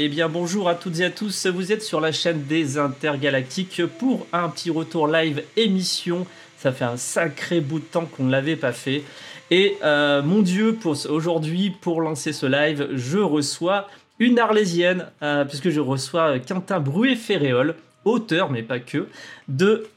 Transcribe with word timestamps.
Eh 0.00 0.08
bien 0.08 0.28
bonjour 0.28 0.68
à 0.68 0.76
toutes 0.76 1.00
et 1.00 1.04
à 1.06 1.10
tous, 1.10 1.48
vous 1.48 1.72
êtes 1.72 1.82
sur 1.82 2.00
la 2.00 2.12
chaîne 2.12 2.44
des 2.44 2.78
Intergalactiques 2.78 3.82
pour 3.98 4.28
un 4.32 4.48
petit 4.48 4.70
retour 4.70 5.08
live 5.08 5.42
émission. 5.56 6.24
Ça 6.56 6.70
fait 6.70 6.84
un 6.84 6.96
sacré 6.96 7.60
bout 7.60 7.80
de 7.80 7.84
temps 7.84 8.04
qu'on 8.04 8.22
ne 8.22 8.30
l'avait 8.30 8.54
pas 8.54 8.70
fait. 8.70 9.02
Et 9.50 9.76
euh, 9.82 10.22
mon 10.22 10.42
Dieu, 10.42 10.76
pour 10.80 10.96
aujourd'hui, 11.08 11.70
pour 11.70 12.00
lancer 12.00 12.32
ce 12.32 12.46
live, 12.46 12.90
je 12.94 13.18
reçois 13.18 13.88
une 14.20 14.38
Arlésienne, 14.38 15.06
euh, 15.24 15.44
puisque 15.44 15.70
je 15.70 15.80
reçois 15.80 16.38
Quentin 16.38 16.78
Bruet-Ferréol, 16.78 17.74
auteur, 18.04 18.52
mais 18.52 18.62
pas 18.62 18.78
que, 18.78 19.08
de 19.48 19.88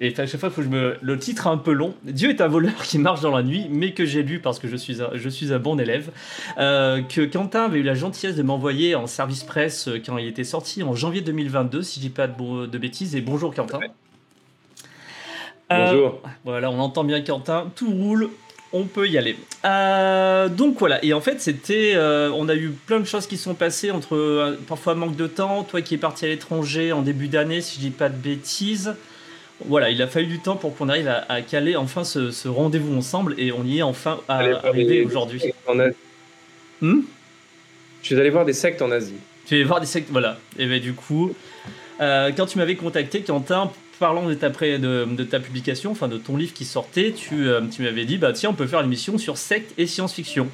et 0.00 0.14
à 0.16 0.26
chaque 0.26 0.38
fois, 0.38 0.50
faut 0.50 0.60
que 0.60 0.62
je 0.62 0.68
me. 0.68 0.96
Le 1.02 1.18
titre 1.18 1.48
est 1.48 1.50
un 1.50 1.56
peu 1.56 1.72
long. 1.72 1.92
Dieu 2.04 2.30
est 2.30 2.40
un 2.40 2.46
voleur 2.46 2.76
qui 2.84 2.98
marche 2.98 3.20
dans 3.20 3.36
la 3.36 3.42
nuit, 3.42 3.66
mais 3.68 3.94
que 3.94 4.04
j'ai 4.04 4.22
lu 4.22 4.38
parce 4.38 4.60
que 4.60 4.68
je 4.68 4.76
suis 4.76 5.02
un, 5.02 5.10
je 5.14 5.28
suis 5.28 5.52
un 5.52 5.58
bon 5.58 5.80
élève. 5.80 6.12
Euh, 6.58 7.02
que 7.02 7.22
Quentin 7.22 7.64
avait 7.64 7.80
eu 7.80 7.82
la 7.82 7.94
gentillesse 7.94 8.36
de 8.36 8.44
m'envoyer 8.44 8.94
en 8.94 9.08
service 9.08 9.42
presse 9.42 9.88
euh, 9.88 10.00
quand 10.04 10.16
il 10.18 10.28
était 10.28 10.44
sorti 10.44 10.84
en 10.84 10.94
janvier 10.94 11.20
2022, 11.20 11.82
si 11.82 11.98
je 11.98 12.06
dis 12.06 12.10
pas 12.10 12.28
de, 12.28 12.66
de 12.66 12.78
bêtises. 12.78 13.16
Et 13.16 13.20
bonjour 13.20 13.52
Quentin. 13.52 13.80
Euh, 15.72 15.90
bonjour. 15.90 16.22
voilà, 16.44 16.70
on 16.70 16.78
entend 16.78 17.02
bien 17.02 17.20
Quentin. 17.20 17.68
Tout 17.74 17.90
roule. 17.90 18.30
On 18.72 18.84
peut 18.84 19.08
y 19.08 19.18
aller. 19.18 19.34
donc 20.54 20.78
voilà, 20.78 21.02
et 21.02 21.14
en 21.14 21.22
fait 21.22 21.40
c'était, 21.40 21.96
on 21.96 22.50
a 22.50 22.54
eu 22.54 22.68
plein 22.68 23.00
de 23.00 23.06
choses 23.06 23.26
qui 23.26 23.38
sont 23.38 23.54
passées 23.54 23.90
entre 23.90 24.58
parfois 24.68 24.94
manque 24.94 25.16
de 25.16 25.26
temps, 25.26 25.64
toi 25.64 25.80
qui 25.80 25.94
es 25.94 25.98
parti 25.98 26.26
à 26.26 26.28
l'étranger 26.28 26.92
en 26.92 27.00
début 27.00 27.28
d'année 27.28 27.62
si 27.62 27.76
je 27.76 27.80
dis 27.80 27.90
pas 27.90 28.10
de 28.10 28.16
bêtises, 28.16 28.94
voilà, 29.66 29.90
il 29.90 30.00
a 30.02 30.06
fallu 30.06 30.26
du 30.26 30.38
temps 30.38 30.56
pour 30.56 30.76
qu'on 30.76 30.88
arrive 30.88 31.08
à, 31.08 31.42
caler 31.42 31.76
enfin 31.76 32.04
ce, 32.04 32.48
rendez-vous 32.48 32.96
ensemble 32.96 33.34
et 33.38 33.52
on 33.52 33.64
y 33.64 33.78
est 33.78 33.82
enfin 33.82 34.20
arrivé 34.28 35.04
aujourd'hui. 35.04 35.42
Hmm? 36.80 37.00
Je 38.02 38.06
suis 38.06 38.20
allé 38.20 38.30
voir 38.30 38.44
des 38.44 38.52
sectes 38.52 38.82
en 38.82 38.90
Asie. 38.90 39.16
Tu 39.46 39.58
es 39.58 39.64
voir 39.64 39.80
des 39.80 39.86
sectes, 39.86 40.10
voilà. 40.10 40.38
Et 40.58 40.66
bien 40.66 40.78
du 40.78 40.92
coup, 40.92 41.34
euh, 42.00 42.30
quand 42.36 42.46
tu 42.46 42.58
m'avais 42.58 42.76
contacté, 42.76 43.22
Quentin, 43.22 43.72
parlant 43.98 44.26
de 44.26 44.34
ta, 44.34 44.48
de, 44.50 45.24
ta 45.24 45.40
publication, 45.40 45.90
enfin 45.90 46.06
de 46.06 46.18
ton 46.18 46.36
livre 46.36 46.54
qui 46.54 46.64
sortait, 46.64 47.12
tu, 47.12 47.48
euh, 47.48 47.62
tu 47.62 47.82
m'avais 47.82 48.04
dit, 48.04 48.18
bah 48.18 48.32
tiens, 48.32 48.50
on 48.50 48.54
peut 48.54 48.66
faire 48.66 48.80
une 48.80 48.86
émission 48.86 49.18
sur 49.18 49.36
sectes 49.36 49.72
et 49.76 49.86
science-fiction. 49.86 50.48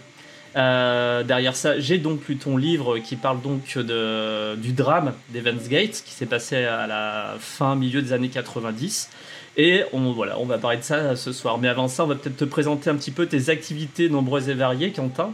Euh, 0.56 1.22
derrière 1.24 1.56
ça, 1.56 1.78
j'ai 1.80 1.98
donc 1.98 2.28
lu 2.28 2.36
ton 2.36 2.56
livre 2.56 2.98
qui 2.98 3.16
parle 3.16 3.40
donc 3.40 3.76
de, 3.76 4.54
du 4.56 4.72
drame 4.72 5.12
d'Evans 5.30 5.68
Gate 5.68 6.02
qui 6.04 6.12
s'est 6.12 6.26
passé 6.26 6.56
à 6.56 6.86
la 6.86 7.34
fin, 7.38 7.74
milieu 7.74 8.02
des 8.02 8.12
années 8.12 8.28
90. 8.28 9.10
Et 9.56 9.82
on, 9.92 10.12
voilà, 10.12 10.38
on 10.38 10.46
va 10.46 10.58
parler 10.58 10.78
de 10.78 10.82
ça 10.82 11.16
ce 11.16 11.32
soir. 11.32 11.58
Mais 11.58 11.68
avant 11.68 11.88
ça, 11.88 12.04
on 12.04 12.06
va 12.06 12.14
peut-être 12.14 12.36
te 12.36 12.44
présenter 12.44 12.90
un 12.90 12.96
petit 12.96 13.10
peu 13.10 13.26
tes 13.26 13.50
activités 13.50 14.08
nombreuses 14.08 14.48
et 14.48 14.54
variées, 14.54 14.92
Quentin. 14.92 15.30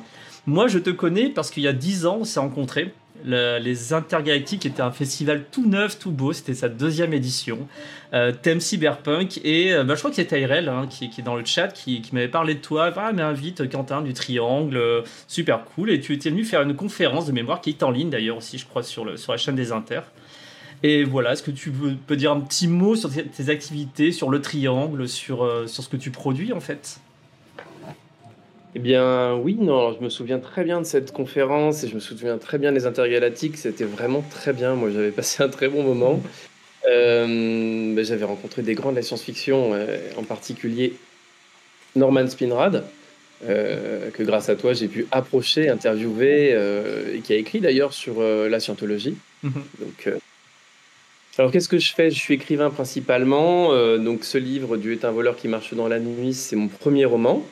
Moi, 0.47 0.69
je 0.69 0.79
te 0.79 0.91
connais 0.91 1.29
parce 1.29 1.51
qu'il 1.51 1.63
y 1.63 1.69
a 1.69 1.73
10 1.73 2.07
ans, 2.07 2.19
on 2.21 2.25
s'est 2.25 2.41
rencontrés 2.41 2.93
les 3.25 3.93
Intergalactiques 3.93 4.67
était 4.67 4.83
un 4.83 4.91
festival 4.91 5.45
tout 5.51 5.67
neuf, 5.67 5.99
tout 5.99 6.11
beau. 6.11 6.33
C'était 6.33 6.55
sa 6.55 6.69
deuxième 6.69 7.13
édition. 7.13 7.69
Euh, 8.13 8.33
thème 8.33 8.61
cyberpunk. 8.61 9.41
Et 9.45 9.73
euh, 9.73 9.85
bah, 9.85 9.95
je 9.95 10.01
crois 10.01 10.11
que 10.11 10.17
c'est 10.17 10.27
Tyrell 10.27 10.69
hein, 10.69 10.87
qui, 10.89 11.05
est 11.05 11.23
dans 11.23 11.37
le 11.37 11.45
chat 11.45 11.69
qui, 11.69 12.03
m'avait 12.13 12.29
parlé 12.29 12.55
de 12.55 12.61
toi. 12.61 12.93
Ah, 12.97 13.13
mais 13.13 13.23
invite 13.23 13.71
Quentin 13.71 14.03
du 14.03 14.13
Triangle. 14.13 14.77
Euh, 14.77 15.03
super 15.29 15.65
cool. 15.65 15.91
Et 15.91 16.01
tu 16.01 16.13
étais 16.13 16.31
venu 16.31 16.45
faire 16.45 16.63
une 16.63 16.75
conférence 16.75 17.27
de 17.27 17.33
mémoire 17.33 17.61
qui 17.61 17.71
est 17.71 17.83
en 17.83 17.91
ligne 17.91 18.11
d'ailleurs 18.11 18.39
aussi, 18.39 18.59
je 18.59 18.67
crois, 18.67 18.83
sur 18.83 19.05
la 19.05 19.37
chaîne 19.37 19.55
des 19.55 19.73
Inter. 19.73 20.01
Et 20.83 21.05
voilà, 21.05 21.33
est-ce 21.33 21.43
que 21.43 21.51
tu 21.51 21.71
peux, 21.71 22.17
dire 22.17 22.33
un 22.33 22.41
petit 22.41 22.67
mot 22.67 22.97
sur 22.97 23.11
tes, 23.11 23.51
activités, 23.51 24.13
sur 24.13 24.31
le 24.31 24.41
Triangle, 24.41 25.07
sur, 25.09 25.69
sur 25.69 25.85
ce 25.85 25.89
que 25.89 25.98
tu 25.98 26.11
produis 26.11 26.55
en 26.55 26.61
fait? 26.61 27.01
Eh 28.75 28.79
bien, 28.79 29.35
oui, 29.37 29.57
non, 29.59 29.93
je 29.99 30.05
me 30.05 30.09
souviens 30.09 30.39
très 30.39 30.63
bien 30.63 30.81
de 30.81 30.87
cette 30.87 31.13
conférence 31.13 31.83
et 31.83 31.89
je 31.89 31.95
me 31.95 32.01
souviens 32.01 32.39
très 32.39 32.59
bien 32.59 32.71
des 32.71 32.87
intergalactiques. 32.87 33.57
C'était 33.57 33.85
vraiment 33.85 34.25
très 34.31 34.53
bien. 34.53 34.75
Moi, 34.75 34.91
j'avais 34.91 35.11
passé 35.11 35.43
un 35.43 35.49
très 35.49 35.69
bon 35.69 35.83
moment. 35.83 36.23
Euh, 36.89 37.95
ben, 37.95 38.05
j'avais 38.05 38.25
rencontré 38.25 38.63
des 38.63 38.75
grands 38.75 38.92
de 38.92 38.97
la 38.97 39.03
science-fiction, 39.03 39.73
euh, 39.75 39.98
en 40.17 40.23
particulier 40.23 40.95
Norman 41.97 42.29
Spinrad, 42.29 42.85
euh, 43.47 44.11
que 44.11 44.23
grâce 44.23 44.48
à 44.48 44.55
toi, 44.55 44.73
j'ai 44.73 44.89
pu 44.89 45.07
approcher, 45.11 45.69
interviewer, 45.69 46.57
et 47.13 47.19
qui 47.20 47.33
a 47.33 47.36
écrit 47.36 47.61
d'ailleurs 47.61 47.92
sur 47.92 48.23
la 48.23 48.61
scientologie. 48.61 49.17
Mhm. 49.42 49.53
Donc, 49.80 50.11
alors, 51.39 51.51
qu'est-ce 51.51 51.69
que 51.69 51.79
je 51.79 51.92
fais? 51.92 52.11
Je 52.11 52.19
suis 52.19 52.35
écrivain 52.35 52.70
principalement. 52.70 53.75
donc, 53.98 54.25
ce 54.25 54.39
livre, 54.39 54.77
Dieu 54.77 54.92
est 54.92 55.05
un 55.05 55.11
voleur 55.11 55.36
qui 55.36 55.48
marche 55.48 55.75
dans 55.75 55.89
la 55.89 55.98
nuit, 55.98 56.35
c'est 56.35 56.57
mon 56.57 56.69
premier 56.69 57.05
roman. 57.05 57.45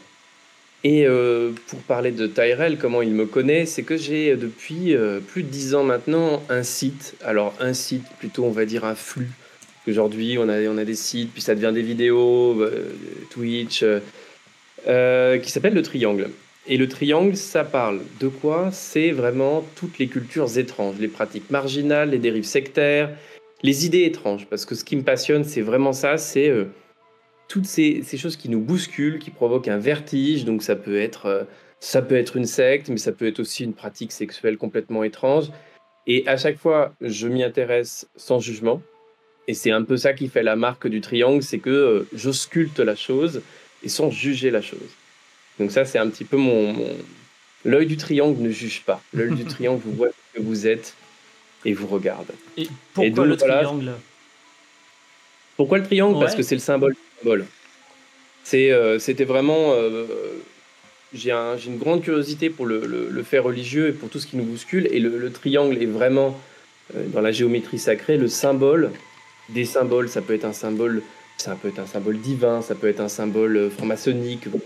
Et 0.85 1.07
euh, 1.07 1.51
pour 1.67 1.81
parler 1.81 2.13
de 2.13 2.29
Tyrell, 2.29 2.79
comment 2.79 3.03
il 3.03 3.11
me 3.11 3.27
connaît, 3.27 3.67
c'est 3.67 3.83
que 3.83 3.97
j'ai 3.97 4.31
euh, 4.31 4.37
depuis 4.37 4.95
euh, 4.95 5.19
plus 5.19 5.43
de 5.43 5.49
dix 5.49 5.75
ans 5.75 5.83
maintenant 5.83 6.43
un 6.49 6.63
site. 6.63 7.17
Alors 7.25 7.53
un 7.59 7.73
site, 7.73 8.05
plutôt 8.19 8.45
on 8.45 8.51
va 8.51 8.65
dire 8.65 8.85
un 8.85 8.95
flux. 8.95 9.31
Aujourd'hui 9.89 10.39
on 10.39 10.49
a, 10.49 10.61
on 10.69 10.79
a 10.79 10.85
des 10.85 10.95
sites, 10.95 11.33
puis 11.33 11.43
ça 11.43 11.55
devient 11.55 11.73
des 11.75 11.83
vidéos, 11.83 12.63
Twitch, 13.31 13.83
qui 14.85 15.51
s'appelle 15.51 15.75
le 15.75 15.83
Triangle. 15.83 16.31
Et 16.67 16.77
le 16.77 16.87
Triangle, 16.89 17.35
ça 17.37 17.65
parle 17.65 18.01
de 18.21 18.29
quoi? 18.29 18.69
C'est 18.71 19.11
vraiment 19.13 19.67
toutes 19.77 19.99
les 19.99 20.07
cultures 20.09 20.59
étranges, 20.59 20.97
les 21.01 21.09
pratiques 21.09 21.51
marginales, 21.51 22.11
les 22.11 22.19
dérives 22.19 22.45
sectaires, 22.45 23.11
les 23.63 23.87
idées 23.87 24.05
étranges. 24.05 24.47
Parce 24.51 24.67
que 24.67 24.75
ce 24.75 24.85
qui 24.85 24.95
me 24.95 25.03
passionne, 25.03 25.45
c'est 25.45 25.63
vraiment 25.63 25.95
ça, 25.95 26.19
c'est 26.19 26.53
toutes 27.49 27.65
ces, 27.65 28.05
choses 28.17 28.37
qui 28.37 28.49
nous 28.49 28.61
bousculent, 28.61 29.19
qui 29.19 29.31
provoquent 29.31 29.69
un 29.69 29.79
vertige. 29.79 30.45
Donc 30.45 30.63
ça 30.63 30.77
peut 30.77 31.01
être, 31.01 31.27
euh, 31.27 31.45
ça 31.81 32.03
peut 32.03 32.17
être 32.17 32.37
une 32.37 32.45
secte, 32.47 32.91
mais 32.91 32.99
ça 32.99 33.13
peut 33.13 33.27
être 33.27 33.41
aussi 33.41 33.65
une 33.65 33.73
pratique 33.73 34.13
sexuelle 34.13 34.59
complètement 34.59 35.03
étrange. 35.03 35.47
Et 36.07 36.27
à 36.29 36.37
chaque 36.37 36.59
fois, 36.59 36.95
je 37.01 37.27
m'y 37.27 37.43
intéresse 37.43 38.07
sans 38.17 38.39
jugement. 38.39 38.83
Et 39.47 39.55
c'est 39.55 39.71
un 39.71 39.83
peu 39.83 39.97
ça 39.97 40.13
qui 40.13 40.29
fait 40.29 40.43
la 40.43 40.57
marque 40.57 40.87
du 40.87 41.01
triangle, 41.01 41.43
c'est 41.43 41.59
que 41.59 41.71
euh, 41.71 42.07
j'ausculte 42.15 42.81
la 42.81 42.95
chose 42.95 43.41
et 43.83 43.89
sans 43.89 44.11
juger 44.11 44.51
la 44.51 44.61
chose. 44.61 44.91
Donc 45.59 45.73
ça, 45.73 45.85
c'est 45.85 45.99
un 45.99 46.09
petit 46.09 46.25
peu 46.25 46.37
mon... 46.37 46.77
L'œil 47.65 47.87
du 47.87 47.97
triangle 47.97 48.41
ne 48.41 48.51
juge 48.51 48.83
pas. 48.83 49.03
L'œil 49.15 49.35
du 49.35 49.45
triangle 49.47 49.81
vous 49.83 49.93
voit 49.93 50.09
ce 50.09 50.39
que 50.39 50.45
vous 50.45 50.67
êtes 50.67 50.95
et 51.65 51.73
vous 51.73 51.87
regarde. 51.87 52.31
Et 52.59 52.69
pourquoi 52.93 53.27
le 53.27 53.37
triangle? 53.37 53.93
Pourquoi 55.57 55.79
le 55.79 55.85
triangle? 55.85 56.21
Parce 56.21 56.35
que 56.35 56.43
c'est 56.43 56.55
le 56.55 56.61
symbole 56.61 56.95
c'est, 58.45 58.71
euh, 58.73 58.99
c'était 58.99 59.25
vraiment. 59.25 59.73
Euh, 59.73 60.07
j'ai, 61.13 61.33
une 61.33 61.79
grande 61.79 62.03
curiosité 62.03 62.51
pour 62.51 62.67
le, 62.67 63.23
fait 63.23 63.39
religieux 63.39 63.89
et 63.89 63.93
pour 63.93 64.09
tout 64.09 64.19
ce 64.19 64.27
qui 64.27 64.37
nous 64.37 64.45
bouscule. 64.45 64.89
Et 64.91 65.01
le, 65.01 65.31
triangle 65.31 65.77
est 65.83 65.87
vraiment, 65.87 66.39
euh, 66.97 67.07
dans 67.09 67.21
la 67.21 67.33
géométrie 67.33 67.79
sacrée, 67.79 68.17
le 68.17 68.29
symbole 68.29 68.91
des 69.51 69.65
symboles. 69.65 70.09
Ça 70.09 70.23
peut 70.23 70.35
être 70.35 70.45
un 70.45 70.53
symbole. 70.53 71.03
Ça 71.37 71.55
peut 71.55 71.69
être 71.69 71.79
un 71.79 71.87
symbole 71.87 72.19
divin, 72.19 72.63
ça 72.63 72.75
peut 72.75 72.89
être 72.89 73.01
un 73.01 73.09
symbole 73.09 73.71
franc-maçonnique. 73.71 74.49
Vous, 74.49 74.59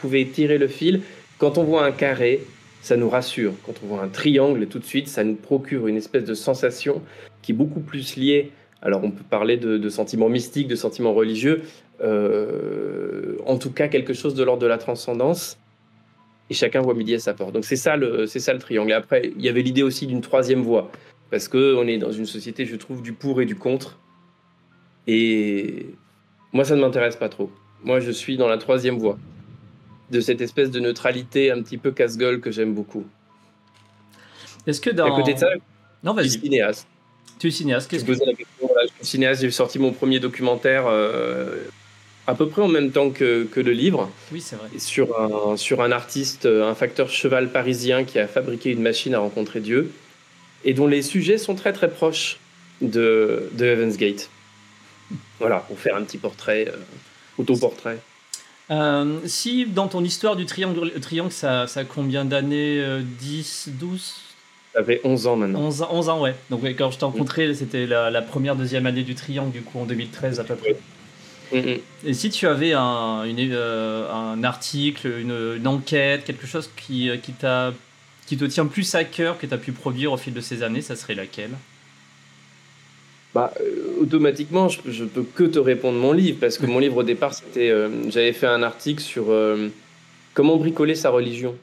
pouvez 0.00 0.26
tirer 0.26 0.58
le 0.58 0.66
fil. 0.66 1.02
Quand 1.38 1.56
on 1.56 1.62
voit 1.62 1.84
un 1.84 1.92
carré, 1.92 2.40
ça 2.82 2.96
nous 2.96 3.08
rassure. 3.08 3.52
Quand 3.64 3.74
on 3.84 3.86
voit 3.86 4.02
un 4.02 4.08
triangle, 4.08 4.66
tout 4.66 4.80
de 4.80 4.84
suite, 4.84 5.06
ça 5.06 5.22
nous 5.22 5.36
procure 5.36 5.86
une 5.86 5.96
espèce 5.96 6.24
de 6.24 6.34
sensation 6.34 7.00
qui 7.42 7.52
est 7.52 7.54
beaucoup 7.54 7.78
plus 7.78 8.16
liée 8.16 8.50
alors 8.82 9.02
on 9.02 9.10
peut 9.10 9.24
parler 9.28 9.56
de, 9.56 9.88
sentiments 9.88 10.28
mystiques, 10.28 10.68
de 10.68 10.76
sentiments 10.76 11.14
religieux, 11.14 11.62
en 12.02 13.58
tout 13.58 13.70
cas 13.72 13.88
quelque 13.88 14.14
chose 14.14 14.34
de 14.34 14.42
l'ordre 14.44 14.62
de 14.62 14.66
la 14.66 14.78
transcendance. 14.78 15.58
Et 16.48 16.54
chacun 16.54 16.80
voit 16.80 16.94
midi 16.94 17.14
à 17.14 17.18
sa 17.18 17.34
porte. 17.34 17.52
Donc 17.52 17.64
c'est 17.64 17.76
ça 17.76 17.96
le, 17.96 18.26
c'est 18.26 18.38
ça 18.38 18.52
le 18.52 18.60
triangle. 18.60 18.92
après, 18.92 19.32
il 19.36 19.44
y 19.44 19.48
avait 19.48 19.62
l'idée 19.62 19.82
aussi 19.82 20.06
d'une 20.06 20.20
troisième 20.20 20.62
voie, 20.62 20.92
parce 21.30 21.48
que 21.48 21.74
on 21.74 21.86
est 21.88 21.98
dans 21.98 22.12
une 22.12 22.26
société, 22.26 22.66
je 22.66 22.76
trouve, 22.76 23.02
du 23.02 23.12
pour 23.12 23.40
et 23.40 23.46
du 23.46 23.56
contre. 23.56 23.98
Et 25.08 25.86
moi, 26.52 26.64
ça 26.64 26.76
ne 26.76 26.80
m'intéresse 26.80 27.16
pas 27.16 27.28
trop. 27.28 27.50
Moi, 27.82 28.00
je 28.00 28.10
suis 28.10 28.36
dans 28.36 28.48
la 28.48 28.58
troisième 28.58 28.98
voie, 28.98 29.18
de 30.10 30.20
cette 30.20 30.40
espèce 30.40 30.70
de 30.70 30.80
neutralité 30.80 31.50
un 31.50 31.62
petit 31.62 31.78
peu 31.78 31.90
casse-gueule 31.90 32.40
que 32.40 32.50
j'aime 32.50 32.74
beaucoup. 32.74 33.04
Est-ce 34.66 34.80
que 34.80 34.90
dans... 34.90 35.12
à 35.12 35.16
côté 35.16 35.34
de 35.34 35.38
ça, 35.38 35.48
non, 36.02 36.12
vas-y. 36.14 36.30
cinéaste. 36.30 36.86
Tu 37.38 37.48
es 37.48 37.50
cinéaste 37.50 37.90
Qu'est-ce 37.90 38.04
que... 38.04 38.14
je 38.14 38.18
suis 38.18 38.46
cinéaste, 39.02 39.42
j'ai 39.42 39.50
sorti 39.50 39.78
mon 39.78 39.92
premier 39.92 40.20
documentaire 40.20 40.86
euh, 40.86 41.56
à 42.26 42.34
peu 42.34 42.48
près 42.48 42.62
en 42.62 42.68
même 42.68 42.90
temps 42.90 43.10
que, 43.10 43.44
que 43.44 43.60
le 43.60 43.72
livre. 43.72 44.10
Oui, 44.32 44.40
c'est 44.40 44.56
vrai. 44.56 44.68
Sur 44.78 45.18
un, 45.20 45.56
sur 45.56 45.82
un 45.82 45.92
artiste, 45.92 46.46
un 46.46 46.74
facteur 46.74 47.08
cheval 47.08 47.50
parisien 47.50 48.04
qui 48.04 48.18
a 48.18 48.26
fabriqué 48.26 48.70
une 48.70 48.82
machine 48.82 49.14
à 49.14 49.18
rencontrer 49.18 49.60
Dieu 49.60 49.92
et 50.64 50.74
dont 50.74 50.86
les 50.86 51.02
sujets 51.02 51.38
sont 51.38 51.54
très 51.54 51.72
très 51.72 51.88
proches 51.88 52.38
de, 52.80 53.48
de 53.52 53.64
Heaven's 53.64 53.96
Gate. 53.96 54.30
Voilà, 55.38 55.58
pour 55.60 55.78
faire 55.78 55.96
un 55.96 56.02
petit 56.02 56.18
portrait, 56.18 56.66
euh, 56.68 56.76
autoportrait. 57.38 57.98
Euh, 58.70 59.20
si 59.26 59.66
dans 59.66 59.86
ton 59.86 60.02
histoire 60.02 60.34
du 60.34 60.44
triangle, 60.44 60.90
triangle 61.00 61.30
ça, 61.30 61.68
ça 61.68 61.80
a 61.80 61.84
combien 61.84 62.24
d'années 62.24 62.84
10, 63.20 63.70
12 63.78 64.14
ça 64.76 64.84
fait 64.84 65.00
11 65.04 65.26
ans 65.26 65.36
maintenant. 65.36 65.60
11, 65.60 65.86
11 65.90 66.08
ans, 66.10 66.20
ouais. 66.20 66.34
Donc 66.50 66.62
quand 66.76 66.90
je 66.90 66.98
t'ai 66.98 67.06
rencontré, 67.06 67.54
c'était 67.54 67.86
la, 67.86 68.20
première, 68.20 68.56
deuxième 68.56 68.84
année 68.84 69.04
du 69.04 69.14
Triangle, 69.14 69.50
du 69.50 69.62
coup, 69.62 69.78
en 69.78 69.86
2013 69.86 70.38
à 70.38 70.44
peu 70.44 70.54
près. 70.54 70.76
Et 71.52 72.12
si 72.12 72.30
tu 72.30 72.46
avais 72.46 72.72
un, 72.72 73.24
euh, 73.26 74.42
article, 74.42 75.08
une, 75.20 75.66
enquête, 75.66 76.24
quelque 76.24 76.46
chose 76.46 76.70
qui, 76.76 77.10
qui 77.22 77.32
te 77.32 78.44
tient 78.44 78.66
plus 78.66 78.94
à 78.94 79.04
cœur 79.04 79.38
que 79.38 79.46
tu 79.46 79.54
as 79.54 79.58
pu 79.58 79.72
produire 79.72 80.12
au 80.12 80.16
fil 80.16 80.34
de 80.34 80.40
ces 80.40 80.62
années, 80.62 80.82
ça 80.82 80.96
serait 80.96 81.14
laquelle? 81.14 81.52
Bah, 83.36 83.52
euh, 83.60 84.00
automatiquement, 84.00 84.70
je, 84.70 84.80
je, 84.88 85.04
peux 85.04 85.22
que 85.22 85.44
te 85.44 85.58
répondre 85.58 85.98
mon 85.98 86.12
livre, 86.12 86.38
parce 86.40 86.56
que 86.56 86.64
mon 86.64 86.78
livre 86.78 86.96
au 86.96 87.02
départ, 87.02 87.34
c'était, 87.34 87.68
euh, 87.68 87.90
j'avais 88.08 88.32
fait 88.32 88.46
un 88.46 88.62
article 88.62 89.02
sur 89.02 89.26
euh, 89.28 89.68
comment 90.32 90.56
bricoler 90.56 90.94
sa 90.94 91.10
religion. 91.10 91.54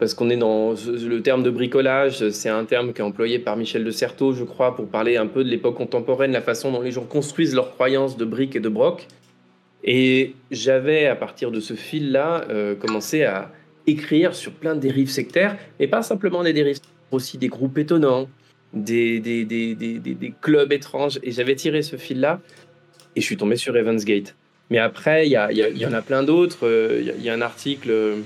Parce 0.00 0.14
qu'on 0.14 0.30
est 0.30 0.38
dans 0.38 0.72
le 0.72 1.20
terme 1.20 1.42
de 1.42 1.50
bricolage, 1.50 2.30
c'est 2.30 2.48
un 2.48 2.64
terme 2.64 2.94
qui 2.94 3.02
est 3.02 3.04
employé 3.04 3.38
par 3.38 3.58
Michel 3.58 3.84
de 3.84 3.90
Certeau, 3.90 4.32
je 4.32 4.44
crois, 4.44 4.74
pour 4.74 4.88
parler 4.88 5.18
un 5.18 5.26
peu 5.26 5.44
de 5.44 5.50
l'époque 5.50 5.76
contemporaine, 5.76 6.32
la 6.32 6.40
façon 6.40 6.72
dont 6.72 6.80
les 6.80 6.90
gens 6.90 7.04
construisent 7.04 7.54
leurs 7.54 7.72
croyances 7.72 8.16
de 8.16 8.24
briques 8.24 8.56
et 8.56 8.60
de 8.60 8.70
broc. 8.70 9.06
Et 9.84 10.34
j'avais, 10.50 11.06
à 11.06 11.16
partir 11.16 11.50
de 11.50 11.60
ce 11.60 11.74
fil-là, 11.74 12.46
commencé 12.80 13.24
à 13.24 13.52
écrire 13.86 14.34
sur 14.34 14.52
plein 14.52 14.74
de 14.74 14.80
dérives 14.80 15.10
sectaires, 15.10 15.58
mais 15.78 15.86
pas 15.86 16.00
simplement 16.00 16.42
des 16.42 16.54
dérives, 16.54 16.78
aussi 17.10 17.36
des 17.36 17.48
groupes 17.48 17.76
étonnants, 17.76 18.26
des, 18.72 19.20
clubs 20.40 20.72
étranges. 20.72 21.20
Et 21.22 21.30
j'avais 21.30 21.56
tiré 21.56 21.82
ce 21.82 21.96
fil-là 21.96 22.40
et 23.16 23.20
je 23.20 23.26
suis 23.26 23.36
tombé 23.36 23.56
sur 23.56 23.76
Evans 23.76 23.98
Gate. 23.98 24.34
Mais 24.70 24.78
après, 24.78 25.26
il 25.26 25.32
y, 25.32 25.86
en 25.86 25.92
a 25.92 26.00
plein 26.00 26.22
d'autres. 26.22 26.66
Il 27.00 27.22
y, 27.22 27.28
a 27.28 27.34
un 27.34 27.42
article. 27.42 28.22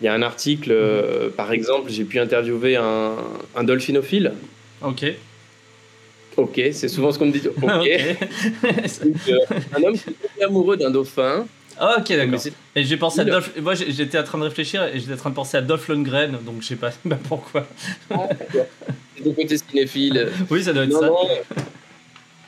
Il 0.00 0.04
y 0.04 0.08
a 0.08 0.14
un 0.14 0.22
article, 0.22 0.70
euh, 0.72 1.30
par 1.30 1.52
exemple, 1.52 1.90
j'ai 1.90 2.04
pu 2.04 2.18
interviewer 2.18 2.76
un, 2.76 3.16
un 3.54 3.64
dolphinophile. 3.64 4.32
Ok. 4.82 5.04
Ok, 6.36 6.60
c'est 6.72 6.88
souvent 6.88 7.12
ce 7.12 7.18
qu'on 7.18 7.26
me 7.26 7.32
dit. 7.32 7.42
Ok. 7.62 7.88
Euh, 9.28 9.38
un 9.76 9.82
homme 9.82 9.94
qui 9.96 10.10
est 10.40 10.44
amoureux 10.44 10.76
d'un 10.76 10.90
dauphin 10.90 11.46
ah, 11.76 11.96
ok, 11.98 12.08
d'accord. 12.16 12.40
Et 12.76 12.84
j'ai 12.84 12.96
pensé 12.96 13.20
à 13.20 13.24
Dolph. 13.24 13.50
Moi, 13.60 13.74
j'étais 13.74 14.18
en 14.18 14.22
train 14.22 14.38
de 14.38 14.44
réfléchir 14.44 14.84
et 14.84 15.00
j'étais 15.00 15.14
en 15.14 15.16
train 15.16 15.30
de 15.30 15.34
penser 15.34 15.56
à 15.56 15.60
Dolph 15.60 15.88
Lundgren, 15.88 16.38
donc 16.44 16.56
je 16.60 16.68
sais 16.68 16.76
pas 16.76 16.90
bah, 17.04 17.18
pourquoi. 17.28 17.66
Ah, 18.10 18.28
c'est 19.16 19.28
du 19.28 19.34
côté 19.34 19.56
cinéphile. 19.56 20.28
Oui, 20.50 20.62
ça 20.62 20.72
doit 20.72 20.84
être 20.84 20.92
ça. 20.92 21.10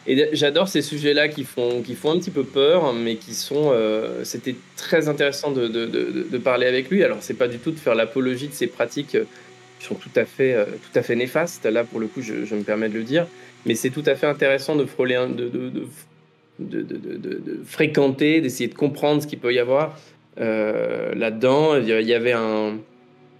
Et 0.08 0.28
j'adore 0.32 0.68
ces 0.68 0.82
sujets-là 0.82 1.28
qui 1.28 1.44
font, 1.44 1.82
qui 1.82 1.94
font 1.94 2.12
un 2.12 2.18
petit 2.18 2.30
peu 2.30 2.44
peur, 2.44 2.92
mais 2.92 3.16
qui 3.16 3.34
sont. 3.34 3.70
Euh, 3.72 4.22
c'était 4.24 4.54
très 4.76 5.08
intéressant 5.08 5.50
de, 5.50 5.66
de, 5.66 5.86
de, 5.86 6.38
parler 6.38 6.66
avec 6.66 6.90
lui. 6.90 7.02
Alors, 7.02 7.18
c'est 7.20 7.34
pas 7.34 7.48
du 7.48 7.58
tout 7.58 7.72
de 7.72 7.78
faire 7.78 7.96
l'apologie 7.96 8.46
de 8.46 8.52
ces 8.52 8.68
pratiques 8.68 9.16
qui 9.78 9.86
sont 9.86 9.96
tout 9.96 10.10
à 10.14 10.24
fait, 10.24 10.54
euh, 10.54 10.64
tout 10.64 10.98
à 10.98 11.02
fait 11.02 11.16
néfastes. 11.16 11.64
Là, 11.66 11.84
pour 11.84 12.00
le 12.00 12.06
coup, 12.06 12.22
je, 12.22 12.54
me 12.54 12.62
permets 12.62 12.88
de 12.88 12.94
le 12.94 13.02
dire. 13.02 13.26
Mais 13.64 13.74
c'est 13.74 13.90
tout 13.90 14.04
à 14.06 14.14
fait 14.14 14.26
intéressant 14.26 14.76
de 14.76 14.84
frôler, 14.84 15.18
de, 15.28 15.88
fréquenter, 17.64 18.40
d'essayer 18.40 18.68
de 18.68 18.74
comprendre 18.74 19.22
ce 19.22 19.26
qu'il 19.26 19.40
peut 19.40 19.52
y 19.52 19.58
avoir 19.58 19.98
euh, 20.40 21.14
là-dedans. 21.14 21.76
Il 21.76 21.88
y 21.88 22.14
avait 22.14 22.32
un. 22.32 22.78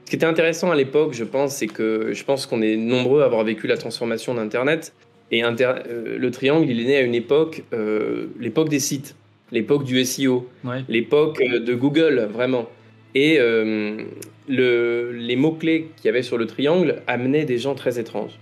Ce 0.05 0.11
qui 0.11 0.17
était 0.17 0.27
intéressant 0.27 0.71
à 0.71 0.77
l'époque, 0.77 1.15
je 1.15 1.25
pense, 1.25 1.57
c'est 1.57 1.67
que 1.67 2.13
je 2.13 2.25
pense 2.25 2.47
qu'on 2.47 2.63
est 2.63 2.77
nombreux 2.77 3.23
à 3.23 3.25
avoir 3.25 3.45
vécu 3.45 3.67
la 3.67 3.77
transformation 3.77 4.35
d'Internet. 4.35 4.93
Et 5.31 5.43
Inter... 5.43 5.73
euh, 5.89 6.19
le 6.19 6.31
triangle, 6.31 6.71
il 6.71 6.81
est 6.81 6.85
né 6.85 6.97
à 6.97 7.01
une 7.01 7.15
époque, 7.15 7.65
euh, 7.73 8.27
l'époque 8.39 8.69
des 8.69 8.81
sites, 8.81 9.17
l'époque 9.53 9.85
du 9.85 10.05
SEO, 10.05 10.49
ouais. 10.65 10.85
l'époque 10.89 11.41
de 11.43 11.75
Google, 11.75 12.29
vraiment. 12.33 12.69
Et 13.15 13.39
euh, 13.41 14.05
le, 14.49 15.13
les 15.13 15.37
mots-clés 15.37 15.89
qu'il 15.97 16.07
y 16.07 16.09
avait 16.09 16.23
sur 16.23 16.39
le 16.39 16.47
triangle 16.47 17.03
amenaient 17.07 17.45
des 17.45 17.59
gens 17.59 17.75
très 17.75 17.99
étranges. 17.99 18.39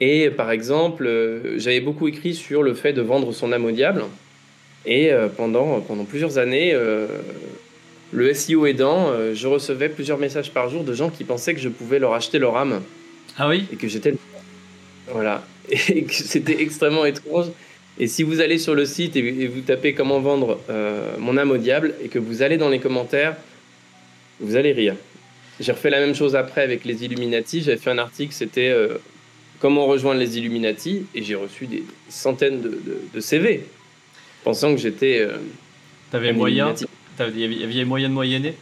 Et 0.00 0.30
par 0.30 0.50
exemple, 0.50 1.06
euh, 1.06 1.58
j'avais 1.58 1.80
beaucoup 1.80 2.08
écrit 2.08 2.34
sur 2.34 2.62
le 2.62 2.74
fait 2.74 2.92
de 2.92 3.02
vendre 3.02 3.32
son 3.32 3.52
âme 3.52 3.64
au 3.64 3.70
diable. 3.70 4.04
Et 4.86 5.12
euh, 5.12 5.28
pendant, 5.28 5.80
pendant 5.80 6.04
plusieurs 6.04 6.38
années, 6.38 6.72
euh, 6.74 7.06
le 8.12 8.34
SEO 8.34 8.66
aidant, 8.66 9.12
je 9.32 9.46
recevais 9.46 9.88
plusieurs 9.88 10.18
messages 10.18 10.52
par 10.52 10.68
jour 10.68 10.84
de 10.84 10.92
gens 10.94 11.10
qui 11.10 11.24
pensaient 11.24 11.54
que 11.54 11.60
je 11.60 11.68
pouvais 11.68 11.98
leur 11.98 12.14
acheter 12.14 12.38
leur 12.38 12.56
âme. 12.56 12.80
Ah 13.36 13.48
oui? 13.48 13.64
Et 13.72 13.76
que 13.76 13.88
j'étais. 13.88 14.14
Voilà. 15.08 15.42
Et 15.70 16.04
que 16.04 16.14
c'était 16.14 16.60
extrêmement 16.60 17.04
étrange. 17.04 17.46
Et 17.98 18.06
si 18.06 18.22
vous 18.22 18.40
allez 18.40 18.58
sur 18.58 18.74
le 18.74 18.86
site 18.86 19.16
et 19.16 19.46
vous 19.46 19.60
tapez 19.60 19.94
comment 19.94 20.20
vendre 20.20 20.58
mon 21.18 21.36
âme 21.36 21.52
au 21.52 21.58
diable 21.58 21.94
et 22.02 22.08
que 22.08 22.18
vous 22.18 22.42
allez 22.42 22.56
dans 22.56 22.68
les 22.68 22.80
commentaires, 22.80 23.36
vous 24.40 24.56
allez 24.56 24.72
rire. 24.72 24.96
J'ai 25.60 25.70
refait 25.70 25.90
la 25.90 26.00
même 26.00 26.14
chose 26.14 26.34
après 26.34 26.62
avec 26.62 26.84
les 26.84 27.04
Illuminati. 27.04 27.62
J'avais 27.62 27.76
fait 27.76 27.90
un 27.90 27.98
article, 27.98 28.32
c'était 28.34 28.74
comment 29.64 29.86
rejoindre 29.86 30.20
les 30.20 30.36
Illuminati 30.36 31.06
et 31.14 31.22
j'ai 31.22 31.34
reçu 31.36 31.66
des 31.66 31.84
centaines 32.10 32.60
de, 32.60 32.68
de, 32.68 33.00
de, 33.14 33.20
CV 33.20 33.64
pensant 34.44 34.74
que 34.74 34.80
j'étais. 34.80 35.20
Euh, 35.20 35.38
T'avais 36.10 36.34
moyen 36.34 36.74
Il 37.18 37.40
y 37.40 37.62
avait 37.62 37.84
moyen 37.86 38.10
de 38.10 38.14
moyenner? 38.14 38.54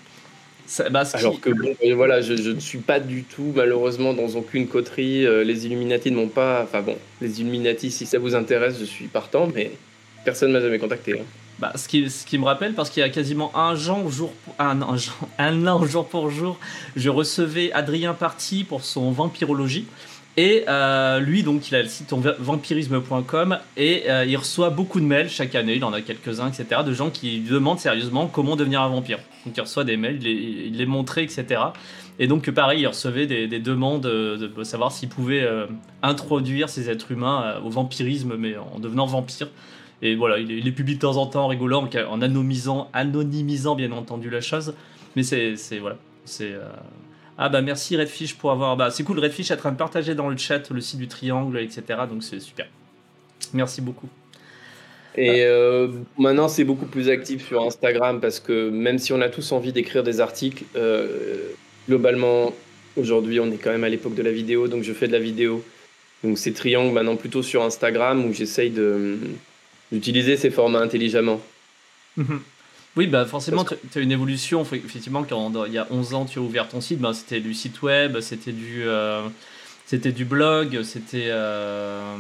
Ça, 0.73 0.89
bah, 0.89 1.03
Alors 1.13 1.39
que 1.39 1.51
bon, 1.51 1.77
euh, 1.85 1.95
voilà, 1.95 2.23
je, 2.23 2.35
je, 2.35 2.49
ne 2.49 2.59
suis 2.59 2.79
pas 2.79 2.99
du 2.99 3.25
tout, 3.25 3.53
malheureusement, 3.55 4.15
dans 4.15 4.29
aucune 4.37 4.67
coterie. 4.67 5.27
Euh, 5.27 5.45
les 5.45 5.67
Illuminati 5.67 6.11
ne 6.11 6.17
m'ont 6.17 6.29
pas. 6.29 6.63
Enfin 6.63 6.81
bon, 6.81 6.97
les 7.21 7.43
Illuminati, 7.43 7.91
si 7.91 8.07
ça 8.07 8.19
vous 8.19 8.35
intéresse, 8.35 8.77
je 8.81 8.87
suis 8.87 9.05
partant, 9.05 9.47
mais 9.55 9.73
personne 10.25 10.49
ne 10.49 10.55
m'a 10.55 10.61
jamais 10.63 10.79
contacté. 10.79 11.21
Hein. 11.21 11.25
Bah, 11.59 11.73
ce, 11.77 11.87
qui, 11.87 12.09
ce 12.09 12.25
qui 12.25 12.39
me 12.39 12.45
rappelle, 12.47 12.73
parce 12.73 12.89
qu'il 12.89 13.03
y 13.03 13.05
a 13.05 13.11
quasiment 13.11 13.55
un 13.55 13.75
an, 13.87 14.09
jour, 14.09 14.33
un, 14.59 14.81
an, 14.81 14.97
un 15.39 15.67
an 15.67 15.85
jour 15.85 16.09
pour 16.09 16.31
jour, 16.31 16.59
je 16.97 17.11
recevais 17.11 17.71
Adrien 17.73 18.15
Parti 18.15 18.65
pour 18.65 18.83
son 18.83 19.11
Vampirologie. 19.11 19.85
Et 20.39 20.65
euh, 20.67 21.21
lui, 21.21 21.43
donc, 21.43 21.69
il 21.69 21.75
a 21.75 21.83
le 21.83 21.89
site 21.89 22.11
vampirisme.com 22.11 23.59
et 23.77 24.05
euh, 24.09 24.25
il 24.25 24.37
reçoit 24.37 24.71
beaucoup 24.71 24.99
de 24.99 25.05
mails 25.05 25.29
chaque 25.29 25.55
année, 25.55 25.75
il 25.75 25.85
en 25.85 25.93
a 25.93 26.01
quelques-uns, 26.01 26.49
etc., 26.49 26.81
de 26.87 26.93
gens 26.95 27.11
qui 27.11 27.41
lui 27.41 27.51
demandent 27.51 27.79
sérieusement 27.79 28.29
comment 28.29 28.57
devenir 28.57 28.81
un 28.81 28.89
vampire. 28.89 29.19
Donc, 29.45 29.57
il 29.57 29.61
reçoit 29.61 29.85
des 29.85 29.99
mails, 29.99 30.27
il 30.27 30.77
les, 30.77 30.87
montrait, 30.87 31.25
etc. 31.25 31.61
Et 32.19 32.29
donc, 32.29 32.51
pareil, 32.51 32.81
il 32.81 32.87
recevait 32.87 33.27
des, 33.27 33.47
des 33.47 33.59
demandes 33.59 34.03
de, 34.03 34.65
savoir 34.65 34.91
s'il 34.91 35.11
pouvait 35.11 35.43
euh, 35.43 35.67
introduire 36.03 36.71
ces 36.71 36.89
êtres 36.89 37.13
humains 37.13 37.61
au 37.63 37.69
vampirisme, 37.69 38.37
mais 38.39 38.57
en 38.57 38.79
devenant 38.79 39.05
vampire. 39.05 39.49
Et 40.01 40.15
voilà, 40.15 40.39
il, 40.39 40.51
il 40.51 40.65
les 40.65 40.73
publie 40.73 40.95
de 40.95 41.01
temps 41.01 41.19
en 41.19 41.27
temps 41.27 41.45
en 41.45 41.49
rigolant, 41.49 41.87
en 42.09 42.23
anonymisant, 42.23 42.89
anonymisant 42.95 43.75
bien 43.75 43.93
entendu 43.93 44.31
la 44.31 44.41
chose. 44.41 44.75
Mais 45.15 45.25
c'est, 45.25 45.57
voilà, 45.79 45.97
c'est. 46.25 46.55
Ah 47.45 47.49
bah 47.49 47.61
merci 47.61 47.97
Redfish 47.97 48.37
pour 48.37 48.53
avoir... 48.53 48.77
Bah 48.77 48.93
c'est 48.93 49.03
cool, 49.03 49.19
Redfish 49.19 49.51
est 49.51 49.55
en 49.55 49.57
train 49.57 49.73
de 49.73 49.77
partager 49.77 50.15
dans 50.15 50.29
le 50.29 50.37
chat 50.37 50.71
le 50.71 50.81
site 50.81 51.01
du 51.01 51.09
triangle, 51.09 51.59
etc. 51.59 51.83
Donc 52.09 52.23
c'est 52.23 52.39
super. 52.39 52.69
Merci 53.53 53.81
beaucoup. 53.81 54.09
Et 55.17 55.43
euh, 55.43 55.89
maintenant, 56.17 56.47
c'est 56.47 56.63
beaucoup 56.63 56.87
plus 56.87 57.09
actif 57.09 57.49
sur 57.49 57.65
Instagram 57.65 58.21
parce 58.21 58.39
que 58.39 58.71
même 58.71 59.01
si 59.01 59.13
on 59.13 59.21
a 59.21 59.29
tous 59.29 59.51
envie 59.51 59.73
d'écrire 59.73 60.05
des 60.05 60.21
articles, 60.21 60.63
euh, 60.77 61.49
globalement, 61.89 62.55
aujourd'hui, 62.97 63.41
on 63.41 63.51
est 63.51 63.59
quand 63.59 63.73
même 63.73 63.83
à 63.83 63.89
l'époque 63.89 64.15
de 64.15 64.23
la 64.23 64.31
vidéo, 64.31 64.69
donc 64.69 64.85
je 64.85 64.93
fais 64.93 65.09
de 65.09 65.13
la 65.13 65.19
vidéo. 65.19 65.65
Donc 66.23 66.39
c'est 66.39 66.53
Triangle 66.53 66.95
maintenant 66.95 67.17
plutôt 67.17 67.43
sur 67.43 67.65
Instagram 67.65 68.25
où 68.25 68.33
j'essaye 68.33 68.73
d'utiliser 69.91 70.37
ces 70.37 70.53
formats 70.53 70.79
intelligemment. 70.79 71.41
Oui, 72.97 73.07
bah 73.07 73.25
forcément, 73.25 73.65
tu 73.65 73.99
as 73.99 74.03
une 74.03 74.13
évolution. 74.13 74.63
Effectivement, 74.63 75.25
quand 75.25 75.67
il 75.67 75.73
y 75.73 75.79
a 75.79 75.87
11 75.91 76.15
ans, 76.15 76.25
tu 76.27 76.39
as 76.39 76.43
ouvert 76.43 76.69
ton 76.69 76.81
site, 76.81 76.99
bah, 76.99 77.13
c'était 77.15 77.41
du 77.41 77.55
site 77.55 77.81
web, 77.81 78.21
c'était 78.21 78.53
du, 78.53 78.83
euh, 78.87 79.23
c'était 79.87 80.13
du 80.13 80.27
blog, 80.27 80.83
c'était. 80.83 81.29
Euh, 81.29 82.17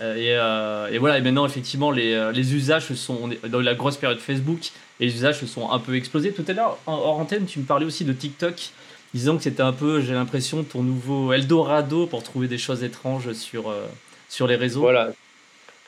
et, 0.00 0.34
euh, 0.34 0.88
et, 0.90 0.98
voilà, 0.98 1.18
et 1.18 1.20
maintenant, 1.20 1.46
effectivement, 1.46 1.92
les, 1.92 2.30
les 2.34 2.54
usages 2.54 2.92
sont. 2.94 3.30
Dans 3.48 3.60
la 3.60 3.74
grosse 3.74 3.96
période 3.96 4.18
Facebook, 4.18 4.70
et 4.98 5.06
les 5.06 5.14
usages 5.14 5.38
se 5.38 5.46
sont 5.46 5.70
un 5.70 5.78
peu 5.78 5.94
explosés. 5.94 6.32
Tout 6.32 6.44
à 6.48 6.52
l'heure, 6.52 6.78
hors 6.86 7.18
antenne, 7.18 7.46
tu 7.46 7.60
me 7.60 7.64
parlais 7.64 7.86
aussi 7.86 8.04
de 8.04 8.12
TikTok, 8.12 8.70
disant 9.14 9.36
que 9.36 9.44
c'était 9.44 9.62
un 9.62 9.72
peu, 9.72 10.00
j'ai 10.00 10.14
l'impression, 10.14 10.64
ton 10.64 10.82
nouveau 10.82 11.32
Eldorado 11.32 12.08
pour 12.08 12.24
trouver 12.24 12.48
des 12.48 12.58
choses 12.58 12.82
étranges 12.82 13.32
sur, 13.32 13.72
sur 14.28 14.48
les 14.48 14.56
réseaux. 14.56 14.80
Voilà, 14.80 15.12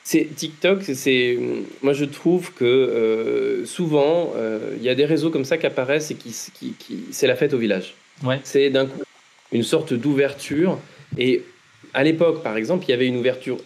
c'est 0.03 0.27
TikTok, 0.35 0.83
c'est 0.83 1.37
moi 1.81 1.93
je 1.93 2.05
trouve 2.05 2.53
que 2.53 2.65
euh, 2.65 3.65
souvent 3.65 4.33
euh, 4.35 4.75
il 4.77 4.83
y 4.83 4.89
a 4.89 4.95
des 4.95 5.05
réseaux 5.05 5.29
comme 5.29 5.45
ça 5.45 5.57
qui 5.57 5.67
apparaissent 5.67 6.11
et 6.11 6.15
qui, 6.15 6.35
qui, 6.53 6.73
qui 6.73 7.05
c'est 7.11 7.27
la 7.27 7.35
fête 7.35 7.53
au 7.53 7.57
village. 7.57 7.93
Ouais. 8.23 8.39
C'est 8.43 8.69
d'un 8.69 8.87
coup 8.87 9.01
une 9.51 9.63
sorte 9.63 9.93
d'ouverture 9.93 10.79
et 11.17 11.43
à 11.93 12.03
l'époque 12.03 12.41
par 12.41 12.57
exemple 12.57 12.85
il 12.87 12.91
y 12.91 12.93
avait 12.93 13.07
une 13.07 13.17
ouverture 13.17 13.57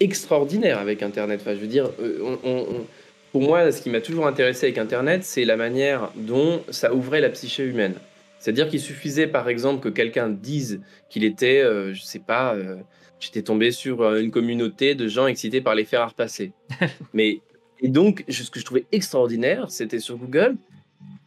extraordinaire 0.00 0.78
avec 0.78 1.02
Internet. 1.02 1.40
Enfin 1.42 1.54
je 1.54 1.60
veux 1.60 1.66
dire, 1.66 1.90
euh, 2.00 2.36
on, 2.42 2.50
on, 2.50 2.86
pour 3.32 3.42
moi 3.42 3.70
ce 3.70 3.82
qui 3.82 3.90
m'a 3.90 4.00
toujours 4.00 4.26
intéressé 4.26 4.66
avec 4.66 4.78
Internet 4.78 5.24
c'est 5.24 5.44
la 5.44 5.56
manière 5.56 6.10
dont 6.16 6.62
ça 6.70 6.94
ouvrait 6.94 7.20
la 7.20 7.28
psyché 7.28 7.64
humaine. 7.64 7.94
C'est-à-dire 8.42 8.68
qu'il 8.68 8.80
suffisait 8.80 9.28
par 9.28 9.48
exemple 9.48 9.80
que 9.80 9.88
quelqu'un 9.88 10.28
dise 10.28 10.80
qu'il 11.08 11.22
était, 11.24 11.60
euh, 11.60 11.94
je 11.94 12.02
sais 12.02 12.18
pas 12.18 12.56
j'étais 13.22 13.42
tombé 13.42 13.70
sur 13.70 14.02
euh, 14.02 14.20
une 14.20 14.30
communauté 14.30 14.94
de 14.94 15.06
gens 15.06 15.26
excités 15.26 15.60
par 15.60 15.74
les 15.74 15.84
fers 15.84 16.00
à 16.00 16.08
repasser. 16.08 16.52
Mais 17.14 17.40
et 17.80 17.88
donc, 17.88 18.24
ce 18.28 18.50
que 18.50 18.60
je 18.60 18.64
trouvais 18.64 18.84
extraordinaire, 18.92 19.70
c'était 19.70 19.98
sur 19.98 20.16
Google, 20.16 20.56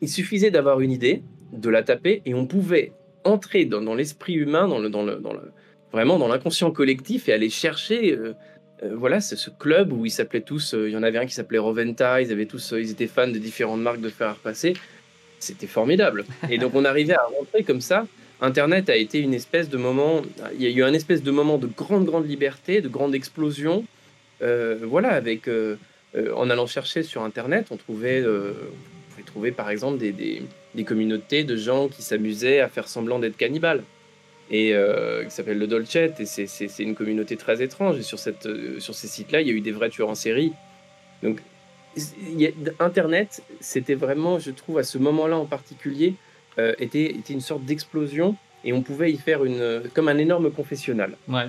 il 0.01 0.09
suffisait 0.09 0.51
d'avoir 0.51 0.81
une 0.81 0.91
idée, 0.91 1.23
de 1.51 1.69
la 1.69 1.83
taper, 1.83 2.21
et 2.25 2.33
on 2.33 2.45
pouvait 2.45 2.93
entrer 3.23 3.65
dans, 3.65 3.81
dans 3.81 3.95
l'esprit 3.95 4.33
humain, 4.33 4.67
dans 4.67 4.79
le, 4.79 4.89
dans 4.89 5.03
le, 5.03 5.15
dans 5.15 5.33
le, 5.33 5.51
vraiment 5.91 6.17
dans 6.17 6.27
l'inconscient 6.27 6.71
collectif, 6.71 7.27
et 7.29 7.33
aller 7.33 7.49
chercher. 7.49 8.13
Euh, 8.13 8.33
euh, 8.83 8.95
voilà, 8.95 9.21
c'est 9.21 9.37
ce 9.37 9.49
club 9.49 9.93
où 9.93 10.05
ils 10.05 10.11
s'appelaient 10.11 10.41
tous. 10.41 10.75
Il 10.77 10.91
y 10.91 10.97
en 10.97 11.03
avait 11.03 11.17
un 11.17 11.25
qui 11.25 11.33
s'appelait 11.33 11.59
Roventa. 11.59 12.21
Ils 12.21 12.31
avaient 12.31 12.45
tous, 12.45 12.73
ils 12.77 12.91
étaient 12.91 13.07
fans 13.07 13.27
de 13.27 13.37
différentes 13.37 13.81
marques 13.81 14.01
de 14.01 14.09
fer 14.09 14.27
à 14.27 14.33
repasser. 14.33 14.73
C'était 15.45 15.67
formidable. 15.67 16.25
Et 16.49 16.57
donc 16.57 16.73
on 16.75 16.85
arrivait 16.85 17.15
à 17.15 17.23
rentrer 17.37 17.63
comme 17.63 17.81
ça. 17.81 18.05
Internet 18.41 18.89
a 18.89 18.95
été 18.95 19.19
une 19.19 19.33
espèce 19.33 19.69
de 19.69 19.77
moment, 19.77 20.21
il 20.55 20.61
y 20.61 20.67
a 20.67 20.69
eu 20.69 20.83
un 20.83 20.93
espèce 20.93 21.23
de 21.23 21.31
moment 21.31 21.57
de 21.57 21.67
grande, 21.67 22.05
grande 22.05 22.27
liberté, 22.27 22.81
de 22.81 22.89
grande 22.89 23.15
explosion. 23.15 23.85
Euh, 24.41 24.77
voilà, 24.83 25.09
avec, 25.09 25.47
euh, 25.47 25.77
euh, 26.15 26.33
en 26.35 26.49
allant 26.49 26.67
chercher 26.67 27.03
sur 27.03 27.23
Internet, 27.23 27.67
on 27.71 27.77
trouvait, 27.77 28.23
on 28.25 29.11
pouvait 29.11 29.23
trouver 29.25 29.51
par 29.51 29.69
exemple 29.69 29.97
des, 29.97 30.11
des, 30.11 30.83
communautés 30.83 31.43
de 31.43 31.55
gens 31.55 31.87
qui 31.87 32.01
s'amusaient 32.01 32.59
à 32.59 32.67
faire 32.67 32.87
semblant 32.87 33.19
d'être 33.19 33.37
cannibales 33.37 33.83
et 34.51 34.75
qui 35.23 35.31
s'appelle 35.33 35.57
le 35.57 35.65
Dolcet 35.65 36.13
et 36.19 36.25
c'est 36.25 36.83
une 36.83 36.93
communauté 36.93 37.35
très 37.35 37.63
étrange 37.63 37.97
et 37.97 38.03
sur, 38.03 38.19
cette, 38.19 38.47
sur 38.79 38.93
ces 38.93 39.07
sites-là 39.07 39.41
il 39.41 39.47
y 39.47 39.49
a 39.49 39.53
eu 39.53 39.61
des 39.61 39.71
vrais 39.71 39.89
tueurs 39.89 40.09
en 40.09 40.13
série 40.13 40.53
Internet, 42.79 43.43
c'était 43.59 43.95
vraiment, 43.95 44.39
je 44.39 44.51
trouve, 44.51 44.77
à 44.77 44.83
ce 44.83 44.97
moment-là 44.97 45.37
en 45.37 45.45
particulier, 45.45 46.15
euh, 46.57 46.73
était, 46.79 47.05
était 47.05 47.33
une 47.33 47.41
sorte 47.41 47.65
d'explosion 47.65 48.35
et 48.63 48.73
on 48.73 48.81
pouvait 48.81 49.11
y 49.11 49.17
faire 49.17 49.43
une, 49.43 49.83
comme 49.93 50.07
un 50.07 50.17
énorme 50.17 50.51
confessionnal. 50.51 51.17
Ouais. 51.27 51.47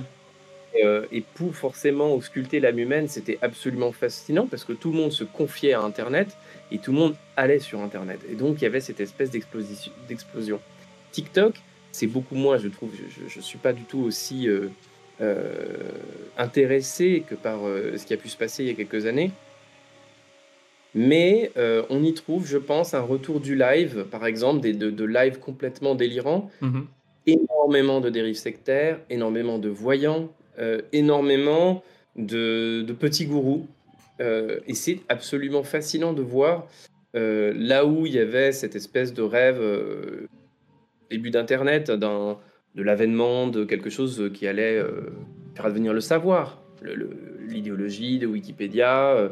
Et, 0.74 0.84
euh, 0.84 1.06
et 1.12 1.20
pour 1.20 1.54
forcément 1.54 2.12
ausculter 2.12 2.60
l'âme 2.60 2.78
humaine, 2.78 3.08
c'était 3.08 3.38
absolument 3.40 3.92
fascinant 3.92 4.46
parce 4.46 4.64
que 4.64 4.72
tout 4.72 4.90
le 4.90 4.98
monde 4.98 5.12
se 5.12 5.24
confiait 5.24 5.72
à 5.72 5.80
Internet 5.80 6.36
et 6.70 6.78
tout 6.78 6.92
le 6.92 6.98
monde 6.98 7.14
allait 7.36 7.60
sur 7.60 7.80
Internet. 7.80 8.20
Et 8.30 8.34
donc 8.34 8.60
il 8.60 8.64
y 8.64 8.66
avait 8.66 8.80
cette 8.80 9.00
espèce 9.00 9.30
d'explosion. 9.30 10.60
TikTok, 11.12 11.54
c'est 11.92 12.08
beaucoup 12.08 12.34
moins, 12.34 12.58
je 12.58 12.68
trouve, 12.68 12.90
je 12.94 13.38
ne 13.38 13.42
suis 13.42 13.58
pas 13.58 13.72
du 13.72 13.82
tout 13.82 14.00
aussi 14.00 14.48
euh, 14.48 14.68
intéressé 16.36 17.24
que 17.26 17.34
par 17.34 17.60
ce 17.60 18.04
qui 18.04 18.12
a 18.12 18.18
pu 18.18 18.28
se 18.28 18.36
passer 18.36 18.64
il 18.64 18.68
y 18.68 18.72
a 18.72 18.74
quelques 18.74 19.06
années. 19.06 19.30
Mais 20.96 21.52
euh, 21.58 21.82
on 21.90 22.02
y 22.02 22.14
trouve, 22.14 22.46
je 22.46 22.56
pense, 22.56 22.94
un 22.94 23.02
retour 23.02 23.38
du 23.38 23.54
live, 23.54 24.06
par 24.10 24.24
exemple, 24.24 24.60
des, 24.60 24.72
de, 24.72 25.04
live 25.04 25.38
complètement 25.38 25.94
délirants, 25.94 26.50
mhm. 26.62 26.86
énormément 27.26 28.00
de 28.00 28.08
dérives 28.08 28.36
sectaires, 28.36 28.98
énormément 29.10 29.58
de 29.58 29.68
voyants, 29.68 30.32
euh, 30.58 30.80
énormément 30.94 31.84
de, 32.16 32.86
petits 32.98 33.26
gourous. 33.26 33.66
Euh, 34.22 34.60
et 34.66 34.72
c'est 34.72 35.00
absolument 35.10 35.62
fascinant 35.62 36.14
de 36.14 36.22
voir 36.22 36.66
là 37.12 37.86
où 37.86 38.04
il 38.04 38.12
y 38.12 38.18
avait 38.18 38.52
cette 38.52 38.76
espèce 38.76 39.14
de 39.14 39.22
rêve, 39.22 39.58
début 41.10 41.30
d'Internet, 41.30 41.90
de 41.90 42.82
l'avènement 42.82 43.46
de 43.46 43.64
quelque 43.64 43.88
chose 43.88 44.30
qui 44.34 44.46
allait 44.46 44.82
faire 45.54 45.64
advenir 45.64 45.94
le 45.94 46.02
savoir, 46.02 46.60
l'idéologie 47.48 48.18
de 48.18 48.26
Wikipédia. 48.26 49.30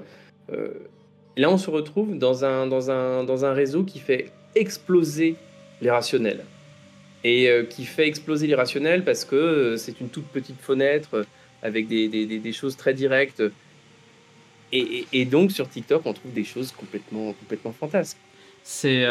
Et 1.36 1.40
là, 1.40 1.50
on 1.50 1.58
se 1.58 1.70
retrouve 1.70 2.16
dans 2.16 2.44
un, 2.44 2.66
dans 2.66 2.90
un, 2.90 3.24
dans 3.24 3.44
un 3.44 3.52
réseau 3.52 3.82
qui 3.82 3.98
fait 3.98 4.30
exploser 4.54 5.36
les 5.80 5.90
rationnels. 5.90 6.44
Et 7.24 7.48
euh, 7.48 7.64
qui 7.64 7.84
fait 7.84 8.06
exploser 8.06 8.46
les 8.46 8.54
rationnels 8.54 9.02
parce 9.02 9.24
que 9.24 9.34
euh, 9.34 9.76
c'est 9.76 10.00
une 10.00 10.10
toute 10.10 10.26
petite 10.26 10.60
fenêtre 10.60 11.08
euh, 11.14 11.24
avec 11.62 11.88
des, 11.88 12.08
des, 12.08 12.26
des, 12.26 12.52
choses 12.52 12.76
très 12.76 12.92
directes. 12.92 13.42
Et, 14.72 15.06
et, 15.12 15.24
donc, 15.24 15.50
sur 15.50 15.68
TikTok, 15.68 16.02
on 16.04 16.12
trouve 16.12 16.32
des 16.32 16.44
choses 16.44 16.72
complètement, 16.72 17.32
complètement 17.32 17.72
fantasques. 17.72 18.18
C'est. 18.62 19.06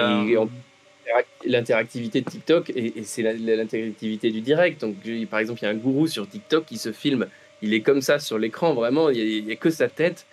L'interactivité 1.46 2.22
de 2.22 2.30
TikTok, 2.30 2.70
et, 2.70 2.94
c'est 3.04 3.24
l'interactivité 3.24 4.32
du 4.32 4.42
direct. 4.42 4.82
Donc, 4.82 4.96
par 5.30 5.40
exemple, 5.40 5.60
il 5.62 5.66
y 5.66 5.68
a 5.68 5.72
un 5.72 5.76
gourou 5.76 6.08
sur 6.08 6.28
TikTok 6.30 6.66
qui 6.66 6.78
se 6.78 6.92
filme. 6.92 7.28
Il 7.62 7.74
est 7.74 7.82
comme 7.82 8.02
ça 8.02 8.20
sur 8.20 8.38
l'écran, 8.38 8.74
vraiment, 8.74 9.10
il 9.10 9.44
n'y 9.46 9.52
a, 9.52 9.54
a, 9.54 9.56
que 9.56 9.70
sa 9.70 9.88
tête 9.88 10.26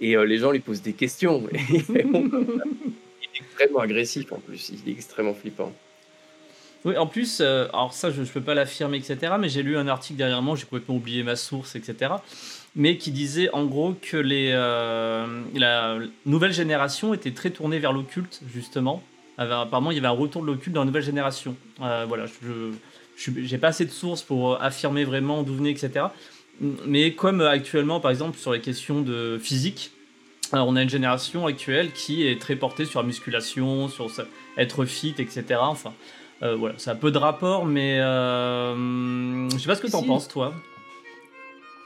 et 0.00 0.16
euh, 0.16 0.24
les 0.24 0.38
gens 0.38 0.50
lui 0.50 0.60
posent 0.60 0.82
des 0.82 0.92
questions. 0.92 1.44
il 1.70 1.86
est 1.86 3.40
extrêmement 3.40 3.80
agressif 3.80 4.32
en 4.32 4.38
plus, 4.38 4.70
il 4.70 4.88
est 4.88 4.92
extrêmement 4.92 5.34
flippant. 5.34 5.72
Oui, 6.84 6.96
en 6.96 7.06
plus, 7.06 7.40
euh, 7.40 7.66
alors 7.72 7.92
ça, 7.92 8.10
je 8.10 8.20
ne 8.20 8.26
peux 8.26 8.40
pas 8.40 8.54
l'affirmer, 8.54 8.98
etc. 8.98 9.32
Mais 9.38 9.48
j'ai 9.48 9.62
lu 9.62 9.76
un 9.76 9.88
article 9.88 10.16
dernièrement, 10.16 10.54
j'ai 10.54 10.64
complètement 10.64 10.96
oublié 10.96 11.24
ma 11.24 11.34
source, 11.34 11.74
etc. 11.74 12.12
Mais 12.76 12.96
qui 12.96 13.10
disait 13.10 13.50
en 13.50 13.64
gros 13.64 13.94
que 14.00 14.16
les, 14.16 14.50
euh, 14.52 15.26
la 15.54 15.98
nouvelle 16.24 16.52
génération 16.52 17.14
était 17.14 17.32
très 17.32 17.50
tournée 17.50 17.80
vers 17.80 17.92
l'occulte, 17.92 18.40
justement. 18.52 19.02
apparemment, 19.38 19.90
il 19.90 19.96
y 19.96 19.98
avait 19.98 20.06
un 20.06 20.10
retour 20.10 20.42
de 20.42 20.46
l'occulte 20.46 20.74
dans 20.74 20.82
la 20.82 20.86
nouvelle 20.86 21.02
génération. 21.02 21.56
voilà, 21.78 22.26
je 23.16 23.30
n'ai 23.30 23.58
pas 23.58 23.68
assez 23.68 23.84
de 23.84 23.90
sources 23.90 24.22
pour 24.22 24.62
affirmer 24.62 25.02
vraiment 25.02 25.42
d'où 25.42 25.54
venait, 25.54 25.72
etc. 25.72 26.06
Mais 26.60 27.12
comme 27.14 27.40
actuellement, 27.40 28.00
par 28.00 28.10
exemple, 28.10 28.38
sur 28.38 28.52
les 28.52 28.60
questions 28.60 29.00
de 29.00 29.38
physique, 29.40 29.92
on 30.52 30.76
a 30.76 30.82
une 30.82 30.88
génération 30.88 31.46
actuelle 31.46 31.92
qui 31.92 32.26
est 32.26 32.40
très 32.40 32.56
portée 32.56 32.84
sur 32.84 33.00
la 33.00 33.06
musculation, 33.06 33.88
sur 33.88 34.10
être 34.56 34.84
fit, 34.84 35.14
etc. 35.18 35.44
Enfin, 35.60 35.92
euh, 36.42 36.56
voilà, 36.56 36.74
c'est 36.78 36.90
un 36.90 36.96
peu 36.96 37.10
de 37.10 37.18
rapport, 37.18 37.66
mais 37.66 38.00
euh, 38.00 39.48
je 39.50 39.58
sais 39.58 39.66
pas 39.66 39.74
ce 39.74 39.82
que 39.82 39.88
tu 39.88 39.94
en 39.94 40.02
penses, 40.02 40.28
toi. 40.28 40.54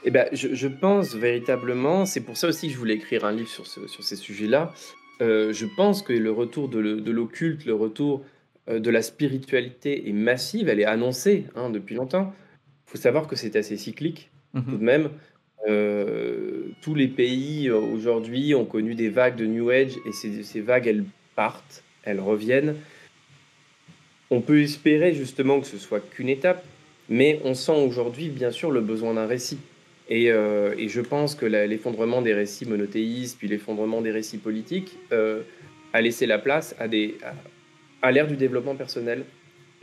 Eh 0.05 0.11
ben, 0.11 0.27
je, 0.33 0.67
pense 0.67 1.15
véritablement, 1.15 2.05
c'est 2.05 2.21
pour 2.21 2.35
ça 2.35 2.47
aussi 2.47 2.67
que 2.67 2.73
je 2.73 2.77
voulais 2.77 2.95
écrire 2.95 3.23
un 3.23 3.31
livre 3.31 3.49
sur, 3.49 3.65
sur 3.65 4.03
ces 4.03 4.15
sujets-là. 4.17 4.73
Euh, 5.21 5.53
je 5.53 5.65
pense 5.65 6.01
que 6.01 6.11
le 6.11 6.31
retour 6.31 6.67
de 6.67 6.79
l'occulte, 7.11 7.65
le 7.65 7.75
retour 7.75 8.23
euh, 8.69 8.79
de 8.79 8.89
la 8.89 9.01
spiritualité 9.01 10.09
est 10.09 10.13
massive, 10.13 10.67
elle 10.67 10.79
est 10.79 10.85
annoncée 10.85 11.45
hein, 11.55 11.69
depuis 11.69 11.95
longtemps. 11.95 12.33
Il 12.87 12.91
faut 12.91 12.97
savoir 12.97 13.27
que 13.27 13.35
c'est 13.35 13.55
assez 13.55 13.77
cyclique. 13.77 14.29
Mmh 14.53 14.61
tout 14.61 14.77
de 14.77 14.83
même. 14.83 15.09
Euh, 15.67 16.69
tous 16.81 16.93
les 16.93 17.07
pays 17.07 17.69
euh, 17.69 17.77
aujourd'hui 17.77 18.53
ont 18.53 18.65
connu 18.65 18.95
des 18.95 19.09
vagues 19.09 19.35
de 19.35 19.45
New 19.45 19.69
Age 19.69 19.93
et 20.05 20.11
ces, 20.11 20.43
ces, 20.43 20.61
vagues, 20.61 20.87
elles 20.87 21.05
partent, 21.35 21.83
elles 22.03 22.19
reviennent. 22.19 22.75
On 24.29 24.41
peut 24.41 24.61
espérer 24.61 25.13
justement 25.13 25.59
que 25.59 25.67
ce 25.67 25.77
soit 25.77 26.01
qu'une 26.01 26.29
étape, 26.29 26.63
mais 27.09 27.39
on 27.43 27.53
sent 27.53 27.71
aujourd'hui 27.71 28.29
bien 28.29 28.51
sûr 28.51 28.71
le 28.71 28.81
besoin 28.81 29.13
d'un 29.13 29.25
récit. 29.25 29.59
Et, 30.09 30.31
euh, 30.31 30.75
et, 30.77 30.89
je 30.89 30.99
pense 30.99 31.33
que 31.33 31.45
l'effondrement 31.45 32.21
des 32.21 32.33
récits 32.33 32.65
monothéistes, 32.65 33.37
puis 33.37 33.47
l'effondrement 33.47 34.01
des 34.01 34.11
récits 34.11 34.37
politiques, 34.37 34.97
a 35.93 36.01
laissé 36.01 36.25
la 36.25 36.39
place 36.39 36.75
à, 36.77 36.89
des, 36.89 37.15
à 38.01 38.11
l'ère 38.11 38.27
du 38.27 38.35
développement 38.35 38.75
personnel, 38.75 39.23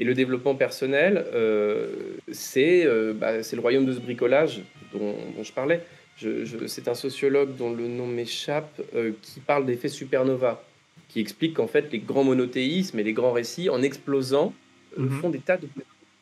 et 0.00 0.04
le 0.04 0.14
développement 0.14 0.54
personnel, 0.54 1.26
euh, 1.34 2.16
euh, 2.56 3.12
bah, 3.12 3.42
c'est 3.42 3.54
le 3.54 3.60
royaume 3.60 3.84
de 3.84 3.92
ce 3.92 4.00
bricolage 4.00 4.62
dont, 4.94 5.14
je 5.42 5.52
parlais. 5.52 5.84
c'est 6.66 6.88
un 6.88 6.94
sociologue 6.94 7.54
dont 7.54 7.70
le 7.70 7.86
nom 7.86 8.06
m'échappe 8.06 8.80
euh, 8.94 9.12
qui 9.20 9.40
parle 9.40 9.66
d'effet 9.66 9.88
supernova, 9.88 10.64
qui 11.10 11.20
explique 11.20 11.52
qu'en 11.52 11.66
fait 11.66 11.92
les 11.92 11.98
grands 11.98 12.24
monothéismes 12.24 12.98
et 12.98 13.02
les 13.02 13.12
grands 13.12 13.32
récits, 13.32 13.68
en 13.68 13.82
explosant, 13.82 14.54
mhm. 14.96 15.10
font 15.20 15.28
des 15.28 15.38
tas 15.38 15.58
de 15.58 15.68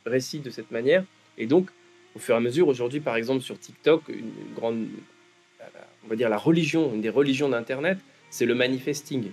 récits 0.04 0.40
de 0.40 0.50
cette 0.50 0.72
manière. 0.72 1.04
Et 1.38 1.46
donc, 1.46 1.70
au 2.16 2.18
fur 2.18 2.34
et 2.34 2.38
à 2.38 2.40
mesure, 2.40 2.66
aujourd'hui, 2.66 2.98
par 2.98 3.14
exemple, 3.14 3.42
sur 3.42 3.60
TikTok, 3.60 4.08
une, 4.08 4.32
grande, 4.56 4.88
on 6.04 6.08
va 6.08 6.16
dire 6.16 6.28
la 6.28 6.36
religion, 6.36 6.92
une 6.92 7.00
des 7.00 7.10
religions 7.10 7.48
d'Internet, 7.48 7.98
c'est 8.28 8.44
le 8.44 8.56
manifesting. 8.56 9.30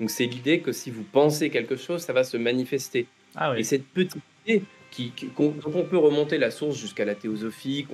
Donc, 0.00 0.10
c'est 0.10 0.26
l'idée 0.26 0.58
que 0.58 0.72
si 0.72 0.90
vous 0.90 1.04
pensez 1.04 1.48
quelque 1.48 1.76
chose, 1.76 2.02
ça 2.02 2.12
va 2.12 2.24
se 2.24 2.36
manifester. 2.36 3.06
Ah 3.36 3.54
et 3.56 3.64
cette 3.64 3.86
petite 3.86 4.22
idée 4.46 4.62
qui, 4.90 5.12
dont 5.36 5.54
on 5.66 5.82
peut 5.82 5.98
remonter 5.98 6.38
la 6.38 6.50
source 6.50 6.78
jusqu'à 6.78 7.04
la 7.04 7.14
théosophie, 7.14 7.86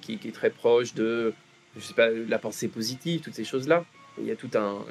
qui, 0.00 0.20
est 0.28 0.34
très 0.34 0.50
proche 0.50 0.94
de 0.94 1.34
je 1.76 1.80
sais 1.80 1.94
pas, 1.94 2.08
la 2.10 2.38
pensée 2.38 2.68
positive, 2.68 3.20
toutes 3.20 3.34
ces 3.34 3.44
choses-là. 3.44 3.84
Il 4.18 4.26
y 4.26 4.30
a 4.30 4.36
tout 4.36 4.50
un, 4.54 4.84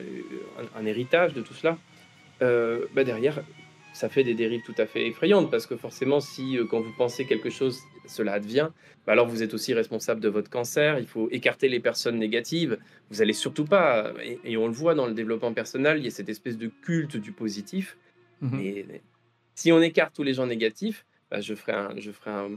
un, 0.76 0.86
héritage 0.86 1.34
de 1.34 1.42
tout 1.42 1.54
cela. 1.54 1.78
Euh, 2.42 2.86
bah 2.94 3.06
derrière, 3.06 3.42
ça 3.94 4.10
fait 4.10 4.26
des 4.26 4.34
dérives 4.34 4.64
tout 4.66 4.76
à 4.78 4.86
fait 4.86 5.08
effrayantes 5.08 5.50
parce 5.50 5.66
que 5.66 5.78
forcément, 5.78 6.20
si 6.20 6.58
euh, 6.58 6.66
quand 6.66 6.82
vous 6.82 6.92
pensez 6.98 7.26
quelque 7.26 7.50
chose, 7.50 7.80
cela 8.06 8.34
advient, 8.34 8.70
bah 9.06 9.14
alors 9.14 9.28
vous 9.28 9.42
êtes 9.42 9.54
aussi 9.54 9.74
responsable 9.74 10.20
de 10.20 10.28
votre 10.28 10.50
cancer. 10.50 11.00
Il 11.00 11.08
faut 11.08 11.30
écarter 11.32 11.70
les 11.70 11.80
personnes 11.80 12.20
négatives. 12.20 12.78
Vous 13.12 13.22
allez 13.22 13.32
surtout 13.32 13.66
pas, 13.66 14.12
et, 14.44 14.58
on 14.58 14.68
le 14.68 14.74
voit 14.74 14.96
dans 14.96 15.08
le 15.08 15.14
développement 15.14 15.54
personnel, 15.54 16.00
il 16.00 16.04
y 16.04 16.08
a 16.08 16.12
cette 16.12 16.30
espèce 16.30 16.58
de 16.58 16.70
culte 16.82 17.16
du 17.16 17.32
positif. 17.32 17.98
Mmh 18.42 18.60
si 19.56 19.72
on 19.72 19.82
écarte 19.82 20.16
tous 20.16 20.24
les 20.24 20.34
gens 20.34 20.48
négatifs, 20.48 21.06
bah, 21.30 21.42
je 21.42 21.56
ferai 21.56 21.74
un, 21.74 21.94
je 21.98 22.12
ferai 22.12 22.32
un, 22.32 22.50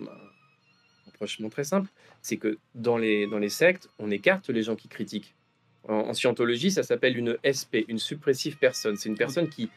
rapprochement 1.06 1.48
très 1.48 1.64
simple. 1.64 1.90
C'est 2.22 2.36
que 2.36 2.58
dans 2.74 2.98
les, 2.98 3.26
dans 3.26 3.38
les 3.38 3.48
sectes, 3.48 3.88
on 3.98 4.10
écarte 4.10 4.50
les 4.50 4.62
gens 4.62 4.76
qui 4.76 4.88
critiquent. 4.88 5.34
En, 5.88 6.12
scientologie, 6.14 6.70
ça 6.70 6.82
s'appelle 6.82 7.16
une 7.16 7.38
SP, 7.46 7.86
une 7.88 7.98
suppressive 7.98 8.56
personne. 8.58 8.96
C'est 8.96 9.08
une 9.08 9.16
personne 9.16 9.48
qui, 9.48 9.70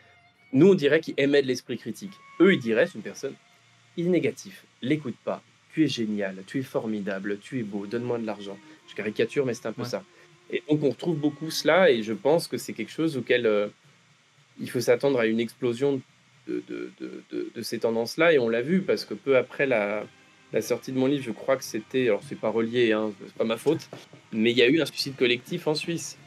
nous, 0.53 0.71
on 0.71 0.73
dirait, 0.73 0.99
qui 0.99 1.13
émet 1.17 1.41
de 1.41 1.47
l'esprit 1.47 1.77
critique. 1.77 2.13
Eux, 2.39 2.53
ils 2.53 2.59
diraient, 2.59 2.88
c'est 2.88 2.95
une 2.95 3.03
personne, 3.03 3.35
il 3.95 4.07
est 4.07 4.09
négatif, 4.09 4.65
l'écoute 4.81 5.17
pas, 5.23 5.43
tu 5.71 5.83
es 5.83 5.88
génial, 5.88 6.43
tu 6.47 6.59
es 6.59 6.63
formidable, 6.63 7.38
tu 7.39 7.59
es 7.59 7.63
beau, 7.63 7.85
donne-moi 7.85 8.17
de 8.17 8.25
l'argent. 8.25 8.57
Je 8.88 8.95
caricature, 8.95 9.45
mais 9.45 9.53
c'est 9.53 9.67
un 9.67 9.73
peu 9.73 9.83
ça. 9.83 10.03
Et 10.49 10.63
donc, 10.67 10.81
on 10.83 10.89
retrouve 10.89 11.17
beaucoup 11.17 11.51
cela, 11.51 11.91
et 11.91 12.01
je 12.01 12.13
pense 12.13 12.47
que 12.47 12.57
c'est 12.57 12.73
quelque 12.73 12.91
chose 12.91 13.17
auquel 13.17 13.45
euh, 13.45 13.67
il 14.59 14.69
faut 14.69 14.81
s'attendre 14.81 15.19
à 15.19 15.27
une 15.27 15.39
explosion 15.39 16.01
de, 16.50 17.62
ces 17.62 17.79
tendances-là, 17.79 18.34
et 18.34 18.39
on 18.39 18.50
l'a 18.50 18.62
vu 18.62 18.82
parce 18.82 19.06
que 19.06 19.13
peu 19.13 19.38
après 19.38 19.65
la, 19.65 20.03
sortie 20.62 20.91
de 20.91 20.98
mon 20.98 21.06
livre, 21.06 21.24
je 21.24 21.32
crois 21.32 21.58
que 21.58 21.63
c'était, 21.63 22.08
alors 22.08 22.22
c'est 22.27 22.39
pas 22.39 22.50
relié, 22.50 22.91
hein, 22.91 23.12
c'est 23.25 23.36
pas 23.36 23.44
ma 23.44 23.58
faute, 23.58 23.89
mais 24.32 24.51
il 24.51 24.58
y 24.58 24.62
a 24.62 24.68
eu 24.68 24.82
un 24.82 24.86
suicide 24.86 25.15
collectif 25.15 25.68
en 25.68 25.75
Suisse, 25.75 26.18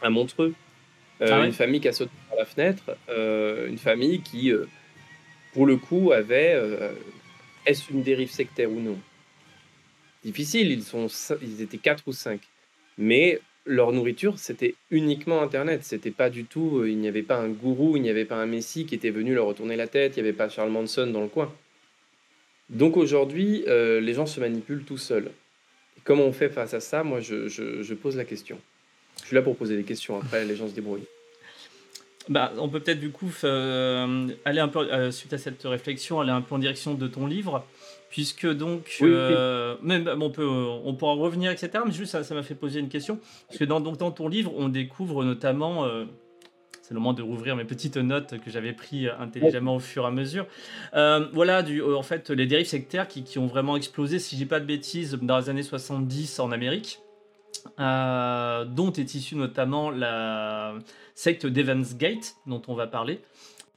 à 0.00 0.10
Montreux. 0.10 0.54
Euh, 1.20 1.28
ah 1.30 1.46
une 1.46 1.52
famille 1.52 1.80
qui 1.80 1.86
a 1.86 1.92
sauté 1.92 2.10
par 2.28 2.38
la 2.38 2.44
fenêtre 2.44 2.96
une 3.68 3.78
famille 3.78 4.22
qui, 4.22 4.50
pour 5.52 5.66
le 5.66 5.76
coup, 5.76 6.10
avait 6.10 6.58
est-ce 7.64 7.92
une 7.92 8.02
dérive 8.02 8.30
sectaire 8.30 8.70
ou 8.70 8.80
non? 8.80 8.98
Difficile, 10.24 10.70
ils, 10.70 10.82
sont, 10.82 11.06
ils 11.40 11.62
étaient 11.62 11.78
quatre 11.78 12.04
ou 12.06 12.12
cinq. 12.12 12.40
Mais 12.98 13.40
leur 13.64 13.92
nourriture, 13.92 14.38
c'était 14.38 14.74
uniquement 14.90 15.42
Internet. 15.42 15.84
C'était 15.84 16.10
pas 16.10 16.30
du 16.30 16.44
tout, 16.44 16.78
euh, 16.78 16.90
il 16.90 16.98
n'y 16.98 17.08
avait 17.08 17.22
pas 17.22 17.36
un 17.36 17.48
gourou, 17.48 17.96
il 17.96 18.02
n'y 18.02 18.10
avait 18.10 18.24
pas 18.24 18.36
un 18.36 18.46
messie 18.46 18.86
qui 18.86 18.94
était 18.94 19.10
venu 19.10 19.34
leur 19.34 19.46
retourner 19.46 19.76
la 19.76 19.86
tête, 19.86 20.16
il 20.16 20.22
n'y 20.22 20.28
avait 20.28 20.36
pas 20.36 20.48
Charles 20.48 20.70
Manson 20.70 21.06
dans 21.06 21.22
le 21.22 21.28
coin. 21.28 21.52
Donc 22.70 22.96
aujourd'hui, 22.96 23.64
euh, 23.68 24.00
les 24.00 24.14
gens 24.14 24.26
se 24.26 24.40
manipulent 24.40 24.84
tout 24.84 24.98
seuls. 24.98 25.30
comment 26.04 26.24
on 26.24 26.32
fait 26.32 26.48
face 26.48 26.74
à 26.74 26.80
ça? 26.80 27.04
Moi, 27.04 27.20
je, 27.20 27.94
pose 27.94 28.16
la 28.16 28.24
question. 28.24 28.58
Je 29.20 29.26
suis 29.26 29.36
là 29.36 29.42
pour 29.42 29.56
poser 29.56 29.76
des 29.76 29.84
questions. 29.84 30.18
Après, 30.18 30.44
les 30.44 30.56
gens 30.56 30.68
se 30.68 30.74
débrouillent. 30.74 31.06
Bah, 32.28 32.52
on 32.58 32.68
peut 32.68 32.78
peut-être 32.78 33.00
du 33.00 33.10
coup 33.10 33.30
euh, 33.42 34.28
aller 34.44 34.60
un 34.60 34.68
peu 34.68 35.10
suite 35.10 35.32
à 35.32 35.38
cette 35.38 35.62
réflexion, 35.64 36.20
aller 36.20 36.30
un 36.30 36.40
peu 36.40 36.54
en 36.54 36.58
direction 36.58 36.94
de 36.94 37.08
ton 37.08 37.26
livre 37.26 37.64
puisque 38.12 38.46
donc 38.46 38.98
euh, 39.00 39.74
même 39.82 40.08
on 40.20 40.30
peut 40.30 40.46
on 40.46 40.94
pourra 40.94 41.14
revenir 41.14 41.50
etc 41.50 41.82
mais 41.84 41.92
juste 41.92 42.22
ça 42.22 42.34
m'a 42.34 42.42
fait 42.42 42.54
poser 42.54 42.78
une 42.78 42.90
question 42.90 43.18
parce 43.48 43.58
que 43.58 43.64
dans 43.64 43.80
donc 43.80 43.96
dans 43.96 44.10
ton 44.10 44.28
livre 44.28 44.52
on 44.54 44.68
découvre 44.68 45.24
notamment 45.24 45.86
euh, 45.86 46.04
c'est 46.82 46.92
le 46.92 47.00
moment 47.00 47.14
de 47.14 47.22
rouvrir 47.22 47.56
mes 47.56 47.64
petites 47.64 47.96
notes 47.96 48.38
que 48.44 48.50
j'avais 48.50 48.74
pris 48.74 49.08
intelligemment 49.08 49.76
au 49.76 49.78
fur 49.78 50.04
et 50.04 50.08
à 50.08 50.10
mesure. 50.10 50.46
Euh, 50.94 51.28
voilà, 51.32 51.62
du, 51.62 51.80
en 51.80 52.02
fait, 52.02 52.28
les 52.30 52.44
dérives 52.44 52.66
sectaires 52.66 53.06
qui, 53.06 53.22
qui 53.22 53.38
ont 53.38 53.46
vraiment 53.46 53.76
explosé, 53.76 54.18
si 54.18 54.36
j'ai 54.36 54.46
pas 54.46 54.58
de 54.58 54.64
bêtises, 54.64 55.16
dans 55.22 55.38
les 55.38 55.48
années 55.48 55.62
70 55.62 56.40
en 56.40 56.50
Amérique, 56.50 56.98
dont 57.78 58.92
est 58.92 59.14
issue 59.14 59.36
notamment 59.36 59.90
la 59.90 60.74
secte 61.14 61.46
d'Evans 61.46 61.96
Gate, 61.96 62.36
dont 62.46 62.62
on 62.68 62.74
va 62.74 62.86
parler. 62.86 63.20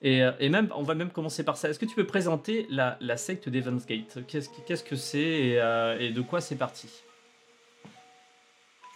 Euh, 0.04 0.32
et, 0.40 0.50
même, 0.50 0.70
on 0.76 0.84
va 0.84 0.94
même 0.94 1.10
commencer 1.10 1.44
par 1.44 1.58
ça. 1.58 1.70
Est-ce 1.70 1.80
que 1.80 1.86
tu 1.86 1.96
peux 1.96 2.06
présenter 2.06 2.68
la, 2.70 3.18
secte 3.18 3.50
d'Evansgate 3.50 4.20
Qu'est-ce 4.28 4.84
que 4.84 4.96
c'est 4.96 5.58
euh, 5.58 5.98
et, 6.00 6.12
de 6.12 6.22
quoi 6.22 6.42
c'est 6.42 6.56
parti? 6.56 6.88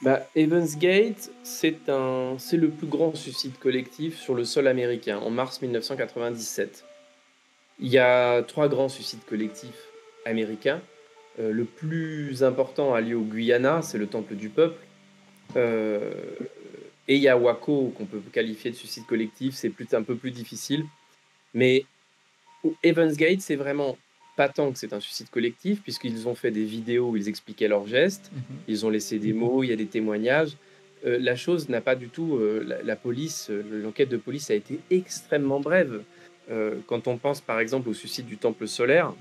Bah, 0.02 0.22
Evansgate, 0.38 1.32
c'est 1.44 1.78
le 1.88 2.70
plus 2.70 2.88
grand 2.88 3.16
suicide 3.16 3.58
collectif 3.58 4.20
sur 4.20 4.36
le 4.36 4.46
sol 4.46 4.68
américain 4.68 5.18
en 5.18 5.30
mars 5.30 5.62
1997. 5.62 6.86
Il 7.80 7.88
y 7.88 7.98
a 7.98 8.44
trois 8.44 8.68
grands 8.68 8.90
suicides 8.90 9.24
collectifs 9.26 9.88
américains. 10.26 10.82
Euh, 11.40 11.52
le 11.52 11.66
plus 11.66 12.44
important 12.44 12.94
a 12.94 13.02
lieu 13.02 13.16
au 13.16 13.24
Guyana, 13.24 13.82
c'est 13.82 13.98
le 13.98 14.08
Temple 14.08 14.36
du 14.36 14.50
Peuple. 14.50 14.80
et 15.56 17.16
il 17.16 17.22
y 17.22 17.28
a 17.28 17.38
Waco, 17.38 17.94
qu'on 17.98 18.06
peut 18.06 18.22
qualifier 18.32 18.72
de 18.72 18.76
suicide 18.76 19.06
collectif, 19.06 19.56
c'est 19.56 19.94
un 19.94 20.04
peu 20.04 20.16
plus 20.16 20.32
difficile. 20.32 20.86
Mais 21.54 21.86
Evans 22.84 23.12
Gate, 23.12 23.42
c'est 23.42 23.56
vraiment 23.56 23.98
pas 24.36 24.48
tant 24.48 24.72
que 24.72 24.78
c'est 24.78 24.94
un 24.94 25.00
suicide 25.00 25.30
collectif, 25.30 25.82
puisqu'ils 25.82 26.28
ont 26.28 26.36
fait 26.36 26.52
des 26.52 26.64
vidéos 26.64 27.10
où 27.10 27.18
ils 27.18 27.28
expliquaient 27.28 27.68
leurs 27.68 27.88
gestes, 27.88 28.32
mhm. 28.34 28.42
ils 28.68 28.86
ont 28.86 28.90
laissé 28.90 29.20
des 29.20 29.34
mots, 29.34 29.64
il 29.64 29.70
y 29.70 29.74
a 29.74 29.76
des 29.76 29.88
témoignages. 29.88 30.56
Euh, 31.06 31.18
la 31.20 31.36
chose 31.36 31.70
n'a 31.70 31.82
pas 31.82 31.96
du 31.96 32.10
tout. 32.10 32.38
Euh, 32.38 32.82
la, 32.84 32.96
police, 32.96 33.50
euh, 33.50 33.64
l'enquête 33.84 34.10
de 34.10 34.18
police 34.18 34.50
a 34.50 34.56
été 34.56 34.80
extrêmement 34.92 35.60
brève. 35.60 36.04
quand 36.88 37.08
on 37.08 37.18
pense 37.18 37.42
par 37.42 37.60
exemple 37.60 37.90
au 37.90 37.94
suicide 37.94 38.26
du 38.26 38.38
temple 38.38 38.68
solaire, 38.68 39.14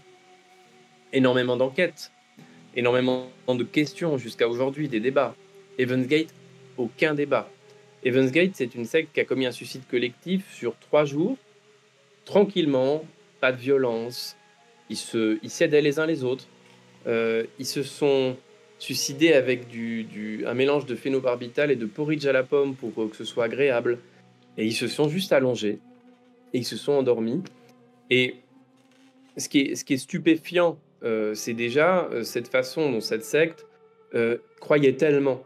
énormément 1.12 1.57
d'enquêtes, 1.57 2.12
énormément 2.77 3.29
de 3.49 3.65
questions 3.65 4.19
jusqu'à 4.19 4.49
aujourd'hui, 4.49 4.88
des 4.88 5.00
débats. 5.00 5.35
Evans 5.79 6.05
Gate, 6.07 6.35
aucun 6.77 7.15
débat. 7.15 7.50
Evans 8.05 8.31
Gate, 8.31 8.53
c'est 8.55 8.75
une 8.75 8.85
secte 8.85 9.12
qui 9.12 9.21
a 9.21 9.25
commis 9.25 9.47
un 9.47 9.53
suicide 9.53 9.83
collectif 9.88 10.53
sur 10.53 10.77
trois 10.79 11.05
jours 11.05 11.37
tranquillement, 12.29 13.05
pas 13.41 13.53
de 13.53 13.57
violence. 13.57 14.37
Ils 14.91 14.97
se, 14.97 15.38
ils 15.43 15.50
s'aidaient 15.50 15.81
les 15.81 15.99
uns 15.99 16.07
les 16.07 16.25
autres. 16.25 16.47
Euh, 17.07 17.44
ils 17.59 17.66
se 17.66 17.83
sont 17.83 18.37
suicidés 18.79 19.33
avec 19.33 19.66
du, 19.66 20.05
du, 20.05 20.47
un 20.47 20.53
mélange 20.53 20.85
de 20.85 20.94
phénobarbital 20.94 21.71
et 21.71 21.77
de 21.77 21.87
porridge 21.87 22.27
à 22.27 22.33
la 22.33 22.42
pomme 22.42 22.75
pour 22.75 22.92
que 23.11 23.16
ce 23.16 23.25
soit 23.25 23.44
agréable. 23.44 23.99
Et 24.59 24.66
ils 24.66 24.75
se 24.75 24.88
sont 24.88 25.09
juste 25.09 25.33
allongés 25.33 25.79
et 26.53 26.59
ils 26.59 26.66
se 26.66 26.77
sont 26.77 26.92
endormis. 26.92 27.42
Et 28.11 28.37
ce 29.38 29.49
qui 29.49 29.61
est, 29.61 29.75
ce 29.75 29.85
qui 29.85 29.94
est 29.94 29.99
stupéfiant, 29.99 30.73
euh, 30.73 30.75
c'est 31.03 31.55
déjà 31.55 32.05
euh, 32.07 32.23
cette 32.23 32.49
façon 32.49 32.91
dont 32.91 33.01
cette 33.01 33.25
secte 33.25 33.67
croyait 34.61 34.95
tellement 34.95 35.43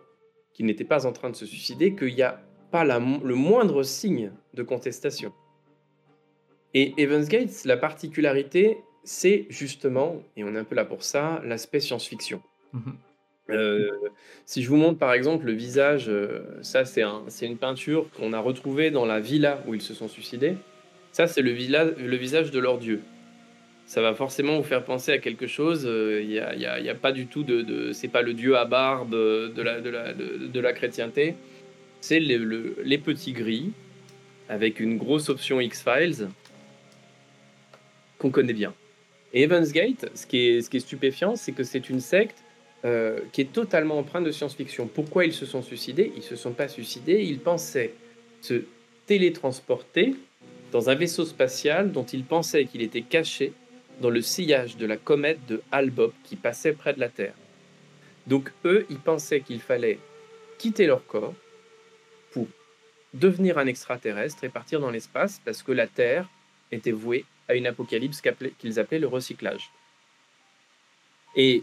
qu'ils 0.52 0.66
n'étaient 0.66 0.84
pas 0.84 1.06
en 1.06 1.12
train 1.12 1.30
de 1.30 1.36
se 1.36 1.46
suicider 1.46 1.94
qu'il 1.94 2.14
n'y 2.14 2.22
a 2.22 2.40
pas 2.70 2.84
la, 2.84 2.98
le 2.98 3.34
moindre 3.34 3.82
signe 3.82 4.32
de 4.54 4.62
contestation. 4.62 5.32
Et 6.74 6.94
Evans 6.96 7.24
Gates, 7.24 7.64
la 7.64 7.76
particularité, 7.76 8.78
c'est 9.04 9.46
justement, 9.50 10.22
et 10.36 10.44
on 10.44 10.54
est 10.54 10.58
un 10.58 10.64
peu 10.64 10.74
là 10.74 10.84
pour 10.84 11.02
ça, 11.02 11.42
l'aspect 11.44 11.80
science-fiction. 11.80 12.40
Mhm. 12.72 12.96
Euh, 13.50 13.90
si 14.46 14.62
je 14.62 14.68
vous 14.68 14.76
montre 14.76 14.98
par 14.98 15.12
exemple 15.12 15.46
le 15.46 15.52
visage, 15.52 16.08
euh, 16.08 16.58
ça 16.62 16.84
c'est 16.84 17.02
un, 17.02 17.24
une 17.42 17.58
peinture 17.58 18.08
qu'on 18.16 18.32
a 18.32 18.38
retrouvée 18.38 18.90
dans 18.90 19.04
la 19.04 19.20
villa 19.20 19.62
où 19.66 19.74
ils 19.74 19.82
se 19.82 19.94
sont 19.94 20.08
suicidés. 20.08 20.54
Ça 21.10 21.26
c'est 21.26 21.42
le, 21.42 21.52
le 21.52 22.16
visage 22.16 22.50
de 22.50 22.58
leur 22.60 22.78
dieu. 22.78 23.02
Ça 23.92 24.00
va 24.00 24.14
forcément 24.14 24.56
vous 24.56 24.62
faire 24.62 24.86
penser 24.86 25.12
à 25.12 25.18
quelque 25.18 25.46
chose. 25.46 25.82
Il 25.82 25.88
euh, 25.90 26.24
n'y 26.24 26.38
a, 26.38 26.80
y 26.80 26.88
a, 26.88 26.94
pas 26.94 27.12
du 27.12 27.26
tout 27.26 27.42
de, 27.42 27.92
c'est 27.92 28.08
pas 28.08 28.22
le 28.22 28.32
dieu 28.32 28.56
à 28.56 28.64
barbe 28.64 29.10
de 29.10 29.62
la, 29.62 29.82
de 29.82 29.90
la, 29.90 30.14
de, 30.14 30.60
la 30.60 30.72
chrétienté. 30.72 31.34
C'est 32.00 32.18
le, 32.18 32.74
les 32.82 32.96
petits 32.96 33.34
gris 33.34 33.72
avec 34.48 34.80
une 34.80 34.96
grosse 34.96 35.28
option 35.28 35.60
X-Files 35.60 36.28
qu'on 38.16 38.30
connaît 38.30 38.54
bien. 38.54 38.72
Et 39.34 39.42
Evansgate, 39.42 40.10
ce 40.14 40.26
qui 40.26 40.38
est, 40.38 40.62
ce 40.62 40.70
qui 40.70 40.78
est 40.78 40.80
stupéfiant, 40.80 41.36
c'est 41.36 41.52
que 41.52 41.62
c'est 41.62 41.90
une 41.90 42.00
secte 42.00 42.42
euh, 42.86 43.18
qui 43.32 43.42
est 43.42 43.52
totalement 43.52 43.98
empreinte 43.98 44.24
de 44.24 44.32
science-fiction. 44.32 44.86
Pourquoi 44.86 45.26
ils 45.26 45.34
se 45.34 45.44
sont 45.44 45.60
suicidés? 45.60 46.14
Ils 46.16 46.22
se 46.22 46.34
sont 46.34 46.52
pas 46.52 46.68
suicidés, 46.68 47.24
ils 47.24 47.40
pensaient 47.40 47.92
se 48.40 48.62
télétransporter 49.04 50.14
dans 50.70 50.88
un 50.88 50.94
vaisseau 50.94 51.26
spatial 51.26 51.92
dont 51.92 52.04
ils 52.04 52.24
pensaient 52.24 52.64
qu'il 52.64 52.80
était 52.80 53.02
caché 53.02 53.52
dans 54.00 54.10
le 54.10 54.22
sillage 54.22 54.76
de 54.76 54.86
la 54.86 54.96
comète 54.96 55.44
de 55.46 55.62
Hale-Bopp 55.70 56.14
qui 56.24 56.36
passait 56.36 56.72
près 56.72 56.94
de 56.94 57.00
la 57.00 57.08
Terre. 57.08 57.34
Donc 58.26 58.52
eux, 58.64 58.86
ils 58.90 58.98
pensaient 58.98 59.40
qu'il 59.40 59.60
fallait 59.60 59.98
quitter 60.58 60.86
leur 60.86 61.06
corps 61.06 61.34
pour 62.32 62.46
devenir 63.14 63.58
un 63.58 63.66
extraterrestre 63.66 64.44
et 64.44 64.48
partir 64.48 64.80
dans 64.80 64.90
l'espace 64.90 65.40
parce 65.44 65.62
que 65.62 65.72
la 65.72 65.86
Terre 65.86 66.28
était 66.70 66.92
vouée 66.92 67.24
à 67.48 67.54
une 67.54 67.66
apocalypse 67.66 68.22
qu'ils 68.58 68.80
appelaient 68.80 68.98
le 68.98 69.08
recyclage. 69.08 69.70
Et 71.34 71.62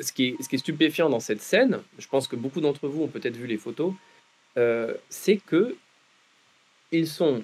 ce, 0.00 0.12
qui 0.12 0.28
est, 0.28 0.42
ce, 0.42 0.48
qui 0.48 0.56
est, 0.56 0.58
stupéfiant 0.58 1.08
dans 1.08 1.20
cette 1.20 1.40
scène, 1.40 1.82
je 1.98 2.06
pense 2.08 2.28
que 2.28 2.36
beaucoup 2.36 2.60
d'entre 2.60 2.88
vous 2.88 3.02
ont 3.02 3.08
peut-être 3.08 3.36
vu 3.36 3.46
les 3.46 3.58
photos, 3.58 3.94
euh, 4.56 4.94
c'est 5.08 5.36
que 5.36 5.76
ils 6.92 7.08
sont 7.08 7.42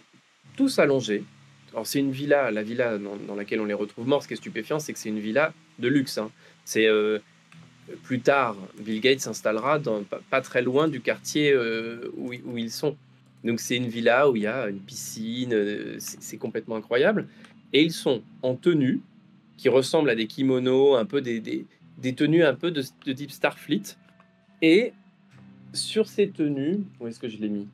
tous 0.57 0.79
allongés. 0.79 1.25
Alors 1.73 1.87
c'est 1.87 2.01
une 2.01 2.13
villa, 2.13 2.51
la 2.51 2.63
villa 2.63 2.99
dans, 2.99 3.35
laquelle 3.35 3.61
on 3.61 3.65
les 3.65 3.75
retrouve 3.75 4.07
morts. 4.07 4.23
Ce 4.23 4.29
qui 4.29 4.35
est 4.35 4.37
stupéfiant, 4.37 4.79
c'est 4.79 4.93
que 4.93 4.99
c'est 4.99 5.09
une 5.09 5.21
villa 5.21 5.55
de 5.79 5.89
luxe. 5.89 6.19
Hein. 6.19 6.31
C'est 6.65 6.87
euh, 6.87 7.19
plus 8.03 8.21
tard, 8.21 8.57
Bill 8.79 9.01
Gates 9.01 9.21
s'installera 9.21 9.81
pas, 10.31 10.41
très 10.41 10.63
loin 10.63 10.89
du 10.89 11.01
quartier 11.01 11.53
euh, 11.53 12.13
où, 12.17 12.33
ils 12.59 12.71
sont. 12.71 12.97
Donc 13.45 13.59
c'est 13.59 13.77
une 13.77 13.89
villa 13.89 14.31
où 14.31 14.37
il 14.37 14.43
y 14.43 14.47
a 14.47 14.69
une 14.69 14.79
piscine, 14.79 15.53
euh, 15.53 15.97
c'est 15.99 16.37
complètement 16.37 16.77
incroyable. 16.77 17.27
Et 17.73 17.83
ils 17.83 17.93
sont 17.93 18.23
en 18.43 18.55
tenue 18.55 19.01
qui 19.57 19.69
ressemblent 19.69 20.11
à 20.11 20.15
des 20.15 20.27
kimonos, 20.27 20.97
un 20.97 21.07
peu 21.07 21.21
des, 21.21 21.67
tenues 22.15 22.45
un 22.45 22.55
peu 22.55 22.71
de, 22.71 22.83
type 22.83 23.31
Starfleet. 23.31 23.97
Et 24.61 24.93
sur 25.73 26.07
ces 26.07 26.29
tenues, 26.29 26.81
où 27.01 27.07
est-ce 27.07 27.19
que 27.19 27.29
je 27.29 27.39
l'ai 27.39 27.49
mis? 27.49 27.67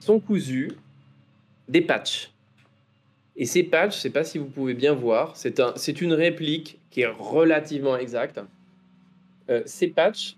Sont 0.00 0.20
cousus 0.20 0.72
des 1.68 1.80
patchs. 1.80 2.30
Et 3.36 3.44
ces 3.44 3.62
patchs, 3.62 3.92
je 3.92 3.98
ne 3.98 4.02
sais 4.02 4.10
pas 4.10 4.24
si 4.24 4.38
vous 4.38 4.46
pouvez 4.46 4.74
bien 4.74 4.94
voir, 4.94 5.36
c'est 5.36 5.60
un, 5.60 5.74
une 5.74 6.12
réplique 6.14 6.78
qui 6.90 7.02
est 7.02 7.06
relativement 7.06 7.96
exacte. 7.96 8.40
Euh, 9.50 9.62
ces 9.66 9.88
patchs, 9.88 10.36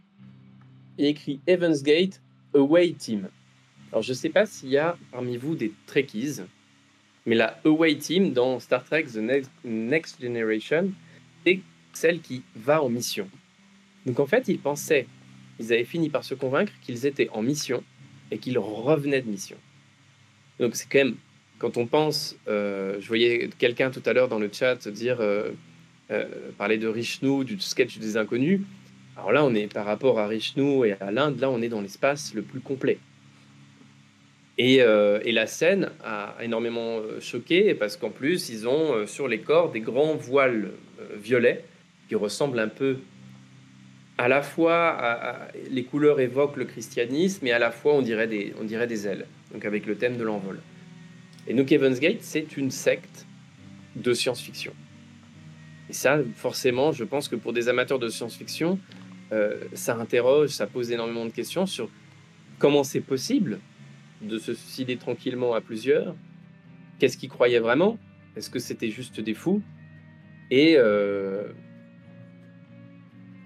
il 0.98 1.06
écrit 1.06 1.40
Evans 1.46 1.76
Gate 1.80 2.20
Away 2.54 2.92
Team. 2.92 3.28
Alors, 3.92 4.02
je 4.02 4.11
ne 4.11 4.16
sais 4.16 4.28
pas 4.28 4.46
s'il 4.46 4.70
y 4.70 4.78
a 4.78 4.98
parmi 5.12 5.37
vous 5.37 5.54
des 5.54 5.72
Trekkies, 5.87 6.42
mais 7.24 7.37
la 7.37 7.58
Away 7.64 7.96
Team 7.96 8.32
dans 8.32 8.58
Star 8.58 8.84
Trek 8.84 9.04
The 9.04 9.20
Next, 9.64 10.20
Generation, 10.20 10.90
c'est 11.46 11.61
celle 11.92 12.20
qui 12.20 12.42
va 12.56 12.82
en 12.82 12.88
mission. 12.88 13.28
Donc, 14.06 14.18
en 14.18 14.26
fait, 14.26 14.48
ils 14.48 14.58
pensaient, 14.58 15.06
ils 15.61 15.72
avaient 15.72 15.84
fini 15.84 16.11
par 16.11 16.24
se 16.24 16.34
convaincre 16.34 16.72
qu'ils 16.82 17.06
étaient 17.06 17.28
en 17.30 17.42
mission 17.42 17.82
et 18.30 18.38
qu'ils 18.38 18.58
revenaient 18.58 19.22
de 19.22 19.30
mission. 19.30 19.56
Donc, 20.58 20.74
c'est 20.74 20.88
quand 20.90 20.98
même, 20.98 21.16
quand 21.59 21.77
on 21.77 21.87
pense, 21.87 22.37
euh, 22.49 22.97
je 23.01 23.09
voyais 23.09 23.51
quelqu'un 23.59 23.90
tout 23.90 24.03
à 24.07 24.12
l'heure 24.12 24.29
dans 24.29 24.38
le 24.38 24.51
chat 24.53 24.88
dire, 24.88 25.18
euh, 25.21 25.51
euh, 26.11 26.25
parler 26.57 26.79
de 26.79 26.87
Richnou, 26.87 27.44
du 27.44 27.61
sketch 27.61 27.99
des 27.99 28.16
inconnus. 28.16 28.61
Alors 29.16 29.33
là, 29.33 29.44
on 29.44 29.55
est 29.55 29.73
par 29.73 29.85
rapport 29.85 30.18
à 30.18 30.27
Richnou 30.27 30.85
et 30.85 30.92
à 31.01 31.11
l'Inde, 31.11 31.40
là, 31.40 31.51
on 31.51 31.61
est 31.61 31.68
dans 31.68 31.81
l'espace 31.81 32.35
le 32.35 32.42
plus 32.42 32.61
complet. 32.61 32.99
Et, 34.57 34.79
la 34.79 35.47
scène 35.47 35.90
a 36.03 36.35
énormément 36.42 37.01
choqué 37.21 37.75
parce 37.75 37.97
qu'en 37.97 38.11
plus, 38.11 38.49
ils 38.49 38.66
ont 38.66 39.07
sur 39.07 39.29
les 39.29 39.38
corps 39.38 39.71
des 39.71 39.81
grands 39.81 40.16
voiles 40.16 40.73
violets 41.16 41.64
qui 42.09 42.16
ressemblent 42.16 42.59
un 42.59 42.68
peu 42.68 42.97
à 44.18 44.27
la 44.27 44.42
fois, 44.42 44.88
à- 44.88 45.49
les 45.71 45.85
couleurs 45.85 46.18
évoquent 46.18 46.57
le 46.57 46.64
christianisme, 46.64 47.47
et 47.47 47.53
à 47.53 47.61
la 47.61 47.71
fois 47.71 47.94
on 47.94 48.03
dirait 48.03 48.27
des, 48.27 48.53
on 48.61 48.64
dirait 48.64 48.88
des 48.88 49.07
ailes, 49.07 49.27
donc 49.53 49.64
avec 49.64 49.87
le 49.87 49.94
thème 49.94 50.16
de 50.16 50.25
l'envol. 50.25 50.59
Et 51.48 51.54
donc 51.54 51.72
Heaven's 51.72 51.98
Gate, 51.98 52.18
c'est 52.20 52.56
une 52.56 52.70
secte 52.70 53.26
de 53.96 54.12
science-fiction. 54.12 54.72
Et 55.88 55.94
ça, 55.94 56.18
forcément, 56.37 56.92
je 56.92 57.02
pense 57.04 57.26
que 57.26 57.37
pour 57.37 57.52
des 57.54 57.68
amateurs 57.70 57.98
de 57.98 58.08
science-fiction, 58.08 58.78
euh, 59.32 59.58
ça 59.72 59.96
interroge, 59.96 60.50
ça 60.50 60.66
pose 60.66 60.92
énormément 60.92 61.24
de 61.24 61.30
questions 61.30 61.64
sur 61.66 61.88
comment 62.58 62.84
c'est 62.84 63.00
possible 63.00 63.58
de 64.20 64.38
se 64.38 64.52
suicider 64.52 64.96
tranquillement 64.96 65.54
à 65.54 65.61
plusieurs. 65.62 66.14
Qu'est-ce 66.98 67.16
qu'ils 67.16 67.30
croyaient 67.30 67.61
vraiment? 67.61 67.98
Est-ce 68.37 68.50
que 68.50 68.58
c'était 68.58 68.90
juste 68.90 69.18
des 69.20 69.34
fous? 69.34 69.62
Et 70.50 70.74
euh, 70.76 71.44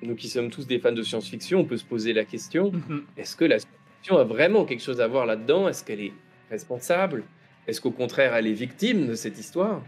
nous 0.03 0.17
qui 0.17 0.29
sommes 0.29 0.51
tous 0.51 0.67
des 0.67 0.81
fans 0.81 0.93
de 0.93 1.03
science-fiction, 1.03 1.61
on 1.61 1.65
peut 1.65 1.77
se 1.77 1.85
poser 1.85 2.13
la 2.13 2.25
question 2.25 2.73
Mhm. 2.73 3.05
est-ce 3.17 3.37
que 3.37 3.45
la 3.45 3.61
science-fiction 3.61 4.19
a 4.19 4.25
vraiment 4.25 4.65
quelque 4.65 4.83
chose 4.83 5.01
à 5.01 5.07
voir 5.07 5.25
là-dedans? 5.27 5.69
Est-ce 5.69 5.85
qu'elle 5.85 6.01
est 6.01 6.13
responsable? 6.51 7.23
Est-ce 7.69 7.81
qu'au 7.81 7.91
contraire, 7.91 8.35
elle 8.35 8.47
est 8.47 8.53
victime 8.53 9.07
de 9.09 9.15
cette 9.15 9.39
histoire? 9.39 9.83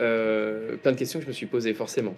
Euh, 0.00 0.76
Plein 0.76 0.92
de 0.92 0.96
questions 0.96 1.18
que 1.18 1.24
je 1.24 1.28
me 1.30 1.34
suis 1.34 1.46
posées, 1.46 1.74
forcément. 1.74 2.14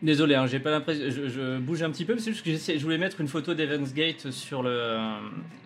Désolé, 0.00 0.36
hein, 0.36 0.46
j'ai 0.46 0.60
pas 0.60 0.70
l'impression. 0.70 1.06
Je, 1.08 1.28
je 1.28 1.58
bouge 1.58 1.82
un 1.82 1.90
petit 1.90 2.04
peu, 2.04 2.14
mais 2.14 2.20
c'est 2.20 2.32
juste 2.32 2.44
que 2.44 2.54
je 2.54 2.82
voulais 2.84 2.98
mettre 2.98 3.20
une 3.20 3.26
photo 3.26 3.52
d'Evans 3.54 3.82
Gate 3.92 4.30
sur 4.30 4.62
le 4.62 4.70
euh, 4.70 5.16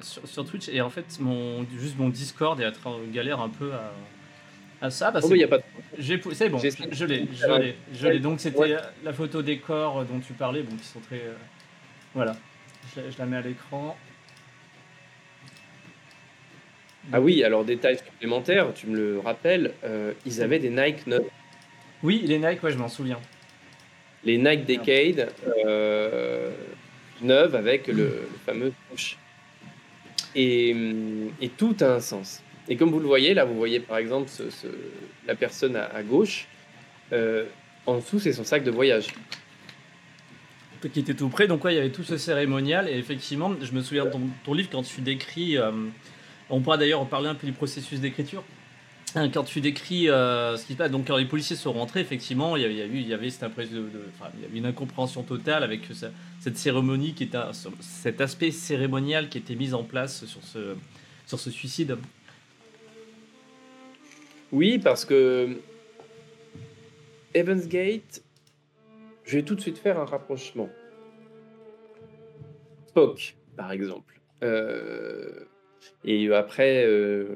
sur, 0.01 0.27
sur 0.27 0.45
Twitch 0.47 0.71
et 0.71 0.81
en 0.81 0.89
fait 0.89 1.19
mon 1.21 1.67
juste 1.79 1.99
mon 1.99 2.09
Discord 2.09 2.59
est 2.59 2.73
en 2.87 2.99
galère 3.13 3.41
un 3.41 3.51
peu 3.51 3.73
à, 3.75 3.93
à 4.81 4.89
ça. 4.91 5.11
Bah, 5.11 5.21
Oh, 5.23 5.27
c'est 5.27 5.33
mais 5.33 5.39
il 5.39 5.41
y 5.43 5.45
a 5.45 5.49
pas 5.49 5.59
de- 5.59 5.65
J'ai 5.99 6.17
pou- 6.17 6.33
c'est 6.33 6.49
bon, 6.49 6.57
je, 6.57 6.65
l'ai, 7.05 7.29
je 7.33 7.45
l'ai, 7.47 7.77
je 7.93 8.07
l'ai. 8.09 8.21
Donc 8.21 8.41
c'était 8.41 8.57
Ouais. 8.59 8.77
la 9.05 9.13
photo 9.13 9.43
des 9.43 9.59
corps 9.59 10.03
dont 10.07 10.21
tu 10.21 10.33
parlais, 10.33 10.63
bon, 10.63 10.77
qui 10.77 10.87
sont 10.87 11.01
très. 11.01 11.17
euh, 11.17 11.35
voilà, 12.15 12.35
je 12.97 13.03
je 13.11 13.19
la 13.19 13.27
mets 13.27 13.37
à 13.37 13.43
l'écran. 13.43 13.99
Ah 17.13 17.21
oui, 17.21 17.43
alors 17.43 17.65
détail 17.65 17.99
supplémentaire, 17.99 18.73
tu 18.75 18.87
me 18.87 18.97
le 18.97 19.19
rappelles, 19.19 19.73
euh, 19.85 20.13
ils 20.27 20.43
avaient 20.43 20.59
des 20.61 20.71
Nike 20.71 21.07
neuves, 21.07 21.25
Oui, 22.03 22.23
les 22.25 22.39
Nike, 22.39 22.63
ouais, 22.63 22.71
je 22.71 22.79
m'en 22.79 22.89
souviens. 22.89 23.19
les 24.25 24.39
Nike 24.39 24.67
Decade 24.67 25.33
euh, 25.67 26.51
neuves 27.23 27.57
avec 27.57 27.89
le, 27.89 27.95
le 27.95 28.29
fameux 28.47 28.73
push. 28.91 29.17
Et, 30.35 30.75
et 31.41 31.49
tout 31.49 31.77
a 31.81 31.87
un 31.97 32.01
sens. 32.01 32.43
Et 32.69 32.77
comme 32.77 32.91
vous 32.91 33.01
le 33.01 33.07
voyez, 33.07 33.35
là, 33.35 33.45
vous 33.45 33.57
voyez 33.57 33.81
par 33.81 33.99
exemple 33.99 34.29
ce- 34.29 34.49
ce- 34.51 34.69
la 35.27 35.35
personne 35.35 35.75
à, 35.77 35.85
à 35.87 36.03
gauche. 36.03 36.47
euh, 37.13 37.45
en 37.85 37.97
dessous, 37.97 38.21
c'est 38.21 38.33
son 38.33 38.45
sac 38.45 38.63
de 38.63 38.71
voyage. 38.71 39.09
qui 40.93 41.01
était 41.01 41.15
tout 41.15 41.29
près. 41.29 41.47
Donc 41.49 41.65
ouais, 41.65 41.75
il 41.75 41.77
y 41.77 41.81
avait 41.81 41.91
tout 41.91 42.05
ce 42.05 42.17
cérémonial 42.17 42.89
et 42.89 42.97
effectivement, 42.97 43.53
je 43.61 43.73
me 43.73 43.81
souviens 43.83 44.05
de 44.07 44.11
ton, 44.11 44.21
ton 44.45 44.55
livre 44.55 44.69
quand 44.71 44.83
tu 44.85 45.01
décris. 45.01 45.57
euh, 45.59 45.73
on 46.51 46.61
pourra 46.61 46.77
d'ailleurs 46.77 47.07
parler 47.07 47.29
un 47.29 47.35
peu 47.35 47.47
du 47.47 47.53
processus 47.53 48.01
d'écriture. 48.01 48.43
Hein, 49.15 49.29
Quand 49.29 49.45
tu 49.45 49.61
décris 49.61 50.09
euh, 50.09 50.57
ce 50.57 50.65
qui 50.67 50.73
se 50.73 50.79
passe, 50.79 50.91
donc 50.91 51.07
quand 51.07 51.17
les 51.19 51.27
policiers 51.27 51.57
sont 51.57 51.73
rentrés, 51.73 52.01
effectivement, 52.01 52.57
il 52.57 52.63
y, 52.63 52.81
il 52.81 53.07
y 53.07 53.13
avait 53.13 53.29
une 54.55 54.67
incompréhension 54.67 55.23
totale 55.23 55.63
avec 55.65 55.83
ce- 55.93 56.07
cette 56.41 56.57
cérémonie 56.57 57.13
qui 57.13 57.25
était, 57.25 57.39
cet 57.81 58.21
aspect 58.23 58.51
cérémonial 58.51 59.29
qui 59.29 59.39
était 59.39 59.55
mis 59.55 59.75
en 59.75 59.85
place 59.85 60.25
sur 60.25 60.43
ce, 60.43 61.51
suicide. 61.51 61.99
Oui, 64.51 64.79
parce 64.79 65.05
que 65.05 65.59
Evans 67.35 67.67
Gate, 67.67 68.23
je 69.25 69.37
vais 69.37 69.43
tout 69.43 69.55
de 69.55 69.61
suite 69.61 69.79
faire 69.79 69.99
un 70.01 70.05
rapprochement. 70.05 70.69
Spock, 72.89 73.37
par 73.57 73.73
exemple. 73.73 74.21
Euh, 74.43 75.45
et 76.05 76.33
après, 76.33 76.85
euh, 76.87 77.27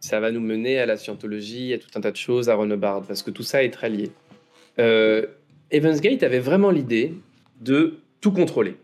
ça 0.00 0.20
va 0.20 0.30
nous 0.30 0.40
mener 0.40 0.78
à 0.78 0.86
la 0.86 0.96
scientologie, 0.96 1.72
à 1.72 1.78
tout 1.78 1.88
un 1.94 2.00
tas 2.00 2.10
de 2.10 2.16
choses, 2.16 2.48
à 2.48 2.54
Renebard, 2.54 3.02
parce 3.02 3.22
que 3.22 3.30
tout 3.30 3.42
ça 3.42 3.62
est 3.62 3.70
très 3.70 3.88
lié. 3.90 4.10
Euh, 4.78 5.26
Evans 5.70 5.98
Gate 5.98 6.22
avait 6.22 6.40
vraiment 6.40 6.70
l'idée 6.70 7.14
de 7.60 7.94
tout 8.20 8.32
contrôler. 8.32 8.76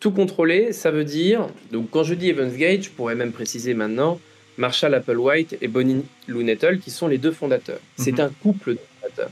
Tout 0.00 0.12
contrôler, 0.12 0.72
ça 0.72 0.90
veut 0.90 1.04
dire, 1.04 1.48
donc 1.72 1.90
quand 1.90 2.04
je 2.04 2.14
dis 2.14 2.28
Evans 2.28 2.54
Gate, 2.54 2.84
je 2.84 2.90
pourrais 2.90 3.14
même 3.16 3.32
préciser 3.32 3.74
maintenant, 3.74 4.20
Marshall 4.56 4.94
Applewhite 4.94 5.56
et 5.60 5.68
Bonnie 5.68 6.04
Lou 6.26 6.42
Nettle, 6.42 6.78
qui 6.78 6.90
sont 6.90 7.08
les 7.08 7.18
deux 7.18 7.32
fondateurs. 7.32 7.80
C'est 7.96 8.12
Mhm. 8.12 8.20
un 8.20 8.30
couple 8.42 8.74
de 8.74 8.78
fondateurs. 9.00 9.30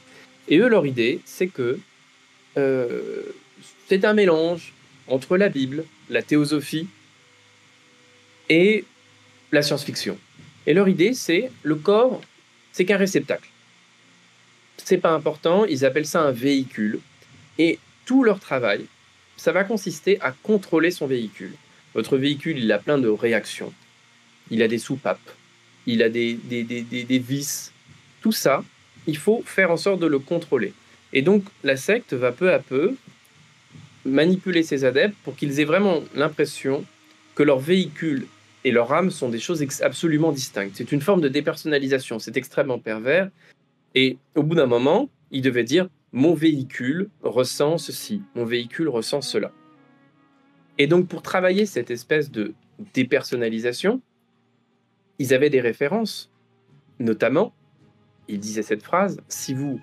Et 0.49 0.59
eux, 0.59 0.69
leur 0.69 0.87
idée, 0.87 1.21
c'est 1.25 1.49
que 1.49 1.79
euh, 2.57 3.23
c'est 3.89 4.05
un 4.05 4.15
mélange 4.15 4.73
entre 5.09 5.37
la 5.37 5.49
Bible, 5.49 5.85
la 6.11 6.23
théosophie 6.23 6.87
et 8.49 8.85
la 9.53 9.63
science-fiction. 9.63 10.19
Et 10.67 10.75
leur 10.75 10.89
idée, 10.89 11.15
c'est 11.15 11.51
le 11.63 11.77
corps, 11.77 12.21
c'est 12.73 12.85
qu'un 12.85 12.97
réceptacle. 12.97 13.49
C'est 14.77 14.99
pas 14.99 15.13
important, 15.13 15.65
ils 15.65 15.85
appellent 15.85 16.07
ça 16.07 16.23
un 16.23 16.33
véhicule. 16.33 17.01
Et 17.59 17.79
tout 18.05 18.23
leur 18.23 18.41
travail, 18.41 18.87
ça 19.37 19.53
va 19.53 19.65
consister 19.65 20.21
à 20.21 20.33
contrôler 20.33 20.91
son 20.91 21.07
véhicule. 21.07 21.55
Votre 21.95 22.17
véhicule, 22.17 22.59
il 22.59 22.71
a 22.73 22.79
plein 22.79 22.99
de 22.99 23.09
réactions. 23.09 23.73
Il 24.51 24.63
a 24.63 24.69
des 24.69 24.79
soupapes, 24.79 25.31
il 25.87 26.03
a 26.03 26.09
des, 26.09 26.35
des, 26.35 26.63
des, 26.63 26.83
des, 26.83 27.19
vis. 27.19 27.73
Tout 28.21 28.33
ça, 28.33 28.63
il 29.07 29.17
faut 29.17 29.43
faire 29.47 29.71
en 29.71 29.77
sorte 29.77 30.01
de 30.01 30.07
le 30.07 30.19
contrôler. 30.19 30.73
Et 31.13 31.23
donc, 31.23 31.45
la 31.65 31.77
secte 31.77 32.13
va 32.13 32.33
peu 32.33 32.53
à 32.53 32.59
peu 32.59 32.95
manipuler 34.05 34.63
ses 34.63 34.85
adeptes 34.85 35.17
pour 35.25 35.37
qu'ils 35.37 35.59
aient 35.59 35.65
vraiment 35.65 36.03
l'impression 36.15 36.85
que 37.35 37.43
leur 37.43 37.59
véhicule 37.59 38.27
et 38.67 38.73
leur 38.73 38.93
âme 38.93 39.13
sont 39.13 39.29
des 39.29 39.39
choses 39.39 39.65
absolument 39.81 40.33
distinctes. 40.33 40.75
C'est 40.75 40.91
une 40.91 41.01
forme 41.01 41.21
de 41.21 41.29
dépersonnalisation, 41.29 42.19
c'est 42.19 42.37
extrêmement 42.37 42.81
pervers. 42.81 43.31
Et 43.95 44.19
au 44.35 44.43
bout 44.43 44.57
d'un 44.57 44.67
moment, 44.67 45.09
il 45.31 45.41
devait 45.41 45.63
dire 45.63 45.89
mon 46.13 46.35
véhicule 46.35 47.09
ressent 47.23 47.79
ceci, 47.79 48.23
mon 48.35 48.45
véhicule 48.45 48.89
ressent 48.89 49.21
cela. 49.21 49.53
Et 50.79 50.89
donc, 50.89 51.07
pour 51.07 51.23
travailler 51.23 51.65
cette 51.65 51.93
espèce 51.93 52.33
de 52.33 52.55
dépersonnalisation, 52.93 54.03
ils 55.21 55.33
avaient 55.33 55.49
des 55.49 55.61
références. 55.61 56.33
Notamment, 56.99 57.55
ils 58.27 58.41
disaient 58.41 58.63
cette 58.63 58.83
phrase 58.83 59.21
si 59.29 59.55
vous 59.55 59.79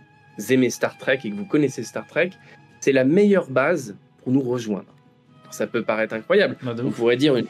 aimez 0.49 0.69
Star 0.69 0.97
Trek 0.97 1.21
et 1.23 1.31
que 1.31 1.35
vous 1.35 1.45
connaissez 1.45 1.83
Star 1.83 2.05
Trek, 2.05 2.31
c'est 2.81 2.91
la 2.91 3.05
meilleure 3.05 3.49
base 3.49 3.95
pour 4.21 4.33
nous 4.33 4.41
rejoindre. 4.41 4.93
Ça 5.51 5.67
peut 5.67 5.83
paraître 5.83 6.13
incroyable. 6.13 6.57
De 6.61 6.83
On 6.83 6.91
pourrait 6.91 7.15
dire 7.15 7.37
une, 7.37 7.47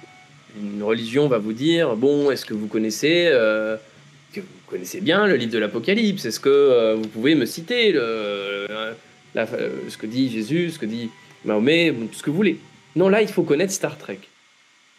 une 0.62 0.84
religion 0.84 1.28
va 1.28 1.38
vous 1.38 1.54
dire 1.54 1.96
bon, 1.96 2.32
est-ce 2.32 2.46
que 2.46 2.54
vous 2.54 2.68
connaissez 2.68 3.28
euh, 3.28 3.78
que 4.32 4.42
vous 4.42 4.48
connaissez 4.68 5.02
bien 5.02 5.28
le 5.28 5.36
livre 5.36 5.52
de 5.52 5.58
l'Apocalypse? 5.58 6.26
Est-ce 6.26 6.40
que 6.40 6.50
euh, 6.50 6.96
vous 6.96 7.08
pouvez 7.08 7.36
me 7.36 7.46
citer 7.46 7.92
le, 7.92 8.00
euh, 8.00 8.94
ce 9.36 9.98
que 9.98 10.06
dit 10.06 10.30
Jésus, 10.30 10.72
ce 10.72 10.80
que 10.80 10.86
dit 10.86 11.10
Mahomet, 11.46 11.94
ce 12.12 12.24
que 12.24 12.30
vous 12.30 12.36
voulez? 12.36 12.58
Non, 12.96 13.10
là, 13.10 13.22
il 13.22 13.28
faut 13.28 13.44
connaître 13.44 13.74
Star 13.74 13.98
Trek. 13.98 14.20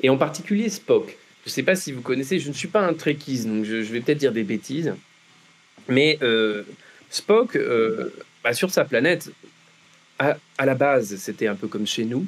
Et 0.02 0.08
en 0.08 0.16
particulier 0.16 0.68
Spock. 0.68 1.16
Je 1.44 1.50
ne 1.50 1.52
sais 1.52 1.62
pas 1.62 1.76
si 1.76 1.92
vous 1.92 2.00
connaissez, 2.00 2.38
je 2.38 2.48
ne 2.48 2.54
suis 2.54 2.68
pas 2.68 2.80
un 2.80 2.94
Trekkies, 2.94 3.44
donc 3.44 3.64
je, 3.64 3.76
vais 3.76 4.00
peut-être 4.00 4.18
dire 4.18 4.32
des 4.32 4.44
bêtises, 4.44 4.94
mais 5.88 6.18
Spock, 7.10 7.58
bah, 8.42 8.54
sur 8.54 8.70
sa 8.70 8.86
planète, 8.86 9.30
à, 10.18 10.38
à 10.56 10.64
la 10.64 10.74
base, 10.74 11.16
c'était 11.16 11.46
un 11.46 11.54
peu 11.54 11.68
comme 11.68 11.86
chez 11.86 12.06
nous, 12.06 12.26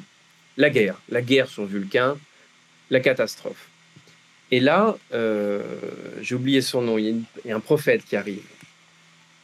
la 0.55 0.69
guerre, 0.69 1.01
la 1.09 1.23
guerre 1.23 1.49
sur 1.49 1.65
Vulcain, 1.65 2.15
la 2.89 2.99
catastrophe. 2.99 3.69
Et 4.51 4.59
là, 4.59 4.97
euh, 5.13 5.61
j'ai 6.21 6.35
oublié 6.35 6.61
son 6.61 6.81
nom, 6.81 6.97
il 6.97 7.23
y, 7.45 7.51
a 7.51 7.55
un 7.55 7.59
prophète 7.59 8.05
qui 8.05 8.15
arrive. 8.15 8.43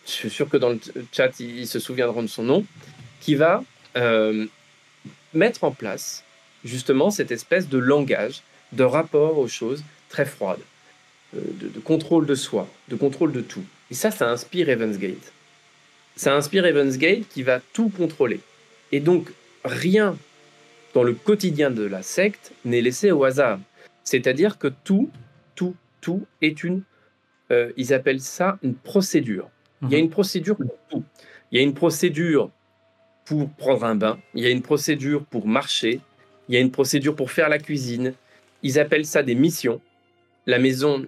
Je 0.05 0.11
suis 0.11 0.29
sûr 0.29 0.49
que 0.49 0.57
dans 0.57 0.69
le 0.69 0.79
chat, 1.11 1.39
ils, 1.39 1.67
se 1.67 1.79
souviendront 1.79 2.21
de 2.21 2.27
son 2.27 2.43
nom, 2.43 2.65
qui 3.19 3.35
va 3.35 3.63
euh, 3.97 4.45
mettre 5.33 5.63
en 5.63 5.71
place 5.71 6.23
justement 6.63 7.11
cette 7.11 7.31
espèce 7.31 7.67
de 7.67 7.77
langage, 7.77 8.41
de 8.71 8.83
rapport 8.83 9.37
aux 9.37 9.47
choses 9.47 9.83
très 10.09 10.25
froides, 10.25 10.61
euh, 11.35 11.41
de, 11.61 11.67
de 11.67 11.79
contrôle 11.79 12.25
de 12.25 12.35
soi, 12.35 12.67
de 12.87 12.95
contrôle 12.95 13.33
de 13.33 13.41
tout. 13.41 13.63
Et 13.91 13.93
ça, 13.93 14.09
ça 14.09 14.29
inspire 14.29 14.69
Evans 14.69 14.95
Gate. 14.97 15.33
Ça 16.15 16.33
inspire 16.33 16.65
Evans 16.65 16.95
Gate 16.95 17.27
qui 17.29 17.43
va 17.43 17.59
tout 17.73 17.89
contrôler. 17.89 18.39
Et 18.91 18.99
donc, 18.99 19.29
rien 19.65 20.17
dans 20.93 21.03
le 21.03 21.13
quotidien 21.13 21.71
de 21.71 21.83
la 21.83 22.03
secte 22.03 22.51
n'est 22.65 22.81
laissé 22.81 23.11
au 23.11 23.23
hasard. 23.23 23.59
C'est-à-dire 24.03 24.57
que 24.57 24.67
tout, 24.67 25.09
tout, 25.55 25.75
tout 26.01 26.25
est 26.41 26.63
une. 26.63 26.81
euh, 27.51 27.71
ils 27.77 27.93
appellent 27.93 28.21
ça 28.21 28.57
une 28.63 28.73
procédure. 28.73 29.49
Il 29.81 29.91
y 29.91 29.95
a 29.95 29.97
Mhm. 29.97 30.05
une 30.05 30.09
procédure 30.09 30.55
pour 30.57 30.75
tout. 30.89 31.03
Il 31.51 31.57
y 31.57 31.59
a 31.59 31.63
une 31.63 31.73
procédure 31.73 32.49
pour 33.25 33.49
prendre 33.49 33.83
un 33.85 33.95
bain. 33.95 34.17
Il 34.33 34.43
y 34.43 34.47
a 34.47 34.49
une 34.49 34.61
procédure 34.61 35.23
pour 35.25 35.45
marcher. 35.47 35.99
Il 36.47 36.55
y 36.55 36.57
a 36.57 36.61
une 36.61 36.71
procédure 36.71 37.15
pour 37.15 37.31
faire 37.31 37.49
la 37.49 37.59
cuisine. 37.59 38.13
Ils 38.63 38.79
appellent 38.79 39.05
ça 39.05 39.23
des 39.23 39.35
missions. 39.35 39.81
la 40.45 40.57
maison, 40.59 41.05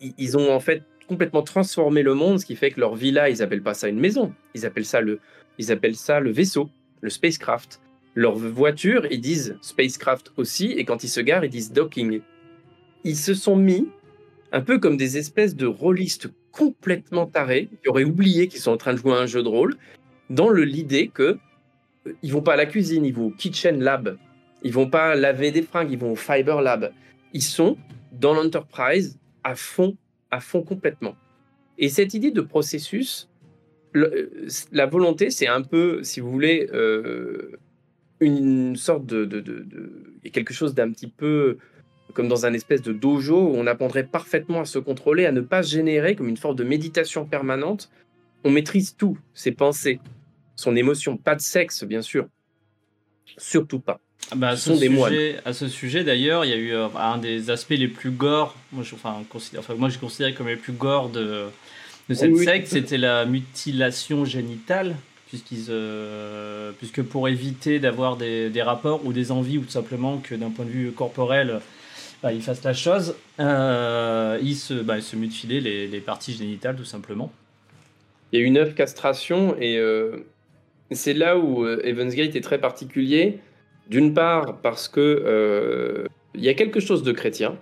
ils 0.00 0.36
ont 0.38 0.50
en 0.52 0.60
fait 0.60 0.82
complètement 1.08 1.42
transformé 1.42 2.02
le 2.02 2.14
monde, 2.14 2.38
ce 2.40 2.46
qui 2.46 2.54
fait 2.56 2.70
que 2.70 2.80
leur 2.80 2.94
villa, 2.94 3.28
ils 3.30 3.42
appellent 3.42 3.62
pas 3.62 3.74
ça 3.74 3.88
une 3.88 3.98
maison, 4.00 4.32
ils 4.54 4.64
appellent 4.66 4.84
ça 4.86 5.00
le, 5.00 5.20
ils 5.58 5.70
appellent 5.72 5.96
ça 5.96 6.20
le 6.20 6.30
vaisseau, 6.30 6.70
le 7.02 7.10
spacecraft. 7.10 7.80
Leur 8.18 8.34
voiture, 8.34 9.06
ils 9.12 9.20
disent 9.20 9.56
spacecraft 9.60 10.32
aussi, 10.36 10.72
et 10.72 10.84
quand 10.84 11.04
ils 11.04 11.08
se 11.08 11.20
garent, 11.20 11.44
ils 11.44 11.50
disent 11.50 11.72
docking. 11.72 12.20
Ils 13.04 13.16
se 13.16 13.32
sont 13.32 13.54
mis 13.54 13.86
un 14.50 14.60
peu 14.60 14.80
comme 14.80 14.96
des 14.96 15.18
espèces 15.18 15.54
de 15.54 15.66
rôlistes 15.66 16.28
complètement 16.50 17.26
tarés, 17.26 17.68
qui 17.80 17.88
auraient 17.88 18.02
oublié 18.02 18.48
qu'ils 18.48 18.58
sont 18.58 18.72
en 18.72 18.76
train 18.76 18.92
de 18.92 18.98
jouer 18.98 19.12
à 19.12 19.18
un 19.18 19.26
jeu 19.26 19.44
de 19.44 19.48
rôle, 19.48 19.76
dans 20.30 20.50
l'idée 20.50 21.12
que 21.14 21.38
euh, 22.08 22.12
ils 22.24 22.32
vont 22.32 22.42
pas 22.42 22.54
à 22.54 22.56
la 22.56 22.66
cuisine, 22.66 23.04
ils 23.04 23.14
vont 23.14 23.26
au 23.26 23.30
kitchen 23.30 23.80
lab, 23.80 24.18
ils 24.64 24.72
vont 24.72 24.90
pas 24.90 25.14
laver 25.14 25.52
des 25.52 25.62
fringues, 25.62 25.92
ils 25.92 25.98
vont 25.98 26.10
au 26.10 26.16
fiber 26.16 26.60
lab. 26.60 26.92
Ils 27.34 27.42
sont 27.44 27.76
dans 28.10 28.34
l'enterprise 28.34 29.16
à 29.44 29.54
fond, 29.54 29.96
à 30.32 30.40
fond 30.40 30.62
complètement. 30.62 31.14
Et 31.78 31.88
cette 31.88 32.14
idée 32.14 32.32
de 32.32 32.40
processus, 32.40 33.28
euh, 33.94 34.28
la 34.72 34.86
volonté, 34.86 35.30
c'est 35.30 35.46
un 35.46 35.62
peu, 35.62 36.02
si 36.02 36.18
vous 36.18 36.32
voulez, 36.32 36.68
euh, 36.74 37.60
une 38.20 38.76
sorte 38.76 39.06
de, 39.06 39.24
de, 39.24 39.40
de, 39.40 39.64
de 39.64 40.28
quelque 40.30 40.52
chose 40.52 40.74
d'un 40.74 40.90
petit 40.90 41.08
peu 41.08 41.58
comme 42.14 42.28
dans 42.28 42.46
un 42.46 42.54
espèce 42.54 42.82
de 42.82 42.92
dojo 42.92 43.38
où 43.38 43.54
on 43.54 43.66
apprendrait 43.66 44.04
parfaitement 44.04 44.60
à 44.60 44.64
se 44.64 44.78
contrôler, 44.78 45.26
à 45.26 45.32
ne 45.32 45.40
pas 45.40 45.62
générer 45.62 46.16
comme 46.16 46.28
une 46.28 46.36
forme 46.36 46.56
de 46.56 46.64
méditation 46.64 47.26
permanente. 47.26 47.90
On 48.44 48.50
maîtrise 48.50 48.96
tout, 48.96 49.18
ses 49.34 49.52
pensées, 49.52 50.00
son 50.56 50.74
émotion, 50.74 51.16
pas 51.16 51.34
de 51.34 51.40
sexe 51.40 51.84
bien 51.84 52.02
sûr, 52.02 52.26
surtout 53.36 53.80
pas. 53.80 54.00
Ah 54.30 54.36
bah, 54.36 54.56
ce 54.56 54.70
sont 54.70 54.78
des 54.78 54.88
moines. 54.88 55.14
À 55.44 55.52
ce 55.52 55.68
sujet 55.68 56.02
d'ailleurs, 56.02 56.44
il 56.44 56.50
y 56.50 56.54
a 56.54 56.56
eu 56.56 56.72
euh, 56.72 56.88
un 56.96 57.18
des 57.18 57.50
aspects 57.50 57.70
les 57.70 57.88
plus 57.88 58.10
gore, 58.10 58.56
moi 58.72 58.82
je, 58.82 58.94
enfin, 58.94 59.22
considère, 59.28 59.60
enfin, 59.60 59.74
moi 59.74 59.88
je 59.88 59.98
considère 59.98 60.34
comme 60.34 60.48
les 60.48 60.56
plus 60.56 60.72
gore 60.72 61.10
de, 61.10 61.44
de 62.08 62.14
cette 62.14 62.36
secte, 62.36 62.68
c'était 62.68 62.98
la 62.98 63.26
mutilation 63.26 64.24
génitale 64.24 64.96
puisqu'ils, 65.28 65.66
euh, 65.68 66.72
puisque 66.78 67.02
pour 67.02 67.28
éviter 67.28 67.78
d'avoir 67.78 68.16
des, 68.16 68.50
rapports 68.62 69.04
ou 69.04 69.12
des 69.12 69.30
envies, 69.30 69.58
ou 69.58 69.62
tout 69.62 69.70
simplement 69.70 70.18
que 70.18 70.34
d'un 70.34 70.50
point 70.50 70.64
de 70.64 70.70
vue 70.70 70.90
corporel, 70.90 71.60
bah, 72.22 72.32
ils 72.32 72.42
fassent 72.42 72.64
la 72.64 72.74
chose, 72.74 73.14
euh, 73.38 74.38
ils, 74.42 74.56
se, 74.56 74.74
bah, 74.74 74.96
mutilaient 75.14 75.60
les, 75.60 76.00
parties 76.00 76.32
génitales 76.32 76.76
tout 76.76 76.84
simplement. 76.84 77.30
Il 78.32 78.40
y 78.40 78.42
a 78.42 78.46
eu 78.46 78.50
neuf 78.50 78.74
castrations 78.74 79.56
et 79.60 79.78
euh, 79.78 80.26
c'est 80.90 81.14
là 81.14 81.38
où 81.38 81.64
Evansgate 81.66 82.34
est 82.34 82.40
très 82.40 82.58
particulier. 82.58 83.38
D'une 83.88 84.12
part 84.12 84.58
parce 84.58 84.86
que 84.86 86.06
il 86.34 86.44
y 86.44 86.50
a 86.50 86.54
quelque 86.54 86.78
chose 86.78 87.02
de 87.02 87.12
chrétien. 87.12 87.56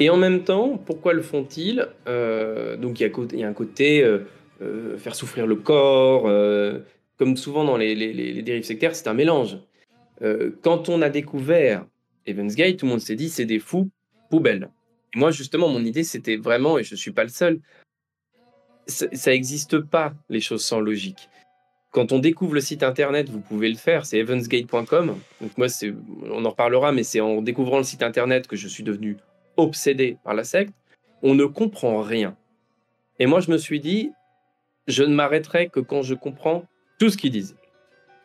Et 0.00 0.10
en 0.10 0.16
même 0.16 0.42
temps, 0.42 0.82
pourquoi 0.84 1.12
le 1.12 1.22
font-ils? 1.22 1.86
Donc 2.06 2.98
il 2.98 3.38
y, 3.38 3.44
a 3.44 3.48
un 3.48 3.52
côté 3.52 4.04
faire 4.98 5.14
souffrir 5.14 5.46
le 5.46 5.56
corps, 5.56 6.30
comme 7.18 7.36
souvent 7.36 7.64
dans 7.64 7.76
les, 7.76 8.42
dérives 8.42 8.64
sectaires, 8.64 8.94
c'est 8.94 9.08
un 9.08 9.14
mélange. 9.14 9.58
quand 10.62 10.88
on 10.88 11.02
a 11.02 11.08
découvert 11.08 11.86
Evansgate, 12.26 12.76
tout 12.76 12.86
le 12.86 12.92
monde 12.92 13.00
s'est 13.00 13.16
dit 13.16 13.28
c'est 13.28 13.44
des 13.44 13.58
fous 13.58 13.90
poubelles. 14.30 14.70
Et 15.14 15.18
moi, 15.18 15.30
justement, 15.30 15.68
mon 15.68 15.84
idée, 15.84 16.04
c'était 16.04 16.36
vraiment, 16.36 16.78
et 16.78 16.84
je 16.84 16.94
ne 16.94 16.98
suis 16.98 17.10
pas 17.10 17.24
le 17.24 17.28
seul, 17.28 17.60
ça 18.86 19.30
n'existe 19.30 19.78
pas 19.78 20.14
les 20.28 20.40
choses 20.40 20.64
sans 20.64 20.80
logique. 20.80 21.28
Quand 21.90 22.12
on 22.12 22.18
découvre 22.18 22.54
le 22.54 22.60
site 22.60 22.82
internet, 22.82 23.28
vous 23.28 23.40
pouvez 23.40 23.68
le 23.68 23.76
faire, 23.76 24.06
c'est 24.06 24.18
evansgate.com. 24.18 25.14
Donc 25.40 25.58
moi, 25.58 25.66
on 26.30 26.44
en 26.44 26.50
reparlera, 26.50 26.90
mais 26.90 27.02
c'est 27.02 27.20
en 27.20 27.42
découvrant 27.42 27.78
le 27.78 27.84
site 27.84 28.02
internet 28.02 28.46
que 28.46 28.56
je 28.56 28.66
suis 28.66 28.82
devenu 28.82 29.18
obsédé 29.56 30.16
par 30.24 30.34
la 30.34 30.44
secte. 30.44 30.72
On 31.22 31.34
ne 31.34 31.44
comprend 31.44 32.00
rien. 32.00 32.36
Et 33.18 33.26
moi, 33.26 33.40
je 33.40 33.50
me 33.50 33.58
suis 33.58 33.78
dit, 33.78 34.10
je 34.86 35.02
ne 35.02 35.14
m'arrêterai 35.14 35.68
que 35.68 35.80
quand 35.80 36.02
je 36.02 36.14
comprends 36.14 36.66
tout 36.98 37.10
ce 37.10 37.16
qu'ils 37.16 37.32
disent. 37.32 37.56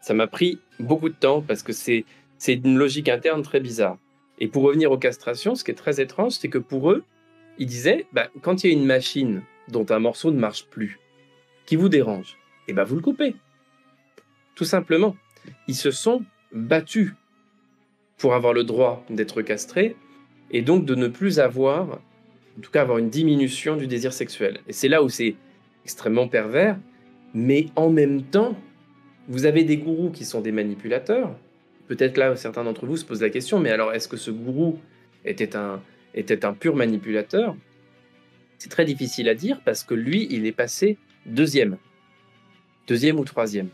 Ça 0.02 0.14
m'a 0.14 0.28
pris 0.28 0.60
beaucoup 0.80 1.10
de 1.10 1.16
temps 1.16 1.42
parce 1.42 1.64
que 1.64 1.74
c'est 1.74 2.06
une 2.48 2.78
logique 2.78 3.10
interne 3.10 3.42
très 3.42 3.60
bizarre. 3.60 3.98
Et 4.40 4.48
pour 4.48 4.64
revenir 4.64 4.92
aux 4.92 4.98
castrations, 4.98 5.56
ce 5.56 5.64
qui 5.64 5.72
est 5.72 5.76
très 5.76 6.00
étrange, 6.00 6.34
c'est 6.34 6.50
que 6.50 6.60
pour 6.60 6.92
eux, 6.92 7.04
ils 7.58 7.66
disaient, 7.66 8.06
bah, 8.14 8.28
quand 8.42 8.64
il 8.64 8.68
y 8.68 8.70
a 8.70 8.78
une 8.78 8.86
machine 8.86 9.42
dont 9.68 9.86
un 9.90 10.00
morceau 10.00 10.32
ne 10.32 10.40
marche 10.40 10.68
plus, 10.68 11.00
qui 11.66 11.76
vous 11.76 11.90
dérange, 11.90 12.38
eh 12.68 12.74
ben 12.74 12.84
vous 12.84 12.96
le 12.96 13.02
coupez. 13.02 13.36
Tout 14.56 14.66
simplement. 14.66 15.16
Ils 15.68 15.76
se 15.76 15.92
sont 15.92 16.24
battus 16.52 17.14
pour 18.18 18.34
avoir 18.34 18.54
le 18.54 18.64
droit 18.64 19.06
d'être 19.10 19.42
castrés 19.42 19.96
et 20.52 20.62
donc 20.62 20.86
de 20.86 20.96
ne 20.96 21.08
plus 21.08 21.40
avoir, 21.40 22.00
en 22.58 22.62
tout 22.62 22.72
cas 22.72 22.82
avoir 22.82 22.98
une 22.98 23.10
diminution 23.10 23.76
du 23.76 23.88
désir 23.88 24.14
sexuel. 24.14 24.60
Et 24.68 24.74
c'est 24.74 24.88
là 24.88 25.04
où 25.04 25.10
c'est 25.10 25.36
extrêmement 25.88 26.28
pervers, 26.28 26.78
mais 27.34 27.68
en 27.78 27.90
même 27.90 28.22
temps, 28.22 28.58
vous 29.30 29.46
avez 29.46 29.64
des 29.64 29.78
gourous 29.78 30.12
qui 30.12 30.26
sont 30.26 30.42
des 30.42 30.52
manipulateurs, 30.52 31.34
peut-être 31.88 32.18
là, 32.18 32.36
certains 32.36 32.66
d'entre 32.66 32.86
vous 32.86 32.98
se 32.98 33.06
posent 33.06 33.22
la 33.22 33.30
question, 33.30 33.58
mais 33.58 33.72
alors 33.72 33.94
est-ce 33.94 34.10
que 34.10 34.18
ce 34.18 34.30
gourou 34.30 34.80
était 35.24 35.56
un, 35.56 35.82
était 36.14 36.44
un 36.44 36.52
pur 36.52 36.76
manipulateur? 36.76 37.56
C'est 38.58 38.68
très 38.68 38.84
difficile 38.84 39.30
à 39.30 39.34
dire 39.34 39.62
parce 39.64 39.86
que 39.86 39.94
lui, 39.94 40.28
il 40.30 40.46
est 40.46 40.52
passé 40.52 40.98
deuxième, 41.26 41.78
deuxième 42.86 43.18
ou 43.18 43.24
troisième. 43.24 43.70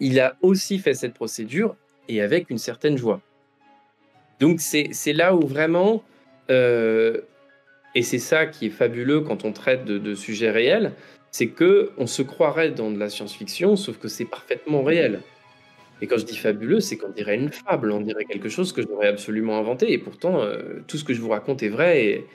Il 0.00 0.18
a 0.18 0.36
aussi 0.42 0.80
fait 0.80 0.94
cette 0.94 1.14
procédure 1.14 1.76
et 2.08 2.22
avec 2.22 2.50
une 2.50 2.58
certaine 2.58 2.96
joie. 2.96 3.20
Donc 4.40 4.60
c'est 4.60 5.12
là 5.12 5.36
où 5.36 5.46
vraiment, 5.46 6.02
euh, 6.50 7.20
et 7.94 8.02
c'est 8.02 8.18
ça 8.18 8.46
qui 8.46 8.66
est 8.66 8.70
fabuleux 8.70 9.20
quand 9.20 9.44
on 9.44 9.52
traite 9.52 9.84
de, 9.84 10.14
sujets 10.14 10.50
réels, 10.50 10.92
c'est 11.30 11.48
que 11.48 11.90
on 11.96 12.06
se 12.06 12.22
croirait 12.22 12.70
dans 12.70 12.90
de 12.90 12.98
la 12.98 13.08
science-fiction, 13.08 13.76
sauf 13.76 13.98
que 13.98 14.08
c'est 14.08 14.24
parfaitement 14.24 14.82
réel. 14.82 15.20
Et 16.02 16.06
quand 16.06 16.18
je 16.18 16.24
dis 16.24 16.36
fabuleux, 16.36 16.80
c'est 16.80 16.96
qu'on 16.96 17.10
dirait 17.10 17.36
une 17.36 17.50
fable, 17.50 17.92
on 17.92 18.00
dirait 18.00 18.24
quelque 18.24 18.48
chose 18.48 18.72
que 18.72 18.82
j'aurais 18.82 19.08
absolument 19.08 19.58
inventé. 19.58 19.92
Et 19.92 19.98
pourtant, 19.98 20.42
euh, 20.42 20.80
tout 20.88 20.96
ce 20.96 21.04
que 21.04 21.14
je 21.14 21.20
vous 21.20 21.28
raconte 21.28 21.62
est 21.62 21.68
vrai. 21.68 22.26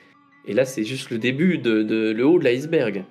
Et, 0.46 0.54
là, 0.54 0.64
c'est 0.64 0.84
juste 0.84 1.10
le 1.10 1.18
début, 1.18 1.58
de 1.58 1.82
le 2.12 2.26
haut 2.26 2.38
de 2.38 2.44
l'iceberg. 2.44 3.04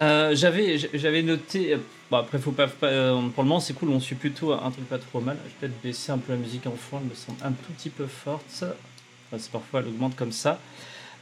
Euh, 0.00 0.34
j'avais, 0.34 0.78
j'avais 0.94 1.22
noté. 1.22 1.74
Euh, 1.74 1.78
bon, 2.10 2.18
après, 2.18 2.38
faut 2.38 2.52
pas, 2.52 2.68
pas 2.68 3.12
pour 3.34 3.42
le 3.42 3.48
moment, 3.48 3.60
c'est 3.60 3.74
cool. 3.74 3.90
On 3.90 4.00
suit 4.00 4.14
plutôt 4.14 4.52
un 4.52 4.70
truc 4.70 4.88
pas 4.88 4.98
trop 4.98 5.20
mal. 5.20 5.36
Je 5.44 5.48
vais 5.48 5.54
peut-être 5.60 5.82
baisser 5.82 6.12
un 6.12 6.18
peu 6.18 6.32
la 6.32 6.38
musique 6.38 6.66
en 6.66 6.76
fond. 6.76 6.98
Elle 7.02 7.08
me 7.08 7.14
semble 7.14 7.38
un 7.42 7.50
tout 7.50 7.72
petit 7.76 7.90
peu 7.90 8.06
forte. 8.06 8.44
C'est 8.50 9.50
parfois 9.50 9.80
elle 9.80 9.88
augmente 9.88 10.16
comme 10.16 10.32
ça. 10.32 10.58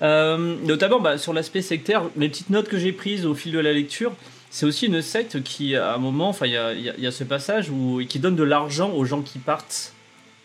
Euh, 0.02 0.56
notamment 0.62 1.00
bah, 1.00 1.16
sur 1.18 1.32
l'aspect 1.32 1.62
sectaire, 1.62 2.02
les 2.16 2.28
petites 2.28 2.50
notes 2.50 2.68
que 2.68 2.78
j'ai 2.78 2.92
prises 2.92 3.24
au 3.24 3.34
fil 3.34 3.52
de 3.52 3.58
la 3.58 3.72
lecture 3.72 4.12
c'est 4.56 4.64
aussi 4.64 4.86
une 4.86 5.02
secte 5.02 5.42
qui, 5.42 5.76
à 5.76 5.94
un 5.94 5.98
moment, 5.98 6.34
il 6.42 6.50
y 6.50 6.56
a, 6.56 6.72
y 6.72 7.06
a, 7.06 7.10
ce 7.10 7.24
passage 7.24 7.68
où 7.68 8.00
qui 8.08 8.18
donne 8.18 8.36
de 8.36 8.42
l'argent 8.42 8.90
aux 8.90 9.04
gens 9.04 9.20
qui 9.20 9.38
partent. 9.38 9.92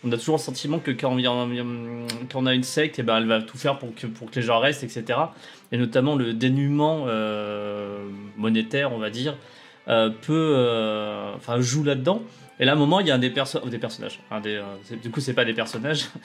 On 0.04 0.10
a 0.10 0.16
toujours 0.16 0.36
le 0.36 0.42
sentiment 0.42 0.78
que 0.80 0.90
quand, 0.90 1.16
on 2.34 2.46
a 2.46 2.54
une 2.54 2.62
secte, 2.64 2.98
et 2.98 3.02
eh 3.02 3.04
ben, 3.04 3.18
elle 3.18 3.26
va 3.26 3.40
tout 3.40 3.56
faire 3.56 3.78
pour 3.78 3.94
que, 3.94 4.06
pour 4.06 4.30
que 4.30 4.40
les 4.40 4.42
gens 4.46 4.58
restent, 4.58 4.82
etc. 4.82 5.18
Et 5.70 5.78
notamment 5.78 6.16
le 6.16 6.34
dénuement 6.34 7.04
euh, 7.06 8.08
monétaire, 8.36 8.92
on 8.92 8.98
va 8.98 9.10
dire, 9.10 9.36
euh, 9.88 10.10
peut, 10.10 10.54
euh, 10.56 11.32
enfin, 11.36 11.60
joue 11.60 11.84
là-dedans. 11.84 12.22
Et 12.60 12.64
là, 12.64 12.72
à 12.72 12.74
un 12.74 12.78
moment, 12.78 13.00
il 13.00 13.06
y 13.06 13.10
a 13.10 13.14
un 13.14 13.18
des, 13.18 13.30
des 13.30 13.78
personnages. 13.78 14.20
euh, 14.30 14.62
du 15.02 15.10
coup, 15.10 15.20
c'est 15.20 15.34
pas 15.34 15.44
des 15.44 15.54
personnages. 15.54 16.06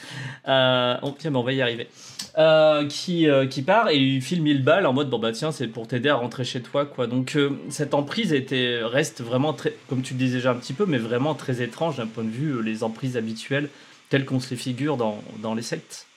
Euh, 0.48 0.96
tiens, 1.18 1.36
on 1.36 1.44
va 1.44 1.52
y 1.52 1.62
arriver. 1.62 1.90
Euh, 2.38 2.88
qui, 2.88 3.28
qui 3.50 3.62
part 3.63 3.90
et 3.90 3.98
il 3.98 4.22
file 4.22 4.42
1000 4.42 4.63
balles 4.63 4.86
en 4.86 4.94
mode 4.94 5.10
bon 5.10 5.20
bah 5.20 5.34
tiens, 5.34 5.52
c'est 5.52 5.68
pour 5.68 5.88
t'aider 5.88 6.08
à 6.08 6.16
rentrer 6.16 6.46
chez 6.46 6.62
toi 6.62 6.86
quoi. 6.86 7.06
Donc 7.06 7.38
cette 7.70 7.94
emprise 7.94 8.32
était, 8.32 8.80
reste 8.82 9.22
vraiment 9.22 9.52
très, 9.52 9.74
comme 9.90 10.04
tu 10.04 10.13
le 10.13 10.20
disais 10.20 10.38
déjà 10.38 10.52
un 10.52 10.56
petit 10.56 10.72
peu, 10.72 10.86
mais 10.86 11.00
vraiment 11.00 11.36
très 11.36 11.62
étrange 11.62 11.98
d'un 11.98 12.08
point 12.08 12.24
de 12.24 12.30
vue 12.30 12.63
les 12.63 12.84
emprises 12.84 13.18
habituelles 13.18 13.70
telles 14.10 14.24
qu'on 14.24 14.40
se 14.40 14.52
les 14.52 14.56
figure 14.56 14.96
dans, 14.96 15.22
dans 15.42 15.54
les 15.54 15.63
sectes. 15.63 16.08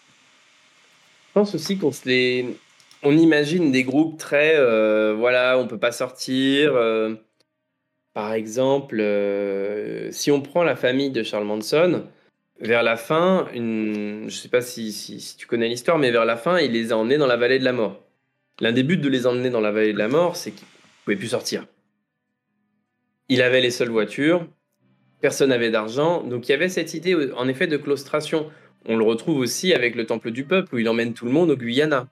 Je 1.28 1.32
pense 1.40 1.54
aussi 1.56 1.76
qu'on 1.76 1.92
se 1.92 2.08
les. 2.08 2.56
On 3.02 3.16
imagine 3.16 3.72
des 3.72 3.82
groupes 3.82 4.16
très. 4.16 4.54
voilà, 5.14 5.58
on 5.58 5.66
peut 5.66 5.78
pas 5.78 5.92
sortir 5.92 6.72
par 8.12 8.32
exemple, 8.32 8.98
euh, 9.00 10.10
si 10.10 10.30
on 10.30 10.40
prend 10.40 10.62
la 10.64 10.76
famille 10.76 11.10
de 11.10 11.22
Charles 11.22 11.44
Manson, 11.44 12.04
vers 12.60 12.82
la 12.82 12.96
fin, 12.96 13.48
je 13.54 13.58
ne 13.58 14.28
sais 14.28 14.48
pas 14.48 14.60
si, 14.60 14.92
si, 14.92 15.20
si 15.20 15.36
tu 15.36 15.46
connais 15.46 15.68
l'histoire, 15.68 15.98
mais 15.98 16.10
vers 16.10 16.24
la 16.24 16.36
fin, 16.36 16.58
il 16.58 16.72
les 16.72 16.92
a 16.92 16.96
emmenés 16.96 17.18
dans 17.18 17.26
la 17.26 17.36
vallée 17.36 17.58
de 17.58 17.64
la 17.64 17.72
mort. 17.72 18.02
L'un 18.60 18.72
des 18.72 18.82
buts 18.82 18.98
de 18.98 19.08
les 19.08 19.26
emmener 19.26 19.48
dans 19.48 19.60
la 19.60 19.70
vallée 19.70 19.92
de 19.92 19.98
la 19.98 20.08
mort, 20.08 20.36
c'est 20.36 20.50
qu'ils 20.50 20.66
ne 20.66 21.04
pouvaient 21.04 21.16
plus 21.16 21.28
sortir. 21.28 21.66
Il 23.28 23.42
avait 23.42 23.60
les 23.60 23.70
seules 23.70 23.90
voitures, 23.90 24.46
personne 25.20 25.50
n'avait 25.50 25.70
d'argent, 25.70 26.22
donc 26.22 26.48
il 26.48 26.50
y 26.50 26.54
avait 26.54 26.68
cette 26.68 26.94
idée 26.94 27.32
en 27.36 27.48
effet 27.48 27.68
de 27.68 27.76
claustration. 27.76 28.50
On 28.86 28.96
le 28.96 29.04
retrouve 29.04 29.38
aussi 29.38 29.72
avec 29.72 29.94
le 29.94 30.04
Temple 30.04 30.32
du 30.32 30.44
Peuple, 30.44 30.74
où 30.74 30.78
il 30.78 30.88
emmène 30.88 31.14
tout 31.14 31.26
le 31.26 31.30
monde 31.30 31.50
au 31.50 31.56
Guyana. 31.56 32.08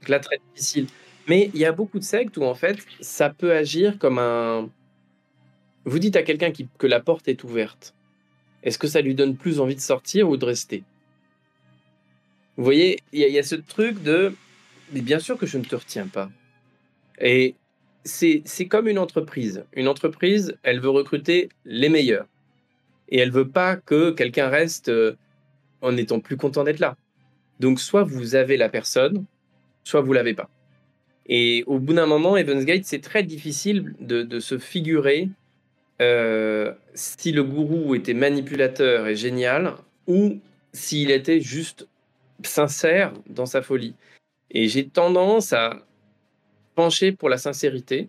Donc 0.00 0.08
là, 0.08 0.20
très 0.20 0.36
difficile. 0.52 0.86
Mais 1.26 1.50
il 1.54 1.60
y 1.60 1.64
a 1.64 1.72
beaucoup 1.72 1.98
de 1.98 2.04
sectes 2.04 2.36
où 2.36 2.44
en 2.44 2.54
fait, 2.54 2.78
ça 3.00 3.30
peut 3.30 3.52
agir 3.52 3.98
comme 3.98 4.18
un, 4.18 4.68
vous 5.84 5.98
dites 5.98 6.16
à 6.16 6.22
quelqu'un 6.22 6.52
que 6.78 6.86
la 6.86 7.00
porte 7.00 7.28
est 7.28 7.44
ouverte. 7.44 7.94
est-ce 8.62 8.78
que 8.78 8.88
ça 8.88 9.00
lui 9.00 9.14
donne 9.14 9.36
plus 9.36 9.60
envie 9.60 9.74
de 9.74 9.80
sortir 9.80 10.28
ou 10.28 10.36
de 10.36 10.44
rester? 10.44 10.84
Vous 12.56 12.64
voyez, 12.64 12.98
il 13.12 13.20
y, 13.20 13.38
a 13.38 13.42
ce 13.42 13.54
truc 13.54 14.02
de, 14.02 14.34
mais 14.92 15.00
bien 15.00 15.18
sûr 15.18 15.38
que 15.38 15.46
je 15.46 15.56
ne 15.56 15.64
te 15.64 15.76
retiens 15.76 16.08
pas. 16.08 16.30
Et 17.18 17.54
c'est 18.04 18.66
comme 18.68 18.86
une 18.86 18.98
entreprise. 18.98 19.64
Une 19.72 19.88
entreprise, 19.88 20.56
elle 20.62 20.80
veut 20.80 20.90
recruter 20.90 21.48
les 21.64 21.88
meilleurs. 21.88 22.26
Et 23.08 23.18
elle 23.18 23.30
veut 23.30 23.48
pas 23.48 23.76
que 23.76 24.10
quelqu'un 24.10 24.48
reste 24.48 24.90
euh, 24.90 25.16
en 25.80 25.96
étant 25.96 26.20
plus 26.20 26.36
content 26.36 26.64
d'être 26.64 26.80
là. 26.80 26.96
Donc 27.60 27.80
soit 27.80 28.04
vous 28.04 28.34
avez 28.34 28.56
la 28.56 28.68
personne, 28.68 29.24
soit 29.84 30.00
vous 30.00 30.12
l'avez 30.12 30.34
pas. 30.34 30.50
Et 31.26 31.62
au 31.66 31.78
bout 31.78 31.92
d'un 31.92 32.06
moment, 32.06 32.34
Gate, 32.40 32.84
c'est 32.84 33.00
très 33.00 33.22
difficile 33.22 33.94
de, 34.00 34.40
se 34.40 34.58
figurer 34.58 35.28
euh, 36.00 36.72
si 36.94 37.32
le 37.32 37.44
gourou 37.44 37.94
était 37.94 38.14
manipulateur 38.14 39.06
et 39.06 39.16
génial 39.16 39.74
ou 40.06 40.38
s'il 40.72 41.10
était 41.10 41.40
juste 41.40 41.88
sincère 42.42 43.12
dans 43.28 43.46
sa 43.46 43.62
folie. 43.62 43.94
Et 44.50 44.68
j'ai 44.68 44.86
tendance 44.88 45.52
à 45.52 45.84
pencher 46.74 47.12
pour 47.12 47.28
la 47.28 47.38
sincérité 47.38 48.08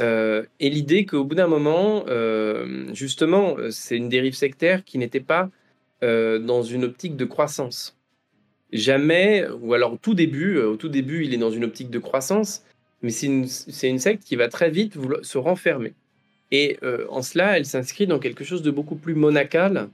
euh, 0.00 0.44
et 0.58 0.70
l'idée 0.70 1.06
qu'au 1.06 1.24
bout 1.24 1.36
d'un 1.36 1.46
moment, 1.46 2.04
euh, 2.08 2.92
justement, 2.94 3.56
c'est 3.70 3.96
une 3.96 4.08
dérive 4.08 4.34
sectaire 4.34 4.84
qui 4.84 4.98
n'était 4.98 5.20
pas 5.20 5.50
dans 6.02 6.62
une 6.62 6.84
optique 6.84 7.16
de 7.16 7.24
croissance 7.24 7.96
jamais, 8.74 9.46
ou 9.62 9.72
alors 9.72 9.94
au 9.94 9.96
tout 9.96 10.12
début, 10.12 10.58
au 10.58 10.76
tout 10.76 10.90
début, 10.90 11.24
il 11.24 11.32
est 11.32 11.38
dans 11.38 11.50
une 11.50 11.64
optique 11.64 11.88
de 11.90 11.98
croissance, 11.98 12.62
mais 13.02 13.10
c'est 13.10 13.26
une, 13.26 13.46
une, 13.82 13.98
secte 13.98 14.24
qui 14.24 14.36
va 14.36 14.48
très 14.48 14.68
vite 14.68 14.98
se 15.22 15.38
renfermer. 15.38 15.94
Et 16.50 16.78
euh, 16.82 17.06
en 17.08 17.22
cela, 17.22 17.56
elle 17.56 17.66
s'inscrit 17.66 18.06
dans 18.06 18.18
quelque 18.18 18.44
chose 18.44 18.62
de 18.62 18.70
beaucoup 18.70 18.96
plus 18.96 19.14
monacal 19.14 19.88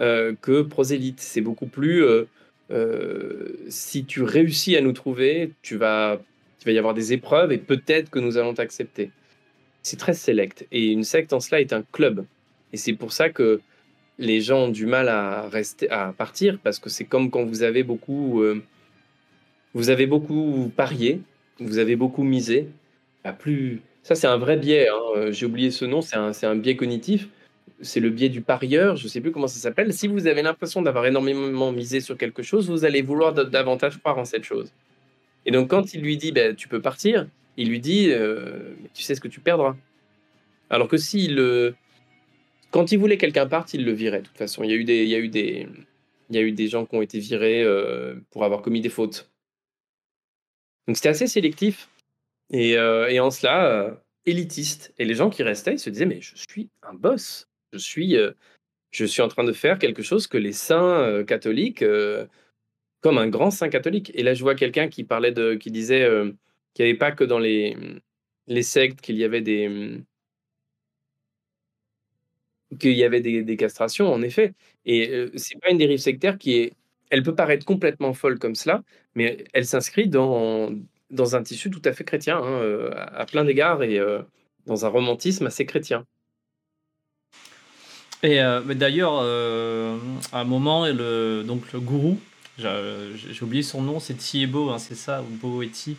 euh, 0.00 0.34
que 0.40 0.62
prosélyte. 0.62 1.20
C'est 1.20 1.40
beaucoup 1.40 1.66
plus, 1.66 2.04
si 3.68 4.04
tu 4.04 4.22
réussis 4.22 4.76
à 4.76 4.80
nous 4.80 4.92
trouver, 4.92 5.52
tu 5.62 5.76
vas, 5.76 6.20
y 6.66 6.78
avoir 6.78 6.94
des 6.94 7.12
épreuves 7.12 7.52
et 7.52 7.58
peut-être 7.58 8.10
que 8.10 8.18
nous 8.18 8.36
allons 8.36 8.54
t'accepter. 8.54 9.10
C'est 9.82 9.98
très 9.98 10.14
sélect. 10.14 10.66
Et 10.70 10.92
une 10.92 11.04
secte 11.04 11.32
en 11.32 11.40
cela 11.40 11.60
est 11.60 11.72
un 11.72 11.82
club. 11.92 12.26
Et 12.72 12.76
c'est 12.76 12.92
pour 12.92 13.12
ça 13.12 13.30
que 13.30 13.60
les 14.18 14.40
gens 14.40 14.64
ont 14.64 14.68
du 14.68 14.86
mal 14.86 15.08
à 15.08 15.48
rester, 15.48 15.88
à 15.90 16.12
partir 16.12 16.58
parce 16.62 16.78
que 16.78 16.90
c'est 16.90 17.04
comme 17.04 17.30
quand 17.30 17.44
vous 17.44 17.62
avez 17.62 17.82
beaucoup, 17.82 18.42
euh, 18.42 18.62
vous 19.74 19.90
avez 19.90 20.06
beaucoup 20.06 20.70
parié, 20.76 21.20
vous 21.60 21.78
avez 21.78 21.96
beaucoup 21.96 22.24
misé. 22.24 22.68
Bah, 23.24 23.32
plus, 23.32 23.80
ça 24.08 24.14
c'est 24.14 24.26
un 24.26 24.38
vrai 24.38 24.56
biais. 24.56 24.88
Hein, 24.88 24.98
euh, 25.16 25.32
j'ai 25.32 25.44
oublié 25.44 25.70
ce 25.70 25.84
nom. 25.84 26.00
C'est 26.00 26.16
un, 26.16 26.32
un, 26.42 26.56
biais 26.56 26.76
cognitif. 26.76 27.28
C'est 27.82 28.00
le 28.00 28.08
biais 28.08 28.30
du 28.30 28.40
parieur. 28.40 28.96
Je 28.96 29.04
ne 29.04 29.08
sais 29.08 29.20
plus 29.20 29.32
comment 29.32 29.48
ça 29.48 29.60
s'appelle. 29.60 29.92
Si 29.92 30.08
vous 30.08 30.26
avez 30.26 30.40
l'impression 30.40 30.80
d'avoir 30.80 31.04
énormément 31.04 31.72
misé 31.72 32.00
sur 32.00 32.16
quelque 32.16 32.42
chose, 32.42 32.70
vous 32.70 32.86
allez 32.86 33.02
vouloir 33.02 33.34
davantage 33.34 33.98
croire 33.98 34.16
en 34.16 34.24
cette 34.24 34.44
chose. 34.44 34.72
Et 35.44 35.50
donc 35.50 35.68
quand 35.68 35.92
il 35.92 36.00
lui 36.00 36.16
dit, 36.16 36.32
bah, 36.32 36.54
tu 36.54 36.68
peux 36.68 36.80
partir, 36.80 37.26
il 37.58 37.68
lui 37.68 37.80
dit, 37.80 38.08
euh, 38.10 38.74
tu 38.94 39.02
sais 39.02 39.14
ce 39.14 39.20
que 39.20 39.28
tu 39.28 39.40
perdras. 39.40 39.76
Alors 40.70 40.88
que 40.88 40.96
s'il 40.96 41.36
quand 42.70 42.92
il 42.92 42.98
voulait 42.98 43.18
quelqu'un 43.18 43.46
parte, 43.46 43.74
il 43.74 43.84
le 43.84 43.92
virait. 43.92 44.22
De 44.22 44.26
toute 44.26 44.38
façon, 44.38 44.62
il 44.64 44.70
y 44.70 44.74
a 44.74 46.40
eu 46.40 46.52
des 46.52 46.68
gens 46.68 46.86
qui 46.86 46.96
ont 46.96 47.02
été 47.02 47.18
virés 47.18 47.62
euh, 47.62 48.14
pour 48.30 48.44
avoir 48.44 48.62
commis 48.62 48.80
des 48.80 48.88
fautes. 48.88 49.30
Donc 50.86 50.96
c'était 50.96 51.10
assez 51.10 51.26
sélectif 51.26 51.90
et, 52.50 52.76
euh, 52.76 53.08
et 53.08 53.20
en 53.20 53.30
cela 53.30 53.66
euh, 53.66 53.94
élitiste. 54.26 54.94
Et 54.98 55.04
les 55.04 55.14
gens 55.14 55.30
qui 55.30 55.42
restaient, 55.42 55.74
ils 55.74 55.78
se 55.78 55.90
disaient 55.90 56.06
mais 56.06 56.20
je 56.20 56.34
suis 56.36 56.70
un 56.82 56.94
boss. 56.94 57.48
Je 57.72 57.78
suis, 57.78 58.16
je 58.90 59.04
suis 59.04 59.22
en 59.22 59.28
train 59.28 59.44
de 59.44 59.52
faire 59.52 59.78
quelque 59.78 60.02
chose 60.02 60.26
que 60.26 60.38
les 60.38 60.52
saints 60.52 61.22
catholiques, 61.24 61.84
comme 63.00 63.18
un 63.18 63.28
grand 63.28 63.50
saint 63.50 63.68
catholique. 63.68 64.10
Et 64.14 64.22
là, 64.22 64.32
je 64.32 64.42
vois 64.42 64.54
quelqu'un 64.54 64.88
qui 64.88 65.04
parlait 65.04 65.32
de, 65.32 65.54
qui 65.54 65.70
disait 65.70 66.08
qu'il 66.74 66.86
n'y 66.86 66.90
avait 66.90 66.98
pas 66.98 67.12
que 67.12 67.24
dans 67.24 67.38
les 67.38 67.76
les 68.46 68.62
sectes 68.62 69.02
qu'il 69.02 69.16
y 69.16 69.24
avait 69.24 69.42
des 69.42 70.02
qu'il 72.78 72.92
y 72.92 73.04
avait 73.04 73.20
des, 73.20 73.56
castrations, 73.56 74.12
en 74.12 74.22
effet. 74.22 74.54
Et 74.84 75.08
euh, 75.10 75.30
c'est 75.36 75.58
pas 75.60 75.70
une 75.70 75.78
dérive 75.78 75.98
sectaire 75.98 76.38
qui 76.38 76.54
est. 76.56 76.72
Elle 77.10 77.22
peut 77.22 77.34
paraître 77.34 77.64
complètement 77.64 78.12
folle 78.12 78.38
comme 78.38 78.54
cela, 78.54 78.82
mais 79.14 79.44
elle 79.54 79.66
s'inscrit 79.66 80.08
dans, 80.08 80.70
dans 81.10 81.36
un 81.36 81.42
tissu 81.42 81.70
tout 81.70 81.82
à 81.84 81.92
fait 81.92 82.04
chrétien, 82.04 82.38
hein, 82.38 82.60
euh, 82.62 82.90
à, 82.94 83.24
plein 83.26 83.44
d'égards, 83.44 83.82
et 83.82 83.98
euh, 83.98 84.20
dans 84.66 84.84
un 84.84 84.88
romantisme 84.88 85.46
assez 85.46 85.66
chrétien. 85.66 86.04
Et 88.24 88.40
d'ailleurs, 88.74 89.20
à 90.32 90.40
un 90.40 90.44
moment, 90.44 90.86
le, 90.86 91.44
donc 91.46 91.72
le 91.72 91.78
gourou, 91.78 92.18
j'ai 92.58 93.42
oublié 93.42 93.62
son 93.62 93.80
nom, 93.80 94.00
c'est 94.00 94.14
Thiebo, 94.14 94.70
hein, 94.70 94.78
c'est 94.78 94.96
ça, 94.96 95.22
ou 95.22 95.36
Boeti. 95.36 95.96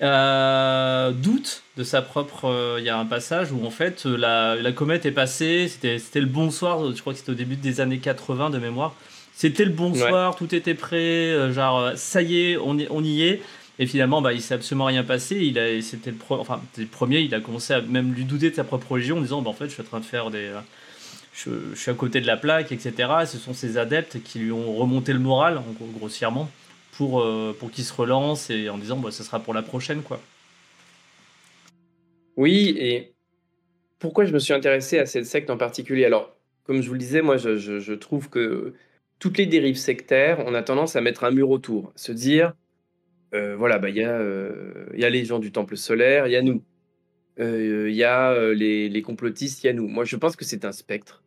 Euh, 0.00 1.10
doute 1.10 1.64
de 1.76 1.82
sa 1.82 2.02
propre. 2.02 2.44
Euh, 2.44 2.76
il 2.78 2.84
y 2.84 2.88
a 2.88 2.96
un 2.96 3.04
passage 3.04 3.50
où 3.50 3.66
en 3.66 3.70
fait 3.70 4.04
la, 4.04 4.54
la 4.54 4.72
comète 4.72 5.06
est 5.06 5.12
passée, 5.12 5.68
c'était 5.68 6.20
le 6.20 6.26
bonsoir, 6.26 6.94
je 6.94 7.00
crois 7.00 7.12
que 7.12 7.18
c'était 7.18 7.32
au 7.32 7.34
début 7.34 7.56
des 7.56 7.80
années 7.80 7.98
80 7.98 8.50
de 8.50 8.58
mémoire. 8.58 8.94
C'était 9.34 9.64
le 9.64 9.72
bonsoir, 9.72 10.36
tout 10.36 10.54
était 10.54 10.74
prêt, 10.74 10.96
euh, 10.96 11.52
genre 11.52 11.92
ça 11.96 12.22
y 12.22 12.38
est, 12.40 12.56
on, 12.56 12.76
on 12.90 13.02
y 13.02 13.22
est. 13.22 13.42
Et 13.78 13.86
finalement, 13.86 14.20
bah, 14.20 14.32
il 14.32 14.42
s'est 14.42 14.54
absolument 14.54 14.86
rien 14.86 15.04
passé. 15.04 15.36
Il 15.36 15.58
a, 15.58 15.80
c'était 15.82 16.10
le, 16.10 16.86
premier, 16.86 17.20
il 17.20 17.34
a 17.34 17.40
commencé 17.40 17.72
à 17.72 17.80
même 17.80 18.12
lui 18.12 18.24
douter 18.24 18.50
de 18.50 18.54
sa 18.54 18.64
propre 18.64 18.92
religion 18.92 19.18
en 19.18 19.20
disant 19.20 19.42
bah, 19.42 19.50
en 19.50 19.54
fait, 19.54 19.66
je 19.66 19.72
suis 19.72 19.82
en 19.82 19.86
train 19.86 20.00
de 20.00 20.04
faire 20.04 20.30
des. 20.30 20.52
Je, 21.32 21.50
suis 21.76 21.90
à 21.90 21.94
côté 21.94 22.20
de 22.20 22.26
la 22.26 22.36
plaque, 22.36 22.72
etc. 22.72 22.92
ce 23.26 23.38
sont 23.38 23.54
ses 23.54 23.78
adeptes 23.78 24.20
qui 24.24 24.40
lui 24.40 24.50
ont 24.50 24.74
remonté 24.74 25.12
le 25.12 25.20
moral, 25.20 25.62
grossièrement 25.96 26.50
pour, 26.92 27.20
euh, 27.20 27.56
pour 27.58 27.70
qu'il 27.70 27.84
se 27.84 27.92
relance 27.92 28.50
et 28.50 28.68
en 28.68 28.76
disant 28.76 28.96
bah, 28.96 29.12
ce 29.12 29.22
sera 29.22 29.38
pour 29.38 29.54
la 29.54 29.62
prochaine. 29.62 30.02
quoi. 30.02 30.20
Oui, 32.36 32.74
et 32.76 33.14
pourquoi 34.00 34.24
je 34.24 34.32
me 34.32 34.40
suis 34.40 34.52
intéressé 34.52 34.98
à 34.98 35.06
cette 35.06 35.26
secte 35.26 35.50
en 35.50 35.56
particulier? 35.56 36.04
Alors, 36.04 36.34
comme 36.64 36.82
je 36.82 36.88
vous 36.88 36.94
le 36.94 36.98
disais, 36.98 37.22
moi 37.22 37.36
je, 37.36 37.56
je, 37.56 37.92
trouve 37.92 38.28
que 38.30 38.74
toutes 39.20 39.38
les 39.38 39.46
dérives 39.46 39.76
sectaires, 39.76 40.42
on 40.46 40.54
a 40.54 40.62
tendance 40.62 40.96
à 40.96 41.00
mettre 41.00 41.22
un 41.24 41.30
mur 41.30 41.50
autour, 41.50 41.92
se 41.94 42.10
dire 42.10 42.52
euh, 43.34 43.56
voilà, 43.56 43.78
bah, 43.78 43.90
il 43.90 43.96
y, 43.96 44.04
euh, 44.04 44.86
a 45.00 45.10
les 45.10 45.24
gens 45.24 45.38
du 45.38 45.52
temple 45.52 45.76
solaire, 45.76 46.26
il 46.26 46.32
y 46.32 46.36
a 46.36 46.42
nous. 46.42 46.62
Il 47.38 47.94
y 47.94 48.02
a 48.02 48.52
les, 48.52 49.02
complotistes, 49.02 49.62
il 49.62 49.68
y 49.68 49.70
a 49.70 49.72
nous. 49.72 49.86
Moi, 49.86 50.04
je 50.04 50.16
pense 50.16 50.34
que 50.34 50.44
c'est 50.44 50.64
un 50.64 50.72
spectre. 50.72 51.22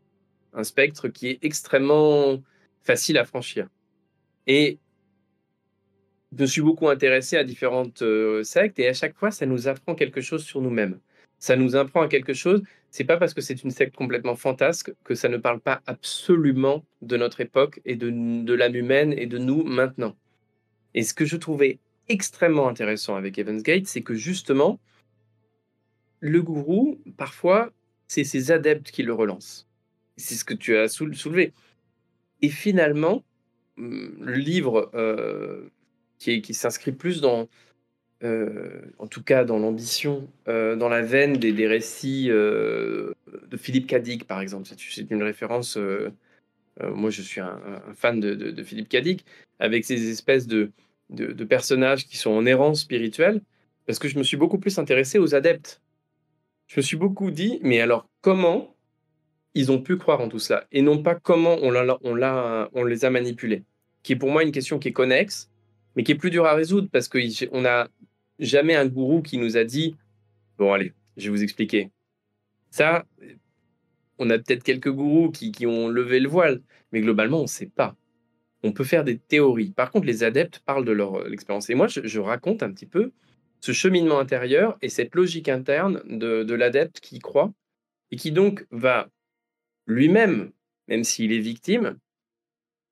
Un 0.53 0.65
spectre 0.65 1.07
qui 1.07 1.27
est 1.29 1.39
extrêmement 1.41 2.41
facile 2.83 3.17
à 3.17 3.23
franchir. 3.23 3.69
Et 4.47 4.79
je 6.37 6.45
suis 6.45 6.61
beaucoup 6.61 6.87
intéressé 6.89 7.37
à 7.37 7.43
différentes 7.43 8.01
euh, 8.01 8.43
sectes 8.43 8.79
et 8.79 8.87
à 8.87 8.93
chaque 8.93 9.15
fois, 9.15 9.31
ça 9.31 9.45
nous 9.45 9.67
apprend 9.67 9.95
quelque 9.95 10.21
chose 10.21 10.43
sur 10.43 10.61
nous-mêmes. 10.61 10.99
Ça 11.39 11.55
nous 11.55 11.75
apprend 11.75 12.01
à 12.01 12.07
quelque 12.07 12.33
chose. 12.33 12.61
C'est 12.89 13.03
pas 13.03 13.17
parce 13.17 13.33
que 13.33 13.41
c'est 13.41 13.63
une 13.63 13.71
secte 13.71 13.95
complètement 13.95 14.35
fantasque 14.35 14.93
que 15.03 15.15
ça 15.15 15.29
ne 15.29 15.37
parle 15.37 15.59
pas 15.59 15.81
absolument 15.87 16.85
de 17.01 17.17
notre 17.17 17.41
époque 17.41 17.81
et 17.85 17.95
de 17.95 18.53
l'âme 18.53 18.75
humaine 18.75 19.13
et 19.13 19.25
de 19.25 19.37
nous 19.37 19.63
maintenant. 19.63 20.15
Et 20.93 21.03
ce 21.03 21.13
que 21.13 21.25
je 21.25 21.37
trouvais 21.37 21.79
extrêmement 22.11 22.67
intéressant 22.67 23.15
avec 23.15 23.37
Evans 23.37 23.61
Gate, 23.61 23.87
c'est 23.87 24.01
que 24.01 24.13
justement, 24.13 24.79
le 26.19 26.41
gourou, 26.41 26.99
parfois, 27.17 27.71
c'est 28.07 28.23
ses 28.23 28.51
adeptes 28.51 28.91
qui 28.91 29.03
le 29.03 29.13
relancent. 29.13 29.67
C'est 30.17 30.35
ce 30.35 30.45
que 30.45 30.53
tu 30.53 30.75
as 30.77 30.87
soulevé. 30.87 31.53
Et 32.41 32.49
finalement, 32.49 33.23
hum, 33.77 34.15
le 34.19 34.33
livre 34.33 34.91
euh, 34.93 35.69
qui, 36.19 36.53
s'inscrit 36.53 36.91
plus 36.91 37.21
dans, 37.21 37.49
euh, 38.23 38.81
en 38.99 39.07
tout 39.07 39.23
cas 39.23 39.43
dans 39.43 39.57
l'ambition, 39.57 40.27
euh, 40.47 40.75
dans 40.75 40.89
la 40.89 41.01
veine 41.01 41.33
des, 41.37 41.67
récits 41.67 42.27
euh, 42.29 43.13
de 43.49 43.57
Philippe 43.57 43.87
Cadic, 43.87 44.25
par 44.27 44.41
exemple. 44.41 44.69
C'est 44.77 45.09
une 45.09 45.23
référence. 45.23 45.77
moi, 46.81 47.09
je 47.09 47.21
suis 47.21 47.41
un, 47.41 47.59
fan 47.95 48.19
de, 48.19 48.63
Philippe 48.63 48.89
Cadic, 48.89 49.25
avec 49.59 49.85
ces 49.85 50.09
espèces 50.09 50.47
de, 50.47 50.71
de, 51.11 51.43
personnages 51.43 52.07
qui 52.07 52.17
sont 52.17 52.31
en 52.31 52.45
errance 52.45 52.81
spirituelle, 52.81 53.41
parce 53.85 53.99
que 53.99 54.07
je 54.07 54.17
me 54.17 54.23
suis 54.23 54.37
beaucoup 54.37 54.59
plus 54.59 54.77
intéressé 54.79 55.19
aux 55.19 55.35
adeptes. 55.35 55.81
Je 56.67 56.79
me 56.79 56.81
suis 56.81 56.97
beaucoup 56.97 57.31
dit, 57.31 57.59
mais 57.61 57.81
alors 57.81 58.09
comment 58.21 58.75
ils 59.53 59.71
ont 59.71 59.81
pu 59.81 59.97
croire 59.97 60.21
en 60.21 60.29
tout 60.29 60.39
cela, 60.39 60.65
et 60.71 60.81
non 60.81 61.03
pas 61.03 61.15
comment 61.15 61.57
on, 61.61 61.75
on, 62.03 62.67
on 62.73 62.83
les 62.85 63.05
a 63.05 63.09
manipulés, 63.09 63.63
qui 64.03 64.13
est 64.13 64.15
pour 64.15 64.31
moi 64.31 64.43
une 64.43 64.53
question 64.53 64.79
qui 64.79 64.87
est 64.87 64.93
connexe, 64.93 65.51
mais 65.95 66.03
qui 66.03 66.13
est 66.13 66.15
plus 66.15 66.29
dur 66.29 66.45
à 66.45 66.53
résoudre 66.53 66.87
parce 66.89 67.09
qu'on 67.09 67.61
n'a 67.61 67.89
jamais 68.39 68.75
un 68.75 68.87
gourou 68.87 69.21
qui 69.21 69.37
nous 69.37 69.57
a 69.57 69.65
dit 69.65 69.97
Bon, 70.57 70.71
allez, 70.71 70.93
je 71.17 71.25
vais 71.25 71.29
vous 71.29 71.43
expliquer. 71.43 71.89
Ça, 72.69 73.05
on 74.17 74.29
a 74.29 74.37
peut-être 74.37 74.63
quelques 74.63 74.91
gourous 74.91 75.31
qui, 75.31 75.51
qui, 75.51 75.65
ont 75.65 75.87
levé 75.87 76.19
le 76.19 76.29
voile, 76.29 76.61
mais 76.91 77.01
globalement, 77.01 77.39
on 77.39 77.43
ne 77.43 77.47
sait 77.47 77.65
pas. 77.65 77.95
On 78.63 78.71
peut 78.71 78.83
faire 78.83 79.03
des 79.03 79.17
théories. 79.17 79.71
Par 79.71 79.91
contre, 79.91 80.05
les 80.05 80.23
adeptes 80.23 80.59
parlent 80.65 80.85
de 80.85 80.91
leur 80.91 81.15
euh, 81.15 81.31
expérience. 81.31 81.69
Et 81.69 81.75
moi, 81.75 81.87
je, 81.87 82.19
raconte 82.19 82.63
un 82.63 82.71
petit 82.71 82.85
peu 82.85 83.11
ce 83.59 83.71
cheminement 83.71 84.19
intérieur 84.19 84.77
et 84.81 84.89
cette 84.89 85.15
logique 85.15 85.49
interne 85.49 86.01
de, 86.05 86.43
de 86.43 86.53
l'adepte 86.53 86.99
qui 86.99 87.19
croit 87.19 87.53
et 88.11 88.17
qui 88.17 88.31
donc 88.31 88.65
va 88.71 89.09
lui-même 89.87 90.51
même 90.91 91.05
s'il 91.05 91.31
est 91.31 91.39
victime, 91.39 91.97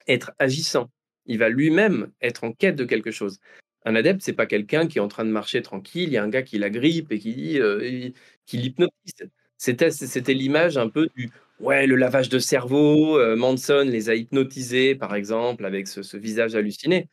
être 0.07 0.31
agissant. 0.39 0.89
Il 1.25 1.37
va 1.37 1.49
lui-même 1.49 2.11
être 2.21 2.45
en 2.45 2.53
quête 2.53 2.77
de 2.77 2.85
quelque 2.85 3.11
chose. 3.11 3.39
Un 3.85 3.95
adepte, 3.95 4.21
c'est 4.21 4.33
pas 4.33 4.45
quelqu'un 4.45 4.87
qui 4.87 4.97
est 4.99 5.01
en 5.01 5.09
train 5.09 5.25
de 5.25 5.31
marcher 5.31 5.61
tranquille, 5.61 6.09
il 6.09 6.13
y 6.13 6.17
a 6.17 6.23
un 6.23 6.29
gars 6.29 6.41
qui 6.43 6.57
la 6.57 6.69
grippe 6.69 7.11
et 7.11 7.19
qui 7.19 7.59
euh, 7.59 8.09
qui 8.45 8.57
l'hypnotise. 8.57 9.29
C'était 9.57 10.33
l'image 10.33 10.77
un 10.77 10.89
peu 10.89 11.09
du 11.15 11.29
ouais, 11.59 11.87
le 11.87 11.95
lavage 11.95 12.29
de 12.29 12.39
cerveau. 12.39 13.17
Euh, 13.17 13.35
Manson 13.35 13.85
les 13.85 14.09
a 14.09 14.15
hypnotisés, 14.15 14.95
par 14.95 15.15
exemple, 15.15 15.65
avec 15.65 15.87
ce, 15.87 16.17
visage 16.17 16.55
halluciné. 16.55 17.09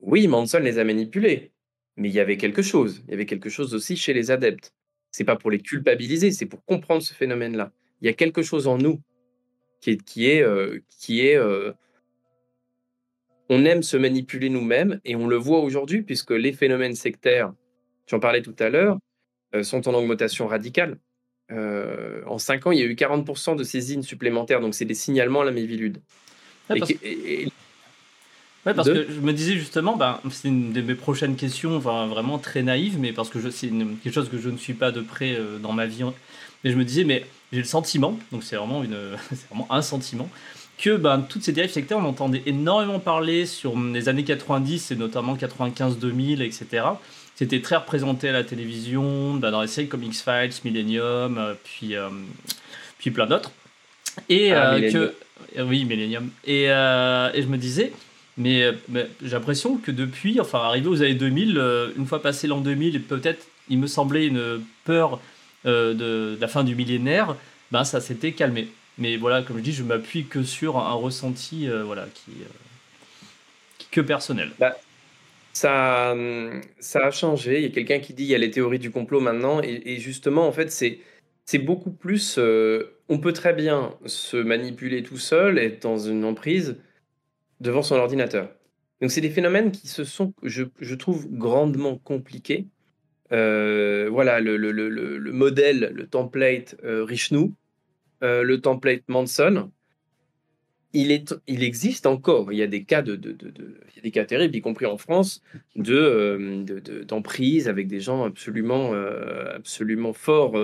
Oui, 0.00 0.28
Manson 0.28 0.60
les 0.60 0.78
a 0.78 0.84
manipulés, 0.84 1.52
mais 1.96 2.08
il 2.08 2.14
y 2.14 2.20
avait 2.20 2.36
quelque 2.36 2.62
chose. 2.62 3.02
Il 3.06 3.10
y 3.12 3.14
avait 3.14 3.26
quelque 3.26 3.48
chose 3.48 3.74
aussi 3.74 3.96
chez 3.96 4.12
les 4.12 4.30
adeptes. 4.30 4.72
C'est 5.10 5.24
pas 5.24 5.36
pour 5.36 5.50
les 5.50 5.60
culpabiliser, 5.60 6.30
c'est 6.32 6.46
pour 6.46 6.64
comprendre 6.64 7.02
ce 7.02 7.14
phénomène-là. 7.14 7.72
Il 8.02 8.06
y 8.06 8.10
a 8.10 8.12
quelque 8.12 8.42
chose 8.42 8.66
en 8.66 8.78
nous 8.78 9.00
qui 9.80 9.90
est, 9.90 10.04
qui 10.04 10.26
est, 10.26 10.42
euh, 10.42 10.80
est 11.08 11.38
on 13.48 13.64
aime 13.64 13.82
se 13.82 13.96
manipuler 13.96 14.48
nous-mêmes 14.48 15.00
et 15.04 15.16
on 15.16 15.26
le 15.28 15.36
voit 15.36 15.60
aujourd'hui 15.60 16.02
puisque 16.02 16.32
les 16.32 16.52
phénomènes 16.52 16.94
sectaires, 16.94 17.52
tu 18.06 18.14
en 18.14 18.20
parlais 18.20 18.42
tout 18.42 18.56
à 18.58 18.68
l'heure, 18.68 18.98
euh, 19.54 19.62
sont 19.62 19.88
en 19.88 19.94
augmentation 19.94 20.46
radicale. 20.46 20.98
Euh, 21.52 22.22
en 22.26 22.38
5 22.38 22.66
ans, 22.66 22.70
il 22.72 22.78
y 22.78 22.82
a 22.82 22.86
eu 22.86 22.94
40% 22.94 23.56
de 23.56 23.64
saisines 23.64 24.02
supplémentaires, 24.02 24.60
donc 24.60 24.74
c'est 24.74 24.84
des 24.84 24.94
signalements 24.94 25.42
à 25.42 25.44
la 25.44 25.52
Mévilude. 25.52 25.98
parce... 28.74 28.88
que 28.88 29.06
je 29.08 29.20
me 29.20 29.32
disais 29.32 29.54
justement, 29.54 29.96
ben, 29.96 30.20
c'est 30.30 30.48
une 30.48 30.72
de 30.72 30.80
mes 30.80 30.96
prochaines 30.96 31.36
questions, 31.36 31.76
enfin, 31.76 32.06
vraiment 32.06 32.38
très 32.38 32.62
naïve, 32.62 32.98
mais 32.98 33.12
parce 33.12 33.30
que 33.30 33.50
c'est 33.50 33.68
quelque 34.02 34.12
chose 34.12 34.28
que 34.28 34.38
je 34.38 34.48
ne 34.48 34.56
suis 34.56 34.74
pas 34.74 34.90
de 34.90 35.00
près 35.00 35.36
euh, 35.36 35.58
dans 35.58 35.72
ma 35.72 35.86
vie. 35.86 36.02
Mais 36.64 36.72
je 36.72 36.76
me 36.76 36.84
disais, 36.84 37.04
mais 37.04 37.24
j'ai 37.52 37.60
le 37.60 37.64
sentiment, 37.64 38.18
donc 38.32 38.42
c'est 38.42 38.56
vraiment, 38.56 38.82
une, 38.82 38.96
vraiment 39.48 39.68
un 39.70 39.82
sentiment, 39.82 40.28
que 40.78 40.96
ben, 40.96 41.20
toutes 41.20 41.44
ces 41.44 41.52
dérives 41.52 41.70
sectaires, 41.70 41.98
on 41.98 42.04
entendait 42.04 42.42
énormément 42.46 42.98
parler 42.98 43.46
sur 43.46 43.78
les 43.78 44.08
années 44.08 44.24
90 44.24 44.90
et 44.90 44.96
notamment 44.96 45.36
95-2000, 45.36 46.42
etc. 46.42 46.86
C'était 47.36 47.60
très 47.60 47.76
représenté 47.76 48.30
à 48.30 48.32
la 48.32 48.44
télévision, 48.44 49.40
séries 49.66 49.88
comme 49.88 50.02
X-Files, 50.02 50.52
Millennium, 50.64 51.38
euh, 51.38 51.54
puis, 51.62 51.94
euh, 51.94 52.08
puis 52.98 53.10
plein 53.10 53.26
d'autres. 53.26 53.52
Et 54.28 54.52
ah, 54.52 54.74
euh, 54.74 54.90
que. 54.90 55.62
Oui, 55.62 55.84
Millennium. 55.84 56.30
Et, 56.46 56.64
et 56.64 57.42
je 57.42 57.46
me 57.46 57.56
disais, 57.56 57.92
mais, 58.38 58.72
j'ai 59.22 59.30
l'impression 59.30 59.76
que 59.76 59.90
depuis, 59.90 60.40
enfin, 60.40 60.60
arrivé 60.60 60.88
aux 60.88 61.02
années 61.02 61.14
2000, 61.14 61.92
une 61.96 62.06
fois 62.06 62.22
passé 62.22 62.46
l'an 62.46 62.60
2000, 62.60 62.96
et 62.96 62.98
peut-être, 62.98 63.46
il 63.68 63.78
me 63.78 63.86
semblait 63.86 64.26
une 64.26 64.62
peur 64.84 65.20
de, 65.64 66.38
la 66.40 66.48
fin 66.48 66.64
du 66.64 66.74
millénaire, 66.74 67.36
ben, 67.70 67.84
ça 67.84 68.00
s'était 68.00 68.32
calmé. 68.32 68.68
Mais 68.98 69.16
voilà, 69.16 69.42
comme 69.42 69.58
je 69.58 69.62
dis, 69.62 69.72
je 69.72 69.82
m'appuie 69.82 70.24
que 70.24 70.42
sur 70.42 70.78
un 70.78 70.94
ressenti 70.94 71.68
euh, 71.68 71.84
voilà, 71.84 72.06
qui, 72.14 72.30
euh, 72.30 73.84
que 73.90 74.00
personnel. 74.00 74.52
Bah, 74.58 74.76
ça, 75.56 76.12
hum, 76.12 76.60
ça 76.78 77.06
a 77.06 77.10
changé. 77.10 77.58
Il 77.58 77.62
y 77.62 77.66
a 77.66 77.70
quelqu'un 77.70 77.98
qui 78.00 78.14
dit 78.14 78.24
il 78.24 78.28
y 78.28 78.34
a 78.34 78.38
les 78.38 78.50
théories 78.50 78.78
du 78.78 78.90
complot 78.90 79.20
maintenant. 79.20 79.60
Et, 79.62 79.98
justement, 79.98 80.46
en 80.46 80.52
fait, 80.52 80.70
c'est, 80.70 81.00
c'est 81.44 81.58
beaucoup 81.58 81.92
plus. 81.92 82.36
Euh, 82.38 82.98
on 83.08 83.18
peut 83.18 83.32
très 83.32 83.54
bien 83.54 83.96
se 84.06 84.36
manipuler 84.36 85.02
tout 85.02 85.18
seul, 85.18 85.58
être 85.58 85.82
dans 85.82 85.98
une 85.98 86.24
emprise 86.24 86.76
devant 87.60 87.82
son 87.82 87.96
ordinateur. 87.96 88.50
Donc, 89.00 89.10
c'est 89.10 89.20
des 89.20 89.30
phénomènes 89.30 89.72
qui 89.72 89.88
se 89.88 90.04
sont, 90.04 90.34
je, 90.42 90.94
trouve, 90.94 91.28
grandement 91.30 91.98
compliqués. 91.98 92.66
voilà, 93.30 94.40
le, 94.40 94.56
le, 94.56 94.72
le, 94.72 94.88
le, 94.88 95.32
modèle, 95.32 95.92
le 95.94 96.06
template 96.06 96.76
Richnou, 96.82 97.54
euh, 98.22 98.42
le 98.42 98.60
template 98.60 99.02
Manson, 99.08 99.70
il, 101.00 101.62
existe 101.62 102.06
encore. 102.06 102.52
Il 102.52 102.58
y 102.58 102.62
a 102.62 102.66
des 102.66 102.84
cas 102.84 103.02
de, 103.02 103.18
y 104.02 104.10
cas 104.10 104.24
terribles, 104.24 104.54
y 104.54 104.60
compris 104.60 104.86
en 104.86 104.98
France, 104.98 105.42
euh, 105.78 106.64
d'emprise 107.06 107.68
avec 107.68 107.86
des 107.88 108.00
gens 108.00 108.24
absolument, 108.24 108.92
euh, 108.94 109.56
absolument 109.56 110.12
forts 110.12 110.56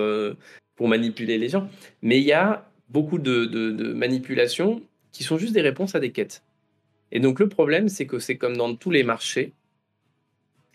pour 0.75 0.87
manipuler 0.87 1.37
les 1.37 1.49
gens. 1.49 1.69
Mais 2.01 2.19
il 2.19 2.25
y 2.25 2.33
a 2.33 2.69
beaucoup 2.89 3.19
de, 3.19 3.93
manipulations 3.93 4.81
qui 5.11 5.23
sont 5.23 5.37
juste 5.37 5.53
des 5.53 5.61
réponses 5.61 5.95
à 5.95 5.99
des 5.99 6.11
quêtes. 6.11 6.43
Et 7.11 7.19
donc 7.19 7.39
le 7.39 7.47
problème, 7.47 7.89
c'est 7.89 8.07
que 8.07 8.19
c'est 8.19 8.37
comme 8.37 8.57
dans 8.57 8.75
tous 8.75 8.91
les 8.91 9.03
marchés, 9.03 9.53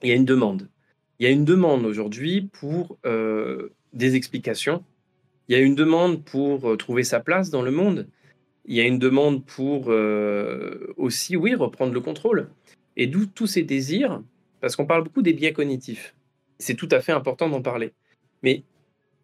il 0.03 0.09
y 0.09 0.13
a 0.13 0.15
une 0.15 0.25
demande. 0.25 0.69
Il 1.19 1.25
y 1.25 1.27
a 1.27 1.33
une 1.33 1.45
demande 1.45 1.85
aujourd'hui 1.85 2.49
pour 2.53 2.99
des 3.93 4.15
explications 4.15 4.85
il 5.49 5.57
y 5.57 5.61
a 5.61 5.65
une 5.65 5.75
demande 5.75 6.23
pour 6.25 6.69
euh, 6.69 6.77
trouver 6.77 7.03
sa 7.03 7.21
place 7.21 7.51
dans 7.51 7.63
le 7.63 7.71
monde. 7.71 8.07
Il 8.69 8.77
y 8.77 8.81
a 8.81 8.85
une 8.85 8.99
demande 8.99 9.45
pour 9.47 9.87
euh, 9.89 10.93
aussi, 10.99 11.37
oui, 11.37 11.55
reprendre 11.55 11.95
le 11.95 12.01
contrôle. 12.01 12.51
Et 12.97 13.07
d'où 13.07 13.25
tous 13.25 13.47
ces 13.47 13.63
désirs, 13.63 14.23
parce 14.61 14.77
qu'on 14.77 14.85
parle 14.85 15.05
beaucoup 15.05 15.23
des 15.23 15.33
biais 15.33 15.55
cognitifs. 15.55 16.15
C'est 16.59 16.75
tout 16.75 16.89
à 16.93 17.01
fait 17.01 17.13
important 17.13 17.49
d'en 17.49 17.63
parler. 17.63 17.95
Mais 18.43 18.65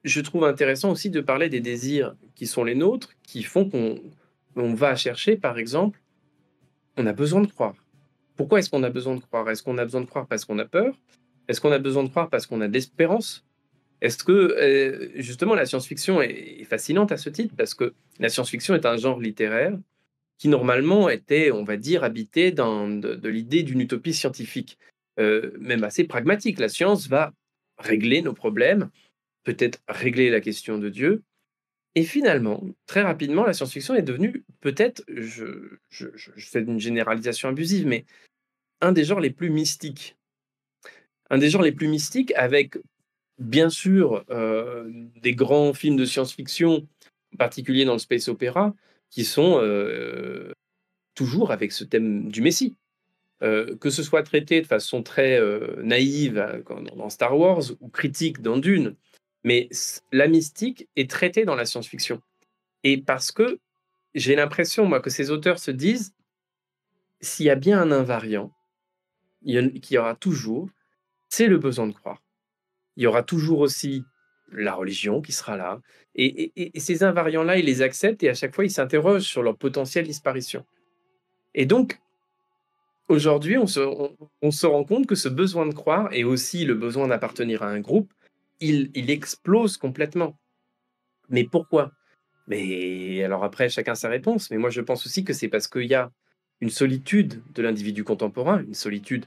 je 0.02 0.20
trouve 0.22 0.44
intéressant 0.44 0.90
aussi 0.90 1.10
de 1.10 1.20
parler 1.20 1.50
des 1.50 1.60
désirs 1.60 2.16
qui 2.34 2.46
sont 2.46 2.64
les 2.64 2.74
nôtres, 2.74 3.12
qui 3.22 3.42
font 3.42 3.68
qu'on 3.68 4.00
on 4.56 4.72
va 4.72 4.96
chercher, 4.96 5.36
par 5.36 5.58
exemple, 5.58 6.00
on 6.96 7.06
a 7.06 7.12
besoin 7.12 7.42
de 7.42 7.46
croire. 7.46 7.74
Pourquoi 8.36 8.60
est-ce 8.60 8.70
qu'on 8.70 8.82
a 8.82 8.90
besoin 8.90 9.16
de 9.16 9.20
croire? 9.20 9.50
Est-ce 9.50 9.62
qu'on 9.62 9.76
a 9.76 9.84
besoin 9.84 10.00
de 10.00 10.06
croire 10.06 10.26
parce 10.26 10.46
qu'on 10.46 10.58
a 10.58 10.64
peur? 10.64 10.94
Est-ce 11.48 11.60
qu'on 11.60 11.72
a 11.72 11.78
besoin 11.78 12.02
de 12.02 12.08
croire 12.08 12.30
parce 12.30 12.46
qu'on 12.46 12.62
a 12.62 12.68
de 12.68 12.72
l'espérance? 12.72 13.44
Est-ce 14.00 14.22
que 14.22 14.32
euh, 14.32 15.10
justement 15.16 15.54
la 15.54 15.66
science-fiction 15.66 16.20
est, 16.20 16.64
fascinante 16.64 17.12
à 17.12 17.16
ce 17.16 17.30
titre? 17.30 17.54
Parce 17.56 17.74
que 17.74 17.94
la 18.18 18.28
science-fiction 18.28 18.74
est 18.74 18.86
un 18.86 18.96
genre 18.96 19.20
littéraire 19.20 19.76
qui 20.38 20.48
normalement 20.48 21.08
était, 21.08 21.52
on 21.52 21.64
va 21.64 21.76
dire, 21.76 22.04
habité 22.04 22.50
dans, 22.50 22.88
de, 22.88 23.28
l'idée 23.28 23.62
d'une 23.62 23.80
utopie 23.80 24.12
scientifique, 24.12 24.78
euh, 25.20 25.52
même 25.58 25.84
assez 25.84 26.04
pragmatique. 26.04 26.58
La 26.58 26.68
science 26.68 27.08
va 27.08 27.32
régler 27.78 28.20
nos 28.20 28.34
problèmes, 28.34 28.90
peut-être 29.44 29.80
régler 29.88 30.30
la 30.30 30.40
question 30.40 30.78
de 30.78 30.88
Dieu. 30.88 31.22
Et 31.94 32.02
finalement, 32.02 32.64
très 32.86 33.02
rapidement, 33.02 33.44
la 33.44 33.52
science-fiction 33.52 33.94
est 33.94 34.02
devenue 34.02 34.44
peut-être, 34.60 35.04
je, 35.08 35.78
je, 35.90 36.08
je 36.14 36.46
fais 36.46 36.60
une 36.60 36.80
généralisation 36.80 37.48
abusive, 37.48 37.86
mais 37.86 38.04
un 38.80 38.90
des 38.90 39.04
genres 39.04 39.20
les 39.20 39.30
plus 39.30 39.50
mystiques. 39.50 40.16
Un 41.30 41.38
des 41.38 41.48
genres 41.48 41.62
les 41.62 41.72
plus 41.72 41.88
mystiques 41.88 42.32
avec 42.34 42.76
bien 43.38 43.70
sûr 43.70 44.24
euh, 44.30 44.90
des 45.22 45.34
grands 45.34 45.72
films 45.72 45.96
de 45.96 46.04
science-fiction, 46.04 46.86
en 47.34 47.36
particulier 47.36 47.84
dans 47.84 47.94
le 47.94 47.98
space 47.98 48.28
opéra, 48.28 48.74
qui 49.10 49.24
sont 49.24 49.58
euh, 49.60 50.52
toujours 51.14 51.50
avec 51.50 51.72
ce 51.72 51.84
thème 51.84 52.30
du 52.30 52.42
Messie. 52.42 52.76
Euh, 53.42 53.76
que 53.76 53.90
ce 53.90 54.02
soit 54.02 54.22
traité 54.22 54.60
de 54.62 54.66
façon 54.66 55.02
très 55.02 55.40
naïve 55.82 56.62
dans 56.96 57.10
Star 57.10 57.36
Wars 57.36 57.62
ou 57.80 57.88
critique 57.88 58.40
dans 58.40 58.56
Dune, 58.56 58.94
mais 59.42 59.68
la 60.12 60.28
mystique 60.28 60.88
est 60.96 61.10
traitée 61.10 61.44
dans 61.44 61.56
la 61.56 61.66
science-fiction. 61.66 62.22
Et 62.84 62.96
parce 62.96 63.32
que 63.32 63.58
j'ai 64.14 64.36
l'impression, 64.36 64.86
moi, 64.86 65.00
que 65.00 65.10
ces 65.10 65.30
auteurs 65.30 65.58
se 65.58 65.72
disent, 65.72 66.14
s'il 67.20 67.46
y 67.46 67.50
a 67.50 67.56
bien 67.56 67.80
un 67.80 67.90
invariant, 67.90 68.52
qu'il 69.44 69.82
y 69.90 69.98
aura 69.98 70.14
toujours, 70.14 70.70
c'est 71.28 71.48
le 71.48 71.58
besoin 71.58 71.86
de 71.86 71.92
croire 71.92 72.23
il 72.96 73.04
y 73.04 73.06
aura 73.06 73.22
toujours 73.22 73.60
aussi 73.60 74.04
la 74.52 74.74
religion 74.74 75.20
qui 75.20 75.32
sera 75.32 75.56
là. 75.56 75.80
Et, 76.14 76.52
ces 76.76 77.02
invariants-là, 77.02 77.58
ils 77.58 77.64
les 77.64 77.82
acceptent 77.82 78.22
et 78.22 78.28
à 78.28 78.34
chaque 78.34 78.54
fois, 78.54 78.64
ils 78.64 78.70
s'interrogent 78.70 79.26
sur 79.26 79.42
leur 79.42 79.56
potentielle 79.56 80.06
disparition. 80.06 80.64
Et 81.54 81.66
donc, 81.66 82.00
aujourd'hui, 83.08 83.58
on 83.58 83.66
se, 83.66 84.66
rend 84.66 84.84
compte 84.84 85.06
que 85.06 85.14
ce 85.14 85.28
besoin 85.28 85.66
de 85.66 85.74
croire 85.74 86.08
et 86.12 86.24
aussi 86.24 86.64
le 86.64 86.74
besoin 86.74 87.08
d'appartenir 87.08 87.62
à 87.62 87.68
un 87.68 87.80
groupe, 87.80 88.12
il 88.60 89.10
explose 89.10 89.76
complètement. 89.76 90.38
Mais 91.28 91.44
pourquoi? 91.44 91.92
Mais 92.46 93.22
alors 93.24 93.44
après, 93.44 93.68
chacun 93.68 93.94
sa 93.94 94.08
réponse. 94.08 94.50
Mais 94.50 94.58
moi, 94.58 94.70
je 94.70 94.80
pense 94.80 95.06
aussi 95.06 95.24
que 95.24 95.32
c'est 95.32 95.48
parce 95.48 95.68
qu'il 95.68 95.86
y 95.86 95.94
a 95.94 96.10
une 96.60 96.70
solitude 96.70 97.42
de 97.54 97.62
l'individu 97.62 98.04
contemporain, 98.04 98.62
une 98.62 98.74
solitude 98.74 99.26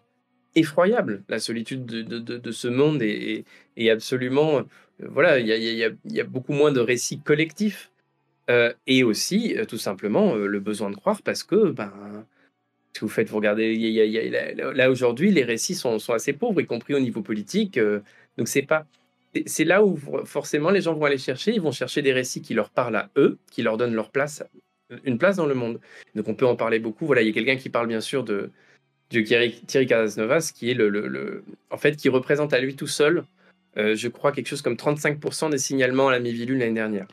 effroyable. 0.57 1.23
La 1.29 1.39
solitude 1.39 1.85
de, 1.85 2.51
ce 2.51 2.67
monde 2.67 3.01
est, 3.01 3.45
absolument... 3.89 4.59
Euh, 4.59 4.63
voilà, 4.99 5.39
il 5.39 5.47
y 5.47 6.19
a, 6.19 6.23
beaucoup 6.23 6.53
moins 6.53 6.71
de 6.71 6.79
récits 6.79 7.19
collectifs. 7.19 7.91
Euh, 8.49 8.73
et 8.87 9.03
aussi, 9.03 9.55
euh, 9.57 9.65
tout 9.65 9.77
simplement, 9.77 10.35
le 10.35 10.59
besoin 10.59 10.89
de 10.89 10.95
croire 10.95 11.21
parce 11.21 11.43
que, 11.43 11.71
ben, 11.71 11.91
si 12.93 13.01
vous 13.01 13.09
faites, 13.09 13.29
vous 13.29 13.35
regardez, 13.35 13.75
là 14.73 14.89
aujourd'hui, 14.89 15.31
les 15.31 15.43
récits 15.43 15.75
sont, 15.75 15.97
assez 16.09 16.33
pauvres, 16.33 16.61
y 16.61 16.65
compris 16.65 16.93
au 16.95 16.99
niveau 16.99 17.21
politique. 17.21 17.79
donc 18.37 18.47
c'est 18.47 18.63
pas, 18.63 18.87
c'est 19.45 19.65
là 19.65 19.83
où 19.83 19.97
forcément 20.25 20.71
les 20.71 20.81
gens 20.81 20.93
vont 20.93 21.05
aller 21.05 21.17
chercher. 21.17 21.53
Ils 21.53 21.61
vont 21.61 21.71
chercher 21.71 22.01
des 22.01 22.13
récits 22.13 22.41
qui 22.41 22.53
leur 22.53 22.69
parlent 22.69 22.95
à 22.95 23.09
eux, 23.17 23.37
qui 23.51 23.61
leur 23.61 23.77
donnent 23.77 23.93
leur 23.93 24.09
place, 24.09 24.43
une 25.03 25.17
place 25.17 25.35
dans 25.35 25.45
le 25.45 25.55
monde. 25.55 25.79
Donc 26.15 26.27
on 26.27 26.33
peut 26.33 26.47
en 26.47 26.55
parler 26.55 26.79
beaucoup. 26.79 27.05
Voilà, 27.05 27.21
il 27.21 27.27
y 27.27 27.29
a 27.29 27.33
quelqu'un 27.33 27.57
qui 27.57 27.69
parle 27.69 27.87
bien 27.87 28.01
sûr 28.01 28.23
de 28.23 28.51
de 29.11 29.21
Thierry 29.21 29.87
Casasnovas, 29.87 30.51
qui 30.53 30.71
est 30.71 30.73
le, 30.73 31.43
en 31.71 31.77
fait, 31.77 31.95
qui 31.95 32.09
représente 32.09 32.53
à 32.53 32.59
lui 32.59 32.75
tout 32.75 32.87
seul, 32.87 33.23
euh, 33.77 33.95
je 33.95 34.07
crois, 34.07 34.31
quelque 34.31 34.47
chose 34.47 34.61
comme 34.61 34.75
35% 34.75 35.49
des 35.49 35.57
signalements 35.57 36.09
à 36.09 36.11
la 36.11 36.19
Mivilu 36.19 36.57
l'année 36.57 36.73
dernière. 36.73 37.07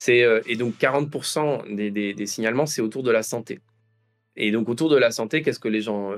C'est 0.00 0.24
et 0.46 0.54
donc 0.54 0.74
40% 0.74 1.74
des, 1.74 1.90
des, 1.90 2.26
signalements, 2.26 2.66
c'est 2.66 2.82
autour 2.82 3.02
de 3.02 3.10
la 3.10 3.24
santé. 3.24 3.58
Et 4.36 4.52
donc 4.52 4.68
autour 4.68 4.88
de 4.90 4.96
la 4.96 5.10
santé, 5.10 5.42
qu'est-ce 5.42 5.58
que 5.58 5.66
les 5.66 5.80
gens 5.80 6.12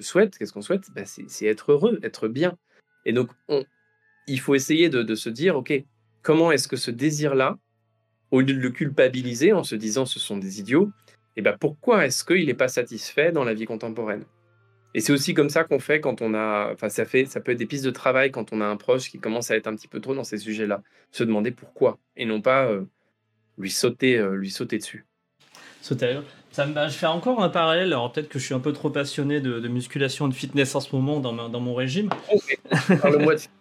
souhaitent? 0.00 0.38
Qu'est-ce 0.38 0.54
qu'on 0.54 0.62
souhaite? 0.62 0.88
Bah, 0.94 1.02
C'est 1.04 1.44
être 1.44 1.72
heureux, 1.72 2.00
être 2.02 2.28
bien. 2.28 2.56
Et 3.04 3.12
donc 3.12 3.30
on, 3.48 3.64
il 4.28 4.40
faut 4.40 4.54
essayer 4.54 4.88
de, 4.88 5.02
de 5.02 5.14
se 5.14 5.28
dire, 5.28 5.56
ok, 5.56 5.72
comment 6.22 6.52
est-ce 6.52 6.68
que 6.68 6.76
ce 6.76 6.90
désir-là, 6.90 7.58
au 8.30 8.40
lieu 8.40 8.54
de 8.54 8.60
le 8.60 8.70
culpabiliser 8.70 9.52
en 9.52 9.64
se 9.64 9.74
disant 9.74 10.04
ce 10.04 10.20
sont 10.20 10.36
des 10.36 10.60
idiots, 10.60 10.90
et 11.38 11.40
eh 11.40 11.44
ben 11.44 11.56
pourquoi 11.56 12.04
est-ce 12.04 12.24
qu'il 12.24 12.46
n'est 12.46 12.54
pas 12.54 12.66
satisfait 12.66 13.30
dans 13.30 13.44
la 13.44 13.54
vie 13.54 13.64
contemporaine? 13.64 14.24
Et 14.92 15.00
c'est 15.00 15.12
aussi 15.12 15.34
comme 15.34 15.50
ça 15.50 15.62
qu'on 15.62 15.78
fait 15.78 16.00
quand 16.00 16.20
on 16.20 16.34
a, 16.34 16.72
enfin 16.72 16.88
ça 16.88 17.04
fait, 17.04 17.26
ça 17.26 17.40
peut 17.40 17.52
être 17.52 17.58
des 17.58 17.66
pistes 17.66 17.84
de 17.84 17.92
travail 17.92 18.32
quand 18.32 18.52
on 18.52 18.60
a 18.60 18.64
un 18.64 18.76
proche 18.76 19.08
qui 19.08 19.20
commence 19.20 19.52
à 19.52 19.56
être 19.56 19.68
un 19.68 19.76
petit 19.76 19.86
peu 19.86 20.00
trop 20.00 20.16
dans 20.16 20.24
ces 20.24 20.38
sujets-là, 20.38 20.82
se 21.12 21.22
demander 21.22 21.52
pourquoi 21.52 22.00
et 22.16 22.24
non 22.24 22.40
pas 22.40 22.64
euh, 22.66 22.82
lui 23.56 23.70
sauter, 23.70 24.18
euh, 24.18 24.34
lui 24.34 24.50
sauter 24.50 24.78
dessus. 24.78 25.06
Sauter. 25.80 26.18
Ça 26.50 26.66
me, 26.66 26.74
je 26.88 26.94
fais 26.94 27.06
encore 27.06 27.40
un 27.40 27.50
parallèle. 27.50 27.92
Alors 27.92 28.10
peut-être 28.10 28.28
que 28.28 28.40
je 28.40 28.44
suis 28.44 28.54
un 28.54 28.58
peu 28.58 28.72
trop 28.72 28.90
passionné 28.90 29.40
de, 29.40 29.68
musculation 29.68 30.26
et 30.26 30.30
de 30.30 30.34
fitness 30.34 30.74
en 30.74 30.80
ce 30.80 30.96
moment 30.96 31.20
dans, 31.20 31.48
dans 31.48 31.60
mon 31.60 31.74
régime. 31.76 32.10
Parle-moi 33.00 33.36
de 33.36 33.40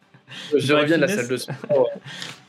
je 0.55 0.73
reviens 0.73 0.97
de 0.97 1.01
la 1.01 1.07
salle 1.07 1.27
de 1.27 1.37
sport. 1.37 1.89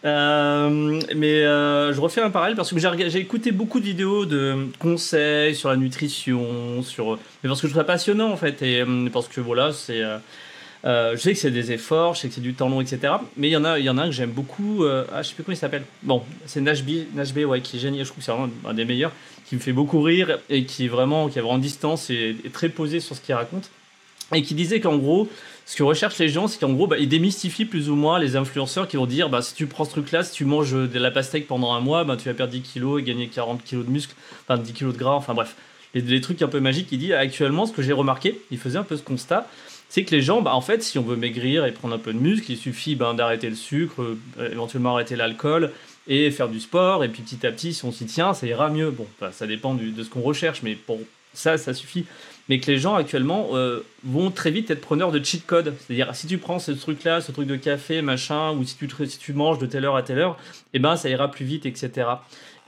Euh, 0.04 1.00
mais 1.16 1.42
euh, 1.42 1.92
je 1.92 2.00
refais 2.00 2.20
un 2.20 2.30
parallèle 2.30 2.56
parce 2.56 2.72
que 2.72 2.78
j'ai 2.78 3.18
écouté 3.18 3.50
beaucoup 3.50 3.80
de 3.80 3.84
vidéos 3.84 4.26
de 4.26 4.68
conseils 4.78 5.56
sur 5.56 5.70
la 5.70 5.76
nutrition, 5.76 6.82
sur, 6.82 7.18
mais 7.42 7.48
parce 7.48 7.60
que 7.60 7.66
je 7.66 7.72
trouve 7.72 7.82
ça 7.82 7.84
passionnant 7.84 8.30
en 8.30 8.36
fait, 8.36 8.62
et 8.62 8.80
euh, 8.80 9.08
parce 9.12 9.26
que 9.26 9.40
voilà, 9.40 9.72
c'est. 9.72 10.02
je 10.84 11.16
sais 11.16 11.32
que 11.32 11.38
c'est 11.38 11.50
des 11.50 11.72
efforts, 11.72 12.14
je 12.14 12.20
sais 12.20 12.28
que 12.28 12.34
c'est 12.34 12.40
du 12.40 12.54
temps 12.54 12.68
long, 12.68 12.80
etc. 12.80 13.14
Mais 13.36 13.48
il 13.48 13.52
y 13.52 13.56
en 13.56 13.64
a, 13.64 13.78
il 13.78 13.84
y 13.84 13.90
en 13.90 13.98
a 13.98 14.02
un 14.02 14.06
que 14.06 14.12
j'aime 14.12 14.30
beaucoup. 14.30 14.84
ah, 14.84 15.22
je 15.22 15.28
sais 15.28 15.34
plus 15.34 15.42
comment 15.42 15.54
il 15.54 15.58
s'appelle. 15.58 15.84
Bon, 16.02 16.22
c'est 16.46 16.60
Nashby, 16.60 17.08
Nashby, 17.14 17.44
ouais, 17.44 17.60
qui 17.60 17.76
est 17.76 17.80
génial. 17.80 18.04
Je 18.04 18.10
trouve 18.10 18.18
que 18.18 18.24
c'est 18.24 18.32
vraiment 18.32 18.52
un 18.66 18.74
des 18.74 18.84
meilleurs, 18.84 19.12
qui 19.46 19.56
me 19.56 19.60
fait 19.60 19.72
beaucoup 19.72 20.00
rire 20.00 20.38
et 20.48 20.64
qui 20.64 20.84
est 20.84 20.88
vraiment, 20.88 21.28
qui 21.28 21.40
a 21.40 21.42
vraiment 21.42 21.58
distance 21.58 22.10
et, 22.10 22.36
et 22.44 22.50
très 22.50 22.68
posé 22.68 23.00
sur 23.00 23.16
ce 23.16 23.20
qu'il 23.20 23.34
raconte. 23.34 23.70
Et 24.34 24.42
qui 24.42 24.54
disait 24.54 24.80
qu'en 24.80 24.96
gros, 24.98 25.26
ce 25.68 25.76
que 25.76 25.82
recherchent 25.82 26.16
les 26.16 26.30
gens, 26.30 26.48
c'est 26.48 26.58
qu'en 26.58 26.72
gros, 26.72 26.86
bah, 26.86 26.96
ils 26.98 27.10
démystifient 27.10 27.66
plus 27.66 27.90
ou 27.90 27.94
moins 27.94 28.18
les 28.18 28.36
influenceurs 28.36 28.88
qui 28.88 28.96
vont 28.96 29.04
dire 29.04 29.28
bah, 29.28 29.42
si 29.42 29.54
tu 29.54 29.66
prends 29.66 29.84
ce 29.84 29.90
truc-là, 29.90 30.24
si 30.24 30.32
tu 30.32 30.46
manges 30.46 30.72
de 30.72 30.98
la 30.98 31.10
pastèque 31.10 31.46
pendant 31.46 31.74
un 31.74 31.80
mois, 31.80 32.04
bah, 32.04 32.16
tu 32.16 32.26
vas 32.26 32.32
perdre 32.32 32.54
10 32.54 32.62
kilos 32.62 33.02
et 33.02 33.04
gagner 33.04 33.28
40 33.28 33.62
kilos 33.62 33.84
de 33.84 33.90
muscles, 33.90 34.14
enfin 34.44 34.58
10 34.58 34.72
kilos 34.72 34.94
de 34.94 34.98
gras, 34.98 35.12
enfin 35.12 35.34
bref. 35.34 35.56
Les, 35.92 36.22
trucs 36.22 36.40
un 36.40 36.48
peu 36.48 36.60
magiques, 36.60 36.88
il 36.90 36.98
dit 36.98 37.12
actuellement, 37.12 37.66
ce 37.66 37.72
que 37.72 37.82
j'ai 37.82 37.92
remarqué, 37.92 38.40
il 38.50 38.56
faisait 38.56 38.78
un 38.78 38.82
peu 38.82 38.96
ce 38.96 39.02
constat, 39.02 39.46
c'est 39.90 40.04
que 40.04 40.14
les 40.14 40.22
gens, 40.22 40.40
bah, 40.40 40.54
en 40.54 40.62
fait, 40.62 40.82
si 40.82 40.98
on 40.98 41.02
veut 41.02 41.16
maigrir 41.16 41.66
et 41.66 41.72
prendre 41.72 41.94
un 41.94 41.98
peu 41.98 42.14
de 42.14 42.18
muscle, 42.18 42.50
il 42.50 42.56
suffit 42.56 42.94
ben, 42.94 43.12
d'arrêter 43.12 43.50
le 43.50 43.56
sucre, 43.56 44.00
euh, 44.00 44.50
éventuellement 44.50 44.94
arrêter 44.94 45.16
l'alcool 45.16 45.72
et 46.06 46.30
faire 46.30 46.48
du 46.48 46.60
sport, 46.60 47.04
et 47.04 47.10
puis 47.10 47.20
petit 47.20 47.46
à 47.46 47.52
petit, 47.52 47.74
si 47.74 47.84
on 47.84 47.92
s'y 47.92 48.06
tient, 48.06 48.32
ça 48.32 48.46
ira 48.46 48.70
mieux. 48.70 48.90
Bon, 48.90 49.06
ça 49.32 49.46
dépend 49.46 49.74
de 49.74 50.02
ce 50.02 50.08
qu'on 50.08 50.22
recherche, 50.22 50.62
mais 50.62 50.76
pour 50.76 50.98
ça, 51.34 51.58
ça 51.58 51.74
suffit 51.74 52.06
mais 52.49 52.61
que 52.61 52.70
les 52.70 52.78
gens 52.78 52.94
actuellement 52.94 53.51
euh, 53.53 53.80
vont 54.05 54.30
très 54.30 54.51
vite 54.51 54.70
être 54.70 54.80
preneurs 54.80 55.12
de 55.12 55.22
cheat 55.22 55.44
code. 55.46 55.74
C'est-à-dire, 55.78 56.14
si 56.14 56.26
tu 56.26 56.38
prends 56.38 56.59
ce 56.59 56.72
truc-là, 56.72 57.20
ce 57.20 57.32
truc 57.32 57.46
de 57.46 57.57
café, 57.57 58.03
machin, 58.03 58.53
ou 58.53 58.64
si 58.64 58.76
tu, 58.76 58.88
si 59.07 59.18
tu 59.18 59.32
manges 59.32 59.59
de 59.59 59.66
telle 59.66 59.84
heure 59.84 59.96
à 59.96 60.03
telle 60.03 60.18
heure, 60.18 60.38
eh 60.72 60.78
ben, 60.78 60.96
ça 60.96 61.09
ira 61.09 61.30
plus 61.30 61.44
vite, 61.44 61.66
etc. 61.66 62.09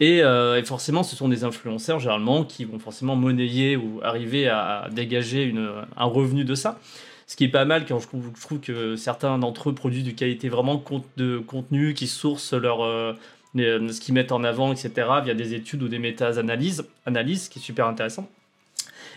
Euh, 0.03 0.57
et, 0.57 0.63
forcément, 0.65 1.03
ce 1.03 1.17
sont 1.17 1.29
des 1.29 1.45
influenceurs, 1.45 1.99
généralement, 1.99 2.45
qui 2.45 2.65
vont 2.65 2.79
forcément 2.79 3.17
monnayer 3.17 3.77
ou 3.77 4.01
arriver 4.03 4.49
à, 4.49 4.89
dégager 4.93 5.45
une, 5.45 5.71
un 5.97 6.05
revenu 6.05 6.45
de 6.45 6.55
ça. 6.55 6.79
Ce 7.27 7.37
qui 7.37 7.45
est 7.45 7.49
pas 7.49 7.65
mal 7.65 7.87
quand 7.87 8.01
je 8.01 8.09
trouve, 8.09 8.61
que 8.61 8.97
certains 8.97 9.39
d'entre 9.39 9.71
eux 9.71 9.75
produisent 9.75 10.05
du 10.05 10.15
qualité 10.15 10.49
vraiment 10.49 10.83
de 11.17 11.39
contenu, 11.39 11.95
qui 11.95 12.09
sourcent 12.09 12.55
leur, 12.55 12.83
euh, 12.83 13.13
ce 13.55 14.01
qu'ils 14.01 14.15
mettent 14.15 14.33
en 14.33 14.43
avant, 14.43 14.73
etc., 14.73 14.91
via 15.23 15.35
des 15.35 15.55
études 15.55 15.83
ou 15.83 15.89
des 15.89 16.01
méta-analyses, 16.01 16.85
analyses, 17.07 17.45
ce 17.45 17.51
qui 17.51 17.61
est 17.61 17.63
super 17.63 17.87
intéressant. 17.87 18.29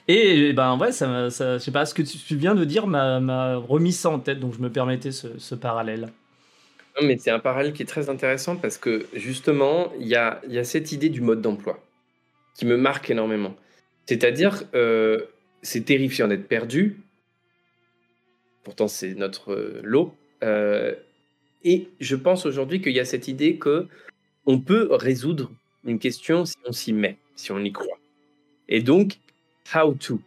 Et 0.07 0.51
ben 0.53 0.77
ouais, 0.77 0.91
ça, 0.91 1.29
ça, 1.29 1.57
je 1.57 1.63
sais 1.63 1.71
pas, 1.71 1.85
ce 1.85 1.93
que 1.93 2.01
tu 2.01 2.35
viens 2.35 2.55
de 2.55 2.65
dire 2.65 2.87
m'a 2.87 3.55
remis 3.55 3.93
ça 3.93 4.09
en 4.09 4.19
tête, 4.19 4.39
donc 4.39 4.53
je 4.53 4.59
me 4.59 4.69
permettais 4.69 5.11
ce, 5.11 5.55
parallèle. 5.55 6.09
Non, 6.99 7.07
mais 7.07 7.17
c'est 7.17 7.31
un 7.31 7.39
parallèle 7.39 7.73
qui 7.73 7.83
est 7.83 7.87
très 7.87 8.09
intéressant 8.09 8.55
parce 8.55 8.77
que 8.77 9.07
justement, 9.13 9.91
il 9.99 10.07
y 10.07 10.15
a, 10.15 10.41
y 10.47 10.59
a, 10.59 10.63
cette 10.63 10.91
idée 10.91 11.09
du 11.09 11.21
mode 11.21 11.41
d'emploi 11.41 11.81
qui 12.53 12.65
me 12.65 12.77
marque 12.77 13.09
énormément. 13.09 13.55
C'est-à-dire, 14.05 14.63
euh, 14.75 15.21
c'est 15.61 15.85
terrifiant 15.85 16.27
d'être 16.27 16.47
perdu. 16.47 17.01
Pourtant, 18.63 18.87
c'est 18.87 19.15
notre 19.15 19.53
euh, 19.53 19.81
lot. 19.83 20.13
Euh, 20.43 20.93
et 21.63 21.87
je 21.99 22.15
pense 22.15 22.45
aujourd'hui 22.45 22.81
qu'il 22.81 22.93
y 22.93 22.99
a 22.99 23.05
cette 23.05 23.27
idée 23.27 23.57
que 23.57 23.87
on 24.45 24.59
peut 24.59 24.89
résoudre 24.91 25.51
une 25.85 25.99
question 25.99 26.45
si 26.45 26.55
on 26.65 26.73
s'y 26.73 26.93
met, 26.93 27.17
si 27.35 27.51
on 27.51 27.59
y 27.59 27.71
croit. 27.71 27.97
Et 28.67 28.81
donc, 28.81 29.17
how 29.73 29.93
to. 29.93 30.19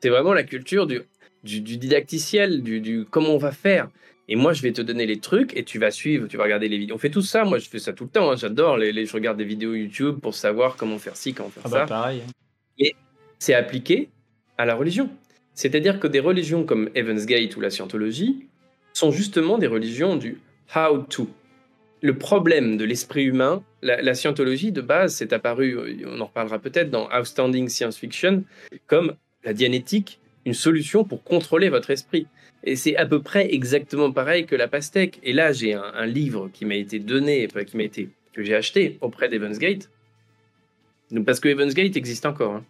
C'est 0.00 0.08
vraiment 0.08 0.32
la 0.32 0.42
culture 0.42 0.86
du, 0.86 1.02
du, 1.44 1.60
didacticiel, 1.60 2.62
du, 2.62 2.80
du, 2.80 3.04
comment 3.08 3.30
on 3.30 3.38
va 3.38 3.52
faire. 3.52 3.88
Et 4.28 4.36
moi, 4.36 4.52
je 4.52 4.62
vais 4.62 4.72
te 4.72 4.80
donner 4.80 5.06
les 5.06 5.18
trucs 5.18 5.56
et 5.56 5.64
tu 5.64 5.78
vas 5.78 5.90
suivre, 5.90 6.28
tu 6.28 6.36
vas 6.36 6.44
regarder 6.44 6.68
les 6.68 6.78
vidéos. 6.78 6.94
On 6.94 6.98
fait 6.98 7.10
tout 7.10 7.22
ça, 7.22 7.44
moi 7.44 7.58
je 7.58 7.68
fais 7.68 7.78
ça 7.78 7.92
tout 7.92 8.04
le 8.04 8.10
temps, 8.10 8.30
hein. 8.30 8.36
j'adore, 8.36 8.76
les, 8.76 9.04
je 9.04 9.12
regarde 9.12 9.36
des 9.36 9.44
vidéos 9.44 9.74
YouTube 9.74 10.20
pour 10.20 10.34
savoir 10.34 10.76
comment 10.76 10.98
faire 10.98 11.16
ci, 11.16 11.34
comment 11.34 11.50
faire 11.50 11.64
ah 11.66 11.68
bah, 11.68 11.78
ça. 11.80 11.86
pareil. 11.86 12.22
Et 12.78 12.94
c'est 13.38 13.54
appliqué 13.54 14.10
à 14.58 14.64
la 14.64 14.74
religion. 14.74 15.10
C'est-à-dire 15.54 16.00
que 16.00 16.06
des 16.06 16.20
religions 16.20 16.64
comme 16.64 16.88
Evans 16.94 17.24
Gate 17.24 17.56
ou 17.56 17.60
la 17.60 17.70
scientologie 17.70 18.46
sont 18.94 19.10
justement 19.10 19.58
des 19.58 19.66
religions 19.66 20.16
du 20.16 20.40
how 20.74 20.98
to 20.98 21.28
le 22.02 22.18
problème 22.18 22.76
de 22.76 22.84
l'esprit 22.84 23.24
humain, 23.24 23.62
la, 23.80 24.14
scientologie 24.14 24.72
de 24.72 24.80
base, 24.80 25.14
s'est 25.14 25.32
apparue, 25.32 26.04
on 26.04 26.20
en 26.20 26.26
reparlera 26.26 26.58
peut-être 26.58 26.90
dans 26.90 27.08
Outstanding 27.16 27.68
Science 27.68 27.96
Fiction, 27.96 28.44
comme 28.88 29.14
la 29.44 29.54
dianétique, 29.54 30.18
une 30.44 30.54
solution 30.54 31.04
pour 31.04 31.22
contrôler 31.22 31.68
votre 31.68 31.90
esprit. 31.90 32.26
Et 32.64 32.74
c'est 32.74 32.96
à 32.96 33.06
peu 33.06 33.22
près 33.22 33.54
exactement 33.54 34.10
pareil 34.10 34.46
que 34.46 34.56
la 34.56 34.66
pastèque. 34.66 35.20
Et 35.22 35.32
là, 35.32 35.52
j'ai 35.52 35.74
un, 35.74 36.06
livre 36.06 36.50
qui 36.52 36.64
m'a 36.64 36.74
été 36.74 36.98
donné, 36.98 37.46
qui 37.66 37.76
m'a 37.76 37.84
été, 37.84 38.08
que 38.32 38.42
j'ai 38.42 38.56
acheté 38.56 38.98
auprès 39.00 39.28
d'Evans 39.28 39.56
Gate. 39.56 39.88
parce 41.24 41.38
que 41.38 41.48
Evans 41.48 41.72
Gate 41.72 41.96
existe 41.96 42.26
encore. 42.26 42.54
Hein. 42.54 42.64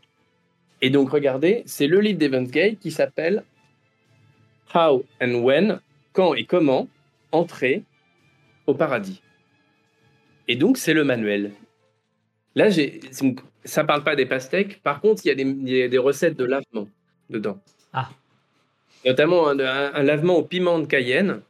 Et 0.82 0.90
donc, 0.90 1.10
regardez, 1.10 1.62
c'est 1.64 1.86
le 1.86 2.00
livre 2.00 2.18
d'Evans 2.18 2.42
Gate 2.42 2.78
qui 2.80 2.90
s'appelle 2.90 3.44
How 4.74 5.04
and 5.22 5.34
When, 5.36 5.80
quand 6.12 6.34
et 6.34 6.44
comment 6.44 6.88
entrer 7.30 7.82
au 8.66 8.74
paradis. 8.74 9.22
Et 10.48 10.56
donc, 10.56 10.78
c'est 10.78 10.94
le 10.94 11.04
manuel. 11.04 11.52
Là, 12.54 12.68
j'ai, 12.68 13.00
ça 13.64 13.84
parle 13.84 14.04
pas 14.04 14.16
des 14.16 14.26
pastèques. 14.26 14.82
Par 14.82 15.00
contre, 15.00 15.22
il 15.24 15.28
y, 15.28 15.82
a 15.82 15.88
des, 15.88 15.98
recettes 15.98 16.36
de 16.36 16.44
lavement 16.44 16.88
dedans. 17.30 17.58
Ah. 17.92 18.10
Notamment 19.06 19.48
un, 19.48 20.02
lavement 20.02 20.36
au 20.36 20.42
piment 20.42 20.78
de 20.78 20.86
Cayenne 20.86 21.36
qui 21.36 21.42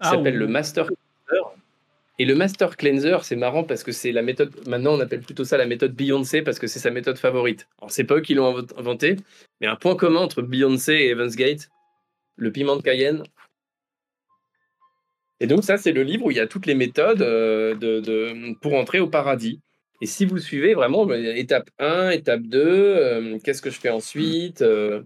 ah, 0.00 0.10
s'appelle 0.10 0.36
le 0.36 0.46
Master 0.46 0.86
Cleanser. 0.86 1.44
Et 2.18 2.24
le 2.24 2.34
Master 2.34 2.76
Cleanser, 2.76 3.18
c'est 3.22 3.36
marrant 3.36 3.64
parce 3.64 3.82
que 3.82 3.92
c'est 3.92 4.12
la 4.12 4.22
méthode. 4.22 4.52
Maintenant, 4.66 4.94
on 4.94 5.00
appelle 5.00 5.20
plutôt 5.20 5.44
ça 5.44 5.58
la 5.58 5.66
méthode 5.66 5.92
Beyoncé 5.92 6.42
parce 6.42 6.58
que 6.58 6.66
c'est 6.66 6.78
sa 6.78 6.90
méthode 6.90 7.18
favorite. 7.18 7.68
Alors, 7.78 7.90
c'est 7.90 8.04
pas 8.04 8.16
eux 8.16 8.20
qui 8.20 8.34
l'ont 8.34 8.64
inventé, 8.78 9.16
mais 9.60 9.66
un 9.66 9.76
point 9.76 9.96
commun 9.96 10.20
entre 10.20 10.40
Beyoncé 10.42 10.92
et 10.92 11.08
Evans 11.10 11.30
Gate, 11.30 11.68
le 12.36 12.52
piment 12.52 12.76
de 12.76 12.82
Cayenne, 12.82 13.22
et 15.40 15.46
donc 15.46 15.64
ça, 15.64 15.76
c'est 15.76 15.92
le 15.92 16.02
livre 16.02 16.26
où 16.26 16.30
il 16.30 16.36
y 16.36 16.40
a 16.40 16.46
toutes 16.46 16.66
les 16.66 16.74
méthodes 16.74 17.22
euh, 17.22 17.74
de, 17.74 18.54
pour 18.60 18.74
entrer 18.74 19.00
au 19.00 19.06
paradis. 19.06 19.60
Et 20.00 20.06
si 20.06 20.24
vous 20.24 20.38
suivez 20.38 20.74
vraiment 20.74 21.06
bah, 21.06 21.18
étape 21.18 21.70
1, 21.78 22.10
étape 22.10 22.42
2, 22.42 22.58
euh, 22.60 23.38
qu'est-ce 23.42 23.62
que 23.62 23.70
je 23.70 23.78
fais 23.78 23.88
ensuite 23.88 24.62
euh? 24.62 25.02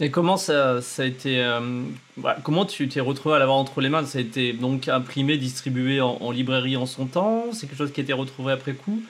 Et 0.00 0.12
comment 0.12 0.36
ça, 0.36 0.80
ça 0.80 1.02
a 1.02 1.06
été 1.06 1.44
Comment 2.44 2.64
tu 2.64 2.86
t'es 2.86 3.00
retrouvé 3.00 3.34
à 3.34 3.40
l'avoir 3.40 3.58
entre 3.58 3.80
les 3.80 3.88
mains? 3.88 4.06
Ça 4.06 4.18
a 4.18 4.20
été 4.20 4.52
donc 4.52 4.86
imprimé, 4.86 5.38
distribué 5.38 6.00
en, 6.00 6.30
librairie 6.30 6.76
en 6.76 6.86
son 6.86 7.06
temps? 7.06 7.46
C'est 7.52 7.66
quelque 7.66 7.78
chose 7.78 7.92
qui 7.92 8.00
a 8.00 8.04
été 8.04 8.12
retrouvé 8.12 8.52
après 8.52 8.74
coup? 8.74 9.02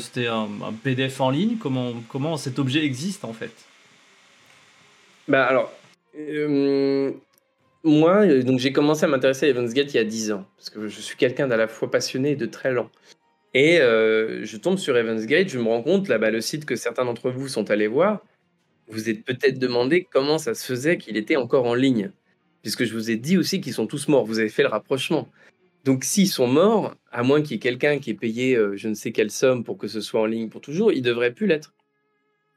C'était 0.00 0.26
un, 0.26 0.48
PDF 0.82 1.20
en 1.20 1.30
ligne? 1.30 1.56
Comment, 1.56 1.92
comment 2.08 2.36
cet 2.36 2.58
objet 2.58 2.84
existe 2.84 3.24
en 3.24 3.32
fait? 3.32 3.52
Bah 5.28 5.46
alors, 5.46 5.72
moi, 7.84 8.26
euh, 8.26 8.42
donc 8.42 8.58
j'ai 8.58 8.72
commencé 8.72 9.04
à 9.04 9.08
m'intéresser 9.08 9.46
à 9.46 9.48
Evans 9.50 9.70
Gate 9.70 9.92
il 9.94 9.98
y 9.98 10.00
a 10.00 10.04
10 10.04 10.32
ans, 10.32 10.46
parce 10.56 10.70
que 10.70 10.88
je 10.88 11.00
suis 11.00 11.16
quelqu'un 11.16 11.46
d'à 11.46 11.56
la 11.56 11.68
fois 11.68 11.90
passionné 11.90 12.32
et 12.32 12.36
de 12.36 12.46
très 12.46 12.72
lent. 12.72 12.90
Et 13.52 13.78
euh, 13.80 14.44
je 14.44 14.56
tombe 14.56 14.78
sur 14.78 14.96
Evans 14.96 15.24
Gate, 15.24 15.48
je 15.48 15.58
me 15.58 15.68
rends 15.68 15.82
compte, 15.82 16.08
là, 16.08 16.18
bas 16.18 16.30
le 16.30 16.40
site 16.40 16.64
que 16.64 16.76
certains 16.76 17.04
d'entre 17.04 17.30
vous 17.30 17.46
sont 17.48 17.70
allés 17.70 17.86
voir, 17.86 18.24
vous 18.88 19.08
êtes 19.08 19.24
peut-être 19.24 19.58
demandé 19.58 20.06
comment 20.10 20.38
ça 20.38 20.54
se 20.54 20.66
faisait 20.66 20.98
qu'il 20.98 21.16
était 21.16 21.36
encore 21.36 21.66
en 21.66 21.74
ligne. 21.74 22.10
Puisque 22.62 22.84
je 22.84 22.94
vous 22.94 23.10
ai 23.10 23.16
dit 23.16 23.36
aussi 23.36 23.60
qu'ils 23.60 23.74
sont 23.74 23.86
tous 23.86 24.08
morts, 24.08 24.24
vous 24.24 24.38
avez 24.38 24.48
fait 24.48 24.62
le 24.62 24.68
rapprochement. 24.68 25.28
Donc 25.84 26.04
s'ils 26.04 26.28
sont 26.28 26.46
morts, 26.46 26.94
à 27.12 27.22
moins 27.22 27.42
qu'il 27.42 27.52
y 27.52 27.54
ait 27.56 27.58
quelqu'un 27.58 27.98
qui 27.98 28.10
ait 28.10 28.14
payé 28.14 28.56
euh, 28.56 28.74
je 28.76 28.88
ne 28.88 28.94
sais 28.94 29.12
quelle 29.12 29.30
somme 29.30 29.64
pour 29.64 29.76
que 29.76 29.86
ce 29.86 30.00
soit 30.00 30.22
en 30.22 30.26
ligne 30.26 30.48
pour 30.48 30.62
toujours, 30.62 30.92
ils 30.92 31.02
devraient 31.02 31.32
plus 31.32 31.46
l'être. 31.46 31.74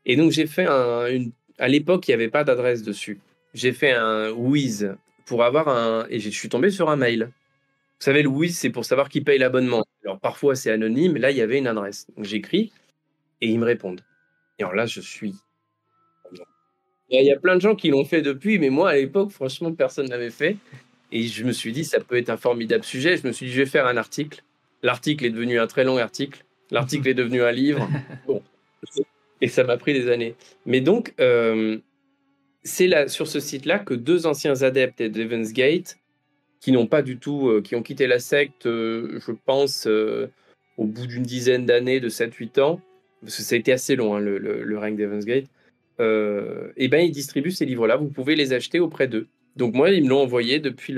Et 0.06 0.16
donc 0.16 0.32
j'ai 0.32 0.48
fait 0.48 0.66
un... 0.66 1.08
Une... 1.08 1.32
À 1.60 1.68
l'époque, 1.68 2.08
il 2.08 2.12
n'y 2.12 2.16
avait 2.16 2.30
pas 2.30 2.44
d'adresse 2.44 2.84
dessus. 2.84 3.20
J'ai 3.54 3.74
fait 3.74 3.92
un 3.92 4.30
Wiz 4.32 4.96
pour 5.28 5.44
avoir 5.44 5.68
un. 5.68 6.08
Et 6.10 6.20
je 6.20 6.30
suis 6.30 6.50
tombé 6.50 6.72
sur 6.72 6.90
un 6.90 6.96
mail. 6.96 7.26
Vous 8.00 8.04
savez, 8.04 8.24
Louis, 8.24 8.50
c'est 8.50 8.70
pour 8.70 8.86
savoir 8.86 9.10
qui 9.10 9.22
paye 9.22 9.38
l'abonnement. 9.38 9.84
Alors 10.04 10.20
parfois 10.20 10.56
c'est 10.56 10.72
anonyme, 10.72 11.18
là 11.18 11.32
il 11.32 11.38
y 11.38 11.42
avait 11.42 11.60
une 11.60 11.68
adresse. 11.68 12.08
Donc 12.16 12.26
j'écris 12.26 12.72
et 13.42 13.50
ils 13.50 13.60
me 13.60 13.66
répondent. 13.66 14.02
Et 14.58 14.64
alors 14.64 14.74
là, 14.74 14.86
je 14.86 15.02
suis. 15.02 15.36
Il 17.10 17.24
y 17.24 17.32
a 17.32 17.40
plein 17.40 17.56
de 17.56 17.62
gens 17.62 17.76
qui 17.76 17.90
l'ont 17.90 18.04
fait 18.04 18.22
depuis, 18.22 18.60
mais 18.60 18.70
moi 18.70 18.90
à 18.90 18.96
l'époque, 18.96 19.32
franchement, 19.32 19.72
personne 19.72 20.06
ne 20.06 20.12
l'avait 20.12 20.30
fait. 20.30 20.58
Et 21.12 21.24
je 21.24 21.44
me 21.46 21.54
suis 21.54 21.72
dit, 21.72 21.86
ça 21.86 22.02
peut 22.02 22.18
être 22.18 22.30
un 22.30 22.38
formidable 22.38 22.84
sujet. 22.84 23.16
Je 23.16 23.26
me 23.26 23.32
suis 23.32 23.46
dit, 23.46 23.52
je 23.54 23.62
vais 23.62 23.66
faire 23.66 23.88
un 23.88 23.96
article. 23.96 24.44
L'article 24.84 25.26
est 25.26 25.30
devenu 25.30 25.58
un 25.58 25.68
très 25.68 25.86
long 25.86 25.98
article. 25.98 26.44
L'article 26.70 27.08
est 27.08 27.14
devenu 27.14 27.42
un 27.42 27.52
livre. 27.52 27.88
Bon. 28.28 28.44
Et 29.40 29.48
ça 29.48 29.64
m'a 29.64 29.78
pris 29.78 29.94
des 29.94 30.10
années. 30.10 30.36
Mais 30.66 30.82
donc, 30.82 31.14
euh, 31.20 31.78
c'est 32.68 33.08
sur 33.08 33.28
ce 33.28 33.40
site-là 33.40 33.80
que 33.80 33.94
deux 33.94 34.28
anciens 34.28 34.62
adeptes 34.62 35.02
d'Evans 35.02 35.50
Gate, 35.52 35.98
qui 36.60 36.72
n'ont 36.72 36.88
pas 36.88 37.02
du 37.02 37.18
tout, 37.18 37.50
euh, 37.50 37.62
qui 37.62 37.76
ont 37.76 37.84
quitté 37.84 38.08
la 38.08 38.20
secte, 38.20 38.66
euh, 38.66 39.20
je 39.26 39.32
pense, 39.32 39.88
au 39.88 40.86
bout 40.86 41.08
d'une 41.08 41.24
dizaine 41.24 41.66
d'années, 41.66 42.00
de 42.00 42.10
7-8 42.10 42.60
ans, 42.60 42.82
parce 43.22 43.38
que 43.38 43.42
ça 43.42 43.56
a 43.56 43.58
été 43.58 43.72
assez 43.72 43.96
long, 43.96 44.16
hein, 44.16 44.20
le, 44.20 44.78
règne 44.78 44.96
d'Evans 44.96 45.20
Gate, 45.20 45.46
et 46.00 46.88
ben 46.88 47.00
ils 47.00 47.12
distribuent 47.12 47.52
ces 47.52 47.66
livres-là. 47.66 47.96
Vous 47.96 48.10
pouvez 48.10 48.36
les 48.36 48.54
acheter 48.54 48.80
auprès 48.80 49.08
d'eux. 49.08 49.28
Donc 49.56 49.74
moi, 49.74 49.90
ils 49.90 50.04
me 50.04 50.10
l'ont 50.10 50.22
envoyé 50.22 50.60
depuis 50.60 50.94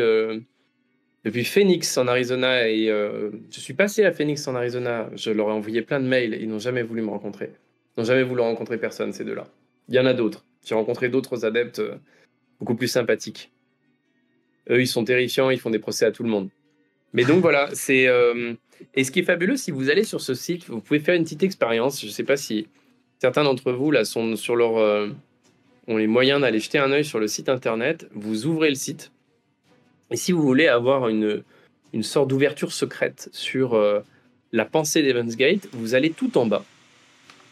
depuis 1.25 1.43
Phoenix 1.45 1.97
en 1.97 2.07
Arizona 2.07 2.67
et 2.67 2.87
je 2.87 3.59
suis 3.59 3.73
passé 3.73 4.03
à 4.03 4.11
Phoenix 4.11 4.45
en 4.47 4.55
Arizona. 4.55 5.09
Je 5.15 5.31
leur 5.31 5.49
ai 5.49 5.53
envoyé 5.53 5.81
plein 5.81 6.01
de 6.01 6.07
mails. 6.07 6.37
Ils 6.41 6.49
n'ont 6.49 6.59
jamais 6.59 6.83
voulu 6.83 7.01
me 7.01 7.09
rencontrer. 7.09 7.51
Ils 7.95 8.01
n'ont 8.01 8.05
jamais 8.05 8.23
voulu 8.23 8.41
rencontrer 8.41 8.77
personne 8.77 9.13
ces 9.13 9.23
deux-là. 9.23 9.47
Il 9.87 9.95
y 9.95 9.99
en 9.99 10.05
a 10.05 10.13
d'autres. 10.13 10.45
J'ai 10.65 10.75
rencontré 10.75 11.09
d'autres 11.09 11.45
adeptes 11.45 11.81
beaucoup 12.59 12.75
plus 12.75 12.87
sympathiques. 12.87 13.51
Eux, 14.69 14.81
ils 14.81 14.87
sont 14.87 15.03
terrifiants. 15.03 15.49
Ils 15.49 15.59
font 15.59 15.69
des 15.69 15.79
procès 15.79 16.05
à 16.05 16.11
tout 16.11 16.23
le 16.23 16.29
monde. 16.29 16.49
Mais 17.13 17.23
donc 17.23 17.41
voilà, 17.41 17.69
c'est 17.73 18.07
et 18.95 19.03
ce 19.03 19.11
qui 19.11 19.19
est 19.19 19.23
fabuleux, 19.23 19.57
si 19.57 19.71
vous 19.71 19.89
allez 19.89 20.03
sur 20.03 20.21
ce 20.21 20.33
site, 20.33 20.67
vous 20.67 20.79
pouvez 20.79 20.99
faire 20.99 21.15
une 21.15 21.23
petite 21.23 21.43
expérience. 21.43 22.01
Je 22.01 22.07
ne 22.07 22.11
sais 22.11 22.23
pas 22.23 22.37
si 22.37 22.67
certains 23.19 23.43
d'entre 23.43 23.71
vous 23.71 23.91
là 23.91 24.05
sont 24.05 24.35
sur 24.35 24.55
leur 24.55 25.09
ont 25.89 25.97
les 25.97 26.07
moyens 26.07 26.39
d'aller 26.41 26.59
jeter 26.59 26.77
un 26.77 26.91
œil 26.91 27.03
sur 27.03 27.19
le 27.19 27.27
site 27.27 27.49
internet. 27.49 28.07
Vous 28.13 28.45
ouvrez 28.45 28.69
le 28.69 28.75
site. 28.75 29.11
Et 30.11 30.15
si 30.15 30.31
vous 30.31 30.41
voulez 30.41 30.67
avoir 30.67 31.09
une, 31.09 31.43
une 31.93 32.03
sorte 32.03 32.29
d'ouverture 32.29 32.71
secrète 32.71 33.29
sur 33.31 33.73
euh, 33.73 33.99
la 34.51 34.65
pensée 34.65 35.01
d'Evans 35.01 35.35
Gate, 35.35 35.67
vous 35.73 35.95
allez 35.95 36.11
tout 36.11 36.37
en 36.37 36.45
bas. 36.45 36.63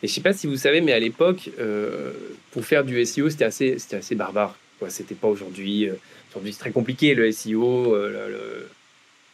Et 0.03 0.07
je 0.07 0.13
sais 0.13 0.21
pas 0.21 0.33
si 0.33 0.47
vous 0.47 0.57
savez, 0.57 0.81
mais 0.81 0.93
à 0.93 0.99
l'époque, 0.99 1.49
euh, 1.59 2.13
pour 2.51 2.65
faire 2.65 2.83
du 2.83 3.03
SEO, 3.05 3.29
c'était 3.29 3.45
assez, 3.45 4.15
barbare. 4.15 4.57
C'était 4.89 5.15
pas 5.15 5.27
aujourd'hui. 5.27 5.89
Euh, 5.89 5.95
aujourd'hui, 6.29 6.53
c'est 6.53 6.59
très 6.59 6.71
compliqué 6.71 7.15
le 7.15 7.31
SEO. 7.31 7.97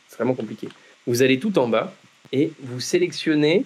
C'est 0.07 0.15
vraiment 0.15 0.35
compliqué. 0.35 0.69
Vous 1.05 1.21
allez 1.21 1.39
tout 1.39 1.57
en 1.59 1.67
bas 1.67 1.93
et 2.31 2.51
vous 2.59 2.79
sélectionnez 2.79 3.65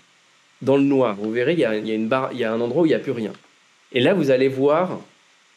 dans 0.62 0.78
le 0.78 0.84
noir. 0.84 1.16
Vous 1.16 1.32
verrez, 1.32 1.54
il 1.54 1.60
y 1.60 1.66
a, 1.66 1.76
une 1.76 2.08
barre, 2.08 2.32
il 2.34 2.40
y 2.40 2.44
a 2.44 2.52
un 2.52 2.62
endroit 2.62 2.84
où 2.84 2.86
il 2.86 2.90
n'y 2.90 2.96
a 2.96 3.00
plus 3.00 3.12
rien. 3.12 3.34
Et 3.92 4.00
là, 4.00 4.14
vous 4.14 4.32
allez 4.32 4.48
voir 4.48 5.00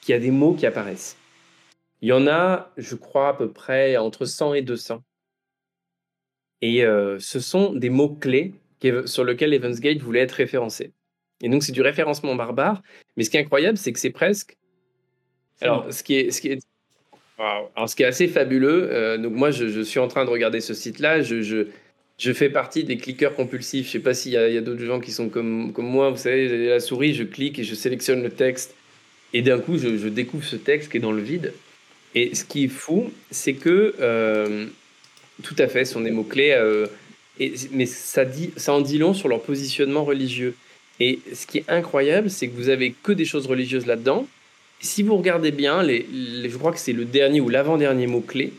qu'il 0.01 0.12
y 0.12 0.16
a 0.16 0.20
des 0.20 0.30
mots 0.30 0.55
qui 0.55 0.66
apparaissent. 0.66 1.16
Il 2.03 2.09
y 2.09 2.12
en 2.12 2.26
a, 2.26 2.70
je 2.76 2.95
crois, 2.95 3.28
à 3.28 3.34
peu 3.34 3.51
près 3.51 3.97
entre 3.97 4.24
100 4.24 4.55
et 4.55 4.62
200. 4.62 5.03
Et 6.62 6.84
euh, 6.84 7.18
ce 7.18 7.41
sont 7.41 7.72
des 7.72 7.91
mots-clés 7.91 8.55
sur 9.05 9.24
lesquels 9.24 9.53
Evansgate 9.53 9.99
voulait 9.99 10.20
être 10.20 10.32
référencé. 10.32 10.93
Et 11.43 11.49
donc, 11.49 11.62
c'est 11.62 11.72
du 11.72 11.82
référencement 11.82 12.34
barbare. 12.34 12.82
Mais 13.16 13.24
ce 13.24 13.30
qui 13.30 13.36
est 13.36 13.41
incroyable, 13.41 13.78
c'est 13.78 13.93
que 13.93 13.99
c'est 13.99 14.11
presque. 14.11 14.57
Alors, 15.61 15.93
ce 15.93 16.03
qui 16.03 16.16
est, 16.16 16.30
ce 16.30 16.41
qui 16.41 16.49
est... 16.49 16.61
Alors, 17.38 17.88
ce 17.88 17.97
qui 17.97 18.03
est 18.03 18.07
assez 18.07 18.28
fabuleux, 18.28 18.88
euh, 18.93 19.16
donc 19.16 19.32
moi, 19.32 19.51
je, 19.51 19.82
suis 19.82 19.99
en 19.99 20.09
train 20.09 20.24
de 20.24 20.30
regarder 20.30 20.61
ce 20.61 20.74
site-là. 20.74 21.22
Je, 21.22 21.41
je, 21.41 21.68
je, 22.18 22.32
fais 22.32 22.51
partie 22.51 22.84
des 22.84 22.99
cliqueurs 22.99 23.34
compulsifs. 23.34 23.86
Je 23.86 23.88
ne 23.88 23.93
sais 23.93 24.05
pas 24.05 24.12
s'il 24.12 24.32
y 24.32 24.36
a, 24.36 24.43
a 24.43 24.61
d'autres 24.61 24.84
gens 24.84 25.01
qui 25.01 25.12
sont 25.12 25.30
comme, 25.30 25.72
comme 25.72 25.86
moi. 25.86 26.11
Vous 26.11 26.18
savez, 26.18 26.68
la 26.68 26.80
souris, 26.80 27.14
je 27.14 27.24
clique 27.24 27.59
et 27.59 27.64
je 27.64 27.74
sélectionne 27.74 28.22
le 28.22 28.30
texte 28.30 28.74
et 29.32 29.43
d'un 29.43 29.59
coup, 29.59 29.78
je, 29.78 30.09
découvre 30.09 30.45
ce 30.45 30.57
texte 30.57 30.91
qui 30.91 30.97
est 30.97 31.01
dans 31.01 31.12
le 31.12 31.22
vide. 31.22 31.53
Et 32.14 32.34
ce 32.34 32.45
qui 32.45 32.64
est 32.64 32.68
fou, 32.68 33.12
c'est 33.30 33.55
que, 33.55 33.95
euh, 34.01 34.66
tout 35.43 35.55
à 35.59 35.68
fait, 35.68 35.84
ce 35.84 35.95
sont 35.95 36.01
des 36.01 36.11
mots-clés, 36.11 36.53
euh, 36.53 36.86
mais 37.70 37.86
ça, 37.86 38.24
dit, 38.24 38.51
ça 38.57 38.74
en 38.74 38.80
dit 38.80 38.99
long 38.99 39.14
sur 39.14 39.28
leur 39.28 39.43
positionnement 39.43 40.05
religieux. 40.05 40.55
Et 41.01 41.19
ce 41.35 41.47
qui 41.47 41.59
est 41.59 41.69
incroyable, 41.69 42.31
c'est 42.31 42.49
que 42.49 42.55
vous 42.55 42.69
avez 42.69 42.93
que 42.93 43.13
des 43.13 43.25
choses 43.25 43.47
religieuses 43.47 43.87
là-dedans. 43.87 44.29
Si 44.81 45.03
vous 45.03 45.17
regardez 45.17 45.51
bien, 45.51 45.83
les, 45.83 46.07
je 46.49 46.57
crois 46.57 46.73
que 46.73 46.79
c'est 46.79 46.93
le 46.93 47.07
dernier 47.07 47.41
ou 47.41 47.49
l'avant-dernier 47.49 48.07
mot-clé, 48.07 48.53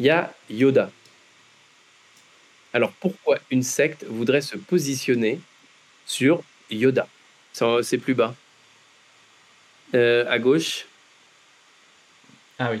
il 0.00 0.06
y 0.06 0.10
a 0.10 0.34
Yoda. 0.50 0.90
Alors 2.72 2.92
pourquoi 2.92 3.38
une 3.50 3.62
secte 3.62 4.04
voudrait 4.04 4.40
se 4.40 4.56
positionner 4.56 5.40
sur 6.06 6.42
Yoda? 6.70 7.06
C'est 7.82 7.98
plus 7.98 8.14
bas. 8.14 8.34
Euh, 9.94 10.24
à 10.28 10.38
gauche. 10.38 10.86
Ah 12.58 12.70
oui, 12.72 12.80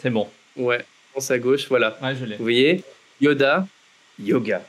c'est 0.00 0.10
bon. 0.10 0.28
Ouais, 0.56 0.84
pense 1.14 1.30
à 1.30 1.38
gauche, 1.38 1.68
voilà. 1.68 1.96
Ouais, 2.02 2.16
je. 2.16 2.24
Vous 2.24 2.42
voyez? 2.42 2.82
Yoda, 3.20 3.66
yoga. 4.18 4.62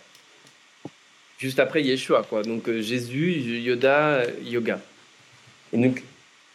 Juste 1.38 1.60
après 1.60 1.84
Yeshua, 1.84 2.24
quoi. 2.24 2.44
Donc 2.44 2.68
euh, 2.70 2.82
Jésus, 2.82 3.34
Yoda, 3.62 4.24
yoga. 4.44 4.80
Et 5.74 5.78
donc, 5.78 6.04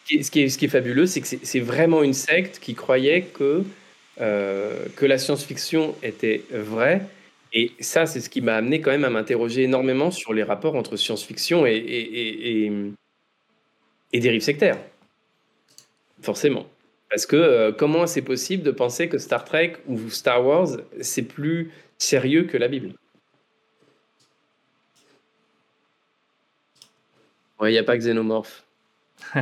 ce 0.06 0.30
qui 0.30 0.42
est, 0.42 0.68
fabuleux, 0.68 1.06
c'est 1.06 1.20
que 1.20 1.26
c'est 1.26 1.60
vraiment 1.60 2.02
une 2.02 2.14
secte 2.14 2.60
qui 2.60 2.74
croyait 2.74 3.22
que, 3.22 3.64
euh, 4.20 4.86
que 4.96 5.04
la 5.04 5.18
science-fiction 5.18 5.94
était 6.02 6.42
vraie. 6.50 7.02
Et 7.52 7.72
ça, 7.80 8.06
c'est 8.06 8.20
ce 8.20 8.30
qui 8.30 8.40
m'a 8.40 8.56
amené 8.56 8.80
quand 8.80 8.90
même 8.90 9.04
à 9.04 9.10
m'interroger 9.10 9.64
énormément 9.64 10.10
sur 10.10 10.32
les 10.32 10.42
rapports 10.42 10.76
entre 10.76 10.96
science-fiction 10.96 11.66
et, 11.66 11.72
et, 11.72 12.66
et, 12.66 12.72
et 14.12 14.20
dérives 14.20 14.42
sectaires. 14.42 14.78
Forcément. 16.22 16.66
Parce 17.10 17.26
que 17.26 17.36
euh, 17.36 17.72
comment 17.72 18.06
c'est 18.06 18.22
possible 18.22 18.62
de 18.62 18.70
penser 18.70 19.08
que 19.08 19.18
Star 19.18 19.44
Trek 19.44 19.74
ou 19.86 20.10
Star 20.10 20.44
Wars, 20.44 20.68
c'est 21.00 21.22
plus 21.22 21.70
sérieux 21.96 22.44
que 22.44 22.56
la 22.56 22.68
Bible? 22.68 22.92
Ouais, 27.60 27.70
il 27.70 27.72
n'y 27.72 27.78
a 27.78 27.84
pas 27.84 27.96
Xénomorphe. 27.96 28.64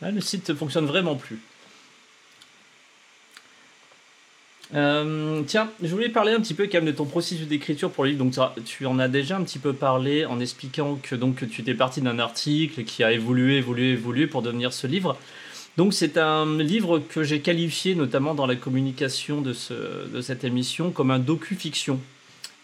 Là, 0.00 0.10
le 0.10 0.20
site 0.20 0.48
ne 0.48 0.54
fonctionne 0.54 0.86
vraiment 0.86 1.16
plus. 1.16 1.38
Euh, 4.72 5.42
tiens, 5.46 5.68
je 5.82 5.88
voulais 5.88 6.08
parler 6.08 6.32
un 6.32 6.40
petit 6.40 6.54
peu 6.54 6.66
quand 6.66 6.78
même 6.78 6.86
de 6.86 6.92
ton 6.92 7.04
processus 7.04 7.46
d'écriture 7.46 7.90
pour 7.90 8.04
le 8.04 8.10
livre. 8.10 8.24
Donc, 8.24 8.34
tu 8.64 8.86
en 8.86 8.98
as 8.98 9.08
déjà 9.08 9.36
un 9.36 9.42
petit 9.42 9.58
peu 9.58 9.72
parlé 9.72 10.24
en 10.24 10.38
expliquant 10.40 10.98
que, 11.02 11.16
donc, 11.16 11.48
tu 11.50 11.60
étais 11.60 11.74
parti 11.74 12.00
d'un 12.00 12.18
article 12.18 12.84
qui 12.84 13.02
a 13.02 13.12
évolué, 13.12 13.56
évolué, 13.56 13.90
évolué 13.90 14.26
pour 14.26 14.42
devenir 14.42 14.72
ce 14.72 14.86
livre. 14.86 15.18
Donc, 15.76 15.92
c'est 15.92 16.16
un 16.18 16.58
livre 16.58 17.00
que 17.00 17.22
j'ai 17.22 17.40
qualifié, 17.40 17.94
notamment 17.94 18.34
dans 18.34 18.46
la 18.46 18.56
communication 18.56 19.40
de, 19.40 19.52
ce, 19.52 20.08
de 20.08 20.20
cette 20.20 20.44
émission, 20.44 20.92
comme 20.92 21.10
un 21.10 21.18
docu-fiction. 21.18 22.00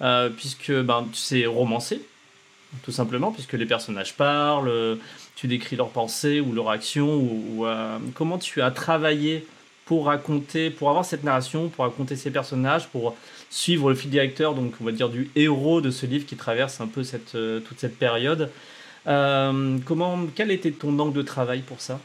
Euh, 0.03 0.29
puisque 0.29 0.73
ben, 0.73 1.07
c'est 1.15 1.47
romancé, 1.47 2.03
tout 2.83 2.93
simplement, 2.93 3.33
puisque 3.33 3.55
les 3.55 3.65
personnages 3.65 4.15
parlent, 4.15 4.99
tu 5.37 5.47
décris 5.47 5.77
leurs 5.77 5.89
pensées 5.89 6.41
ou 6.41 6.53
leurs 6.53 6.71
actions, 6.71 7.15
ou, 7.17 7.65
euh, 7.65 7.99
comment 8.15 8.39
tu 8.39 8.61
as 8.61 8.71
travaillé 8.71 9.47
pour 9.87 10.07
raconter, 10.07 10.71
pour 10.71 10.91
avoir 10.91 11.05
cette 11.05 11.25
narration, 11.25 11.69
pour 11.69 11.85
raconter 11.85 12.17
ces 12.17 12.31
personnages, 12.31 12.89
pour 12.89 13.17
suivre 13.49 13.89
le 13.89 13.95
fil 13.95 14.11
directeur, 14.11 14.55
donc 14.55 14.75
on 14.81 14.85
va 14.85 14.93
dire 14.93 15.09
du 15.09 15.31
héros 15.35 15.81
de 15.81 15.91
ce 15.91 16.05
livre 16.05 16.27
qui 16.27 16.37
traverse 16.37 16.81
un 16.81 16.89
peu 16.89 17.03
cette, 17.03 17.35
euh, 17.35 17.61
toute 17.61 17.79
cette 17.79 17.99
période. 17.99 18.51
Comment, 19.05 20.27
quel 20.35 20.51
était 20.51 20.73
ton 20.73 20.99
angle 20.99 21.13
de 21.13 21.23
travail 21.23 21.61
pour 21.61 21.81
ça? 21.81 22.01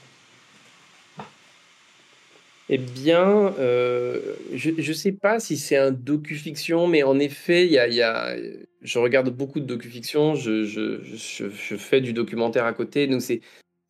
Eh 2.74 2.78
bien, 2.78 3.54
euh, 3.60 4.34
je 4.54 4.70
ne 4.70 4.94
sais 4.94 5.12
pas 5.12 5.42
si 5.42 5.58
c'est 5.58 5.76
un 5.76 5.92
docu-fiction, 5.92 6.88
mais 6.88 7.04
en 7.04 7.20
effet, 7.20 7.68
y 7.68 7.78
a, 7.78 8.38
je 8.82 8.98
regarde 8.98 9.30
beaucoup 9.30 9.60
de 9.60 9.66
docu-fiction, 9.66 10.36
je, 10.36 11.50
fais 11.50 12.00
du 12.00 12.14
documentaire 12.14 12.64
à 12.64 12.72
côté, 12.72 13.08
donc 13.08 13.22
c'est 13.22 13.42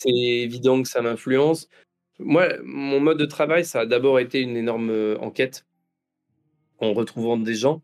évident 0.04 0.82
que 0.82 0.90
ça 0.90 1.04
m'influence. 1.04 1.70
Moi, 2.18 2.50
mon 2.64 3.00
mode 3.00 3.20
de 3.20 3.26
travail, 3.26 3.66
ça 3.66 3.82
a 3.82 3.86
d'abord 3.86 4.20
été 4.20 4.40
une 4.42 4.58
énorme 4.58 4.90
euh, 4.90 5.16
enquête 5.20 5.68
en 6.80 6.94
retrouvant 6.94 7.38
des 7.38 7.54
gens, 7.54 7.84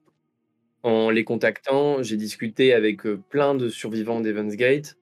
en 0.82 1.12
les 1.12 1.24
contactant. 1.24 2.02
J'ai 2.02 2.18
discuté 2.18 2.74
avec 2.74 3.06
euh, 3.06 3.22
plein 3.30 3.54
de 3.54 3.70
survivants 3.70 4.20
d'Evans 4.20 4.48
Gate. 4.48 4.98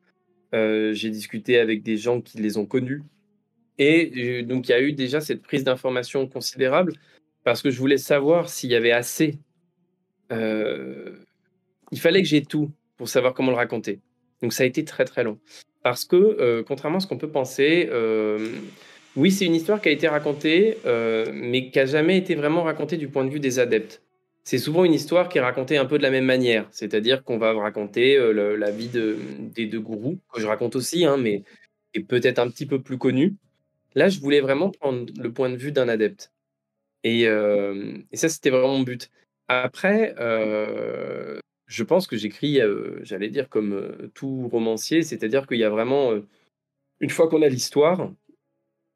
Euh, 0.53 0.93
j'ai 0.93 1.09
discuté 1.09 1.57
avec 1.57 1.83
des 1.83 1.95
gens 1.95 2.19
qui 2.19 2.39
les 2.39 2.57
ont 2.57 2.65
connus. 2.65 3.01
Et 3.78 4.43
donc, 4.43 4.67
il 4.67 4.71
y 4.71 4.73
a 4.73 4.82
eu 4.82 4.93
déjà 4.93 5.21
cette 5.21 5.41
prise 5.41 5.63
d'information 5.63 6.28
considérable 6.28 6.93
parce 7.43 7.61
que 7.61 7.69
je 7.69 7.78
voulais 7.80 7.97
savoir 7.97 8.49
s'il 8.49 8.71
y 8.71 8.76
avait 8.76 8.91
assez. 8.91 9.39
il 10.32 11.99
fallait 11.99 12.21
que 12.21 12.28
j'ai 12.28 12.43
tout 12.43 12.71
pour 12.97 13.09
savoir 13.09 13.34
comment 13.34 13.51
le 13.51 13.57
raconter. 13.57 13.99
Donc, 14.41 14.53
ça 14.53 14.63
a 14.63 14.65
été 14.65 14.84
très, 14.84 15.05
très 15.05 15.23
long. 15.23 15.39
Parce 15.84 16.05
que, 16.05 16.61
contrairement 16.67 16.97
à 16.97 16.99
ce 16.99 17.07
qu'on 17.07 17.17
peut 17.17 17.32
penser, 17.32 17.89
Oui, 19.15 19.32
c'est 19.32 19.45
une 19.45 19.55
histoire 19.55 19.80
qui 19.80 19.88
a 19.88 19.91
été 19.91 20.07
racontée, 20.07 20.78
mais 21.34 21.69
qui 21.69 21.80
a 21.80 21.86
jamais 21.86 22.17
été 22.17 22.36
vraiment 22.36 22.63
racontée 22.63 22.97
du 22.97 23.07
point 23.07 23.23
de 23.23 23.30
vue 23.30 23.39
des 23.39 23.59
adeptes. 23.59 24.01
C'est 24.43 24.57
souvent 24.57 24.84
une 24.84 24.93
histoire 24.93 25.30
qui 25.30 25.39
est 25.39 25.41
racontée 25.41 25.78
un 25.78 25.86
peu 25.86 25.97
de 25.97 26.03
la 26.03 26.11
même 26.11 26.26
manière, 26.26 26.67
c'est-à-dire 26.71 27.23
qu'on 27.23 27.38
va 27.38 27.53
raconter, 27.53 28.17
la 28.34 28.71
vie 28.71 28.89
de 28.89 29.17
des 29.39 29.67
2 29.67 29.80
gourous, 29.80 30.19
que 30.34 30.41
je 30.41 30.47
raconte 30.47 30.76
aussi, 30.76 31.05
hein, 31.05 31.17
mais 31.17 31.43
est 31.93 32.01
peut-être 32.01 32.39
un 32.39 32.49
petit 32.49 32.65
peu 32.65 32.82
plus 32.82 32.97
connue. 32.97 33.36
Là, 33.95 34.09
je 34.09 34.19
voulais 34.19 34.41
vraiment 34.41 34.69
prendre 34.69 35.11
le 35.17 35.31
point 35.33 35.49
de 35.49 35.55
vue 35.55 35.71
d'un 35.71 35.87
adepte 35.89 36.31
et 37.03 37.23
et 37.23 38.17
ça, 38.17 38.29
c'était 38.29 38.49
vraiment 38.49 38.77
mon 38.77 38.83
but. 38.83 39.09
Après, 39.47 40.15
heu, 40.19 41.39
je 41.67 41.83
pense 41.83 42.07
que 42.07 42.17
j'écris, 42.17 42.59
heu, 42.61 42.99
j'allais 43.03 43.29
dire 43.29 43.49
comme, 43.49 44.09
tout 44.13 44.47
romancier, 44.49 45.03
c'est-à-dire 45.03 45.47
qu'il 45.47 45.57
y 45.57 45.63
a 45.63 45.69
vraiment, 45.69 46.13
une 46.99 47.09
fois 47.09 47.29
qu'on 47.29 47.41
a 47.41 47.49
l'histoire, 47.49 48.11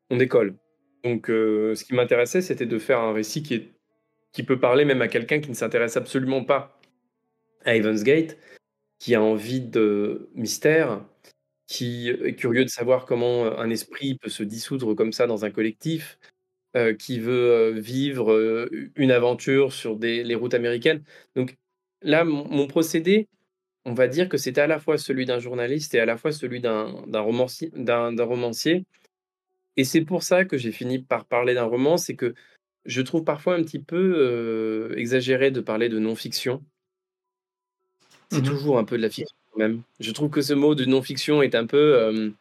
on 0.10 0.18
décolle. 0.18 0.56
Donc 1.04 1.28
ce 1.28 1.84
qui 1.84 1.94
m'intéressait, 1.94 2.42
c'était 2.42 2.66
de 2.66 2.80
faire 2.80 3.00
un 3.00 3.14
récit 3.14 3.44
qui 3.44 4.44
peut 4.44 4.60
parler 4.60 4.86
même 4.86 5.02
à 5.02 5.08
quelqu'un 5.08 5.40
qui 5.40 5.50
ne 5.50 5.56
s'intéresse 5.56 5.98
absolument 5.98 6.44
pas 6.44 6.80
à 7.66 7.76
Heaven's 7.76 8.04
Gate, 8.04 8.38
qui 9.00 9.16
a 9.16 9.22
envie 9.22 9.62
de 9.62 10.30
mystère, 10.36 11.06
qui 11.70 12.10
est 12.10 12.36
curieux 12.36 12.66
de 12.66 12.70
savoir 12.70 13.06
comment, 13.06 13.46
un 13.46 13.70
esprit 13.70 14.18
peut 14.18 14.30
se 14.30 14.44
dissoudre 14.44 14.96
comme 14.96 15.14
ça 15.14 15.28
dans 15.28 15.46
un 15.46 15.52
collectif, 15.52 16.20
qui 17.00 17.20
veut, 17.20 17.72
vivre, 17.80 18.70
une 18.96 19.12
aventure 19.12 19.74
sur 19.74 19.98
des 19.98 20.24
les 20.24 20.36
routes 20.36 20.54
américaines. 20.54 21.04
Donc 21.36 21.56
là, 22.02 22.24
mon 22.26 22.48
mon 22.50 22.68
procédé, 22.68 23.28
on 23.86 23.94
va 23.94 24.08
dire 24.08 24.30
que 24.30 24.38
c'était 24.38 24.62
à 24.62 24.68
la 24.68 24.80
fois 24.80 24.98
celui 24.98 25.26
d'un 25.26 25.40
journaliste 25.40 25.96
et 25.96 26.00
à 26.00 26.06
la 26.06 26.18
fois 26.18 26.32
celui 26.32 26.62
d'un 26.62 27.22
romancier 27.22 28.86
et 29.78 29.86
c'est 29.86 30.02
pour 30.02 30.24
ça 30.24 30.44
que 30.44 30.58
j'ai 30.58 30.74
fini 30.74 31.00
par 31.00 31.26
parler 31.26 31.54
d'un 31.54 31.64
roman, 31.64 31.96
c'est 31.96 32.16
que 32.16 32.34
je 32.86 33.02
trouve 33.02 33.24
parfois 33.24 33.56
un 33.56 33.64
petit 33.64 33.80
peu, 33.80 34.94
exagéré 34.98 35.52
de 35.52 35.62
parler 35.62 35.88
de 35.88 36.00
non-fiction. 36.00 36.66
C'est 38.30 38.40
Mmh 38.40 38.42
mh. 38.42 38.46
toujours 38.46 38.78
un 38.78 38.84
peu 38.84 38.98
de 38.98 39.04
la 39.04 39.10
fiction 39.10 39.36
même. 39.60 39.82
Je 40.00 40.12
trouve 40.12 40.30
que 40.32 40.42
ce 40.42 40.54
mot 40.54 40.74
de 40.74 40.86
non-fiction 40.86 41.42
est 41.44 41.54
un 41.54 41.66
peu, 41.68 42.00
hem 42.02 42.34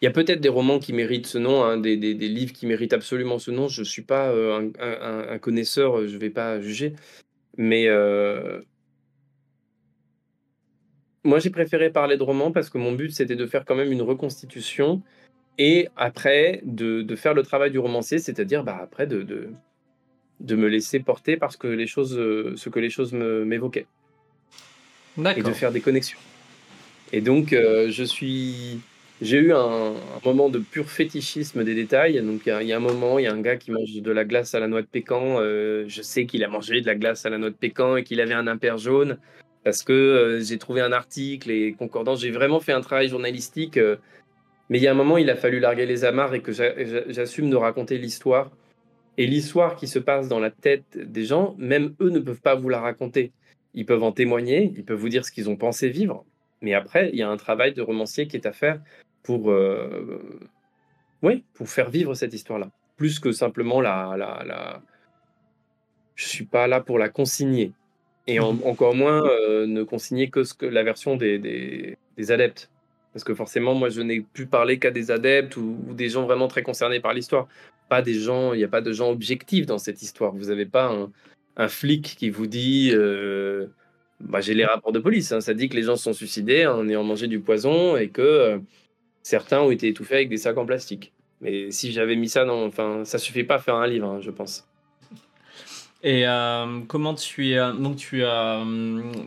il 0.00 0.04
y 0.04 0.08
a 0.08 0.10
peut-être 0.10 0.40
des 0.40 0.50
romans 0.50 0.80
qui 0.80 0.92
méritent 0.92 1.26
ce 1.26 1.38
nom, 1.38 1.64
hein, 1.64 1.78
des 1.78 1.96
des 1.96 2.14
des 2.14 2.28
livres 2.28 2.52
qui 2.52 2.66
méritent 2.66 2.92
absolument 2.92 3.38
ce 3.38 3.50
nom. 3.50 3.68
Je 3.68 3.82
suis 3.82 4.02
pas, 4.02 4.32
heu, 4.32 4.52
un 4.52 4.66
un 4.78 4.96
un 5.00 5.28
un 5.30 5.38
connaisseur, 5.38 5.98
heu, 5.98 6.06
je 6.08 6.18
vais 6.18 6.30
pas 6.30 6.60
juger, 6.60 6.92
mais 7.56 7.88
moi, 11.26 11.38
j'ai 11.38 11.48
préféré 11.50 11.88
parler 11.90 12.18
de 12.18 12.22
romans 12.22 12.52
parce 12.52 12.68
que 12.68 12.76
mon 12.76 12.92
but, 12.92 13.10
c'était 13.10 13.34
de 13.36 13.46
faire 13.46 13.64
quand 13.64 13.74
même 13.74 13.90
une 13.90 14.02
reconstitution 14.02 15.00
et 15.56 15.88
après 15.96 16.60
de 16.64 17.00
de 17.00 17.16
faire 17.16 17.32
le 17.32 17.42
travail 17.42 17.70
du 17.70 17.78
romancier, 17.78 18.18
c'est-à-dire, 18.18 18.62
bah, 18.62 18.78
après 18.82 19.06
de 19.06 19.22
de 19.22 19.48
de 20.40 20.54
me 20.56 20.68
laisser 20.68 21.00
porter 21.00 21.38
parce 21.38 21.56
que 21.56 21.68
les 21.68 21.86
choses, 21.86 22.14
ce 22.56 22.68
que 22.68 22.80
les 22.80 22.90
choses 22.90 23.12
me 23.14 23.44
m'évoquaient 23.46 23.86
et 25.36 25.42
de 25.42 25.52
faire 25.52 25.72
des 25.72 25.80
connexions 25.80 26.18
et 27.12 27.20
donc 27.20 27.52
heu, 27.52 27.90
je 27.90 28.04
suis 28.04 28.80
j'ai 29.20 29.38
eu 29.38 29.52
un 29.52 29.94
moment 30.24 30.48
de 30.50 30.58
pur 30.58 30.90
fétichisme 30.90 31.64
des 31.64 31.74
détails. 31.74 32.20
Donc 32.22 32.42
il 32.46 32.66
y 32.66 32.72
a 32.72 32.76
un 32.76 32.80
moment, 32.80 33.18
il 33.18 33.24
y 33.24 33.26
a 33.28 33.32
un 33.32 33.40
gars 33.40 33.56
qui 33.56 33.70
mange 33.70 33.92
de 33.94 34.10
la 34.10 34.24
glace 34.24 34.54
à 34.54 34.60
la 34.60 34.68
noix 34.68 34.82
de 34.82 34.86
pécan, 34.86 35.40
heu, 35.40 35.84
je 35.88 36.02
sais 36.02 36.26
qu'il 36.26 36.44
a 36.44 36.48
mangé 36.48 36.80
de 36.80 36.86
la 36.86 36.94
glace 36.96 37.24
à 37.26 37.30
la 37.30 37.38
noix 37.38 37.50
de 37.50 37.54
pécan 37.54 37.96
et 37.96 38.04
qu'il 38.04 38.20
avait 38.20 38.34
un 38.34 38.46
impair 38.46 38.78
jaune 38.78 39.18
parce 39.64 39.82
que, 39.82 39.92
heu, 39.92 40.40
j'ai 40.44 40.58
trouvé 40.58 40.80
un 40.82 40.92
article 40.92 41.50
et 41.50 41.72
concordance. 41.74 42.20
J'ai 42.20 42.30
vraiment 42.30 42.60
fait 42.60 42.72
un 42.72 42.82
travail 42.82 43.08
journalistique, 43.08 43.78
mais 44.70 44.78
il 44.78 44.82
y 44.82 44.86
a 44.86 44.90
un 44.92 44.94
moment, 44.94 45.18
il 45.18 45.30
a 45.30 45.36
fallu 45.36 45.60
larguer 45.60 45.86
les 45.86 46.04
amarres 46.04 46.34
et 46.34 46.40
que 46.42 46.52
j'a 46.52 46.84
j'a 46.84 47.02
j'assume 47.08 47.50
de 47.50 47.56
raconter 47.56 47.98
l'histoire 47.98 48.50
et 49.16 49.26
l'histoire 49.26 49.76
qui 49.76 49.86
se 49.88 49.98
passe 49.98 50.28
dans 50.28 50.40
la 50.40 50.50
tête 50.50 50.98
des 50.98 51.24
gens, 51.24 51.54
même 51.58 51.94
eux 52.00 52.10
ne 52.10 52.20
peuvent 52.20 52.40
pas 52.40 52.54
vous 52.56 52.68
la 52.68 52.80
raconter. 52.80 53.32
Ils 53.74 53.86
peuvent 53.86 54.02
en 54.02 54.12
témoigner, 54.12 54.72
ils 54.76 54.84
peuvent 54.84 54.98
vous 54.98 55.08
dire 55.08 55.24
ce 55.24 55.32
qu'ils 55.32 55.50
ont 55.50 55.56
pensé 55.56 55.88
vivre, 55.90 56.24
mais 56.64 56.74
après, 56.74 57.10
il 57.12 57.18
y 57.18 57.22
a 57.22 57.28
un 57.28 57.36
travail 57.36 57.74
de 57.74 57.82
romancier 57.82 58.26
qui 58.26 58.36
est 58.36 58.46
à 58.46 58.52
faire 58.52 58.80
pour, 59.22 59.52
oui, 61.22 61.44
pour 61.54 61.68
faire 61.68 61.90
vivre 61.90 62.14
cette 62.14 62.34
histoire-là. 62.34 62.68
Plus 62.96 63.18
que 63.18 63.32
simplement 63.32 63.80
la 63.80 64.14
la 64.16 64.42
la 64.44 64.82
je 66.14 66.26
suis 66.26 66.44
pas 66.44 66.66
là 66.66 66.80
pour 66.80 66.98
la 66.98 67.08
consigner 67.08 67.72
et 68.26 68.38
Mmh 68.38 68.42
en 68.42 68.52
mh. 68.54 68.60
encore 68.64 68.94
moins, 68.94 69.22
heu, 69.26 69.66
ne 69.66 69.82
consigner 69.82 70.30
que 70.30 70.44
ce 70.44 70.54
que 70.54 70.66
la 70.66 70.82
version 70.82 71.16
des 71.16 71.38
des 71.38 71.96
des 72.16 72.30
adeptes. 72.32 72.70
Parce 73.12 73.24
que 73.24 73.34
forcément, 73.34 73.74
moi, 73.74 73.90
je 73.90 74.00
n'ai 74.00 74.20
pu 74.22 74.46
parler 74.46 74.78
qu'à 74.78 74.90
des 74.90 75.10
adeptes 75.10 75.56
ou 75.56 75.76
ou 75.88 75.94
des 75.94 76.08
gens 76.08 76.24
vraiment 76.24 76.48
très 76.48 76.62
concernés 76.62 77.00
par 77.00 77.12
l'histoire. 77.14 77.48
Pas 77.88 78.02
des 78.02 78.14
gens 78.14 78.54
il 78.54 78.60
y 78.60 78.64
a 78.64 78.68
pas 78.68 78.80
de 78.80 78.92
gens 78.92 79.10
objectifs 79.10 79.66
dans 79.66 79.78
cette 79.78 80.02
histoire. 80.02 80.32
Vous 80.32 80.50
avez 80.50 80.66
pas 80.66 80.86
un 80.90 81.10
un 81.56 81.68
flic 81.68 82.16
qui 82.18 82.30
vous 82.30 82.46
dit, 82.46 82.90
heu 82.94 83.70
bah, 84.20 84.40
j'ai 84.40 84.54
les 84.54 84.64
rapports 84.64 84.92
de 84.92 84.98
police, 84.98 85.32
hein, 85.32 85.40
ça 85.40 85.54
dit 85.54 85.68
que 85.68 85.76
les 85.76 85.82
gens 85.82 85.96
se 85.96 86.04
sont 86.04 86.12
suicidés 86.12 86.66
en 86.66 86.88
ayant 86.88 87.04
mangé 87.04 87.26
du 87.26 87.40
poison 87.40 87.96
et 87.96 88.08
que, 88.08 88.22
heu, 88.22 88.62
certains 89.22 89.60
ont 89.60 89.70
été 89.70 89.88
étouffés 89.88 90.14
avec 90.14 90.28
des 90.28 90.38
sacs 90.38 90.56
en 90.58 90.66
plastique. 90.66 91.12
Mais 91.40 91.70
si 91.70 91.92
j'avais 91.92 92.16
mis 92.16 92.28
ça 92.28 92.44
dans 92.44 92.64
enfin, 92.64 93.04
ça 93.04 93.18
suffit 93.18 93.44
pas 93.44 93.56
à 93.56 93.58
faire 93.58 93.74
un 93.76 93.86
livre, 93.86 94.08
hein, 94.08 94.20
je 94.20 94.30
pense. 94.30 94.66
Et 96.02 96.20
hem, 96.20 96.86
comment 96.86 97.14
tu 97.14 97.50
es, 97.50 97.58
heu, 97.58 97.72
donc 97.72 97.96
tu 97.96 98.24
as, 98.24 98.64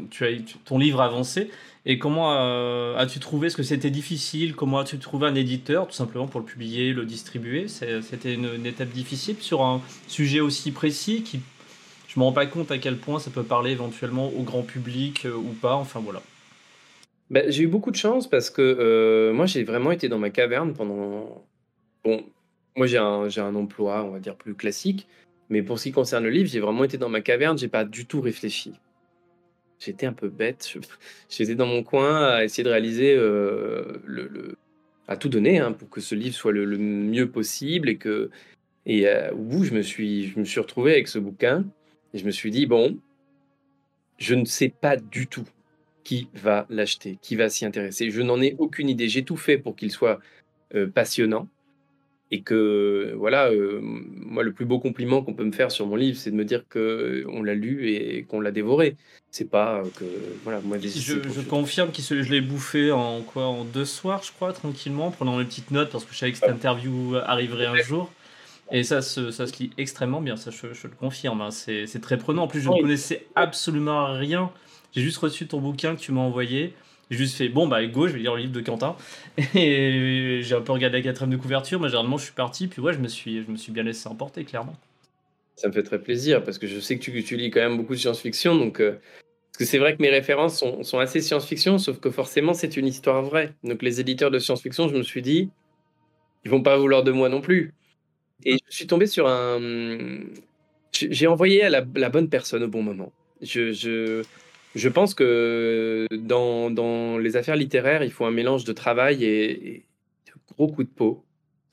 tu 0.10 0.26
as 0.26 0.30
ton 0.66 0.78
livre 0.78 1.02
avancé 1.02 1.50
et 1.90 2.00
comment, 2.00 2.96
as-tu 2.98 3.20
trouvé? 3.20 3.48
Est-ce 3.48 3.56
que 3.56 3.64
c'était 3.64 3.90
difficile? 3.90 4.56
Comment 4.56 4.80
as-tu 4.80 5.00
trouvé 5.00 5.26
un 5.26 5.36
éditeur, 5.36 5.88
tout 5.88 5.94
simplement 5.94 6.28
pour 6.28 6.42
le 6.42 6.46
publier, 6.46 6.92
le 6.92 7.06
distribuer? 7.06 7.70
C'était 7.70 8.34
une 8.34 8.54
une 8.56 8.66
étape 8.66 8.90
difficile 8.90 9.38
sur 9.40 9.64
un 9.64 9.82
sujet 10.08 10.42
aussi 10.42 10.74
précis 10.74 11.24
qui 11.24 11.40
je 12.18 12.20
me 12.20 12.26
rends 12.26 12.34
pas 12.34 12.48
compte 12.48 12.72
à 12.72 12.80
quel 12.80 12.98
point 12.98 13.20
ça 13.20 13.30
peut 13.30 13.44
parler 13.44 13.70
éventuellement 13.70 14.30
au 14.30 14.42
grand 14.42 14.64
public, 14.64 15.28
heu, 15.28 15.36
ou 15.36 15.54
pas, 15.54 15.76
enfin 15.76 16.00
voilà. 16.00 16.24
Bah, 17.30 17.42
j'ai 17.48 17.62
eu 17.62 17.68
beaucoup 17.68 17.92
de 17.92 17.96
chance 17.96 18.28
parce 18.28 18.50
que, 18.50 18.62
heu, 18.64 19.34
moi, 19.34 19.46
j'ai 19.46 19.64
vraiment 19.64 19.92
été 19.92 20.10
dans 20.10 20.18
ma 20.18 20.32
caverne 20.32 20.74
pendant 20.74 21.46
bon, 22.04 22.26
moi, 22.76 22.88
j'ai 22.88 22.98
un 22.98 23.30
j'ai 23.30 23.42
un 23.42 23.54
emploi, 23.54 24.04
on 24.04 24.10
va 24.10 24.20
dire, 24.20 24.36
plus 24.36 24.56
classique, 24.56 25.08
mais 25.50 25.62
pour 25.62 25.78
ce 25.78 25.84
qui 25.84 25.92
concerne 25.92 26.24
le 26.24 26.32
livre, 26.32 26.50
j'ai 26.50 26.60
vraiment 26.60 26.86
été 26.86 26.98
dans 26.98 27.08
ma 27.08 27.22
caverne, 27.22 27.56
j'ai 27.56 27.68
pas 27.68 27.86
du 27.86 28.08
tout 28.08 28.20
réfléchi. 28.20 28.74
J'étais 29.80 30.08
un 30.08 30.14
peu 30.14 30.30
bête, 30.30 30.74
j'étais 31.30 31.54
dans 31.54 31.68
mon 31.68 31.84
coin 31.84 32.26
à 32.26 32.44
essayer 32.44 32.64
de 32.64 32.72
réaliser, 32.72 33.14
heu, 33.16 34.02
le 34.06 34.56
à 35.08 35.18
tout 35.18 35.30
donner, 35.30 35.60
hein, 35.60 35.72
pour 35.72 35.88
que 35.88 36.02
ce 36.02 36.16
livre 36.16 36.36
soit 36.36 36.52
le 36.52 36.78
mieux 36.80 37.30
possible 37.30 37.90
et 37.90 37.98
que 37.98 38.32
et 38.88 39.08
au 39.34 39.44
bout, 39.44 39.66
je 39.66 39.76
me 39.76 39.84
suis 39.84 40.30
je 40.30 40.40
me 40.40 40.46
suis 40.46 40.60
retrouvé 40.60 40.94
avec 40.94 41.08
ce 41.10 41.20
bouquin 41.20 41.64
et 42.18 42.20
je 42.20 42.26
me 42.26 42.32
suis 42.32 42.50
dit: 42.50 42.66
«Bon, 42.66 42.98
je 44.18 44.34
ne 44.34 44.46
sais 44.46 44.70
pas 44.70 44.98
du 44.98 45.28
tout 45.28 45.48
qui 46.04 46.30
va 46.34 46.66
l'acheter, 46.70 47.20
qui 47.22 47.36
va 47.36 47.50
s'y 47.50 47.66
intéresser. 47.66 48.10
Je 48.10 48.22
n'en 48.22 48.42
ai 48.42 48.56
aucune 48.58 48.90
idée. 48.90 49.08
J'ai 49.08 49.24
tout 49.24 49.38
fait 49.38 49.58
pour 49.58 49.76
qu'il 49.76 49.92
soit, 49.92 50.20
heu, 50.74 50.90
passionnant 50.90 51.48
et 52.32 52.42
que 52.42 53.14
voilà, 53.16 53.52
heu, 53.52 53.80
moi, 53.82 54.44
le 54.44 54.52
plus 54.52 54.66
beau 54.66 54.80
compliment 54.80 55.22
qu'on 55.22 55.34
peut 55.34 55.44
me 55.44 55.52
faire 55.52 55.72
sur 55.72 55.86
mon 55.86 55.96
livre, 55.96 56.18
c'est 56.18 56.32
de 56.32 56.36
me 56.36 56.44
dire 56.44 56.64
qu'on 56.68 57.44
l'a 57.44 57.54
lu 57.54 57.90
et 57.90 58.24
qu'on 58.24 58.42
l'a 58.42 58.52
dévoré. 58.52 58.96
C'est 59.32 59.50
pas, 59.50 59.84
que 59.96 60.06
voilà, 60.44 60.60
moi, 60.62 60.78
des 60.78 60.90
Je 60.90 61.20
je 61.30 61.42
confirme 61.42 61.92
que 61.92 62.02
je 62.02 62.32
l'ai 62.32 62.42
bouffé 62.42 62.92
en 62.92 63.22
quoi? 63.22 63.46
En 63.46 63.64
2 63.64 63.86
soirs, 63.86 64.24
je 64.24 64.32
crois, 64.32 64.54
tranquillement, 64.54 65.08
en 65.08 65.12
prenant 65.12 65.38
mes 65.38 65.46
petites 65.46 65.72
notes 65.72 65.92
parce 65.92 66.06
que 66.06 66.14
je 66.14 66.18
savais 66.18 66.32
que 66.32 66.40
cette 66.40 66.50
interview 66.50 67.16
arriverait 67.18 67.68
un 67.68 67.78
jour 67.78 68.12
et 68.72 68.84
ça 68.84 69.02
se 69.02 69.32
ça 69.32 69.48
se 69.48 69.58
lit 69.62 69.72
extrêmement 69.78 70.22
bien, 70.22 70.36
ça 70.36 70.52
je 70.52 70.74
je 70.74 70.88
le 70.88 70.96
confirme, 70.96 71.42
hein. 71.42 71.52
C'est 71.52 71.88
c'est 71.88 72.00
très 72.02 72.18
prenant. 72.18 72.44
En 72.44 72.48
plus, 72.48 72.62
je 72.62 72.70
ne 72.70 72.82
connaissais 72.82 73.26
absolument 73.36 74.14
rien. 74.14 74.52
J'ai 74.94 75.02
juste 75.02 75.18
reçu 75.18 75.48
ton 75.48 75.60
bouquin 75.62 75.96
que 75.96 76.02
tu 76.02 76.12
m'as 76.12 76.22
envoyé. 76.22 76.74
J'ai 77.10 77.18
juste 77.18 77.38
fait: 77.38 77.48
«Bon, 77.50 77.68
bah, 77.68 77.86
go, 77.86 78.08
je 78.08 78.14
vais 78.14 78.20
lire 78.20 78.36
le 78.36 78.42
livre 78.42 78.52
de 78.54 78.60
Quentin» 78.62 78.96
et 79.56 80.40
j'ai 80.42 80.56
un 80.56 80.62
peu 80.62 80.74
regardé 80.74 80.98
la 80.98 81.04
4 81.04 81.28
de 81.28 81.38
couverture, 81.38 81.80
mais 81.80 81.88
généralement, 81.88 82.18
je 82.18 82.26
suis 82.26 82.34
parti, 82.34 82.68
puis 82.68 82.82
ouais, 82.82 82.94
je 82.94 83.00
me 83.00 83.08
suis 83.08 83.44
je 83.44 83.50
me 83.52 83.56
suis 83.58 83.72
bien 83.72 83.84
laissé 83.84 84.08
emporter, 84.10 84.44
clairement. 84.44 84.76
Ça 85.56 85.68
me 85.70 85.74
fait 85.74 85.84
très 85.84 86.00
plaisir 86.00 86.44
parce 86.44 86.58
que 86.60 86.68
je 86.68 86.80
sais 86.80 86.98
que 86.98 87.04
tu 87.04 87.24
tu 87.24 87.38
lis 87.38 87.50
quand 87.50 87.62
même 87.62 87.78
beaucoup 87.78 87.94
de 87.96 88.00
science-fiction 88.00 88.56
donc 88.56 88.80
heu, 88.80 89.00
parce 89.52 89.58
que 89.60 89.66
c'est 89.66 89.80
vrai 89.80 89.96
que 89.96 90.02
mes 90.02 90.10
références 90.10 90.58
sont 90.60 90.84
sont 90.84 91.00
assez 91.00 91.22
science-fiction, 91.22 91.78
sauf 91.80 92.00
que 92.00 92.12
forcément, 92.12 92.54
c'est 92.54 92.78
une 92.78 92.88
histoire 92.88 93.24
vraie. 93.24 93.54
Donc 93.64 93.82
les 93.82 94.00
éditeurs 94.02 94.32
de 94.32 94.40
science-fiction, 94.40 94.88
je 94.90 94.96
me 94.96 95.04
suis 95.04 95.22
dit: 95.22 95.50
«Ils 96.46 96.52
vont 96.52 96.64
pas 96.64 96.78
vouloir 96.78 97.04
de 97.04 97.12
moi 97.12 97.30
non 97.30 97.42
plus» 97.42 97.74
et 98.46 98.58
je 98.70 98.76
suis 98.76 98.88
tombé 98.88 99.08
sur 99.08 99.28
un, 99.28 99.60
j'ai 100.94 101.28
envoyé 101.28 101.64
à 101.64 101.70
la 101.70 102.10
bonne 102.10 102.30
personne 102.30 102.64
au 102.64 102.68
bon 102.68 102.84
moment. 102.84 103.12
Je 103.42 103.72
je 103.74 104.24
je 104.76 104.90
pense 104.90 105.14
que 105.16 106.08
dans 106.12 106.70
dans 106.72 107.18
les 107.18 107.36
affaires 107.38 107.56
littéraires, 107.56 108.04
il 108.04 108.12
faut 108.12 108.26
un 108.26 108.32
mélange 108.32 108.64
de 108.66 108.74
travail 108.74 109.24
et 109.26 109.86
de 110.28 110.34
gros 110.56 110.68
coups 110.68 110.88
de 110.90 110.94
peau 110.94 111.24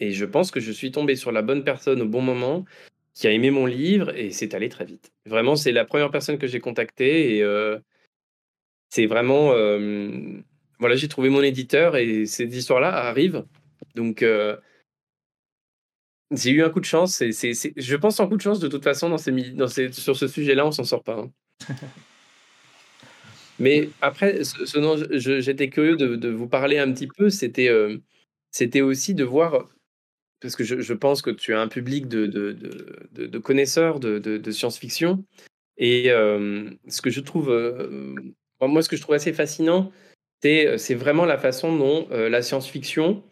et 0.01 0.11
je 0.13 0.25
pense 0.25 0.51
que 0.51 0.61
je 0.61 0.73
suis 0.73 0.91
tombé 0.93 1.17
sur 1.17 1.33
la 1.33 1.43
bonne 1.43 1.65
personne 1.65 2.03
au 2.03 2.07
bon 2.09 2.21
moment, 2.23 2.65
qui 3.15 3.27
a 3.29 3.33
aimé 3.33 3.51
mon 3.51 3.67
livre 3.67 4.17
et 4.17 4.31
c'est 4.31 4.55
allé 4.55 4.69
très 4.69 4.85
vite. 4.85 5.13
Vraiment, 5.27 5.57
c'est 5.57 5.73
la 5.73 5.85
première 5.85 6.11
personne 6.11 6.39
que 6.39 6.47
j'ai 6.49 6.61
contactée 6.61 7.37
et 7.37 7.43
heu 7.43 7.81
c'est 8.91 9.07
vraiment, 9.07 9.55
hem, 9.57 10.43
voilà, 10.79 10.97
j'ai 10.97 11.09
trouvé 11.09 11.29
mon 11.29 11.43
éditeur 11.43 11.97
et 11.97 12.27
ces 12.27 12.57
histoires-là 12.57 12.93
arrivent 12.95 13.45
donc 13.95 14.23
heu 14.23 14.59
J'ai 16.31 16.51
eu 16.51 16.63
un 16.63 16.71
coup 16.71 16.81
de 16.81 16.85
chance. 16.85 17.23
Je 17.23 17.97
pense 17.97 18.21
en 18.21 18.29
coup 18.29 18.37
de 18.37 18.43
chance 18.43 18.61
de 18.61 18.69
toute 18.69 18.85
façon 18.85 19.09
dans 19.09 19.19
ces, 19.19 19.33
dans 19.33 19.69
ces... 19.69 19.93
sur 19.93 20.17
ce 20.17 20.27
sujet-là, 20.27 20.67
on 20.67 20.73
s'en 20.73 20.85
sort 20.85 21.03
pas. 21.03 21.19
Hein. 21.19 21.75
Mais 23.59 23.91
après, 24.01 24.43
ce, 24.45 24.79
dont 24.79 24.97
j'étais 25.13 25.69
curieux 25.69 25.97
de, 25.97 26.17
de, 26.17 26.29
vous 26.29 26.49
parler 26.49 26.79
un 26.79 26.93
petit 26.93 27.07
peu, 27.07 27.31
c'était, 27.31 27.69
euh, 27.69 27.99
c'était 28.51 28.81
aussi 28.81 29.15
de 29.15 29.25
voir, 29.25 29.69
parce 30.41 30.57
que 30.57 30.65
je, 30.65 30.81
je, 30.81 30.93
pense 30.93 31.23
que 31.23 31.31
tu 31.31 31.55
as 31.55 31.61
un 31.61 31.69
public 31.69 32.09
de, 32.09 32.27
de, 32.27 32.53
de 33.13 33.39
connaisseurs 33.39 34.01
de, 34.01 34.51
science-fiction, 34.51 35.25
et 35.77 36.11
euh, 36.11 36.69
ce 36.89 37.01
que 37.01 37.11
je 37.11 37.21
trouve, 37.21 37.51
euh, 37.51 38.15
moi, 38.61 38.83
ce 38.83 38.89
que 38.89 38.97
je 38.97 39.03
trouve 39.03 39.15
assez 39.15 39.33
fascinant, 39.33 39.93
c'est 40.43 40.95
vraiment 40.95 41.25
la 41.25 41.39
façon 41.39 41.77
dont 41.77 42.09
la 42.11 42.43
science-fiction 42.43 43.23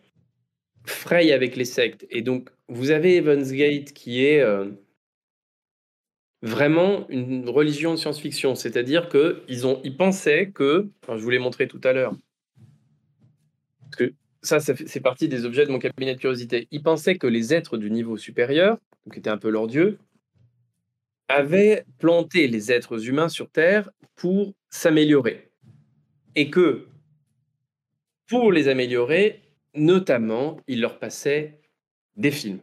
fraye 0.85 1.33
avec 1.33 1.57
les 1.57 1.65
sectes. 1.65 2.07
Et 2.11 2.23
donc, 2.23 2.51
vous 2.69 2.91
avez 2.91 3.17
Evans 3.17 3.43
Gate 3.43 3.93
qui 3.93 4.25
est 4.25 4.45
vraiment 6.43 7.09
une 7.09 7.49
religion 7.49 7.93
de 7.93 7.97
science-fiction, 7.97 8.55
c'est-à-dire 8.55 9.09
qu'ils 9.09 9.63
ils 9.85 9.97
pensaient 9.97 10.51
que, 10.51 10.89
je 11.09 11.23
vous 11.23 11.31
l'ai 11.31 11.39
montré 11.39 11.69
tout 11.69 11.81
à 11.85 11.93
l'heure, 11.93 12.15
que 13.97 14.13
ça, 14.43 14.59
c'est 14.59 15.01
partie 15.01 15.29
des 15.29 15.45
objets 15.45 15.67
de 15.67 15.71
mon 15.71 15.79
cabinet 15.79 16.15
de 16.15 16.21
curiosité. 16.21 16.67
Ils 16.73 16.83
pensaient 16.83 17.17
que 17.17 17.29
les 17.29 17.55
êtres 17.55 17.79
du 17.79 17.91
niveau 17.91 18.17
supérieur, 18.17 18.79
qui 19.13 19.21
étaient 19.21 19.31
un 19.31 19.39
peu 19.39 19.51
leurs 19.51 19.69
dieux, 19.69 19.99
avaient 21.29 21.85
planté 21.99 22.49
les 22.49 22.73
êtres 22.73 23.09
humains 23.09 23.29
sur 23.29 23.49
Terre 23.49 23.91
pour 24.17 24.53
s'améliorer. 24.69 25.49
Et 26.35 26.51
que, 26.51 26.87
pour 28.27 28.51
les 28.51 28.67
améliorer, 28.67 29.43
notamment, 29.75 30.59
ils 30.67 30.81
leur 30.81 30.99
passaient 30.99 31.61
des 32.17 32.31
films 32.31 32.61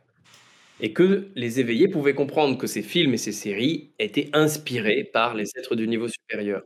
et 0.80 0.94
que 0.94 1.30
les 1.36 1.60
éveillés 1.60 1.88
pouvaient 1.88 2.14
comprendre 2.14 2.58
que 2.58 2.68
ces 2.68 2.82
films 2.82 3.14
et 3.14 3.18
ces 3.18 3.32
séries 3.32 3.92
étaient 4.00 4.30
inspirés 4.34 5.04
par 5.04 5.36
les 5.36 5.50
êtres 5.58 5.76
du 5.76 5.88
niveau 5.88 6.08
supérieur, 6.08 6.64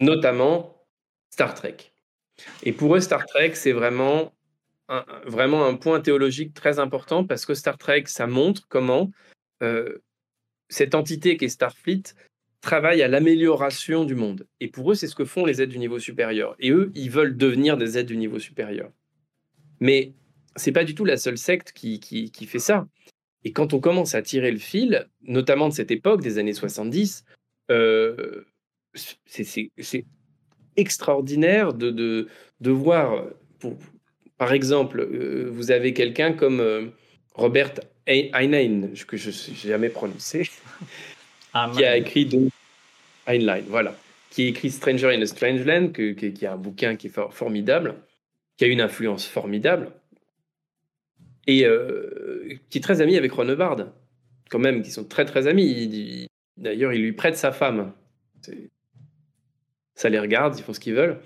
notamment 0.00 0.86
Star 1.30 1.54
Trek. 1.54 1.76
Et 2.62 2.72
pour 2.72 2.94
eux, 2.94 3.00
Star 3.00 3.26
Trek, 3.26 3.52
c'est 3.54 3.72
vraiment 3.72 4.32
un, 4.88 5.04
vraiment 5.24 5.66
un 5.66 5.74
point 5.74 6.00
théologique 6.00 6.54
très 6.54 6.78
important 6.78 7.24
parce 7.24 7.44
que 7.44 7.54
Star 7.54 7.76
Trek, 7.76 8.04
ça 8.06 8.26
montre 8.26 8.66
comment 8.68 9.10
euh, 9.62 9.98
cette 10.68 10.94
entité 10.94 11.36
qui 11.36 11.46
est 11.46 11.48
Starfleet 11.48 12.02
travaille 12.60 13.02
à 13.02 13.08
l'amélioration 13.08 14.04
du 14.04 14.14
monde. 14.14 14.46
Et 14.60 14.68
pour 14.68 14.90
eux, 14.90 14.94
c'est 14.94 15.06
ce 15.06 15.14
que 15.14 15.24
font 15.24 15.44
les 15.44 15.62
êtres 15.62 15.72
du 15.72 15.78
niveau 15.78 15.98
supérieur. 15.98 16.56
Et 16.58 16.70
eux, 16.70 16.90
ils 16.94 17.10
veulent 17.10 17.36
devenir 17.36 17.76
des 17.76 17.98
êtres 17.98 18.08
du 18.08 18.16
niveau 18.16 18.38
supérieur. 18.38 18.90
Mais 19.80 20.12
c'est 20.56 20.72
pas 20.72 20.84
du 20.84 20.94
tout 20.94 21.04
la 21.04 21.16
seule 21.16 21.38
secte 21.38 21.72
qui, 21.72 22.00
qui, 22.00 22.30
qui 22.30 22.46
fait 22.46 22.58
ça. 22.58 22.86
Et 23.44 23.52
quand 23.52 23.74
on 23.74 23.80
commence 23.80 24.14
à 24.14 24.22
tirer 24.22 24.50
le 24.50 24.58
fil, 24.58 25.06
notamment 25.22 25.68
de 25.68 25.74
cette 25.74 25.90
époque, 25.90 26.20
des 26.20 26.38
années 26.38 26.52
70, 26.52 27.24
euh, 27.70 28.44
c'est 28.94 30.04
extraordinaire 30.76 31.72
de, 31.72 31.90
de, 31.90 32.28
de 32.60 32.70
voir, 32.70 33.24
pour, 33.60 33.76
par 34.38 34.52
exemple, 34.52 35.00
euh, 35.00 35.48
vous 35.50 35.70
avez 35.70 35.94
quelqu'un 35.94 36.32
comme 36.32 36.60
euh, 36.60 36.86
Robert 37.34 37.74
Heinlein, 38.06 38.88
que 39.06 39.16
je 39.16 39.30
n'ai 39.30 39.56
jamais 39.56 39.90
prononcé, 39.90 40.50
ah, 41.54 41.70
qui 41.74 41.84
a 41.84 41.96
écrit 41.96 42.50
Heinlein, 43.26 43.62
voilà, 43.68 43.96
qui 44.30 44.42
a 44.42 44.48
écrit 44.48 44.70
Stranger 44.70 45.14
in 45.14 45.22
a 45.22 45.26
Strange 45.26 45.64
Land, 45.64 45.88
que, 45.88 46.12
qui 46.12 46.46
a 46.46 46.54
un 46.54 46.56
bouquin 46.56 46.96
qui 46.96 47.08
est 47.08 47.30
formidable, 47.30 47.94
qui 48.56 48.64
a 48.64 48.68
une 48.68 48.80
influence 48.80 49.26
formidable 49.26 49.92
et 51.46 51.64
euh, 51.64 52.58
qui 52.70 52.78
est 52.78 52.80
très 52.80 53.00
ami 53.00 53.16
avec 53.16 53.32
Ron 53.32 53.48
Hubbard, 53.48 53.76
quand 54.50 54.58
même, 54.58 54.82
qui 54.82 54.90
sont 54.90 55.04
très 55.04 55.24
très 55.24 55.46
amis. 55.46 56.26
D'ailleurs, 56.56 56.92
il 56.92 57.02
lui 57.02 57.12
prête 57.12 57.36
sa 57.36 57.52
femme. 57.52 57.92
Ça 59.94 60.08
les 60.08 60.18
regarde, 60.18 60.58
ils 60.58 60.62
font 60.62 60.72
ce 60.72 60.80
qu'ils 60.80 60.94
veulent. 60.94 61.18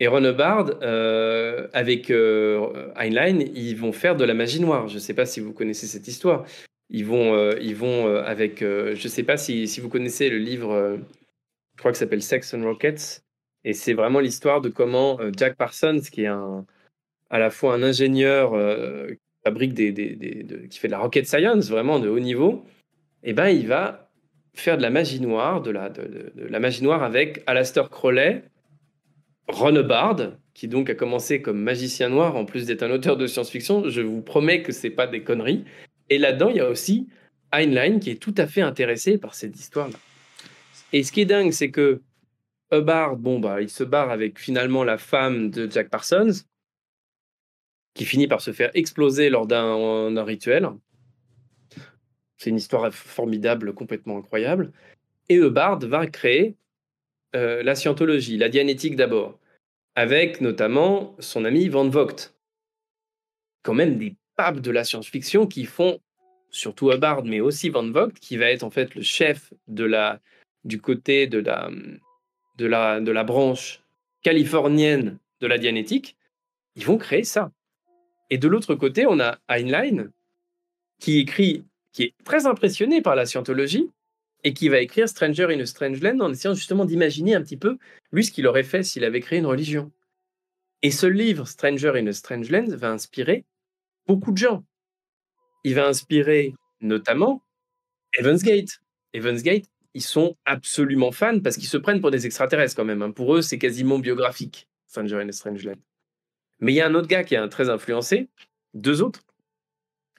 Et 0.00 0.06
Ron 0.06 0.24
Hubbard, 0.24 0.70
euh, 0.82 1.68
avec 1.72 2.10
euh, 2.10 2.92
Heinlein, 2.96 3.40
ils 3.54 3.76
vont 3.76 3.92
faire 3.92 4.16
de 4.16 4.24
la 4.24 4.34
magie 4.34 4.60
noire. 4.60 4.88
Je 4.88 4.94
ne 4.94 5.00
sais 5.00 5.14
pas 5.14 5.26
si 5.26 5.40
vous 5.40 5.52
connaissez 5.52 5.86
cette 5.86 6.08
histoire. 6.08 6.44
Ils 6.90 7.04
vont, 7.04 7.34
euh, 7.34 7.54
ils 7.60 7.76
vont 7.76 8.06
avec, 8.16 8.60
je 8.60 8.90
ne 8.90 9.08
sais 9.08 9.22
pas 9.22 9.36
si, 9.36 9.66
si, 9.68 9.80
vous 9.80 9.88
connaissez 9.88 10.28
le 10.28 10.38
livre, 10.38 10.98
je 11.76 11.78
crois 11.78 11.92
que 11.92 11.98
s'appelle 11.98 12.22
Sex 12.22 12.54
and 12.54 12.62
Rockets. 12.62 13.22
Et 13.64 13.72
c'est 13.72 13.94
vraiment 13.94 14.20
l'histoire 14.20 14.60
de 14.60 14.68
comment 14.68 15.18
Jack 15.36 15.56
Parsons, 15.56 16.02
qui 16.12 16.22
est 16.24 16.26
un, 16.26 16.66
à 17.34 17.40
la 17.40 17.50
fois 17.50 17.74
un 17.74 17.82
ingénieur 17.82 18.52
fabrique 19.42 19.74
des, 19.74 19.90
des, 19.90 20.46
qui 20.70 20.78
fait 20.78 20.86
de 20.86 20.92
la 20.92 21.00
rocket 21.00 21.26
science 21.26 21.68
vraiment 21.68 21.98
de 21.98 22.08
haut 22.08 22.20
niveau, 22.20 22.64
et 23.24 23.30
eh 23.30 23.32
ben 23.32 23.48
il 23.48 23.66
va 23.66 24.08
faire 24.54 24.76
de 24.76 24.82
la 24.82 24.90
magie 24.90 25.20
noire, 25.20 25.60
de 25.60 25.72
la, 25.72 25.90
de, 25.90 26.32
la 26.36 26.60
magie 26.60 26.84
noire 26.84 27.02
avec 27.02 27.42
Alastair 27.48 27.90
Crowley, 27.90 28.44
Ron 29.48 29.74
Hubbard, 29.74 30.36
qui 30.54 30.68
donc 30.68 30.88
a 30.88 30.94
commencé 30.94 31.42
comme 31.42 31.60
magicien 31.60 32.08
noir 32.08 32.36
en 32.36 32.44
plus 32.44 32.66
d'être 32.66 32.84
un 32.84 32.90
auteur 32.92 33.16
de 33.16 33.26
science-fiction. 33.26 33.88
Je 33.88 34.00
vous 34.00 34.22
promets 34.22 34.62
que 34.62 34.70
c'est 34.70 34.90
pas 34.90 35.08
des 35.08 35.24
conneries. 35.24 35.64
Et 36.10 36.18
là-dedans, 36.18 36.50
il 36.50 36.56
y 36.56 36.60
a 36.60 36.68
aussi 36.68 37.08
Heinlein 37.50 37.98
qui 37.98 38.10
est 38.10 38.22
tout 38.22 38.34
à 38.36 38.46
fait 38.46 38.62
intéressé 38.62 39.18
par 39.18 39.34
cette 39.34 39.58
histoire-là. 39.58 39.98
Et 40.92 41.02
ce 41.02 41.10
qui 41.10 41.22
est 41.22 41.26
dingue, 41.26 41.50
c'est 41.50 41.72
que 41.72 42.00
Hubbard, 42.70 43.16
bon 43.16 43.40
bah, 43.40 43.60
il 43.60 43.68
se 43.68 43.82
barre 43.82 44.10
avec 44.10 44.38
finalement 44.38 44.84
la 44.84 44.98
femme 44.98 45.50
de 45.50 45.68
Jack 45.68 45.90
Parsons, 45.90 46.44
qui 47.94 48.04
finit 48.04 48.26
par 48.26 48.40
se 48.40 48.52
faire 48.52 48.70
exploser 48.74 49.30
lors 49.30 49.46
d'un 49.46 50.24
rituel. 50.24 50.68
C'est 52.36 52.50
une 52.50 52.56
histoire 52.56 52.92
formidable, 52.92 53.72
complètement 53.72 54.18
incroyable. 54.18 54.72
Et 55.28 55.36
Eubard 55.36 55.78
va 55.78 56.06
créer 56.06 56.56
euh, 57.34 57.62
la 57.62 57.74
scientologie, 57.74 58.36
la 58.36 58.48
dianétique 58.48 58.96
d'abord, 58.96 59.38
avec 59.94 60.40
notamment 60.40 61.16
son 61.20 61.44
ami 61.44 61.68
Van 61.68 61.88
Vogt. 61.88 62.34
Quand 63.62 63.74
même 63.74 63.96
des 63.96 64.16
papes 64.36 64.60
de 64.60 64.70
la 64.70 64.84
science-fiction 64.84 65.46
qui 65.46 65.64
font, 65.64 66.00
surtout 66.50 66.92
Hubbard, 66.92 67.24
mais 67.24 67.40
aussi 67.40 67.70
Van 67.70 67.88
Vogt, 67.88 68.12
qui 68.20 68.36
va 68.36 68.50
être 68.50 68.64
en 68.64 68.70
fait 68.70 68.94
le 68.94 69.02
chef 69.02 69.54
du 69.68 70.80
côté 70.80 71.26
de 71.26 71.38
la, 71.38 71.70
de 72.58 72.66
la, 72.66 73.00
de 73.00 73.12
la 73.12 73.24
branche 73.24 73.82
californienne 74.22 75.18
de 75.40 75.46
la 75.46 75.58
dianétique, 75.58 76.16
ils 76.76 76.84
vont 76.84 76.98
créer 76.98 77.24
ça. 77.24 77.52
Et 78.34 78.38
de 78.38 78.48
l'autre 78.48 78.74
côté, 78.74 79.06
on 79.06 79.20
a 79.20 79.38
Heinlein 79.46 80.08
qui 80.98 81.20
écrit, 81.20 81.64
qui 81.92 82.02
est 82.02 82.14
très 82.24 82.46
impressionné 82.46 83.00
par 83.00 83.14
la 83.14 83.26
scientologie 83.26 83.92
et 84.42 84.52
qui 84.52 84.68
va 84.68 84.80
écrire 84.80 85.08
Stranger 85.08 85.46
in 85.50 85.60
a 85.60 85.66
Strange 85.66 86.00
Land 86.00 86.18
en 86.18 86.32
essayant 86.32 86.52
justement 86.52 86.84
d'imaginer 86.84 87.36
un 87.36 87.42
petit 87.42 87.56
peu, 87.56 87.78
lui, 88.10 88.24
ce 88.24 88.32
qu'il 88.32 88.48
aurait 88.48 88.64
fait 88.64 88.82
s'il 88.82 89.04
avait 89.04 89.20
créé 89.20 89.38
une 89.38 89.46
religion. 89.46 89.92
Et 90.82 90.90
ce 90.90 91.06
livre, 91.06 91.46
Stranger 91.46 91.92
in 91.94 92.08
a 92.08 92.12
Strange 92.12 92.50
Land, 92.50 92.70
va 92.70 92.90
inspirer 92.90 93.44
beaucoup 94.08 94.32
de 94.32 94.38
gens. 94.38 94.64
Il 95.62 95.76
va 95.76 95.86
inspirer 95.86 96.54
notamment 96.80 97.40
Evans 98.18 98.38
Gate. 98.38 98.80
Evans 99.12 99.40
Gate, 99.40 99.66
ils 99.94 100.02
sont 100.02 100.36
absolument 100.44 101.12
fans 101.12 101.38
parce 101.38 101.56
qu'ils 101.56 101.68
se 101.68 101.76
prennent 101.76 102.00
pour 102.00 102.10
des 102.10 102.26
extraterrestres 102.26 102.74
quand 102.74 102.84
même. 102.84 103.02
Hein. 103.02 103.12
Pour 103.12 103.36
eux, 103.36 103.42
c'est 103.42 103.58
quasiment 103.58 104.00
biographique, 104.00 104.66
Stranger 104.88 105.20
in 105.20 105.28
a 105.28 105.32
Strange 105.32 105.62
Land. 105.62 105.78
Mais 106.60 106.72
il 106.72 106.76
y 106.76 106.80
a 106.80 106.86
un 106.86 106.94
autre 106.94 107.08
gars 107.08 107.24
qui 107.24 107.34
est 107.34 107.48
très 107.48 107.68
influencé, 107.68 108.28
deux 108.74 109.02
autres. 109.02 109.20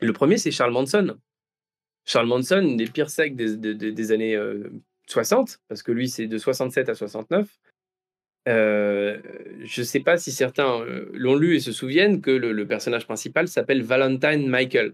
Le 0.02 0.14
premier, 0.14 0.38
c'est 0.38 0.52
Charles 0.52 0.74
Manson. 0.74 1.18
Charles 2.06 2.28
Manson, 2.28 2.62
une 2.62 2.78
des 2.78 2.88
pires 2.88 3.10
sectes 3.10 3.36
des, 3.36 4.12
années 4.12 4.40
60, 5.08 5.50
euh, 5.50 5.54
parce 5.68 5.82
que 5.82 5.92
lui, 5.92 6.08
c'est 6.08 6.28
de 6.28 6.38
67 6.38 6.90
à 6.90 6.96
69. 6.96 7.50
Euh, 8.48 9.20
je 9.64 9.82
ne 9.82 9.86
sais 9.86 10.02
pas 10.02 10.18
si 10.18 10.32
certains 10.32 10.82
euh, 10.82 11.10
l'ont 11.14 11.36
lu 11.36 11.56
et 11.56 11.60
se 11.60 11.72
souviennent 11.72 12.22
que 12.22 12.30
le, 12.30 12.68
personnage 12.68 13.06
principal 13.06 13.48
s'appelle 13.48 13.82
Valentine 13.82 14.48
Michael. 14.48 14.94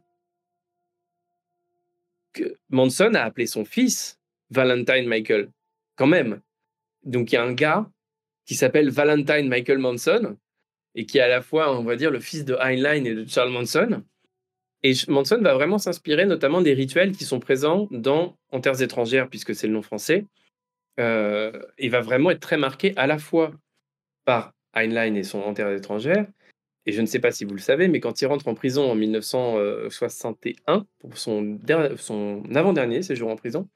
Que 2.33 2.55
Manson 2.69 3.13
a 3.13 3.23
appelé 3.23 3.45
son 3.45 3.65
fils 3.65 4.19
Valentine 4.51 5.05
Michael, 5.07 5.49
quand 5.97 6.07
même. 6.07 6.41
Donc 7.03 7.31
il 7.31 7.35
y 7.35 7.37
a 7.37 7.43
un 7.43 7.53
gars 7.53 7.89
qui 8.45 8.55
s'appelle 8.55 8.89
Valentine 8.89 9.49
Michael 9.49 9.79
Manson, 9.79 10.37
et 10.95 11.05
qui 11.05 11.17
est 11.17 11.21
à 11.21 11.27
la 11.27 11.41
fois, 11.41 11.77
on 11.77 11.83
va 11.83 11.95
dire, 11.95 12.11
le 12.11 12.19
fils 12.19 12.45
de 12.45 12.55
Heinlein 12.55 13.03
et 13.03 13.13
de 13.13 13.25
Charles 13.27 13.51
Manson. 13.51 14.03
Et 14.83 14.93
Manson 15.07 15.39
va 15.41 15.53
vraiment 15.53 15.77
s'inspirer 15.77 16.25
notamment 16.25 16.61
des 16.61 16.73
rituels 16.73 17.11
qui 17.11 17.23
sont 17.23 17.39
présents 17.39 17.87
dans 17.91 18.37
En 18.51 18.61
Terres 18.61 18.81
étrangères, 18.81 19.29
puisque 19.29 19.55
c'est 19.55 19.67
le 19.67 19.73
nom 19.73 19.81
français. 19.81 20.25
Euh, 20.99 21.51
et 21.77 21.89
va 21.89 22.01
vraiment 22.01 22.31
être 22.31 22.41
très 22.41 22.57
marqué 22.57 22.93
à 22.97 23.07
la 23.07 23.17
fois 23.17 23.53
par 24.25 24.53
Heinlein 24.73 25.15
et 25.15 25.23
son 25.23 25.39
En 25.39 25.53
Terres 25.53 25.71
étrangères. 25.71 26.27
Et 26.85 26.91
je 26.91 27.01
ne 27.01 27.05
sais 27.05 27.19
pas 27.19 27.31
si 27.31 27.45
vous 27.45 27.53
le 27.53 27.59
savez, 27.59 27.87
mais 27.87 27.99
quand 27.99 28.21
il 28.21 28.25
rentre 28.25 28.47
en 28.47 28.55
prison 28.55 28.89
en 28.91 28.95
1961, 28.95 30.87
pour 30.99 31.17
son, 31.17 31.59
son 31.97 32.43
avant-dernier 32.55 33.03
séjour 33.03 33.29
en 33.29 33.35
prison, 33.35 33.69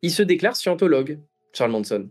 il 0.00 0.10
se 0.10 0.22
déclare 0.22 0.56
scientologue, 0.56 1.18
Charles 1.52 1.72
Manson 1.72 2.08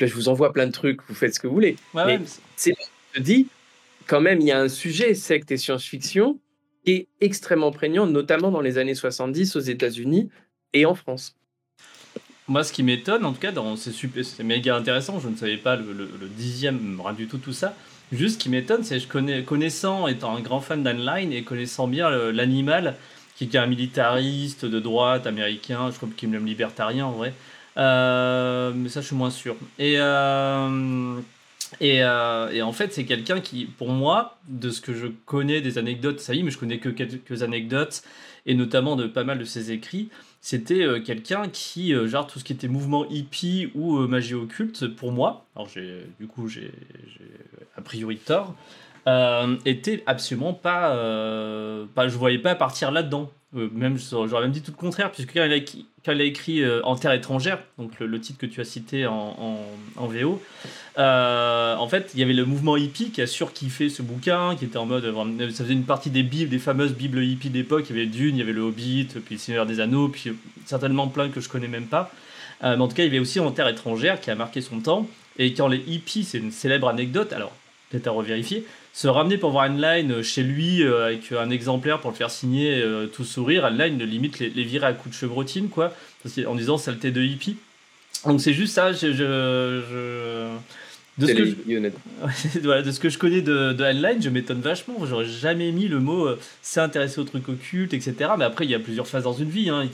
là, 0.00 0.06
je 0.06 0.14
vous 0.14 0.28
envoie 0.28 0.52
plein 0.52 0.66
de 0.66 0.72
trucs, 0.72 1.00
vous 1.08 1.14
faites 1.14 1.34
ce 1.34 1.40
que 1.40 1.46
vous 1.46 1.54
voulez. 1.54 1.76
mais 1.94 2.20
c'est, 2.56 2.74
je 3.14 3.20
dis, 3.20 3.48
quand 4.06 4.20
même, 4.20 4.40
il 4.40 4.46
y 4.46 4.52
a 4.52 4.60
un 4.60 4.68
sujet, 4.68 5.14
secte 5.14 5.50
et 5.50 5.56
science-fiction, 5.56 6.38
qui 6.84 6.92
est 6.92 7.08
extrêmement 7.20 7.70
prégnant, 7.70 8.06
notamment 8.06 8.50
dans 8.50 8.60
les 8.60 8.78
années 8.78 8.94
70 8.94 9.56
aux 9.56 9.60
États-Unis 9.60 10.30
et 10.72 10.86
en 10.86 10.94
France. 10.94 11.36
Moi, 12.48 12.64
ce 12.64 12.72
qui 12.72 12.82
m'étonne, 12.82 13.24
en 13.24 13.32
tout 13.32 13.40
cas, 13.40 13.52
c'est 13.76 13.92
super, 13.92 14.24
c'est 14.24 14.42
méga 14.42 14.76
intéressant. 14.76 15.20
Je 15.20 15.28
ne 15.28 15.36
savais 15.36 15.56
pas 15.56 15.76
le, 15.76 16.08
dixième, 16.36 17.00
rien 17.00 17.14
du 17.14 17.28
tout 17.28 17.38
tout 17.38 17.52
ça. 17.52 17.74
Juste, 18.10 18.34
ce 18.34 18.38
qui 18.38 18.50
m'étonne, 18.50 18.82
c'est 18.82 18.96
que 18.96 19.02
je 19.02 19.08
connais, 19.08 19.42
connaissant, 19.42 20.08
étant 20.08 20.36
un 20.36 20.40
grand 20.40 20.60
fan 20.60 20.82
d'Anline 20.82 21.32
et 21.32 21.44
connaissant 21.44 21.86
bien 21.86 22.10
l'animal, 22.10 22.96
qui 23.36 23.44
est 23.44 23.56
un 23.56 23.66
militariste 23.66 24.64
de 24.64 24.80
droite 24.80 25.26
américain, 25.26 25.90
je 25.90 25.96
crois 25.96 26.08
qu'il 26.16 26.28
me 26.28 26.34
l'aime 26.34 26.46
libertarien 26.46 27.06
en 27.06 27.12
vrai. 27.12 27.32
Euh, 27.76 28.72
mais 28.74 28.88
ça, 28.88 29.00
je 29.00 29.06
suis 29.06 29.16
moins 29.16 29.30
sûr. 29.30 29.56
Et, 29.78 29.94
euh, 29.98 31.20
euh, 31.80 32.50
et, 32.50 32.62
en 32.62 32.72
fait, 32.72 32.92
c'est 32.92 33.04
quelqu'un 33.04 33.40
qui, 33.40 33.66
pour 33.66 33.90
moi, 33.90 34.38
de 34.48 34.70
ce 34.70 34.80
que 34.80 34.94
je 34.94 35.06
connais 35.24 35.60
des 35.60 35.78
anecdotes 35.78 36.20
ça 36.20 36.34
y 36.34 36.40
est, 36.40 36.42
mais 36.42 36.50
je 36.50 36.58
connais 36.58 36.78
que 36.78 36.88
quelques 36.88 37.42
anecdotes, 37.42 38.02
et 38.46 38.54
notamment 38.54 38.96
de 38.96 39.06
pas 39.06 39.24
mal 39.24 39.38
de 39.38 39.44
ses 39.44 39.72
écrits, 39.72 40.10
c'était 40.40 41.00
quelqu'un 41.02 41.48
qui, 41.48 41.94
genre 42.08 42.26
tout 42.26 42.40
ce 42.40 42.44
qui 42.44 42.52
était 42.52 42.68
mouvement 42.68 43.08
hippie 43.08 43.70
ou 43.74 43.98
magie 44.08 44.34
occulte, 44.34 44.88
pour 44.88 45.12
moi, 45.12 45.46
alors 45.54 45.68
du 46.18 46.26
coup, 46.26 46.48
j'ai, 46.48 46.72
a 47.76 47.80
priori 47.80 48.16
tort, 48.16 48.54
était 49.64 50.02
absolument 50.06 50.54
pas, 50.54 50.90
pas. 51.94 52.08
Je 52.08 52.16
voyais 52.16 52.38
pas 52.38 52.54
partir 52.54 52.90
là-dedans. 52.90 53.30
Euh, 53.54 53.68
même 53.72 53.98
j'aurais 53.98 54.42
même 54.42 54.50
dit 54.50 54.62
tout 54.62 54.70
le 54.70 54.76
contraire, 54.76 55.12
puisque 55.12 55.34
quand 55.34 55.44
il 55.44 55.52
a, 56.20 56.24
écrit 56.24 56.62
euh, 56.62 56.80
En 56.84 56.96
terre 56.96 57.12
étrangère, 57.12 57.58
donc 57.78 58.00
le, 58.00 58.20
titre 58.20 58.38
que 58.38 58.46
tu 58.46 58.60
as 58.60 58.64
cité 58.64 59.06
en, 59.06 59.60
en, 59.96 60.06
VO, 60.06 60.42
euh, 60.98 61.76
en 61.76 61.86
fait, 61.86 62.12
il 62.14 62.20
y 62.20 62.22
avait 62.22 62.32
le 62.32 62.46
mouvement 62.46 62.76
hippie 62.76 63.10
qui 63.10 63.20
a 63.20 63.26
surkiffé 63.26 63.90
ce 63.90 64.00
bouquin, 64.00 64.56
qui 64.56 64.64
était 64.64 64.78
en 64.78 64.86
mode. 64.86 65.04
Ça 65.50 65.64
faisait 65.64 65.74
une 65.74 65.84
partie 65.84 66.10
des 66.10 66.22
bibles, 66.22 66.50
des 66.50 66.58
fameuses 66.58 66.94
bibles 66.94 67.22
hippies 67.22 67.50
d'époque. 67.50 67.84
Il 67.90 67.96
y 67.96 68.00
avait 68.00 68.08
Dune, 68.08 68.36
il 68.36 68.38
y 68.38 68.42
avait 68.42 68.52
le 68.52 68.62
Hobbit, 68.62 69.08
puis 69.24 69.34
le 69.34 69.38
Seigneur 69.38 69.66
des 69.66 69.80
Anneaux, 69.80 70.08
puis 70.08 70.32
certainement 70.64 71.08
plein 71.08 71.28
que 71.28 71.40
je 71.40 71.48
connais 71.48 71.68
même 71.68 71.86
pas. 71.86 72.10
mais 72.62 72.76
en 72.76 72.88
tout 72.88 72.94
cas, 72.94 73.02
il 73.02 73.06
y 73.06 73.10
avait 73.10 73.18
aussi 73.18 73.38
En 73.40 73.50
terre 73.50 73.68
étrangère 73.68 74.20
qui 74.20 74.30
a 74.30 74.34
marqué 74.34 74.62
son 74.62 74.80
temps. 74.80 75.06
Et 75.38 75.52
quand 75.52 75.68
les 75.68 75.82
hippies, 75.86 76.24
c'est 76.24 76.38
une 76.38 76.52
célèbre 76.52 76.88
anecdote, 76.88 77.32
alors 77.32 77.52
peut-être 77.90 78.06
à 78.06 78.12
revérifier, 78.12 78.66
se 78.92 79.08
ramener 79.08 79.38
pour 79.38 79.50
voir 79.50 79.68
line 79.68 80.22
chez 80.22 80.42
lui 80.42 80.82
euh, 80.82 81.06
avec 81.06 81.32
un 81.32 81.50
exemplaire 81.50 82.00
pour 82.00 82.10
le 82.10 82.16
faire 82.16 82.30
signer, 82.30 82.82
euh, 82.82 83.06
tout 83.06 83.24
sourire, 83.24 83.70
line 83.70 84.02
limite 84.02 84.38
les, 84.38 84.50
les 84.50 84.64
virer 84.64 84.86
à 84.86 84.92
coups 84.92 85.14
de 85.14 85.18
chevrotine, 85.18 85.68
quoi, 85.68 85.94
en 86.46 86.54
disant 86.54 86.76
saleté 86.76 87.10
de 87.10 87.22
hippie. 87.22 87.56
Donc 88.26 88.40
c'est 88.40 88.52
juste 88.52 88.74
ça, 88.74 88.92
je, 88.92 89.12
je, 89.12 90.50
De, 91.18 91.26
ce 91.26 91.32
que 91.32 91.44
je... 91.44 92.60
de 92.82 92.90
ce 92.90 93.00
que 93.00 93.08
je 93.08 93.18
connais 93.18 93.40
de, 93.40 93.72
de 93.72 93.84
je 94.20 94.28
m'étonne 94.28 94.60
vachement. 94.60 95.04
J'aurais 95.06 95.24
jamais 95.24 95.72
mis 95.72 95.88
le 95.88 95.98
mot 95.98 96.26
euh, 96.26 96.38
s'intéresser 96.60 97.20
au 97.20 97.24
truc 97.24 97.48
occulte, 97.48 97.94
etc. 97.94 98.14
Mais 98.38 98.44
après, 98.44 98.66
il 98.66 98.70
y 98.70 98.74
a 98.74 98.78
plusieurs 98.78 99.06
phases 99.06 99.24
dans 99.24 99.32
une 99.32 99.48
vie. 99.48 99.70
Hein. 99.70 99.88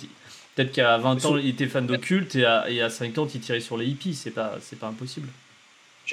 Peut-être 0.56 0.72
qu'à 0.72 0.98
20 0.98 1.24
ans, 1.24 1.36
il 1.36 1.48
était 1.48 1.66
fan 1.66 1.86
d'occulte 1.86 2.34
et 2.34 2.44
à, 2.44 2.68
et 2.68 2.82
à 2.82 2.90
50, 2.90 3.36
il 3.36 3.40
tirait 3.40 3.60
sur 3.60 3.76
les 3.76 3.86
hippies. 3.86 4.14
C'est 4.14 4.32
pas, 4.32 4.58
pas 4.80 4.88
impossible. 4.88 5.28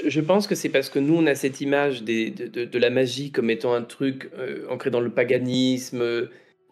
Je 0.04 0.20
pense 0.20 0.48
que 0.48 0.56
c'est 0.56 0.70
parce 0.70 0.90
que 0.90 1.00
nous, 1.00 1.16
on 1.16 1.26
a 1.26 1.36
cette 1.36 1.62
image 1.62 2.04
de, 2.04 2.78
la 2.78 2.90
magie 2.90 3.32
comme 3.32 3.50
étant 3.50 3.74
un 3.74 3.82
truc 3.82 4.30
euh, 4.38 4.68
ancré 4.70 4.90
dans 4.90 5.00
le 5.00 5.10
paganisme, 5.10 6.02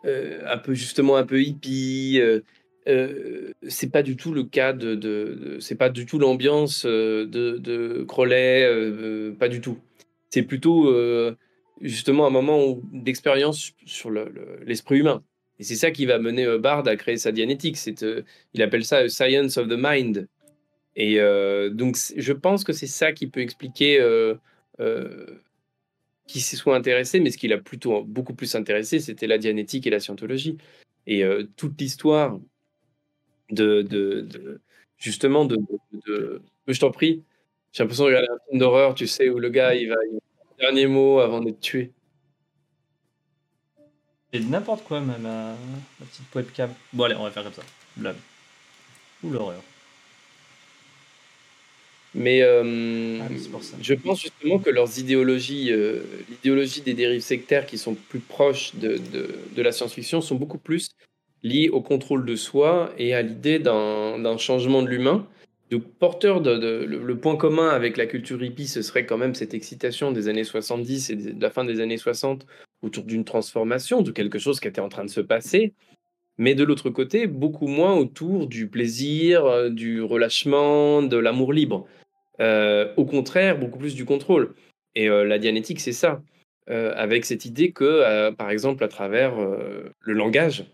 euh, 0.06 0.42
un 0.46 0.58
peu 0.58 0.74
justement 0.74 1.16
un 1.16 1.26
peu 1.26 1.42
hippie. 1.42 2.20
Euh, 2.20 2.42
euh 2.90 3.52
c'est 3.70 3.92
pas 3.92 4.04
du 4.04 4.18
tout 4.18 4.34
le 4.34 4.44
cas 4.44 4.74
de, 4.74 5.58
c'est 5.62 5.76
pas 5.76 5.90
du 5.90 6.06
tout 6.06 6.20
l'ambiance 6.20 6.86
de, 6.86 8.04
Crowley, 8.08 9.32
pas 9.40 9.48
du 9.48 9.62
tout. 9.62 9.78
C'est 10.30 10.44
plutôt 10.44 10.94
justement 11.82 12.28
un 12.28 12.30
moment 12.30 12.78
d'expérience 12.92 13.72
sur 13.86 14.12
l'esprit 14.66 15.00
humain. 15.00 15.24
Et 15.60 15.64
c'est 15.64 15.76
ça 15.76 15.92
qui 15.92 16.06
va 16.06 16.20
mener 16.20 16.58
Bard 16.58 16.86
à 16.88 16.96
créer 16.98 17.18
sa 17.18 17.32
dianétique. 17.32 17.78
Il 18.54 18.62
appelle 18.62 18.84
ça 18.84 19.08
science 19.08 19.58
of 19.58 19.70
the 19.70 19.78
mind. 19.78 20.28
Et 20.96 21.20
euh, 21.20 21.70
donc, 21.70 21.98
je 22.16 22.34
pense 22.34 22.64
que 22.64 22.74
c'est 22.74 22.88
ça 22.88 23.12
qui 23.14 23.28
peut 23.28 23.42
expliquer 23.42 24.00
euh, 24.00 24.36
euh, 24.80 25.40
qui 26.28 26.40
s'y 26.40 26.56
soit 26.56 26.76
intéressé, 26.76 27.20
mais 27.20 27.32
ce 27.32 27.38
qui 27.38 27.48
l'a 27.48 27.58
plutôt 27.58 28.04
beaucoup 28.04 28.34
plus 28.34 28.56
intéressé, 28.56 29.00
c'était 29.00 29.28
la 29.28 29.38
dianétique 29.38 29.88
et 29.88 29.90
la 29.90 30.00
scientologie. 30.00 30.58
Et 31.06 31.24
toute 31.58 31.80
l'histoire 31.82 32.40
de, 33.50 33.86
justement 34.98 35.44
de, 35.44 35.58
Je 36.68 36.80
t'en 36.80 36.92
prie, 36.92 37.24
j'ai 37.74 37.84
l'impression 37.84 38.06
de 38.06 38.10
regarder 38.10 38.30
un 38.30 38.48
film 38.48 38.60
d'horreur, 38.60 38.96
tu 38.96 39.06
sais, 39.06 39.30
où 39.30 39.38
le 39.38 39.50
gars, 39.50 39.76
il 39.76 39.90
va, 39.90 39.96
il 40.10 40.20
dernier 40.60 40.88
mot 40.88 41.20
avant 41.20 41.42
d'être 41.42 41.60
tué. 41.60 41.92
C'est 44.32 44.40
n'importe 44.40 44.86
quoi, 44.86 45.02
même, 45.02 45.22
ma, 45.22 45.56
petite 46.00 46.34
webcam. 46.34 46.74
Bon, 46.94 47.04
allez, 47.04 47.16
on 47.16 47.24
va 47.24 47.32
faire 47.32 47.44
comme 47.44 47.54
ça. 47.54 47.64
Ou 49.24 49.30
l'horreur. 49.30 49.62
Mais 52.16 52.42
euh, 52.44 53.20
ah, 53.22 53.28
je 53.82 53.94
pense 53.96 54.22
justement 54.22 54.60
que 54.60 54.70
leurs 54.70 55.00
idéologies, 55.00 55.72
euh, 55.72 56.02
l'idéologie 56.30 56.82
des 56.82 56.94
dérives 56.94 57.22
sectaires 57.22 57.66
qui 57.66 57.78
sont 57.78 57.96
plus 57.96 58.20
proches 58.20 58.76
de, 58.76 59.00
de, 59.56 59.62
la 59.62 59.72
science-fiction, 59.72 60.22
sont 60.22 60.36
beaucoup 60.36 60.60
plus 60.60 60.90
liées 61.42 61.70
au 61.70 61.82
contrôle 61.82 62.26
de 62.26 62.36
soi 62.36 62.94
et 62.98 63.16
à 63.16 63.22
l'idée 63.24 63.58
d'un 63.60 64.38
changement 64.38 64.84
de 64.84 64.90
l'humain. 64.90 65.28
Donc, 65.72 65.86
porteur 65.98 66.42
de, 66.42 66.86
le, 66.86 67.18
point 67.18 67.36
commun 67.36 67.70
avec 67.70 67.98
la 67.98 68.06
culture 68.06 68.44
hippie, 68.44 68.68
ce 68.68 68.84
serait 68.84 69.08
quand 69.08 69.18
même 69.18 69.34
cette 69.34 69.56
excitation 69.56 70.12
des 70.12 70.28
années 70.28 70.44
70 70.44 71.10
et 71.10 71.16
de 71.16 71.42
la 71.42 71.50
fin 71.50 71.66
des 71.66 71.80
années 71.80 71.98
60 71.98 72.46
autour 72.84 73.06
d'une 73.06 73.26
transformation, 73.26 74.02
de 74.02 74.12
quelque 74.12 74.38
chose 74.38 74.60
qui 74.60 74.68
était 74.68 74.82
en 74.82 74.90
train 74.90 75.04
de 75.04 75.10
se 75.10 75.22
passer. 75.22 75.74
Mais 76.38 76.54
de 76.54 76.64
l'autre 76.64 76.92
côté, 76.92 77.26
beaucoup 77.26 77.68
moins 77.68 77.96
autour 77.96 78.48
du 78.48 78.68
plaisir, 78.68 79.46
euh, 79.46 79.70
du 79.70 80.02
relâchement, 80.02 81.02
de 81.02 81.18
l'amour 81.18 81.54
libre. 81.54 81.88
Euh, 82.40 82.94
au 82.98 83.06
contraire, 83.06 83.58
beaucoup 83.58 83.80
plus 83.80 83.96
du 83.96 84.06
contrôle. 84.06 84.56
Et 84.96 85.10
euh, 85.10 85.24
la 85.24 85.40
dianétique, 85.40 85.80
c'est 85.80 85.94
ça. 85.94 86.22
Euh, 86.70 86.94
avec 86.96 87.26
cette 87.26 87.46
idée 87.46 87.72
que, 87.72 88.32
par 88.32 88.50
exemple, 88.50 88.84
à 88.84 88.88
travers 88.88 89.36
le 89.38 90.14
langage, 90.14 90.66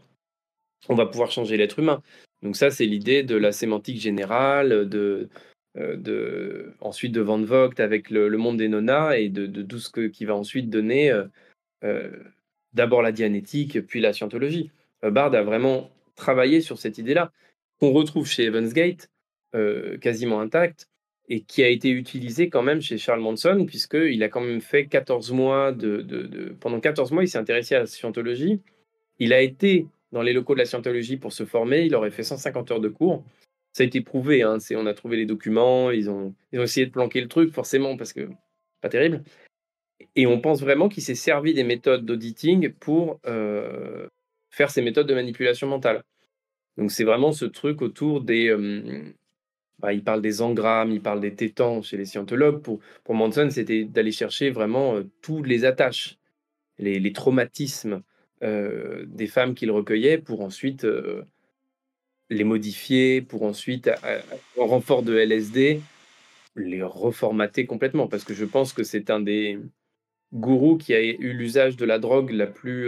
on 0.88 0.96
va 0.96 1.06
pouvoir 1.06 1.32
changer 1.32 1.58
l'être 1.58 1.80
humain. 1.80 2.02
Donc 2.42 2.56
ça, 2.56 2.72
c'est 2.72 2.86
l'idée 2.86 3.24
de 3.24 3.36
la 3.36 3.52
sémantique 3.52 4.00
générale, 4.00 4.88
de, 4.88 5.30
de, 5.76 6.74
ensuite 6.80 7.12
de 7.12 7.22
Van 7.22 7.42
Vogt 7.42 7.80
avec 7.80 8.12
le, 8.12 8.30
monde 8.38 8.58
des 8.58 8.70
nonas 8.70 9.18
et 9.18 9.30
de, 9.30 9.62
tout 9.64 9.80
ce 9.80 9.90
que, 9.90 10.08
qui 10.08 10.26
va 10.26 10.36
ensuite 10.36 10.70
donner 10.70 11.12
d'abord 12.74 13.02
la 13.02 13.12
dianétique, 13.12 13.82
puis 13.88 14.00
la 14.00 14.14
scientologie. 14.14 14.70
Bard 15.02 15.34
a 15.34 15.42
vraiment 15.42 15.90
travaillé 16.16 16.62
sur 16.62 16.78
cette 16.78 17.00
idée-là, 17.00 17.32
qu'on 17.80 17.92
retrouve 17.92 18.28
chez 18.28 18.44
Evans 18.44 18.72
Gate, 18.72 19.10
quasiment 20.02 20.40
intacte, 20.40 20.89
et 21.30 21.42
qui 21.42 21.64
a 21.64 21.70
été 21.70 21.90
utilisé 21.92 22.50
quand 22.50 22.64
même 22.64 22.82
chez 22.82 22.98
Charles 22.98 23.22
Manson, 23.22 23.66
puisqu'il 23.68 24.24
a 24.24 24.30
quand 24.30 24.42
même 24.42 24.62
fait 24.62 24.88
14 24.88 25.32
mois 25.32 25.72
de, 25.72 26.56
Pendant 26.60 26.80
14 26.80 27.12
mois, 27.12 27.24
il 27.24 27.28
s'est 27.28 27.38
intéressé 27.38 27.76
à 27.76 27.80
la 27.80 27.86
scientologie. 27.86 28.62
Il 29.20 29.32
a 29.32 29.42
été 29.42 29.86
dans 30.12 30.24
les 30.24 30.34
locaux 30.34 30.56
de 30.56 30.60
la 30.60 30.66
scientologie 30.66 31.18
pour 31.18 31.32
se 31.32 31.46
former, 31.46 31.86
il 31.86 31.94
aurait 31.94 32.10
fait 32.10 32.24
150 32.24 32.72
heures 32.72 32.80
de 32.80 32.90
cours. 32.90 33.24
Ça 33.74 33.84
a 33.84 33.86
été 33.86 34.02
prouvé, 34.02 34.42
hein, 34.42 34.58
on 34.72 34.88
a 34.88 34.94
trouvé 34.96 35.18
les 35.18 35.28
documents, 35.28 35.92
ils 35.92 36.10
ont, 36.10 36.34
ils 36.52 36.60
ont 36.60 36.64
essayé 36.64 36.88
de 36.88 36.92
planquer 36.92 37.22
le 37.22 37.28
truc, 37.28 37.54
forcément, 37.54 37.96
parce 37.96 38.12
que 38.12 38.28
pas 38.82 38.90
terrible. 38.90 39.24
Et 40.16 40.26
on 40.26 40.42
pense 40.42 40.62
vraiment 40.62 40.90
qu'il 40.90 41.04
s'est 41.04 41.14
servi 41.14 41.54
des 41.54 41.64
méthodes 41.64 42.06
d'auditing 42.06 42.74
pour 42.74 43.20
euh, 43.28 44.08
faire 44.50 44.72
ces 44.72 44.82
méthodes 44.82 45.08
de 45.08 45.14
manipulation 45.14 45.68
mentale. 45.68 46.04
Donc 46.78 46.92
c'est 46.92 47.04
vraiment 47.04 47.32
ce 47.32 47.46
truc 47.46 47.84
autour 47.84 48.22
des, 48.22 48.48
euh, 48.48 49.14
bah, 49.80 49.94
il 49.94 50.04
parle 50.04 50.22
des 50.22 50.42
engrammes, 50.42 50.92
il 50.92 51.02
parle 51.02 51.22
des 51.22 51.34
tétans 51.34 51.82
chez 51.82 51.98
les 51.98 52.06
scientologues. 52.06 52.62
Pour, 52.62 52.80
pour 53.04 53.16
Manson, 53.16 53.50
c'était 53.50 53.86
d'aller 53.86 54.12
chercher 54.12 54.50
vraiment 54.50 54.96
euh, 54.96 55.04
toutes 55.22 55.48
les 55.48 55.64
attaches, 55.64 56.18
les, 56.78 57.14
traumatismes 57.14 58.02
euh, 58.44 59.06
des 59.08 59.28
femmes 59.28 59.56
qu'il 59.56 59.72
recueillait 59.72 60.18
pour 60.18 60.42
ensuite 60.42 60.84
euh, 60.84 61.24
les 62.30 62.44
modifier, 62.44 63.22
pour 63.22 63.44
ensuite, 63.44 63.90
en 64.58 64.68
renfort 64.68 65.02
de 65.02 65.18
LSD, 65.18 65.82
les 66.56 66.84
reformater 66.84 67.66
complètement. 67.66 68.08
Parce 68.08 68.24
que 68.24 68.34
je 68.34 68.46
pense 68.46 68.74
que 68.74 68.84
c'est 68.84 69.10
un 69.10 69.20
des 69.20 69.60
gourous 70.34 70.78
qui 70.78 70.94
a 70.94 71.02
eu 71.02 71.34
l'usage 71.34 71.76
de 71.76 71.86
la 71.86 71.98
drogue 71.98 72.30
la 72.30 72.46
plus, 72.46 72.88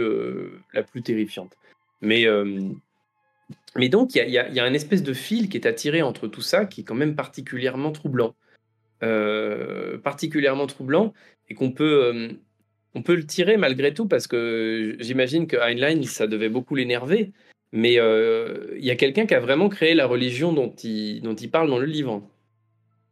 la 0.72 0.84
plus 0.84 1.02
terrifiante. 1.02 1.56
Mais 2.02 2.24
mais 3.76 3.88
donc, 3.88 4.14
il 4.14 4.28
y 4.28 4.38
a, 4.38 4.64
un 4.64 4.74
espèce 4.74 5.02
de 5.02 5.14
fil 5.14 5.48
qui 5.48 5.56
est 5.56 5.66
attiré 5.66 6.02
entre 6.02 6.28
tout 6.28 6.42
ça, 6.42 6.66
qui 6.66 6.82
est 6.82 6.84
quand 6.84 6.94
même 6.94 7.14
particulièrement 7.14 7.90
troublant. 7.90 8.34
Euh, 9.02 9.98
particulièrement 9.98 10.66
troublant, 10.66 11.12
et 11.48 11.54
qu'on 11.54 11.72
peut, 11.72 12.04
euh, 12.04 13.00
peut 13.02 13.16
le 13.16 13.26
tirer 13.26 13.56
malgré 13.56 13.92
tout, 13.94 14.06
parce 14.06 14.28
que 14.28 14.96
j'imagine 15.00 15.46
que 15.46 15.56
Heinlein, 15.56 16.02
ça 16.04 16.28
devait 16.28 16.48
beaucoup 16.48 16.76
l'énerver, 16.76 17.32
mais 17.72 17.98
euh, 17.98 18.76
il 18.76 18.84
y 18.84 18.90
a 18.92 18.96
quelqu'un 18.96 19.26
qui 19.26 19.34
a 19.34 19.40
vraiment 19.40 19.68
créé 19.68 19.94
la 19.94 20.06
religion 20.06 20.52
dont 20.52 20.72
il, 20.84 21.20
dont 21.22 21.34
il 21.34 21.50
parle 21.50 21.68
dans 21.68 21.78
le 21.78 21.86
livre. 21.86 22.22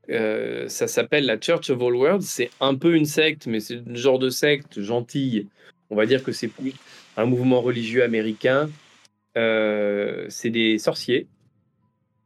ça 0.09 0.87
s'appelle 0.87 1.27
la 1.27 1.41
Church 1.41 1.71
of 1.71 1.83
All 1.83 1.97
Worlds. 1.97 2.23
C'est 2.23 2.51
un 2.61 2.75
peu 2.77 2.95
une 2.95 3.07
secte, 3.07 3.47
mais 3.47 3.59
c'est 3.61 3.81
le 3.85 3.97
genre 3.97 4.19
de 4.19 4.29
secte 4.31 4.81
gentille 4.81 5.49
On 5.89 5.97
va 5.97 6.07
dire 6.07 6.23
que 6.23 6.33
c'est 6.33 6.51
un 7.17 7.25
mouvement 7.25 7.63
religieux 7.63 8.05
américain. 8.05 8.69
C'est 9.35 10.51
des 10.51 10.79
sorciers. 10.79 11.29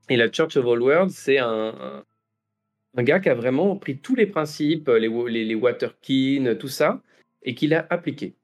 Et 0.08 0.16
la 0.16 0.30
Church 0.30 0.56
of 0.56 0.66
All 0.66 0.82
Worlds, 0.82 1.12
c'est 1.12 1.38
un, 1.38 2.04
gars 2.98 3.20
qui 3.20 3.28
a 3.28 3.34
vraiment 3.34 3.76
pris 3.76 3.98
tous 3.98 4.14
les 4.14 4.26
principes, 4.26 4.88
les, 4.88 5.08
les, 5.44 5.54
Waterkin, 5.54 6.56
tout 6.58 6.68
ça, 6.68 7.02
et 7.42 7.54
qui 7.54 7.66
l'a 7.66 7.86
appliqué. 7.88 8.34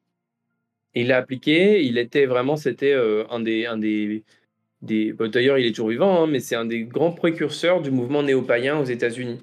il 0.95 1.09
l'a 1.09 1.19
appliqué, 1.19 1.83
il 1.85 1.99
était 1.99 2.27
vraiment, 2.27 2.57
c'était 2.57 2.95
un 2.95 3.41
des, 3.41 3.67
un 3.67 3.77
des, 3.77 4.25
d'ailleurs 4.83 5.59
il 5.59 5.67
est 5.67 5.73
toujours 5.73 5.91
vivant, 5.91 6.23
hein, 6.23 6.27
mais 6.27 6.41
c'est 6.41 6.57
un 6.57 6.65
des 6.65 6.85
grands 6.85 7.13
précurseurs 7.13 7.83
du 7.83 7.91
mouvement 7.91 8.23
néo-païen 8.23 8.79
aux 8.79 8.85
États-Unis. 8.85 9.41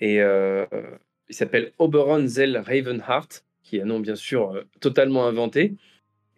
Et 0.00 0.18
il 0.18 1.34
s'appelle 1.34 1.72
Oberon 1.78 2.26
Zell 2.26 2.56
Ravenheart, 2.56 3.44
qui 3.62 3.78
est 3.78 3.82
un 3.82 3.86
nom 3.86 4.00
bien 4.00 4.16
sûr 4.16 4.64
totalement 4.80 5.26
inventé. 5.26 5.74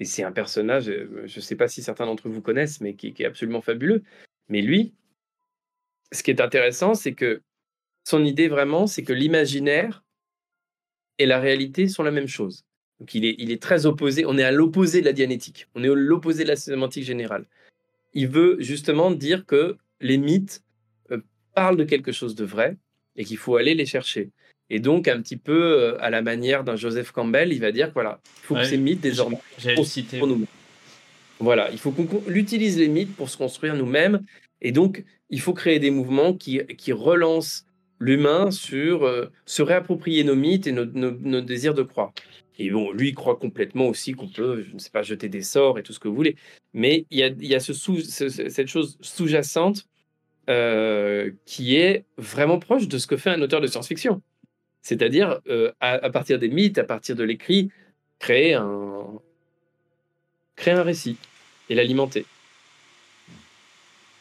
Et 0.01 0.05
c'est 0.05 0.25
un 0.25 0.33
personnage, 0.33 0.85
je 0.87 1.37
ne 1.37 1.41
sais 1.41 1.57
pas 1.57 1.69
si 1.69 1.83
certains 1.83 2.07
d'entre 2.07 2.29
vous 2.29 2.41
connaissent, 2.41 2.81
mais 2.81 2.95
qui, 2.95 3.15
est 3.19 3.25
absolument 3.25 3.61
fabuleux. 3.61 4.03
Mais 4.49 4.61
lui, 4.61 4.95
ce 6.13 6.23
qui 6.23 6.31
est 6.31 6.41
intéressant, 6.41 6.95
c'est 6.95 7.15
que 7.15 7.43
son 8.05 8.25
idée 8.25 8.49
vraiment, 8.49 8.87
c'est 8.87 9.05
que 9.05 9.13
l'imaginaire 9.13 10.05
et 11.19 11.27
la 11.27 11.39
réalité 11.39 11.89
sont 11.89 12.03
la 12.03 12.11
même 12.11 12.27
chose. 12.27 12.65
Donc 13.01 13.15
il 13.15 13.25
est, 13.25 13.37
il 13.39 13.51
est 13.51 13.63
très 13.63 13.87
opposé, 13.87 14.25
on 14.27 14.37
est 14.37 14.43
à 14.43 14.53
l'opposé 14.53 15.01
de 15.01 15.07
la 15.07 15.13
dianétique, 15.13 15.69
on 15.75 15.83
est 15.85 15.89
à 15.89 15.95
l'opposé 15.95 16.43
de 16.45 16.49
la 16.49 16.57
sémantique 16.57 17.05
générale. 17.05 17.47
Il 18.13 18.29
veut 18.29 18.57
justement 18.61 19.11
dire 19.11 19.47
que 19.47 19.77
les 20.01 20.19
mythes 20.19 20.63
euh, 21.11 21.21
parlent 21.55 21.77
de 21.77 21.85
quelque 21.85 22.13
chose 22.13 22.35
de 22.35 22.45
vrai 22.45 22.77
et 23.17 23.25
qu'il 23.25 23.39
faut 23.39 23.57
aller 23.57 23.75
les 23.75 23.87
chercher. 23.87 24.31
Et 24.71 24.81
donc, 24.81 25.09
un 25.09 25.21
petit 25.21 25.37
peu 25.37 25.53
euh, 25.53 26.03
à 26.03 26.11
la 26.11 26.23
manière 26.23 26.65
d'un 26.65 26.77
Joseph 26.77 27.13
Campbell, 27.13 27.53
il 27.53 27.61
va 27.61 27.73
dire 27.73 27.91
voilà, 27.93 28.21
il 28.25 28.47
faut 28.47 28.55
que 28.55 28.65
ces 28.65 28.79
mythes 28.79 29.01
désormais 29.01 29.39
pour 30.19 30.27
nous. 30.27 30.47
Voilà, 31.41 31.71
il 31.73 31.79
faut 31.79 31.91
qu'on 31.91 32.09
utilise 32.29 32.79
les 32.79 32.89
mythes 32.89 33.15
pour 33.15 33.29
se 33.29 33.37
construire 33.37 33.75
nous-mêmes. 33.75 34.23
Et 34.63 34.73
donc, 34.73 35.05
il 35.31 35.41
faut 35.41 35.53
créer 35.53 35.79
des 35.79 35.91
mouvements 35.91 36.33
qui, 36.33 36.61
qui 36.79 36.93
relancent 36.93 37.67
l'humain 37.99 38.51
sur 38.51 39.05
euh, 39.05 39.31
se 39.47 39.63
réapproprier 39.63 40.25
nos 40.25 40.37
mythes 40.37 40.67
et 40.67 40.73
nos, 40.73 40.85
nos, 40.85 41.41
désirs 41.41 41.75
de 41.75 41.83
croire. 41.83 42.13
Et 42.59 42.71
bon, 42.71 42.93
lui, 42.93 43.09
il 43.09 43.15
croit 43.15 43.37
complètement 43.37 43.89
aussi 43.89 44.13
qu'on 44.13 44.29
peut, 44.29 44.65
je 44.69 44.75
ne 44.75 44.79
sais 44.79 44.91
pas, 44.91 45.03
jeter 45.03 45.29
des 45.29 45.43
sorts 45.43 45.79
et 45.79 45.83
tout 45.83 45.93
ce 45.93 45.99
que 45.99 46.09
vous 46.09 46.15
voulez. 46.15 46.37
Mais 46.73 47.07
il 47.11 47.19
y 47.19 47.23
a, 47.23 47.27
il 47.27 47.47
y 47.47 47.55
a 47.55 47.61
ce 47.61 47.73
sous, 47.73 48.01
cette 48.01 48.69
chose 48.69 48.97
sous-jacente 49.01 49.87
euh, 50.49 51.31
qui 51.47 51.77
est 51.77 52.05
vraiment 52.17 52.59
proche 52.59 52.87
de 52.87 52.99
ce 52.99 53.07
que 53.07 53.17
fait 53.17 53.31
un 53.31 53.43
auteur 53.43 53.61
de 53.61 53.67
science-fiction. 53.67 54.23
C'est-à-dire, 54.85 55.41
euh, 55.49 55.73
à, 55.81 56.11
partir 56.11 56.39
des 56.39 56.51
mythes, 56.51 56.77
à 56.77 56.85
partir 56.85 57.17
de 57.17 57.25
l'écrit, 57.25 57.71
créer 58.19 58.53
un, 58.53 59.19
récit 60.67 61.17
et 61.71 61.75
l'alimenter. 61.75 62.27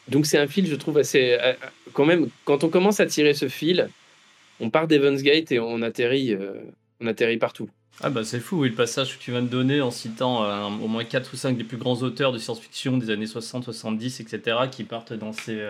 Donc 0.08 0.24
c'est 0.24 0.38
un 0.38 0.46
fil, 0.46 0.66
je 0.66 0.74
trouve, 0.74 0.96
assez... 0.96 1.36
Euh, 1.38 1.52
quand 1.92 2.06
même, 2.06 2.30
quand 2.46 2.64
on 2.64 2.70
commence 2.70 2.98
à 2.98 3.04
tirer 3.04 3.34
ce 3.34 3.48
fil, 3.48 3.90
on 4.58 4.70
part 4.70 4.88
d'Evans 4.88 5.20
Gate 5.20 5.52
et 5.52 5.60
on 5.60 5.82
atterrit, 5.82 6.34
on 6.98 7.06
atterrit 7.06 7.36
partout. 7.36 7.68
Ah 8.00 8.08
bah 8.08 8.24
c'est 8.24 8.40
fou, 8.40 8.60
oui, 8.60 8.70
le 8.70 8.74
passage 8.74 9.18
que 9.18 9.22
tu 9.22 9.32
viens 9.32 9.42
de 9.42 9.48
donner 9.48 9.82
en 9.82 9.90
citant 9.90 10.66
au 10.80 10.88
moins 10.88 11.04
4 11.04 11.30
ou 11.34 11.36
5 11.36 11.58
des 11.58 11.64
plus 11.64 11.76
grands 11.76 12.02
auteurs 12.02 12.32
de 12.32 12.38
science-fiction 12.38 12.96
des 12.96 13.10
années 13.10 13.26
60, 13.26 13.64
70, 13.64 14.20
etc., 14.20 14.56
qui 14.70 14.84
partent 14.84 15.12
dans 15.12 15.32
ces, 15.32 15.62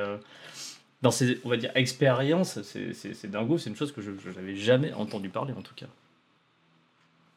dans 1.05 1.11
ces, 1.11 1.39
on 1.45 1.51
va 1.51 1.59
dire, 1.59 1.71
expériences, 1.75 2.61
c'est 2.63 3.31
dingo, 3.31 3.59
c'est 3.59 3.69
une 3.69 3.77
chose 3.77 3.93
que 3.93 4.01
je 4.01 4.11
n'avais 4.35 4.57
jamais 4.57 4.93
entendu 4.95 5.29
parler 5.29 5.53
en 5.53 5.61
tout 5.61 5.75
cas. 5.75 5.87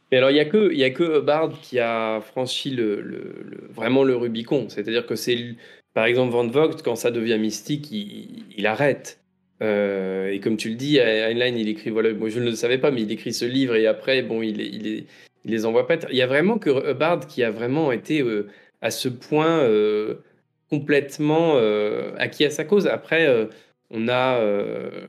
Mais 0.09 0.18
alors, 0.18 0.30
il 0.30 0.36
n'y 0.36 0.39
a, 0.39 0.45
que, 0.45 0.74
y 0.74 0.86
a 0.86 0.89
que 0.89 1.20
Bard 1.20 1.59
qui 1.61 1.80
a 1.80 2.22
franchi 2.22 2.70
le, 2.70 3.68
vraiment 3.70 4.05
le 4.05 4.15
Rubicon. 4.15 4.70
C'est-à-dire 4.70 5.05
que 5.05 5.15
c'est, 5.15 5.55
par 5.93 6.05
exemple, 6.05 6.32
Van 6.32 6.47
Vogt, 6.47 6.82
quand 6.82 6.95
ça 6.95 7.11
devient 7.11 7.38
mystique, 7.38 7.91
il, 7.91 8.65
arrête. 8.65 9.20
Euh, 9.61 10.30
et 10.30 10.39
comme 10.39 10.55
tu 10.55 10.70
le 10.70 10.76
dis, 10.76 10.97
Heinlein, 10.97 11.57
il 11.57 11.68
écrit, 11.68 11.89
voilà, 11.89 12.13
moi 12.13 12.30
je 12.30 12.39
ne 12.39 12.45
le 12.45 12.55
savais 12.55 12.78
pas, 12.78 12.89
mais 12.89 13.01
il 13.01 13.11
écrit 13.11 13.34
ce 13.34 13.43
livre 13.43 13.76
et 13.76 13.86
après, 13.86 14.22
bon, 14.22 14.41
il 14.41 15.05
les 15.43 15.65
envoie 15.65 15.88
pas. 15.88 15.97
Il 16.09 16.15
y 16.15 16.22
a 16.22 16.28
vraiment 16.28 16.57
que 16.57 16.93
Bard 16.93 17.28
qui 17.28 17.43
a 17.43 17.51
vraiment 17.51 17.91
été 17.91 18.22
euh, 18.22 18.47
à 18.82 18.91
ce 18.91 19.09
point 19.09 19.59
euh, 19.59 20.15
complètement 20.70 21.53
euh, 21.55 22.13
acquis 22.18 22.45
à 22.45 22.49
sa 22.49 22.63
cause. 22.63 22.88
Après, 22.88 23.28
euh, 23.28 23.45
on 23.89 24.07
a 24.07 24.38
euh, 24.39 25.07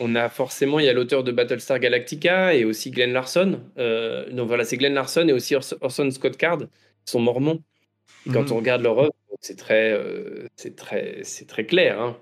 on 0.00 0.14
a 0.14 0.28
forcément, 0.28 0.80
il 0.80 0.86
y 0.86 0.88
a 0.88 0.92
l'auteur 0.92 1.22
de 1.22 1.32
Battlestar 1.32 1.78
Galactica 1.78 2.54
et 2.54 2.64
aussi 2.64 2.90
Glenn 2.90 3.12
Larson. 3.12 3.60
donc 3.76 4.48
voilà, 4.48 4.64
c'est 4.64 4.76
Glenn 4.76 4.94
Larson 4.94 5.28
et 5.28 5.32
aussi 5.32 5.54
Orson 5.54 6.10
Scott 6.10 6.36
Card, 6.36 6.58
qui 6.58 7.12
sont 7.12 7.20
mormons. 7.20 7.62
quand 8.32 8.42
mhm. 8.42 8.52
on 8.52 8.56
regarde 8.56 8.82
leur 8.82 8.98
œuvre, 8.98 9.14
c'est 9.40 9.56
très, 9.56 9.96
c'est 10.56 10.74
très, 10.76 11.20
c'est 11.22 11.46
très 11.46 11.66
clair. 11.66 12.00
Hein. 12.00 12.16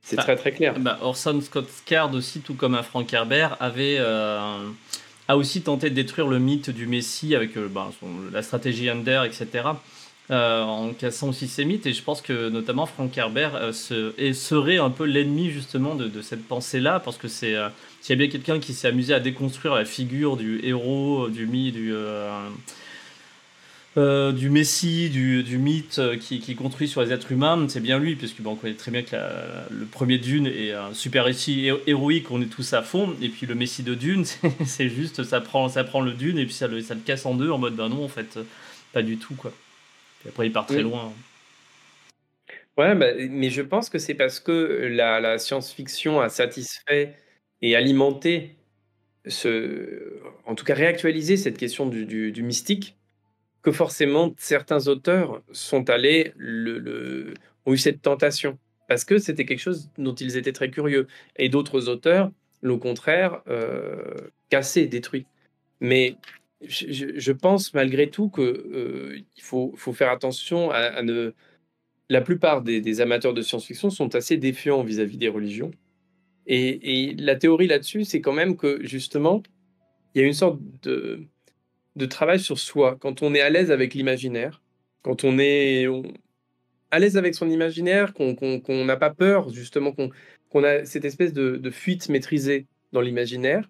C'est 0.00 0.16
bah, 0.16 0.22
très 0.22 0.36
très 0.36 0.52
clair. 0.52 0.78
Bah, 0.78 0.98
Orson 1.02 1.40
Scott 1.42 1.68
Card 1.84 2.14
aussi, 2.14 2.40
tout 2.40 2.54
comme 2.54 2.74
un 2.74 2.82
Frank 2.82 3.12
Herbert, 3.12 3.56
avait 3.60 3.98
a 3.98 5.36
aussi 5.36 5.60
tenté 5.60 5.90
de 5.90 5.94
détruire 5.94 6.26
le 6.26 6.38
mythe 6.38 6.70
du 6.70 6.86
Messie 6.86 7.34
avec 7.34 7.58
bah, 7.58 7.90
la 8.32 8.42
stratégie 8.42 8.88
Under, 8.88 9.24
etc. 9.24 9.64
Euh, 10.30 10.62
en 10.62 10.92
cassant 10.92 11.30
aussi 11.30 11.48
ses 11.48 11.64
mythes. 11.64 11.86
Et 11.86 11.94
je 11.94 12.02
pense 12.02 12.20
que 12.20 12.50
notamment 12.50 12.84
Frank 12.84 13.16
Herbert 13.16 13.54
euh, 13.54 13.72
serait 13.72 14.76
un 14.76 14.90
peu 14.90 15.04
l'ennemi 15.04 15.50
justement 15.50 15.94
de, 15.94 16.20
cette 16.20 16.46
pensée-là, 16.46 17.00
parce 17.00 17.16
que 17.16 17.28
c'est 17.28 17.54
euh, 17.54 17.70
s'il 18.02 18.12
y 18.14 18.18
a 18.18 18.26
bien 18.26 18.30
quelqu'un 18.30 18.60
qui 18.60 18.74
s'est 18.74 18.88
amusé 18.88 19.14
à 19.14 19.20
déconstruire 19.20 19.74
la 19.74 19.86
figure 19.86 20.36
du 20.36 20.60
héros, 20.62 21.30
du 21.30 21.46
mythe, 21.46 21.74
du 21.74 21.94
du 23.96 24.50
Messie, 24.50 25.08
du, 25.08 25.58
mythe 25.58 26.00
qui, 26.20 26.54
construit 26.54 26.86
sur 26.88 27.02
les 27.02 27.10
êtres 27.10 27.32
humains, 27.32 27.66
c'est 27.68 27.80
bien 27.80 27.98
lui, 27.98 28.14
puisque 28.14 28.42
bon, 28.42 28.52
on 28.52 28.54
connaît 28.54 28.74
très 28.74 28.92
bien 28.92 29.02
que 29.02 29.16
le 29.70 29.86
premier 29.86 30.18
Dune 30.18 30.46
est 30.46 30.72
un 30.72 30.94
super 30.94 31.24
récit 31.24 31.70
héroïque, 31.86 32.30
on 32.30 32.40
est 32.40 32.46
tous 32.46 32.74
à 32.74 32.82
fond, 32.82 33.16
et 33.20 33.28
puis 33.28 33.46
le 33.46 33.56
Messie 33.56 33.82
de 33.82 33.94
Dune, 33.94 34.24
c'est 34.66 34.88
juste, 34.88 35.24
ça 35.24 35.40
prend, 35.40 35.68
ça 35.68 35.82
prend 35.82 36.00
le 36.00 36.12
Dune, 36.12 36.38
et 36.38 36.44
puis 36.44 36.54
ça 36.54 36.68
le, 36.68 36.80
ça 36.80 36.94
le 36.94 37.00
casse 37.00 37.26
en 37.26 37.34
deux, 37.34 37.50
en 37.50 37.58
mode, 37.58 37.74
ben 37.74 37.88
non, 37.88 38.04
en 38.04 38.08
fait, 38.08 38.38
pas 38.92 39.02
du 39.02 39.16
tout, 39.16 39.34
quoi 39.34 39.52
après, 40.26 40.46
il 40.46 40.52
part 40.52 40.66
très 40.66 40.82
loin. 40.82 41.12
Ouais, 42.76 42.94
bah, 42.94 43.06
mais 43.28 43.50
je 43.50 43.62
pense 43.62 43.90
que 43.90 43.98
c'est 43.98 44.14
parce 44.14 44.38
que 44.38 44.88
la, 44.92 45.38
science-fiction 45.38 46.20
a 46.20 46.28
satisfait 46.28 47.16
et 47.60 47.74
alimenté, 47.74 48.56
ce, 49.26 50.20
en 50.46 50.54
tout 50.54 50.64
cas 50.64 50.74
réactualisé 50.74 51.36
cette 51.36 51.58
question 51.58 51.86
du, 51.86 52.42
mystique, 52.42 52.96
que 53.62 53.72
forcément 53.72 54.32
certains 54.38 54.86
auteurs 54.86 55.42
sont 55.50 55.90
allés, 55.90 56.32
le, 56.36 57.34
ont 57.66 57.72
eu 57.72 57.78
cette 57.78 58.00
tentation, 58.00 58.58
parce 58.86 59.04
que 59.04 59.18
c'était 59.18 59.44
quelque 59.44 59.60
chose 59.60 59.90
dont 59.98 60.14
ils 60.14 60.36
étaient 60.36 60.52
très 60.52 60.70
curieux. 60.70 61.08
Et 61.36 61.48
d'autres 61.48 61.88
auteurs, 61.88 62.30
au 62.64 62.78
contraire, 62.78 63.42
euh, 63.48 64.14
cassé, 64.50 64.86
détruit. 64.86 65.26
Mais 65.80 66.16
je, 66.62 67.32
pense 67.32 67.72
malgré 67.74 68.10
tout 68.10 68.30
qu'il 68.30 68.44
euh, 68.44 69.18
faut, 69.40 69.74
faire 69.92 70.10
attention 70.10 70.70
à, 70.70 71.02
ne. 71.02 71.32
La 72.10 72.22
plupart 72.22 72.62
des, 72.62 73.00
amateurs 73.00 73.34
de 73.34 73.42
science-fiction 73.42 73.90
sont 73.90 74.14
assez 74.14 74.38
défiants 74.38 74.82
vis-à-vis 74.82 75.18
des 75.18 75.28
religions. 75.28 75.70
Et, 76.46 77.14
la 77.18 77.36
théorie 77.36 77.66
là-dessus, 77.66 78.04
c'est 78.04 78.20
quand 78.20 78.32
même 78.32 78.56
que 78.56 78.78
justement, 78.82 79.42
il 80.14 80.22
y 80.22 80.24
a 80.24 80.26
une 80.26 80.32
sorte 80.32 80.58
de, 80.82 81.26
de 81.96 82.06
travail 82.06 82.40
sur 82.40 82.58
soi. 82.58 82.96
Quand 82.98 83.22
on 83.22 83.34
est 83.34 83.40
à 83.40 83.50
l'aise 83.50 83.70
avec 83.70 83.94
l'imaginaire, 83.94 84.62
quand 85.02 85.24
on 85.24 85.38
est 85.38 85.86
à 86.90 86.98
l'aise 86.98 87.18
avec 87.18 87.34
son 87.34 87.50
imaginaire, 87.50 88.14
qu'on 88.14 88.84
n'a 88.84 88.96
pas 88.96 89.10
peur, 89.10 89.50
justement, 89.50 89.92
qu'on 89.92 90.64
a 90.64 90.86
cette 90.86 91.04
espèce 91.04 91.34
de 91.34 91.70
fuite 91.70 92.08
maîtrisée 92.08 92.66
dans 92.92 93.02
l'imaginaire, 93.02 93.68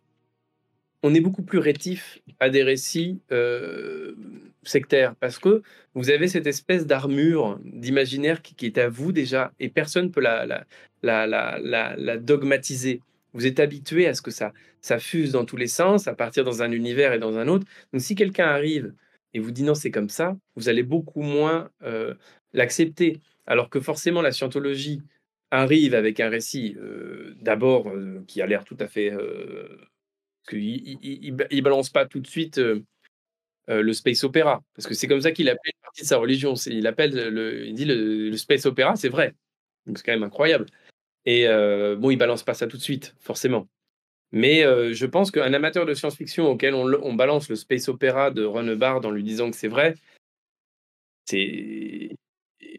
on 1.02 1.14
est 1.14 1.20
beaucoup 1.20 1.42
plus 1.42 1.58
rétif 1.58 2.18
à 2.40 2.50
des 2.50 2.62
récits 2.62 3.20
euh, 3.30 4.14
sectaires 4.62 5.14
parce 5.16 5.38
que 5.38 5.62
vous 5.94 6.10
avez 6.10 6.28
cette 6.28 6.46
espèce 6.46 6.86
d'armure 6.86 7.58
d'imaginaire 7.64 8.42
qui, 8.42 8.66
est 8.66 8.78
à 8.78 8.88
vous 8.88 9.12
déjà 9.12 9.52
et 9.60 9.68
personne 9.68 10.06
ne 10.06 10.10
peut 10.10 10.20
la, 10.20 12.18
dogmatiser. 12.18 13.00
Vous 13.32 13.46
êtes 13.46 13.60
habitué 13.60 14.08
à 14.08 14.14
ce 14.14 14.22
que 14.22 14.30
ça, 14.30 14.52
ça 14.80 14.98
fuse 14.98 15.32
dans 15.32 15.44
tous 15.44 15.56
les 15.56 15.68
sens, 15.68 16.08
à 16.08 16.14
partir 16.14 16.44
dans 16.44 16.62
un 16.62 16.72
univers 16.72 17.12
et 17.12 17.18
dans 17.18 17.38
un 17.38 17.46
autre. 17.46 17.66
Donc 17.92 18.02
si 18.02 18.14
quelqu'un 18.14 18.46
arrive 18.46 18.92
et 19.34 19.38
vous 19.38 19.50
dit 19.52 19.62
non, 19.62 19.74
c'est 19.74 19.90
comme 19.90 20.08
ça, 20.08 20.36
vous 20.56 20.68
allez 20.68 20.82
beaucoup 20.82 21.22
moins 21.22 21.70
euh, 21.82 22.14
l'accepter. 22.52 23.20
Alors 23.46 23.70
que 23.70 23.80
forcément, 23.80 24.22
la 24.22 24.32
scientologie 24.32 25.02
arrive 25.50 25.94
avec 25.94 26.18
un 26.20 26.28
récit 26.28 26.76
euh, 26.78 27.34
d'abord 27.40 27.92
qui 28.26 28.42
a 28.42 28.46
l'air 28.46 28.64
tout 28.64 28.76
à 28.80 28.88
fait 28.88 29.12
qu'il 30.48 30.98
il, 31.02 31.62
balance 31.62 31.90
pas 31.90 32.06
tout 32.06 32.20
de 32.20 32.26
suite 32.26 32.58
euh, 32.58 32.82
euh, 33.68 33.82
le 33.82 33.92
space 33.92 34.24
opéra, 34.24 34.62
parce 34.74 34.86
que 34.86 34.94
c'est 34.94 35.06
comme 35.06 35.20
ça 35.20 35.32
qu'il 35.32 35.48
appelle 35.48 35.72
une 35.74 35.82
partie 35.82 36.02
de 36.02 36.06
sa 36.06 36.16
religion. 36.16 36.54
Il 36.66 36.86
appelle 36.86 37.12
le, 37.12 37.66
il 37.66 37.74
dit 37.74 37.84
le, 37.84 38.36
space 38.36 38.66
opéra, 38.66 38.96
c'est 38.96 39.08
vrai. 39.08 39.34
Donc 39.86 39.98
c'est 39.98 40.04
quand 40.04 40.12
même 40.12 40.22
incroyable. 40.22 40.66
Et 41.24 41.46
euh, 41.46 41.96
bon, 41.96 42.10
il 42.10 42.16
balance 42.16 42.42
pas 42.42 42.54
ça 42.54 42.66
tout 42.66 42.76
de 42.76 42.82
suite, 42.82 43.14
forcément. 43.20 43.68
Mais 44.32 44.62
je 44.92 45.06
pense 45.06 45.30
qu'un 45.30 45.54
amateur 45.54 45.86
de 45.86 45.94
science-fiction 45.94 46.48
auquel 46.50 46.74
on, 46.74 47.14
balance 47.14 47.48
le 47.48 47.56
space 47.56 47.88
opéra 47.88 48.30
de 48.30 48.44
Runebard 48.44 49.06
en 49.06 49.10
lui 49.10 49.22
disant 49.22 49.50
que 49.50 49.56
c'est 49.56 49.68
vrai, 49.68 49.94
c'est 51.24 52.10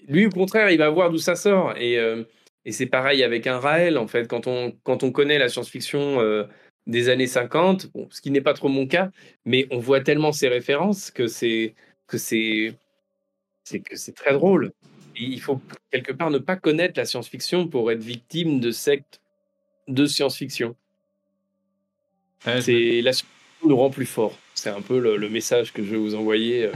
lui 0.07 0.27
au 0.27 0.29
contraire, 0.29 0.69
il 0.69 0.77
va 0.77 0.89
voir 0.89 1.09
d'où 1.09 1.17
ça 1.17 1.35
sort. 1.35 1.75
Et, 1.77 1.95
et 2.65 2.71
c'est 2.71 2.85
pareil 2.85 3.23
avec 3.23 3.47
un 3.47 3.57
Raël 3.57 3.97
en 3.97 4.05
fait. 4.05 4.27
Quand 4.27 4.45
on 4.45 4.77
quand 4.83 5.01
on 5.01 5.11
connaît 5.11 5.39
la 5.39 5.49
science-fiction 5.49 6.19
des 6.89 7.09
années 7.09 7.27
50, 7.27 7.91
bon, 7.93 8.07
ce 8.11 8.19
qui 8.19 8.31
n'est 8.31 8.41
pas 8.41 8.53
trop 8.53 8.67
mon 8.67 8.87
cas, 8.87 9.11
mais 9.45 9.67
on 9.71 9.79
voit 9.79 10.01
tellement 10.01 10.31
ces 10.31 10.47
références 10.47 11.11
que 11.11 11.27
c'est 11.27 11.75
que 12.07 12.17
c'est 12.17 12.73
c'est 13.63 13.79
que 13.79 13.95
c'est 13.95 14.13
très 14.13 14.33
drôle. 14.33 14.71
il 15.15 15.39
faut 15.39 15.61
quelque 15.91 16.11
part 16.11 16.31
ne 16.31 16.39
pas 16.39 16.55
connaître 16.55 16.97
la 16.97 17.05
science-fiction 17.05 17.67
pour 17.67 17.91
être 17.91 18.01
victime 18.01 18.59
de 18.59 18.71
sectes 18.71 19.21
de 19.87 20.05
science-fiction. 20.05 20.75
c'est 22.43 23.01
la 23.01 23.11
nous 23.65 23.75
rend 23.75 23.89
plus 23.89 24.05
fort. 24.05 24.37
C'est 24.55 24.69
un 24.69 24.81
peu 24.81 24.99
le, 24.99 25.29
message 25.29 25.73
que 25.73 25.83
je 25.83 25.91
vais 25.91 25.97
vous 25.97 26.15
envoyer. 26.15 26.65
Euh. 26.65 26.71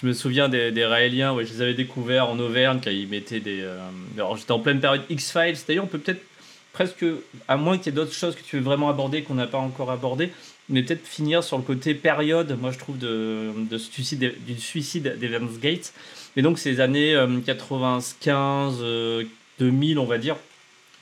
je 0.00 0.06
me 0.06 0.12
souviens 0.12 0.48
des, 0.48 0.70
des 0.70 0.84
Raéliens, 0.84 1.34
ouais, 1.34 1.44
je 1.44 1.52
les 1.52 1.62
avais 1.62 1.74
découverts 1.74 2.28
en 2.28 2.38
Auvergne 2.38 2.80
quand 2.82 2.90
ils 2.90 3.08
mettaient 3.08 3.40
des. 3.40 3.60
Euh, 3.62 3.78
alors 4.14 4.36
j'étais 4.36 4.52
en 4.52 4.60
pleine 4.60 4.80
période 4.80 5.02
X-Files. 5.10 5.56
D'ailleurs, 5.66 5.84
on 5.84 5.88
peut 5.88 5.98
peut-être 5.98 6.22
presque, 6.76 7.06
à 7.48 7.56
moins 7.56 7.78
qu'il 7.78 7.86
y 7.86 7.88
ait 7.88 7.92
d'autres 7.96 8.12
choses 8.12 8.36
que 8.36 8.42
tu 8.42 8.56
veux 8.56 8.62
vraiment 8.62 8.90
aborder 8.90 9.22
qu'on 9.22 9.32
n'a 9.32 9.46
pas 9.46 9.56
encore 9.56 9.90
abordé, 9.90 10.30
mais 10.68 10.82
peut-être 10.82 11.06
finir 11.06 11.42
sur 11.42 11.56
le 11.56 11.62
côté 11.62 11.94
période, 11.94 12.54
moi 12.60 12.70
je 12.70 12.78
trouve, 12.78 12.98
de, 12.98 13.50
de 13.70 13.78
suicide, 13.78 14.34
du 14.46 14.60
suicide 14.60 15.16
d'Evans 15.18 15.58
Gate. 15.58 15.94
Et 16.36 16.42
donc 16.42 16.58
ces 16.58 16.80
années 16.80 17.16
95, 17.46 18.80
euh, 18.82 19.24
2000, 19.58 19.98
on 19.98 20.04
va 20.04 20.18
dire, 20.18 20.36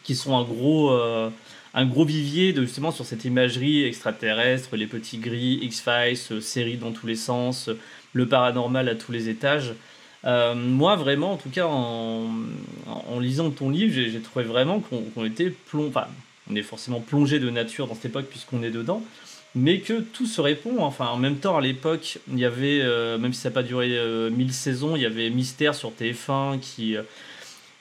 qui 0.04 0.14
sont 0.14 0.36
un 0.36 0.44
gros, 0.44 0.92
euh, 0.92 1.28
un 1.74 1.86
gros 1.86 2.04
vivier 2.04 2.52
de, 2.52 2.62
justement 2.62 2.92
sur 2.92 3.04
cette 3.04 3.24
imagerie 3.24 3.82
extraterrestre, 3.82 4.76
les 4.76 4.86
petits 4.86 5.18
gris, 5.18 5.58
X-Files, 5.60 6.18
euh, 6.30 6.40
séries 6.40 6.76
dans 6.76 6.92
tous 6.92 7.08
les 7.08 7.16
sens, 7.16 7.68
le 8.12 8.28
paranormal 8.28 8.88
à 8.88 8.94
tous 8.94 9.10
les 9.10 9.28
étages. 9.28 9.74
Euh, 10.26 10.54
moi, 10.54 10.96
vraiment, 10.96 11.32
en 11.32 11.36
tout 11.36 11.50
cas, 11.50 11.66
en, 11.66 12.30
lisant 13.20 13.50
ton 13.50 13.70
livre, 13.70 13.94
j'ai 13.94 14.20
trouvé 14.20 14.44
vraiment 14.44 14.80
qu'on 14.80 15.24
était 15.24 15.50
plongé. 15.50 15.88
Enfin, 15.88 16.06
on 16.50 16.56
est 16.56 16.62
forcément 16.62 17.00
plongé 17.00 17.38
de 17.38 17.50
nature 17.50 17.86
dans 17.86 17.94
cette 17.94 18.06
époque 18.06 18.26
puisqu'on 18.28 18.62
est 18.62 18.70
dedans, 18.70 19.02
mais 19.54 19.80
que 19.80 20.00
tout 20.00 20.26
se 20.26 20.40
répond. 20.40 20.82
Enfin, 20.82 21.06
en 21.06 21.16
même 21.16 21.36
temps, 21.36 21.56
à 21.56 21.60
l'époque, 21.60 22.18
il 22.30 22.38
y 22.38 22.44
avait, 22.44 22.82
même 23.18 23.32
si 23.32 23.40
ça 23.40 23.50
n'a 23.50 23.54
pas 23.54 23.62
duré 23.62 23.98
mille 24.30 24.52
saisons, 24.52 24.96
il 24.96 25.02
y 25.02 25.06
avait 25.06 25.30
Mystère 25.30 25.74
sur 25.74 25.92
TF1 25.92 26.58
qui 26.58 26.96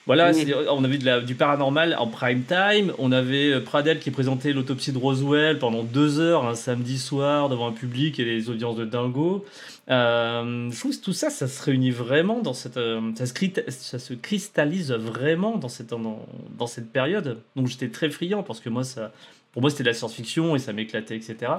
voilà, 0.06 0.32
on 0.70 0.84
avait 0.84 0.98
de 0.98 1.20
du 1.20 1.34
paranormal 1.34 1.96
en 1.98 2.06
prime 2.08 2.42
time. 2.42 2.92
On 2.98 3.10
avait 3.10 3.52
euh, 3.52 3.60
Pradel 3.60 3.98
qui 4.00 4.10
présentait 4.10 4.52
l'autopsie 4.52 4.92
de 4.92 4.98
Roswell 4.98 5.58
pendant 5.58 5.82
deux 5.82 6.20
heures 6.20 6.46
un 6.46 6.54
samedi 6.54 6.98
soir 6.98 7.48
devant 7.48 7.68
un 7.68 7.72
public 7.72 8.20
et 8.20 8.24
les 8.24 8.50
audiences 8.50 8.76
de 8.76 8.84
dingo. 8.84 9.46
Euh, 9.90 10.70
je 10.70 10.78
trouve 10.78 10.94
que 10.94 11.02
tout 11.02 11.14
ça, 11.14 11.30
ça 11.30 11.48
se 11.48 11.62
réunit 11.62 11.90
vraiment 11.90 12.40
dans 12.40 12.52
cette, 12.52 12.76
euh, 12.76 13.12
ça, 13.14 13.24
se 13.24 13.34
ça, 13.68 13.98
se 13.98 14.12
cristallise 14.12 14.92
vraiment 14.92 15.56
dans 15.56 15.68
cette, 15.68 15.88
dans, 15.88 16.26
dans 16.58 16.66
cette 16.66 16.92
période. 16.92 17.38
Donc 17.56 17.68
j'étais 17.68 17.88
très 17.88 18.10
friand 18.10 18.42
parce 18.42 18.60
que 18.60 18.68
moi, 18.68 18.84
ça, 18.84 19.10
pour 19.52 19.62
moi, 19.62 19.70
c'était 19.70 19.84
de 19.84 19.88
la 19.88 19.94
science-fiction 19.94 20.54
et 20.54 20.58
ça 20.58 20.74
m'éclatait, 20.74 21.16
etc. 21.16 21.50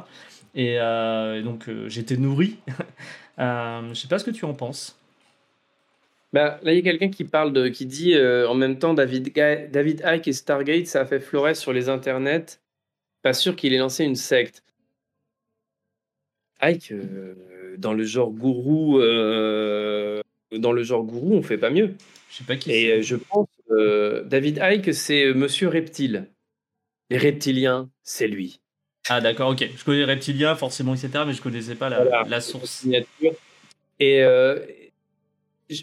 Et, 0.54 0.78
donc 1.44 1.68
j'étais 1.88 2.18
nourri. 2.18 2.58
je 3.40 3.94
sais 3.96 4.08
pas 4.08 4.20
ce 4.20 4.24
que 4.24 4.32
tu 4.32 4.46
en 4.46 4.54
penses. 4.54 5.00
Bah, 6.36 6.60
là, 6.64 6.74
il 6.74 6.76
y 6.76 6.80
a 6.80 6.82
quelqu'un 6.82 7.08
qui 7.08 7.24
parle 7.24 7.54
de, 7.54 7.70
qui 7.70 7.86
dit 7.86 8.14
euh, 8.14 8.46
en 8.50 8.56
même 8.56 8.78
temps 8.78 8.94
David, 8.94 9.32
David 9.72 10.04
Icke 10.06 10.28
et 10.28 10.34
Stargate, 10.34 10.86
ça 10.86 11.00
a 11.00 11.06
fait 11.06 11.22
florès 11.22 11.58
sur 11.58 11.72
les 11.72 11.88
internets. 11.88 12.60
Pas 13.22 13.32
sûr 13.32 13.56
qu'il 13.56 13.74
ait 13.74 13.78
lancé 13.78 14.04
une 14.04 14.18
secte. 14.18 14.62
Icke, 16.62 16.92
euh, 16.92 17.76
dans 17.78 17.94
le 17.94 18.04
genre 18.04 18.32
gourou, 18.32 19.00
euh, 19.00 20.22
dans 20.52 20.74
le 20.74 20.84
genre 20.84 21.04
gourou, 21.04 21.36
on 21.36 21.42
fait 21.42 21.58
pas 21.58 21.70
mieux. 21.70 21.96
Je 22.30 22.36
sais 22.36 22.44
pas 22.44 22.58
qui. 22.58 22.74
Et 22.74 23.02
je 23.02 23.16
pense 23.16 23.48
David 24.26 24.60
Icke, 24.62 24.94
c'est 24.94 25.34
Monsieur 25.34 25.70
Reptile. 25.70 26.28
Les 27.10 27.18
reptiliens, 27.18 27.90
c'est 28.04 28.28
lui. 28.28 28.60
Ah 29.08 29.22
d'accord, 29.22 29.52
ok. 29.52 29.70
Je 29.74 29.86
connais 29.86 30.00
les 30.00 30.04
reptiliens 30.04 30.56
forcément, 30.56 30.96
etc. 30.96 31.24
Mais 31.26 31.32
je 31.32 31.42
connaissais 31.42 31.76
pas 31.76 31.88
la, 31.88 32.24
la 32.28 32.42
source. 32.42 32.86
Et 34.02 34.22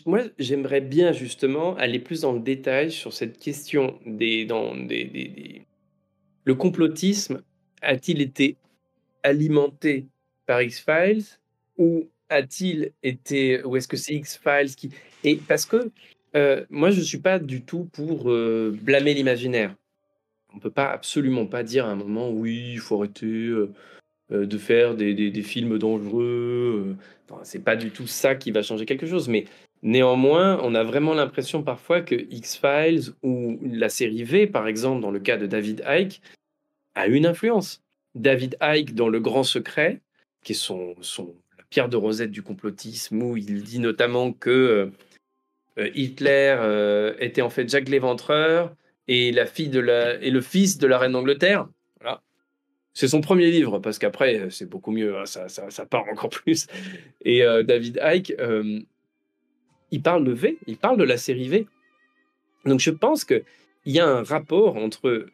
moi, 0.07 0.23
j'aimerais 0.39 0.81
bien 0.81 1.13
justement 1.13 1.75
aller 1.77 1.99
plus 1.99 2.21
dans 2.21 2.33
le 2.33 2.41
détail 2.41 2.91
sur 2.91 3.13
cette 3.13 3.39
question 3.39 3.99
des, 4.07 4.45
dans 4.45 4.77
des, 4.77 5.63
le 6.45 6.55
complotisme 6.55 7.43
a-t-il 7.81 8.21
été 8.21 8.57
alimenté 9.23 10.07
par 10.47 10.63
X-Files 10.63 11.25
ou 11.79 12.09
a-t-il 12.29 12.93
été 13.03 13.63
ou 13.65 13.77
est-ce 13.77 13.89
que 13.89 13.97
c'est 13.97 14.15
X-Files 14.15 14.75
qui 14.77 14.91
et 15.25 15.37
parce 15.37 15.67
que 15.67 15.91
euh, 16.35 16.65
moi 16.71 16.91
je 16.91 17.01
suis 17.01 17.19
pas 17.19 17.39
du 17.39 17.63
tout 17.63 17.85
pour 17.93 18.31
euh, 18.31 18.77
blâmer 18.83 19.15
l'imaginaire. 19.15 19.75
On 20.55 20.59
peut 20.59 20.71
pas 20.71 20.91
absolument 20.91 21.47
pas 21.47 21.63
dire 21.63 21.87
à 21.87 21.91
un 21.91 21.97
moment 21.97 22.31
oui 22.31 22.73
il 22.75 22.79
faut 22.79 22.99
arrêter 22.99 23.27
euh, 23.27 23.69
de 24.31 24.59
faire 24.59 24.95
des, 24.95 25.15
des, 25.15 25.31
des, 25.31 25.43
films 25.43 25.79
dangereux. 25.79 26.97
Enfin, 27.29 27.43
c'est 27.45 27.63
pas 27.63 27.77
du 27.77 27.91
tout 27.91 28.07
ça 28.07 28.35
qui 28.35 28.51
va 28.51 28.63
changer 28.63 28.87
quelque 28.87 29.07
chose. 29.07 29.29
Mais 29.29 29.45
Néanmoins, 29.83 30.61
on 30.63 30.77
a 30.77 30.85
vraiment 30.85 31.13
l'impression 31.13 31.65
parfois 31.65 32.03
que 32.03 32.15
X-Files 32.15 33.15
ou 33.23 33.59
la 33.63 33.89
série 33.89 34.23
V, 34.23 34.47
par 34.47 34.69
exemple, 34.69 35.03
dans 35.03 35.11
le 35.11 35.19
cas 35.19 35.37
de 35.37 35.47
David 35.47 35.83
Icke, 35.89 36.21
a 36.95 37.09
une 37.09 37.27
influence. 37.27 37.83
David 38.15 38.57
Icke, 38.61 38.95
dans 38.95 39.09
Le 39.09 39.19
Grand 39.19 39.43
Secret, 39.43 40.01
qui 40.45 40.53
est 40.53 40.57
son, 40.57 40.95
son 41.01 41.35
la 41.59 41.65
pierre 41.69 41.89
de 41.89 41.97
rosette 41.97 42.31
du 42.31 42.43
complotisme, 42.43 43.23
où 43.23 43.37
il 43.37 43.65
dit 43.65 43.81
notamment 43.81 44.33
que 44.33 44.93
euh, 45.79 45.91
Hitler 45.95 46.57
euh, 46.61 47.15
était 47.19 47.43
en 47.43 47.51
fait 47.51 47.69
Jacques 47.69 47.89
l'Éventreur 47.89 48.77
et, 49.09 49.33
la 49.33 49.47
fille 49.47 49.69
de 49.69 49.81
la, 49.81 50.15
et 50.23 50.31
le 50.31 50.41
fils 50.41 50.79
de 50.79 50.87
la 50.87 50.99
reine 50.99 51.13
d'Angleterre. 51.13 51.69
Voilà. 52.01 52.23
C'est 52.95 53.09
son 53.09 53.21
premier 53.21 53.51
livre, 53.51 53.81
parce 53.81 53.99
qu'après, 53.99 54.49
c'est 54.51 54.69
beaucoup 54.69 54.93
mieux, 54.93 55.19
hein, 55.19 55.27
ça, 55.27 55.49
ça, 55.49 55.87
part 55.87 56.05
encore 56.09 56.31
plus. 56.45 56.69
Et 57.25 57.43
euh, 57.43 57.65
David 57.65 58.01
Icke 58.05 58.37
il 59.93 60.03
parle 60.03 60.25
de 60.25 60.33
V, 60.33 60.59
il 60.67 60.77
parle 60.77 60.97
de 60.97 61.05
la 61.05 61.17
série 61.17 61.49
V. 61.49 61.67
Donc 62.65 62.81
je 62.81 62.91
pense 62.91 63.25
qu'il 63.25 63.45
y 63.87 64.01
a 64.01 64.09
un 64.09 64.25
rapport 64.25 64.77
entre 64.77 65.27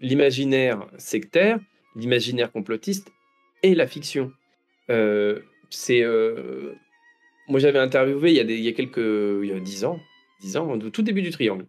l'imaginaire 0.00 0.86
sectaire, 0.98 1.58
l'imaginaire 1.96 2.52
complotiste 2.52 3.10
et 3.62 3.74
la 3.74 3.86
fiction. 3.86 4.32
Euh, 4.90 5.40
c'est 5.70 6.02
euh, 6.02 6.72
moi 7.48 7.60
j'avais 7.60 7.78
interviewé 7.78 8.30
il 8.30 8.36
y 8.36 8.40
a, 8.40 8.42
il 8.42 8.60
y 8.60 8.68
a 8.68 8.72
quelques 8.72 8.98
il 8.98 9.48
y 9.48 9.52
a 9.52 9.60
dix 9.60 9.84
ans, 9.84 10.00
dix 10.40 10.56
ans, 10.56 10.68
au 10.68 10.90
tout 10.90 11.02
début 11.02 11.22
du 11.22 11.30
Triangle. 11.30 11.66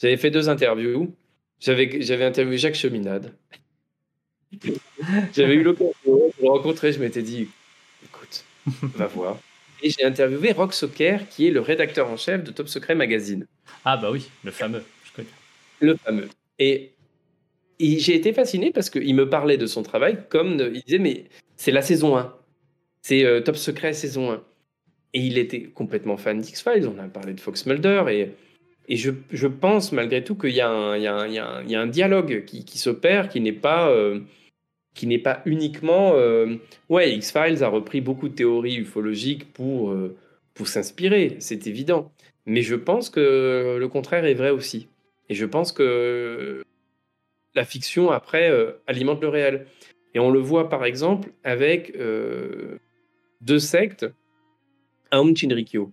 J'avais 0.00 0.16
fait 0.16 0.30
deux 0.30 0.48
interviews. 0.48 1.14
J'avais 1.60 2.00
j'avais 2.00 2.24
interviewé 2.24 2.56
Jacques 2.56 2.74
Cheminade. 2.74 3.34
j'avais 5.34 5.54
eu 5.54 5.62
l'occasion 5.62 5.92
de 6.06 6.42
le 6.42 6.48
rencontrer. 6.48 6.92
Je 6.92 7.00
m'étais 7.00 7.22
dit, 7.22 7.48
écoute, 8.04 8.44
va 8.94 9.06
voir. 9.06 9.38
Et 9.82 9.90
j'ai 9.90 10.04
interviewé 10.04 10.52
Rock 10.52 10.72
Soccer, 10.72 11.28
qui 11.28 11.46
est 11.46 11.50
le 11.50 11.60
rédacteur 11.60 12.10
en 12.10 12.16
chef 12.16 12.42
de 12.42 12.50
Top 12.50 12.68
Secret 12.68 12.94
Magazine. 12.94 13.46
Ah 13.84 13.96
bah 13.96 14.10
oui, 14.10 14.30
le 14.44 14.50
fameux, 14.50 14.82
je 15.04 15.12
connais. 15.12 15.28
Le 15.80 15.96
fameux. 15.96 16.28
Et, 16.58 16.92
j'ai 17.78 18.14
été 18.14 18.32
fasciné 18.32 18.70
parce 18.70 18.88
qu'il 18.88 19.14
me 19.14 19.28
parlait 19.28 19.58
de 19.58 19.66
son 19.66 19.82
travail 19.82 20.18
comme 20.30 20.58
il 20.72 20.82
disait, 20.82 20.98
mais 20.98 21.24
c'est 21.56 21.72
la 21.72 21.82
saison 21.82 22.16
1. 22.16 22.34
C'est 23.02 23.24
euh, 23.24 23.40
Top 23.40 23.56
Secret 23.56 23.92
saison 23.92 24.32
1. 24.32 24.42
Et 25.12 25.20
il 25.20 25.38
était 25.38 25.64
complètement 25.64 26.16
fan 26.16 26.40
d'X-Files. 26.40 26.88
On 26.88 26.98
a 26.98 27.08
parlé 27.08 27.34
de 27.34 27.40
Fox 27.40 27.66
Mulder. 27.66 28.04
Et, 28.08 28.32
et 28.88 28.96
je, 28.96 29.10
je 29.30 29.46
pense 29.46 29.92
malgré 29.92 30.24
tout 30.24 30.36
qu'il 30.36 30.50
y, 30.50 30.54
y, 30.54 30.58
y, 30.58 30.62
a 30.62 31.80
un 31.80 31.86
dialogue 31.86 32.44
qui, 32.46 32.64
qui 32.64 32.78
s'opère, 32.78 33.28
qui 33.28 33.40
n'est 33.40 33.52
pas... 33.52 33.90
Euh, 33.90 34.20
qui 34.96 35.06
n'est 35.06 35.18
pas 35.18 35.42
uniquement... 35.44 36.14
Euh, 36.14 36.56
ouais, 36.88 37.14
X-Files 37.14 37.62
a 37.62 37.68
repris 37.68 38.00
beaucoup 38.00 38.28
de 38.28 38.34
théories 38.34 38.78
ufologiques 38.78 39.52
pour, 39.52 39.90
euh, 39.90 40.16
pour 40.54 40.68
s'inspirer, 40.68 41.36
c'est 41.38 41.66
évident. 41.66 42.10
Mais 42.46 42.62
je 42.62 42.74
pense 42.74 43.10
que 43.10 43.76
le 43.78 43.88
contraire 43.88 44.24
est 44.24 44.34
vrai 44.34 44.50
aussi. 44.50 44.88
Et 45.28 45.34
je 45.34 45.44
pense 45.44 45.70
que 45.70 46.64
la 47.54 47.64
fiction, 47.64 48.10
après, 48.10 48.50
euh, 48.50 48.72
alimente 48.86 49.20
le 49.20 49.28
réel. 49.28 49.66
Et 50.14 50.18
on 50.18 50.30
le 50.30 50.38
voit, 50.38 50.70
par 50.70 50.86
exemple, 50.86 51.28
avec 51.44 51.94
deux 53.42 53.58
sectes, 53.58 54.06
Aum 55.12 55.36
Shinrikyo. 55.36 55.92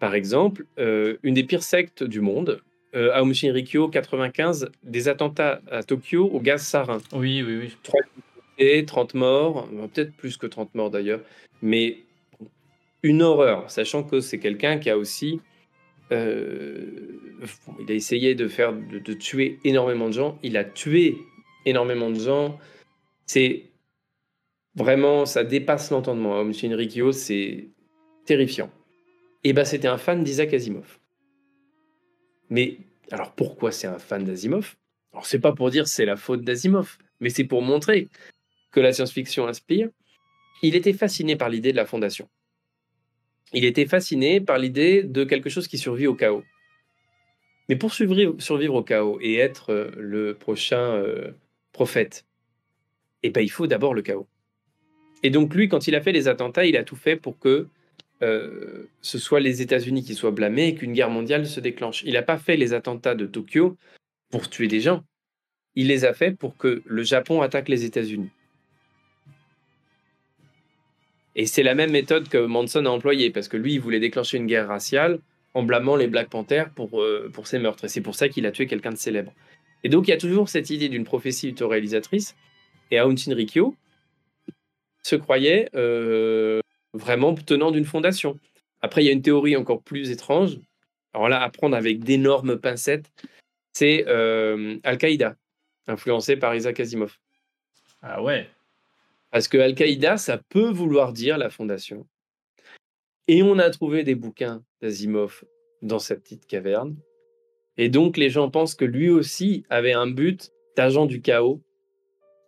Par 0.00 0.14
exemple, 0.14 0.66
une 0.76 1.32
des 1.32 1.44
pires 1.44 1.62
sectes 1.62 2.04
du 2.04 2.20
monde, 2.20 2.60
Aum 2.92 3.32
Shinrikyo 3.32 3.88
95, 3.88 4.70
des 4.82 5.08
attentats 5.08 5.62
à 5.70 5.82
Tokyo 5.82 6.28
au 6.30 6.40
gaz 6.40 6.60
sarin. 6.60 6.98
Oui, 7.14 7.42
oui, 7.42 7.56
oui. 7.56 7.94
Et 8.58 8.84
30 8.84 9.14
morts, 9.14 9.68
peut-être 9.92 10.14
plus 10.14 10.36
que 10.36 10.46
30 10.46 10.74
morts 10.74 10.90
d'ailleurs, 10.90 11.20
mais 11.62 11.98
une 13.02 13.22
horreur, 13.22 13.70
sachant 13.70 14.02
que 14.02 14.20
c'est 14.20 14.38
quelqu'un 14.38 14.78
qui 14.78 14.90
a 14.90 14.96
aussi. 14.96 15.40
Euh, 16.12 17.20
il 17.80 17.90
a 17.90 17.94
essayé 17.94 18.34
de 18.34 18.48
faire 18.48 18.72
de, 18.72 19.12
tuer 19.12 19.58
énormément 19.64 20.08
de 20.08 20.14
gens. 20.14 20.38
Il 20.42 20.56
a 20.56 20.64
tué 20.64 21.18
énormément 21.66 22.10
de 22.10 22.18
gens. 22.18 22.58
C'est 23.26 23.64
vraiment, 24.74 25.26
ça 25.26 25.44
dépasse 25.44 25.90
l'entendement. 25.90 26.38
Aum 26.38 26.54
Shinrikyo, 26.54 27.12
c'est 27.12 27.68
terrifiant. 28.24 28.70
Et 29.44 29.52
ben, 29.52 29.64
c'était 29.64 29.88
un 29.88 29.98
fan 29.98 30.24
d'Isaac 30.24 30.54
Asimov. 30.54 30.98
Mais 32.48 32.78
alors 33.10 33.32
pourquoi 33.32 33.70
c'est 33.70 33.86
un 33.86 33.98
fan 33.98 34.24
d'Asimov? 34.24 34.76
Alors 35.12 35.26
c'est 35.26 35.40
pas 35.40 35.52
pour 35.52 35.70
dire 35.70 35.86
c'est 35.88 36.06
la 36.06 36.16
faute 36.16 36.42
d'Asimov, 36.42 36.96
mais 37.20 37.28
c'est 37.28 37.44
pour 37.44 37.62
montrer 37.62 38.08
que 38.74 38.80
la 38.80 38.92
science-fiction 38.92 39.46
inspire. 39.46 39.88
Il 40.62 40.74
était 40.74 40.92
fasciné 40.92 41.36
par 41.36 41.48
l'idée 41.48 41.70
de 41.70 41.76
la 41.76 41.86
fondation. 41.86 42.28
Il 43.52 43.64
était 43.64 43.86
fasciné 43.86 44.40
par 44.40 44.58
l'idée 44.58 45.04
de 45.04 45.22
quelque 45.22 45.48
chose 45.48 45.68
qui 45.68 45.78
survit 45.78 46.08
au 46.08 46.14
chaos. 46.14 46.42
Mais 47.68 47.76
pour 47.76 47.94
survivre, 47.94 48.74
au 48.74 48.82
chaos 48.82 49.18
et 49.22 49.36
être 49.36 49.70
euh, 49.70 49.90
le 49.96 50.34
prochain 50.34 50.96
euh, 50.96 51.30
prophète, 51.72 52.26
eh 53.22 53.30
ben, 53.30 53.40
il 53.40 53.48
faut 53.50 53.66
d'abord 53.66 53.94
le 53.94 54.02
chaos. 54.02 54.26
Et 55.22 55.30
donc 55.30 55.54
lui, 55.54 55.68
quand 55.68 55.86
il 55.86 55.94
a 55.94 56.02
fait 56.02 56.12
les 56.12 56.28
attentats, 56.28 56.66
il 56.66 56.76
a 56.76 56.82
tout 56.82 56.96
fait 56.96 57.16
pour 57.16 57.38
que 57.38 57.68
euh, 58.22 58.90
ce 59.00 59.18
soit 59.18 59.40
les 59.40 59.62
États-Unis 59.62 60.04
qui 60.04 60.14
soient 60.14 60.30
blâmés 60.30 60.68
et 60.68 60.74
qu'une 60.74 60.92
guerre 60.92 61.10
mondiale 61.10 61.46
se 61.46 61.60
déclenche. 61.60 62.02
Il 62.04 62.14
n'a 62.14 62.22
pas 62.22 62.38
fait 62.38 62.56
les 62.56 62.74
attentats 62.74 63.14
de 63.14 63.26
Tokyo 63.26 63.76
pour 64.30 64.50
tuer 64.50 64.66
des 64.66 64.80
gens. 64.80 65.04
Il 65.74 65.86
les 65.86 66.04
a 66.04 66.12
fait 66.12 66.32
pour 66.32 66.56
que 66.56 66.82
le 66.84 67.02
Japon 67.02 67.40
attaque 67.40 67.68
les 67.68 67.84
États-Unis. 67.84 68.30
Et 71.36 71.46
c'est 71.46 71.62
la 71.62 71.74
même 71.74 71.90
méthode 71.90 72.28
que 72.28 72.38
Manson 72.38 72.86
a 72.86 72.90
employée, 72.90 73.30
parce 73.30 73.48
que 73.48 73.56
lui, 73.56 73.74
il 73.74 73.80
voulait 73.80 74.00
déclencher 74.00 74.36
une 74.36 74.46
guerre 74.46 74.68
raciale 74.68 75.18
en 75.54 75.62
blâmant 75.62 75.96
les 75.96 76.06
Black 76.06 76.28
Panthers 76.28 76.70
pour, 76.70 77.00
euh, 77.00 77.30
pour 77.32 77.46
ses 77.46 77.58
meurtres. 77.58 77.84
Et 77.84 77.88
c'est 77.88 78.00
pour 78.00 78.14
ça 78.14 78.28
qu'il 78.28 78.46
a 78.46 78.52
tué 78.52 78.66
quelqu'un 78.66 78.90
de 78.90 78.96
célèbre. 78.96 79.32
Et 79.82 79.88
donc, 79.88 80.06
il 80.06 80.10
y 80.10 80.14
a 80.14 80.18
toujours 80.18 80.48
cette 80.48 80.70
idée 80.70 80.88
d'une 80.88 81.04
prophétie 81.04 81.50
autoréalisatrice. 81.50 82.36
Et 82.90 83.00
Aung 83.00 83.16
Shinrikyo 83.16 83.76
se 85.02 85.16
croyait 85.16 85.68
euh, 85.74 86.60
vraiment 86.92 87.34
tenant 87.34 87.70
d'une 87.70 87.84
fondation. 87.84 88.38
Après, 88.80 89.02
il 89.02 89.06
y 89.06 89.08
a 89.08 89.12
une 89.12 89.22
théorie 89.22 89.56
encore 89.56 89.82
plus 89.82 90.10
étrange. 90.10 90.58
Alors 91.12 91.28
là, 91.28 91.42
à 91.42 91.50
prendre 91.50 91.76
avec 91.76 92.02
d'énormes 92.02 92.58
pincettes, 92.58 93.10
c'est 93.72 94.04
euh, 94.08 94.78
Al-Qaïda, 94.82 95.36
influencé 95.86 96.36
par 96.36 96.54
Isaac 96.54 96.80
Asimov. 96.80 97.18
Ah 98.02 98.22
ouais 98.22 98.48
Parce 99.34 99.48
que 99.48 99.58
Al-Qaïda, 99.58 100.16
ça 100.16 100.38
peut 100.38 100.70
vouloir 100.70 101.12
dire 101.12 101.38
la 101.38 101.50
fondation. 101.50 102.06
Et 103.26 103.42
on 103.42 103.58
a 103.58 103.68
trouvé 103.68 104.04
des 104.04 104.14
bouquins 104.14 104.62
d'Asimov 104.80 105.42
dans 105.82 105.98
sa 105.98 106.14
petite 106.14 106.46
caverne. 106.46 106.96
Et 107.76 107.88
donc, 107.88 108.16
les 108.16 108.30
gens 108.30 108.48
pensent 108.48 108.76
que 108.76 108.84
lui 108.84 109.10
aussi 109.10 109.64
avait 109.70 109.92
un 109.92 110.06
but 110.06 110.52
d'agent 110.76 111.06
du 111.06 111.20
chaos 111.20 111.60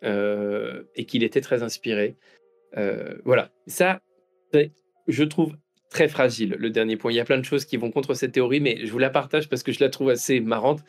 euh, 0.04 0.84
et 0.94 1.06
qu'il 1.06 1.24
était 1.24 1.40
très 1.40 1.64
inspiré. 1.64 2.14
Euh, 2.76 3.16
voilà. 3.24 3.50
Ça, 3.66 4.00
je 5.08 5.24
trouve 5.24 5.56
très 5.90 6.06
fragile, 6.06 6.54
le 6.56 6.70
dernier 6.70 6.96
point. 6.96 7.10
Il 7.10 7.16
y 7.16 7.20
a 7.20 7.24
plein 7.24 7.38
de 7.38 7.44
choses 7.44 7.64
qui 7.64 7.78
vont 7.78 7.90
contre 7.90 8.14
cette 8.14 8.30
théorie, 8.30 8.60
mais 8.60 8.86
je 8.86 8.92
vous 8.92 9.00
la 9.00 9.10
partage 9.10 9.48
parce 9.48 9.64
que 9.64 9.72
je 9.72 9.80
la 9.80 9.90
trouve 9.90 10.10
assez 10.10 10.38
marrante. 10.38 10.84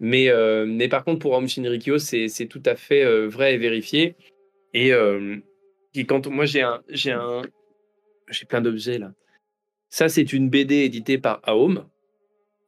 Mais, 0.00 0.30
euh, 0.30 0.88
par 0.88 1.04
contre, 1.04 1.18
pour 1.18 1.32
Aum 1.32 1.46
Shinrikyo, 1.46 1.98
c'est 1.98 2.46
tout 2.48 2.62
à 2.64 2.74
fait 2.74 3.04
vrai 3.26 3.56
et 3.56 3.58
vérifié. 3.58 4.16
Et, 4.74 4.92
et 5.94 6.04
quand 6.06 6.26
moi, 6.28 6.44
j'ai 6.44 6.62
un, 6.62 6.82
j'ai 6.88 7.12
un, 7.12 7.42
j'ai 8.28 8.46
plein 8.46 8.60
d'objets 8.60 8.98
là. 8.98 9.12
Ça, 9.92 10.08
c'est 10.08 10.32
une 10.32 10.48
BD 10.48 10.76
éditée 10.76 11.18
par 11.18 11.42
Aum. 11.46 11.86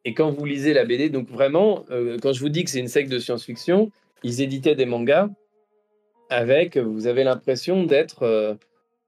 Et 0.04 0.12
quand 0.12 0.30
vous 0.30 0.44
lisez 0.44 0.74
la 0.74 0.84
BD, 0.84 1.08
donc 1.08 1.30
vraiment, 1.30 1.86
euh, 1.90 2.18
quand 2.20 2.34
je 2.34 2.40
vous 2.40 2.50
dis 2.50 2.64
que 2.64 2.70
c'est 2.70 2.80
une 2.80 2.88
secte 2.88 3.10
de 3.10 3.18
science-fiction, 3.18 3.90
ils 4.22 4.42
éditaient 4.42 4.74
des 4.74 4.84
mangas 4.84 5.30
avec, 6.28 6.76
vous 6.76 7.06
avez 7.06 7.24
l'impression 7.24 7.84
d'être, 7.84 8.24
euh, 8.24 8.54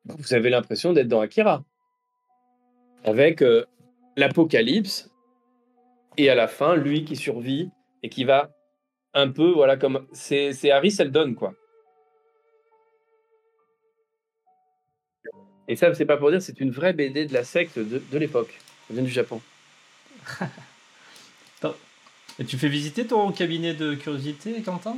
vous 0.07 0.33
avez 0.33 0.49
l'impression 0.49 0.95
d'être 0.95 1.09
dans 1.09 1.21
Akira, 1.21 1.63
avec 3.05 3.43
euh, 3.43 3.67
l'apocalypse 4.17 5.11
et 6.17 6.31
à 6.31 6.35
la 6.35 6.49
fin, 6.49 6.75
lui 6.75 7.05
qui 7.05 7.17
survit 7.17 7.69
et 8.03 8.09
qui 8.09 8.25
va 8.25 8.51
un 9.13 9.29
peu, 9.29 9.51
voilà, 9.51 9.77
comme 9.77 10.07
c'est 10.13 10.71
Harry 10.71 10.91
Seldon, 10.91 11.35
quoi. 11.35 11.53
Et 15.69 15.77
ça, 15.77 15.93
c'est 15.95 16.07
pas 16.07 16.17
pour 16.17 16.31
dire, 16.31 16.41
c'est 16.43 16.61
une 16.61 16.71
vraie 16.71 16.93
BD 16.93 17.27
de 17.27 17.35
la 17.35 17.45
secte 17.45 17.79
de, 17.79 18.01
de 18.11 18.19
l'époque. 18.19 18.59
Ça 18.89 18.95
vient 18.95 19.03
du 19.03 19.11
Japon. 19.11 19.41
Et 22.39 22.45
tu 22.45 22.59
fais 22.59 22.69
visiter 22.69 23.07
ton 23.07 23.33
cabinet 23.33 23.75
de 23.75 23.95
curiosité, 23.95 24.61
Quentin? 24.63 24.97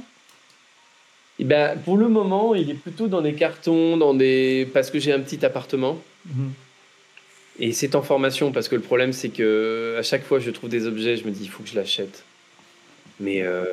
Eh 1.39 1.45
ben, 1.45 1.79
Pour 1.85 1.97
le 1.97 2.09
moment, 2.09 2.55
il 2.55 2.71
est 2.71 2.75
plutôt 2.75 3.07
dans 3.07 3.21
des 3.21 3.35
cartons, 3.35 3.97
dans 3.97 4.13
des... 4.15 4.69
parce 4.73 4.91
que 4.91 4.99
j'ai 4.99 5.13
un 5.13 5.21
petit 5.21 5.45
appartement. 5.45 6.03
Mhm. 6.27 6.53
Et 7.61 7.73
c'est 7.73 7.95
en 7.95 8.03
formation, 8.03 8.53
parce 8.53 8.69
que 8.69 8.75
le 8.75 8.83
problème, 8.83 9.13
c'est 9.13 9.29
que 9.29 9.97
à 9.99 10.03
chaque 10.03 10.25
fois 10.25 10.39
que 10.39 10.45
je 10.45 10.51
trouve 10.51 10.71
des 10.71 10.87
objets, 10.87 11.17
je 11.17 11.25
me 11.25 11.31
dis, 11.31 11.45
il 11.45 11.49
faut 11.49 11.63
que 11.63 11.69
je 11.69 11.77
l'achète. 11.77 12.25
Mais 13.21 13.43
euh... 13.43 13.65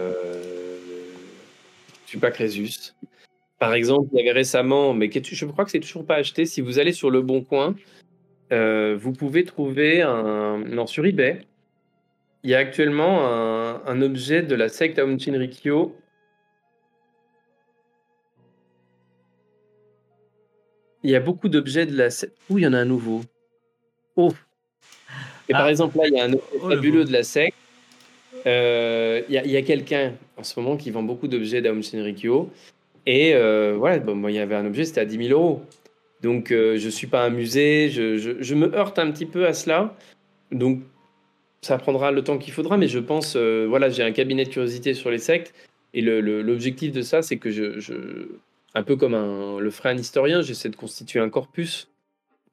je 2.06 2.10
suis 2.10 2.20
pas 2.20 2.32
Crésus. 2.32 2.94
Par 3.60 3.74
exemple, 3.74 4.10
il 4.12 4.18
y 4.18 4.22
avait 4.22 4.38
récemment, 4.38 4.94
mais 4.94 5.10
je 5.12 5.46
crois 5.46 5.64
que 5.66 5.72
c'est 5.72 5.80
toujours 5.80 6.06
pas 6.06 6.16
acheté. 6.16 6.46
Si 6.46 6.62
vous 6.62 6.78
allez 6.80 6.92
sur 6.92 7.10
le 7.10 7.22
Bon 7.22 7.42
Coin, 7.42 7.76
euh, 8.52 8.98
vous 9.00 9.14
pouvez 9.14 9.46
trouver 9.46 10.02
un. 10.02 10.58
Non, 10.58 10.88
sur 10.88 11.06
eBay, 11.06 11.40
il 12.44 12.50
y 12.50 12.56
a 12.56 12.60
actuellement 12.60 13.26
un, 13.26 14.02
objet 14.02 14.42
de 14.44 14.56
la 14.56 14.70
secte 14.70 15.00
Aum 15.00 15.20
Shinrikyo. 15.20 15.96
Il 21.04 21.12
y 21.12 21.16
a 21.16 21.20
beaucoup 21.20 21.50
d'objets 21.50 21.86
de 21.86 21.96
la 21.96 22.10
secte. 22.10 22.36
Ouh, 22.50 22.58
il 22.58 22.64
y 22.64 22.68
en 22.68 22.74
a 22.74 22.80
un 22.80 22.86
nouveau? 22.86 23.22
Oh 24.16 24.34
Et 25.48 25.54
par 25.54 25.66
ah. 25.66 25.72
exemple, 25.72 25.98
là, 25.98 26.08
il 26.08 26.14
y 26.14 26.20
a 26.20 26.26
un 26.26 26.34
objet 26.34 26.46
oh, 26.62 26.70
fabuleux 26.70 27.06
de 27.06 27.12
la 27.12 27.24
secte. 27.24 27.58
Euh, 28.46 29.24
il 29.28 29.34
y 29.34 29.58
a, 29.58 29.62
quelqu'un 29.62 30.14
en 30.38 30.44
ce 30.44 30.60
moment 30.60 30.78
qui 30.78 30.92
vend 30.92 31.02
beaucoup 31.02 31.28
d'objets 31.28 31.62
d'Aum 31.62 31.82
Shinrikyo. 31.82 32.52
Et 33.06 33.34
euh, 33.36 33.76
voilà, 33.78 34.00
bon, 34.00 34.16
moi, 34.16 34.32
il 34.32 34.36
y 34.36 34.40
avait 34.40 34.56
un 34.56 34.66
objet, 34.66 34.86
c'était 34.86 35.02
à 35.02 35.06
10 35.06 35.28
000 35.28 35.40
euros. 35.40 35.62
Donc, 36.22 36.52
euh, 36.52 36.78
je 36.78 36.86
ne 36.86 36.92
suis 36.92 37.08
pas 37.08 37.24
un 37.24 37.30
musée, 37.30 37.90
je, 37.90 38.56
me 38.56 38.74
heurte 38.74 38.98
un 38.98 39.12
petit 39.12 39.26
peu 39.26 39.46
à 39.46 39.54
cela. 39.54 39.96
Donc, 40.52 40.82
ça 41.62 41.78
prendra 41.78 42.12
le 42.12 42.24
temps 42.24 42.38
qu'il 42.38 42.54
faudra, 42.54 42.78
mais 42.78 42.88
je 42.88 43.00
pense, 43.00 43.36
euh, 43.36 43.66
voilà, 43.68 43.90
j'ai 43.90 44.04
un 44.04 44.12
cabinet 44.12 44.46
de 44.46 44.50
curiosité 44.50 44.94
sur 44.94 45.12
les 45.12 45.18
sectes. 45.18 45.54
Et 45.94 46.02
l'objectif 46.02 46.92
de 46.92 47.02
ça, 47.02 47.22
c'est 47.22 47.38
que 47.38 47.52
je, 47.52 47.80
je, 47.80 47.94
un 48.74 48.84
peu 48.84 48.98
comme 48.98 49.14
un, 49.14 49.60
le 49.60 49.70
ferait 49.72 49.90
un 49.90 49.98
historien, 49.98 50.42
j'essaie 50.42 50.70
de 50.70 50.76
constituer 50.76 51.20
un 51.20 51.30
corpus, 51.30 51.90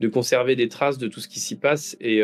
de 0.01 0.07
conserver 0.07 0.55
des 0.55 0.69
traces 0.69 0.99
de 0.99 1.09
tout 1.09 1.19
ce 1.19 1.27
qui 1.27 1.41
s'y 1.41 1.57
passe. 1.57 1.97
Et, 2.01 2.23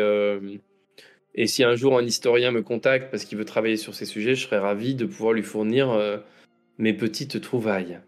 et 1.35 1.47
si 1.47 1.63
un 1.65 1.75
jour 1.75 1.97
un 1.97 2.05
historien 2.05 2.51
me 2.51 2.61
contacte 2.61 3.11
parce 3.11 3.25
qu'il 3.25 3.37
veut 3.37 3.43
travailler 3.43 3.75
sur 3.75 3.95
ces 3.95 4.05
sujets, 4.05 4.33
je 4.33 4.45
serais 4.45 4.59
ravi 4.59 4.95
de 4.95 5.05
pouvoir 5.05 5.33
lui 5.33 5.43
fournir 5.43 5.89
mes 6.77 6.93
petites 6.93 7.41
trouvailles. 7.41 7.99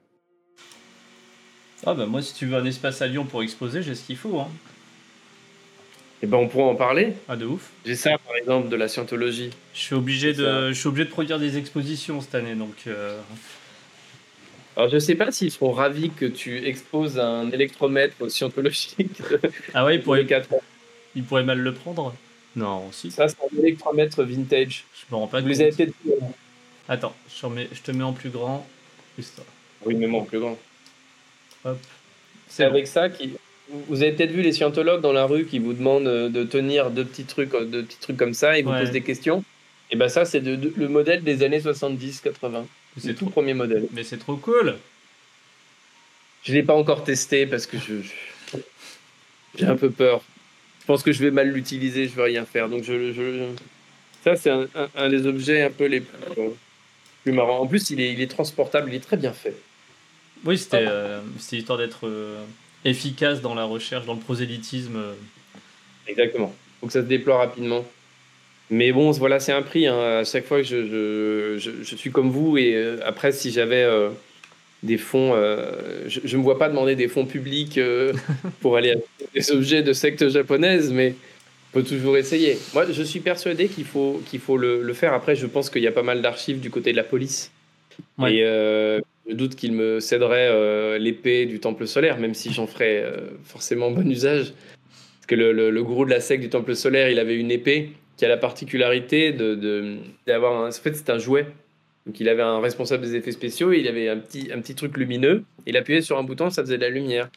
Ah 1.86 1.94
bah 1.94 2.06
moi 2.06 2.22
si 2.22 2.34
tu 2.34 2.46
veux 2.46 2.58
un 2.58 2.66
espace 2.66 3.02
à 3.02 3.08
Lyon 3.08 3.26
pour 3.26 3.42
exposer, 3.42 3.82
j'ai 3.82 3.96
ce 3.96 4.04
qu'il 4.04 4.18
faut. 4.18 4.40
Hein. 4.40 4.50
Et 6.22 6.26
eh 6.26 6.28
ben 6.28 6.38
on 6.38 6.48
pourra 6.48 6.66
en 6.66 6.76
parler. 6.76 7.14
Ah 7.28 7.36
de 7.36 7.48
ouf. 7.48 7.72
J'ai 7.84 7.96
ça 7.96 8.18
par 8.20 8.36
exemple 8.36 8.70
de 8.70 8.76
la 8.76 8.88
scientologie. 8.88 9.50
Je 9.74 9.80
suis 9.80 9.96
obligé 9.96 10.34
de, 10.34 10.70
je 10.70 10.74
suis 10.74 10.88
obligé 10.88 11.06
de 11.06 11.10
produire 11.10 11.40
des 11.40 11.58
expositions 11.58 12.22
cette 12.22 12.36
année 12.36 12.54
donc. 12.54 12.76
Euh... 12.86 13.20
Alors 14.78 14.90
je 14.90 15.00
sais 15.00 15.16
pas 15.16 15.32
s'ils 15.32 15.52
seront 15.52 15.72
ravis 15.72 16.12
que 16.12 16.26
tu 16.26 16.64
exposes 16.68 17.18
un 17.18 17.50
électromètre 17.50 18.30
scientologique. 18.30 19.20
ah 19.74 19.84
ouais, 19.84 19.96
il 19.96 20.04
pourrait, 20.04 20.28
il 21.16 21.24
pourrait 21.24 21.44
mal 21.44 21.60
le 21.60 21.74
prendre. 21.74 22.14
Non, 22.56 22.92
si. 22.92 23.10
Ça 23.10 23.28
c'est 23.28 23.38
un 23.42 23.60
électromètre 23.60 24.22
vintage. 24.24 24.86
Je 24.94 25.16
me 25.16 25.20
rends 25.20 25.28
pas 25.28 25.40
Vous 25.40 25.48
compte. 25.48 25.58
les 25.58 25.62
avez 25.62 25.72
peut-être. 25.72 25.94
Attends, 26.88 27.16
je, 27.30 27.48
je, 27.72 27.82
te 27.82 27.92
mets 27.92 28.04
en 28.04 28.14
plus 28.14 28.30
grand. 28.30 28.68
Oui, 29.86 29.96
mets-moi 29.96 30.22
en 30.22 30.26
plus 30.26 30.40
grand. 30.40 30.58
C'est 32.48 32.64
avec 32.64 32.88
ça 32.88 33.10
qui. 33.10 33.34
Vous 33.88 34.02
avez 34.02 34.12
peut-être 34.12 34.32
vu 34.32 34.42
les 34.42 34.52
scientologues 34.52 35.02
dans 35.02 35.14
la 35.14 35.26
rue 35.26 35.46
qui 35.46 35.60
vous 35.60 35.72
demandent 35.72 36.08
euh, 36.08 36.28
de 36.28 36.44
tenir 36.44 36.92
deux 36.92 37.06
petits 37.06 37.24
trucs, 37.24 37.54
euh, 37.54 37.64
deux 37.64 37.84
petits 37.84 38.00
trucs 38.00 38.18
comme 38.18 38.34
ça 38.34 38.58
et 38.58 38.64
vous 38.64 38.72
posent 38.72 38.92
des 38.92 39.02
questions. 39.02 39.46
Et 39.92 39.96
ben 39.96 40.10
ça, 40.10 40.26
c'est 40.26 40.42
de, 40.42 40.74
le 40.76 40.88
modèle 40.90 41.24
des 41.24 41.44
années 41.44 41.60
70-80. 41.60 42.66
C'est 42.98 43.08
le 43.10 43.16
tout 43.16 43.30
premier 43.30 43.54
modèle. 43.54 43.88
Mais 43.94 44.04
c'est 44.04 44.18
trop 44.18 44.36
cool. 44.36 44.76
Je 46.44 46.54
l'ai 46.54 46.64
pas 46.64 46.74
encore 46.74 47.06
testé 47.06 47.46
parce 47.46 47.66
que 47.66 47.78
je 47.78 47.94
j'ai 49.58 49.66
un 49.66 49.76
peu 49.76 49.90
peur. 49.90 50.22
Je 50.82 50.86
pense 50.86 51.04
que 51.04 51.12
je 51.12 51.22
vais 51.24 51.32
mal 51.32 51.50
l'utiliser, 51.50 52.08
je 52.08 52.16
vais 52.16 52.24
rien 52.24 52.46
faire. 52.46 52.70
Donc 52.70 52.84
je, 52.84 53.14
je... 53.14 53.46
ça 54.24 54.36
c'est 54.36 54.50
un, 54.50 54.68
un, 54.96 55.10
des 55.10 55.28
objets 55.28 55.62
un 55.62 55.72
peu 55.72 55.86
les 55.86 56.02
plus, 56.02 57.32
marrants. 57.32 57.60
En 57.60 57.68
plus, 57.68 57.90
il 57.92 58.02
est, 58.02 58.14
il 58.14 58.22
est 58.22 58.32
transportable, 58.32 58.90
il 58.92 58.96
est 58.96 59.00
très 59.00 59.18
bien 59.18 59.34
fait. 59.34 59.56
Oui, 60.46 60.58
c'était 60.58 60.86
euh, 60.88 61.20
histoire 61.52 61.78
d'être 61.78 62.08
euh, 62.08 62.44
efficace 62.84 63.42
dans 63.42 63.54
la 63.54 63.64
recherche, 63.64 64.06
dans 64.06 64.14
le 64.14 64.20
prosélytisme. 64.20 64.96
Euh. 64.98 65.14
Exactement. 66.08 66.54
Il 66.56 66.80
faut 66.80 66.88
que 66.88 66.94
ça 66.94 67.02
se 67.02 67.08
déploie 67.08 67.38
rapidement. 67.38 67.86
Mais 68.70 68.92
bon, 68.92 69.12
voilà, 69.12 69.40
c'est 69.40 69.52
un 69.52 69.62
prix. 69.62 69.86
Hein. 69.86 70.20
À 70.20 70.24
chaque 70.24 70.46
fois 70.46 70.58
que 70.58 70.64
je, 70.64 70.88
je, 71.58 71.84
je, 71.84 71.96
suis 71.96 72.12
comme 72.12 72.32
vous, 72.32 72.58
et 72.58 72.98
après, 73.04 73.32
si 73.32 73.52
j'avais 73.52 73.86
des 74.82 74.98
fonds. 74.98 75.34
je 76.08 76.20
ne 76.24 76.38
me 76.38 76.42
vois 76.44 76.58
pas 76.58 76.70
demander 76.70 76.96
des 76.96 77.10
fonds 77.10 77.26
publics 77.26 77.80
pour 78.62 78.78
aller 78.78 78.92
acheter 78.92 79.28
des 79.36 79.52
objets 79.52 79.84
de 79.84 79.92
secte 79.92 80.30
japonaise, 80.30 80.90
mais 80.92 81.16
on 81.70 81.80
peut 81.80 81.84
toujours 81.84 82.16
essayer. 82.16 82.58
Moi, 82.74 82.86
je 82.90 83.04
suis 83.04 83.20
persuadé 83.20 83.68
qu'il 83.68 83.86
faut, 83.86 84.22
qu'il 84.26 84.40
faut 84.40 84.56
le, 84.56 84.82
le, 84.82 84.94
faire. 84.94 85.14
Après, 85.14 85.36
je 85.36 85.48
pense 85.48 85.70
qu'il 85.70 85.84
y 85.84 85.88
a 85.88 85.92
pas 85.92 86.02
mal 86.02 86.22
d'archives 86.22 86.62
du 86.62 86.72
côté 86.72 86.94
de 86.94 86.98
la 86.98 87.04
police. 87.04 87.52
Et 88.26 88.42
je 89.28 89.36
doute 89.36 89.56
qu'il 89.56 89.74
me 89.74 90.00
céderait 90.00 91.00
l'épée 91.00 91.46
du 91.46 91.60
temple 91.60 91.88
solaire, 91.88 92.18
même 92.20 92.34
si 92.34 92.52
j'en 92.52 92.68
ferais 92.68 93.06
forcément 93.44 93.92
bon 93.92 94.10
usage. 94.10 94.54
Parce 95.16 95.28
que 95.28 95.36
le, 95.36 95.70
le, 95.70 95.84
gourou 95.84 96.06
de 96.06 96.10
la 96.10 96.20
secte 96.20 96.42
du 96.42 96.50
temple 96.50 96.76
solaire, 96.76 97.10
il 97.10 97.20
avait 97.20 97.38
une 97.38 97.52
épée 97.52 97.92
qui 98.18 98.26
a 98.26 98.30
la 98.30 98.38
particularité 98.38 99.32
de, 99.32 99.98
d'avoir 100.28 100.62
un. 100.62 100.70
En 100.70 100.72
fait, 100.72 100.96
c'est 100.96 101.10
un 101.10 101.18
jouet. 101.18 101.48
Donc, 102.06 102.20
il 102.20 102.30
avait 102.30 102.42
un 102.44 102.60
responsable 102.60 103.04
des 103.04 103.16
effets 103.16 103.32
spéciaux 103.32 103.72
et 103.74 103.80
il 103.80 103.88
avait 103.88 104.10
un 104.10 104.18
petit, 104.18 104.52
un 104.54 104.60
petit 104.60 104.76
truc 104.76 104.96
lumineux. 104.98 105.44
Il 105.66 105.78
appuyait 105.78 106.02
sur 106.02 106.20
un 106.20 106.24
bouton, 106.24 106.52
ça 106.52 106.62
faisait 106.62 106.78
de 106.78 106.84
la 106.84 106.90
lumière. 106.90 107.30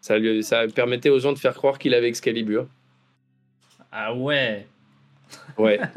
Ça, 0.00 0.18
lui, 0.18 0.42
ça 0.42 0.66
permettait 0.68 1.08
aux 1.08 1.18
gens 1.18 1.32
de 1.32 1.38
faire 1.38 1.54
croire 1.54 1.78
qu'il 1.78 1.94
avait 1.94 2.08
Excalibur. 2.08 2.66
Ah 3.90 4.14
ouais 4.14 4.66
Ouais. 5.56 5.80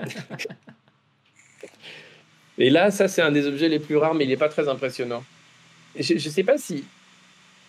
et 2.58 2.70
là, 2.70 2.92
ça, 2.92 3.08
c'est 3.08 3.22
un 3.22 3.32
des 3.32 3.48
objets 3.48 3.70
les 3.70 3.80
plus 3.80 3.98
rares, 3.98 4.14
mais 4.14 4.26
il 4.26 4.30
n'est 4.30 4.38
pas 4.38 4.50
très 4.50 4.68
impressionnant. 4.68 5.24
je 5.98 6.14
ne 6.14 6.20
sais 6.20 6.44
pas 6.44 6.58
si 6.58 6.84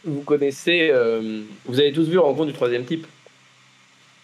vous 0.04 0.22
connaissez. 0.22 0.90
Euh, 0.92 1.42
vous 1.64 1.80
avez 1.80 1.92
tous 1.92 2.08
vu 2.08 2.18
Rencontre 2.18 2.46
du 2.46 2.52
troisième 2.52 2.84
type 2.84 3.06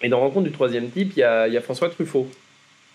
et 0.01 0.09
dans 0.09 0.21
Rencontre 0.21 0.47
du 0.47 0.53
troisième 0.53 0.91
type, 0.91 1.13
il 1.17 1.21
y 1.21 1.23
a, 1.23 1.61
François 1.61 1.89
Truffaut. 1.91 2.29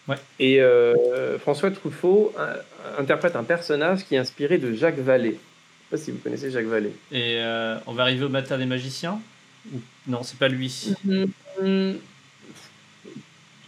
Ouais. 0.08 0.16
Et 0.40 0.62
euh, 0.62 1.40
François 1.40 1.72
Truffaut 1.72 2.34
euh, 2.38 2.56
interprète 2.98 3.36
un 3.36 3.44
personnage 3.44 4.06
qui 4.06 4.16
est 4.16 4.18
inspiré 4.18 4.58
de 4.58 4.74
Jacques 4.74 5.00
Vallée. 5.00 5.30
Je 5.30 5.34
ne 5.34 5.38
sais 5.38 5.90
pas 5.92 5.98
si 5.98 6.12
vous 6.12 6.18
connaissez 6.18 6.52
Jacques 6.52 6.66
Vallée. 6.66 6.94
Et 7.12 7.38
euh, 7.40 7.78
on 7.88 7.94
va 7.94 8.04
arriver 8.04 8.26
au 8.26 8.30
matin 8.30 8.58
des 8.58 8.66
magiciens 8.66 9.20
Non, 10.08 10.24
c'est 10.24 10.38
pas 10.38 10.48
lui. 10.48 10.94
Mm-hmm. 11.08 11.96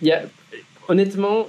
Il 0.02 0.08
y 0.08 0.12
a, 0.12 0.24
honnêtement, 0.88 1.48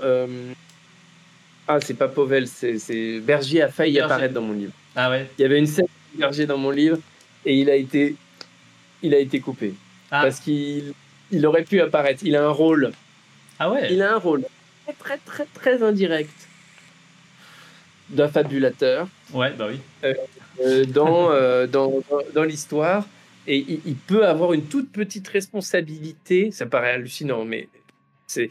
ah, 1.68 1.80
c'est 1.80 1.94
pas 1.94 2.08
Pauvel, 2.08 2.46
c'est 2.46 3.20
Berger 3.20 3.62
a 3.62 3.68
failli 3.68 3.98
apparaître 4.00 4.34
dans 4.34 4.42
mon 4.42 4.52
livre. 4.52 4.72
Ah 4.94 5.10
ouais 5.10 5.26
Il 5.38 5.42
y 5.42 5.44
avait 5.44 5.58
une 5.58 5.66
scène 5.66 5.86
de 6.14 6.20
Berger 6.20 6.46
dans 6.46 6.58
mon 6.58 6.70
livre 6.70 6.98
et 7.44 7.54
il 7.54 7.68
a 7.70 7.74
été, 7.74 8.14
il 9.02 9.14
a 9.14 9.18
été 9.18 9.40
coupé. 9.40 9.74
Ah. 10.10 10.22
Parce 10.22 10.40
qu'il 10.40 10.92
il 11.30 11.44
aurait 11.46 11.64
pu 11.64 11.80
apparaître. 11.80 12.22
Il 12.24 12.36
a 12.36 12.44
un 12.44 12.50
rôle. 12.50 12.92
Ah 13.58 13.70
ouais 13.70 13.92
Il 13.92 14.02
a 14.02 14.14
un 14.14 14.18
rôle 14.18 14.44
très, 14.86 14.94
très, 14.94 15.18
très, 15.18 15.46
très 15.46 15.82
indirect 15.82 16.30
d'un 18.10 18.28
fabulateur. 18.28 19.08
Ouais, 19.32 19.52
bah 19.52 19.66
oui. 19.68 19.80
Euh, 20.04 20.14
euh, 20.60 20.84
euh, 20.84 21.66
dans, 21.66 21.92
dans, 22.06 22.22
dans, 22.34 22.42
l'histoire. 22.44 23.04
Et 23.48 23.58
il, 23.58 23.94
peut 23.94 24.26
avoir 24.26 24.52
une 24.52 24.64
toute 24.64 24.90
petite 24.90 25.26
responsabilité. 25.28 26.50
Ça 26.50 26.66
paraît 26.66 26.92
hallucinant, 26.92 27.44
mais 27.44 27.68
c'est. 28.26 28.50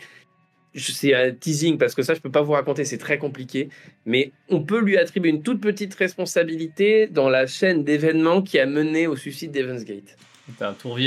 C'est 0.78 1.14
un 1.14 1.32
teasing 1.32 1.78
parce 1.78 1.96
que 1.96 2.04
ça, 2.04 2.14
je 2.14 2.20
peux 2.20 2.32
pas 2.32 2.42
vous 2.42 2.52
raconter, 2.52 2.84
c'est 2.84 2.98
très 2.98 3.18
compliqué. 3.18 3.70
Mais 4.06 4.32
on 4.50 4.62
peut 4.62 4.82
lui 4.82 4.98
attribuer 4.98 5.30
une 5.30 5.42
toute 5.42 5.62
petite 5.62 5.96
responsabilité 5.96 7.08
dans 7.08 7.30
la 7.30 7.48
chaîne 7.48 7.84
d'événements 7.84 8.42
qui 8.42 8.60
a 8.60 8.66
mené 8.66 9.08
au 9.08 9.16
suicide 9.16 9.52
d'Evans 9.52 9.84
Gate. 9.84 10.18
un 10.60 10.74
tour 10.74 10.98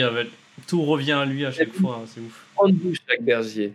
tout 0.66 0.82
revient 0.82 1.12
à 1.12 1.24
lui 1.24 1.44
à 1.46 1.50
chaque 1.50 1.72
fois, 1.72 2.00
hein, 2.02 2.06
c'est 2.06 2.20
ouf. 2.20 2.46
Grande 2.56 2.74
bouche, 2.74 2.98
Jacques 3.08 3.22
Bergier. 3.22 3.72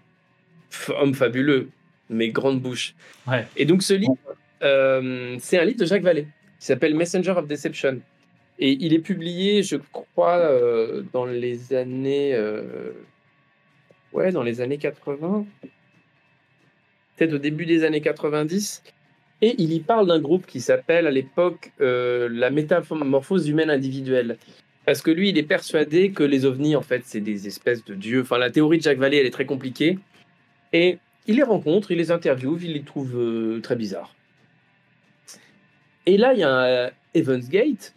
Homme 0.89 1.13
fabuleux, 1.13 1.69
mais 2.09 2.29
grande 2.29 2.61
bouche. 2.61 2.95
Ouais. 3.27 3.47
Et 3.55 3.65
donc 3.65 3.83
ce 3.83 3.93
livre, 3.93 4.17
euh, 4.63 5.37
c'est 5.39 5.57
un 5.57 5.65
livre 5.65 5.79
de 5.79 5.85
Jacques 5.85 6.03
Vallée, 6.03 6.27
qui 6.59 6.65
s'appelle 6.65 6.95
Messenger 6.95 7.31
of 7.31 7.47
Deception. 7.47 7.99
Et 8.59 8.71
il 8.71 8.93
est 8.93 8.99
publié, 8.99 9.63
je 9.63 9.77
crois, 9.91 10.37
euh, 10.37 11.03
dans 11.11 11.25
les 11.25 11.73
années... 11.73 12.33
Euh, 12.33 12.91
ouais, 14.13 14.31
dans 14.31 14.43
les 14.43 14.61
années 14.61 14.77
80. 14.77 15.45
Peut-être 17.15 17.33
au 17.33 17.37
début 17.37 17.65
des 17.65 17.83
années 17.83 18.01
90. 18.01 18.83
Et 19.41 19.55
il 19.57 19.73
y 19.73 19.79
parle 19.79 20.07
d'un 20.07 20.19
groupe 20.19 20.45
qui 20.45 20.61
s'appelle 20.61 21.05
à 21.05 21.11
l'époque 21.11 21.71
la 21.79 22.49
métamorphose 22.49 23.47
humaine 23.49 23.69
individuelle. 23.69 24.37
Parce 24.85 25.01
que 25.01 25.11
lui, 25.11 25.29
il 25.29 25.37
est 25.37 25.43
persuadé 25.43 26.11
que 26.11 26.23
les 26.23 26.45
ovnis, 26.45 26.75
en 26.75 26.81
fait, 26.81 27.03
c'est 27.05 27.21
des 27.21 27.47
espèces 27.47 27.85
de 27.85 27.95
dieux. 27.95 28.21
Enfin, 28.21 28.37
la 28.37 28.49
théorie 28.49 28.79
de 28.79 28.83
Jacques 28.83 28.97
Vallée, 28.97 29.17
elle 29.17 29.25
est 29.25 29.31
très 29.31 29.45
compliquée. 29.45 29.97
Et 30.73 30.97
il 31.25 31.37
les 31.37 31.43
rencontre, 31.43 31.91
il 31.91 31.97
les 31.97 32.11
interviewe, 32.11 32.63
il 32.63 32.73
les 32.73 32.83
trouve 32.83 33.17
euh, 33.17 33.61
très 33.61 33.75
bizarres. 33.75 34.13
Et 36.05 36.17
là, 36.17 36.33
il 36.33 36.39
y 36.39 36.43
a 36.43 36.49
un 36.49 36.65
euh, 36.65 36.89
Evans 37.13 37.39
Gate, 37.39 37.95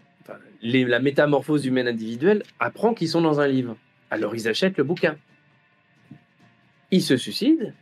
la 0.62 1.00
métamorphose 1.00 1.66
humaine 1.66 1.88
individuelle, 1.88 2.44
apprend 2.60 2.94
qu'ils 2.94 3.08
sont 3.08 3.20
dans 3.20 3.40
un 3.40 3.48
livre. 3.48 3.76
Alors, 4.10 4.36
ils 4.36 4.46
achètent 4.46 4.78
le 4.78 4.84
bouquin. 4.84 5.16
Ils 6.92 7.02
se 7.02 7.16
suicident. 7.16 7.72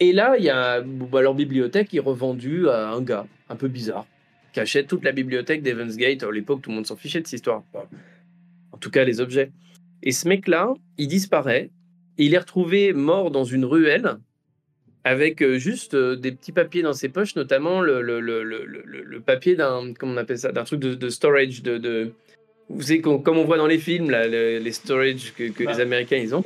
Et 0.00 0.12
là, 0.12 0.36
il 0.38 0.44
y 0.44 0.50
a 0.50 0.82
bah, 0.82 1.22
leur 1.22 1.34
bibliothèque 1.34 1.88
qui 1.88 1.96
est 1.96 2.00
revendue 2.00 2.68
à 2.68 2.90
un 2.90 3.00
gars 3.00 3.26
un 3.48 3.56
peu 3.56 3.68
bizarre 3.68 4.06
qui 4.56 4.60
achète 4.60 4.86
toute 4.86 5.04
la 5.04 5.12
bibliothèque 5.12 5.62
d'Evans 5.62 5.94
Gate. 5.96 6.22
À 6.22 6.30
l'époque, 6.30 6.62
tout 6.62 6.70
le 6.70 6.76
monde 6.76 6.86
s'en 6.86 6.96
fichait 6.96 7.20
de 7.20 7.26
cette 7.26 7.34
histoire. 7.34 7.62
En 8.72 8.78
tout 8.78 8.90
cas, 8.90 9.04
les 9.04 9.20
objets. 9.20 9.50
Et 10.02 10.12
ce 10.12 10.26
mec-là, 10.26 10.72
il 10.96 11.08
disparaît. 11.08 11.70
il 12.16 12.32
est 12.32 12.38
retrouvé 12.38 12.94
mort 12.94 13.30
dans 13.30 13.44
une 13.44 13.66
ruelle 13.66 14.16
avec 15.04 15.42
euh, 15.42 15.58
juste 15.58 15.92
euh, 15.92 16.16
des 16.16 16.32
petits 16.32 16.52
papiers 16.52 16.80
dans 16.80 16.94
ses 16.94 17.10
poches, 17.10 17.36
notamment 17.36 17.82
le, 17.82 18.00
le, 18.00 18.18
le, 18.20 18.42
le 18.42 19.20
papier 19.20 19.56
d'un 19.56 19.92
comment 19.92 20.14
on 20.14 20.16
appelle 20.16 20.38
ça, 20.38 20.52
d'un 20.52 20.64
truc 20.64 20.80
de, 20.80 21.08
storage 21.10 21.62
de, 21.62 21.76
de, 21.76 22.12
vous 22.70 22.82
savez 22.82 23.02
comme 23.02 23.38
on 23.38 23.44
voit 23.44 23.58
dans 23.58 23.68
les 23.68 23.78
films 23.78 24.10
là, 24.10 24.26
les 24.26 24.72
storage 24.72 25.34
que, 25.36 25.50
que 25.50 25.64
les 25.64 25.80
Américains 25.80 26.16
ils 26.16 26.34
ont. 26.34 26.42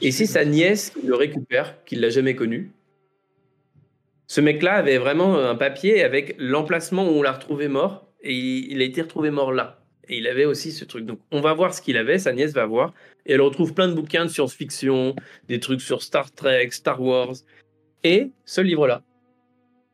Et 0.00 0.10
c'est 0.10 0.26
sa 0.26 0.44
nièce 0.44 0.92
le 1.02 1.14
récupère, 1.14 1.82
qui 1.84 1.96
l'a 1.96 2.10
jamais 2.10 2.34
connu, 2.34 2.72
ce 4.26 4.40
mec-là 4.40 4.74
avait 4.74 4.98
vraiment 4.98 5.38
un 5.38 5.54
papier 5.54 6.02
avec 6.02 6.34
l'emplacement 6.38 7.08
où 7.08 7.12
on 7.12 7.22
l'a 7.22 7.32
retrouvé 7.32 7.68
mort 7.68 8.06
et 8.22 8.34
il 8.34 8.80
a 8.82 8.84
été 8.84 9.02
retrouvé 9.02 9.30
mort 9.30 9.52
là. 9.52 9.82
Et 10.08 10.18
il 10.18 10.26
avait 10.26 10.44
aussi 10.44 10.72
ce 10.72 10.84
truc. 10.84 11.06
Donc 11.06 11.20
on 11.30 11.40
va 11.40 11.52
voir 11.54 11.74
ce 11.74 11.80
qu'il 11.80 11.96
avait, 11.96 12.18
sa 12.18 12.32
nièce 12.32 12.52
va 12.52 12.66
voir. 12.66 12.92
Et 13.24 13.32
elle 13.32 13.40
retrouve 13.40 13.72
plein 13.72 13.88
de 13.88 13.94
bouquins 13.94 14.24
de 14.24 14.30
science-fiction, 14.30 15.14
des 15.48 15.60
trucs 15.60 15.80
sur 15.80 16.02
Star 16.02 16.32
Trek, 16.32 16.70
Star 16.72 17.00
Wars. 17.00 17.34
Et 18.04 18.30
ce 18.44 18.60
livre-là, 18.60 19.02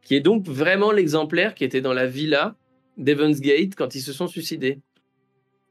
qui 0.03 0.15
est 0.15 0.21
donc 0.21 0.47
vraiment 0.47 0.93
l'exemplaire 0.93 1.55
qui 1.55 1.65
était 1.65 1.81
dans 1.81 1.95
la 1.95 2.07
villa 2.07 2.57
d'Evans 2.97 3.31
Gate 3.31 3.75
quand 3.75 3.95
ils 3.95 4.03
se 4.03 4.13
sont 4.13 4.29
suicidés. 4.29 4.81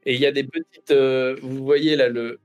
Et 0.04 0.14
il 0.14 0.20
y 0.20 0.26
a 0.26 0.32
des 0.32 0.44
petites. 0.44 0.90
Euh, 0.90 1.36
vous 1.42 1.64
voyez 1.64 1.94
là 1.94 2.08
le, 2.08 2.40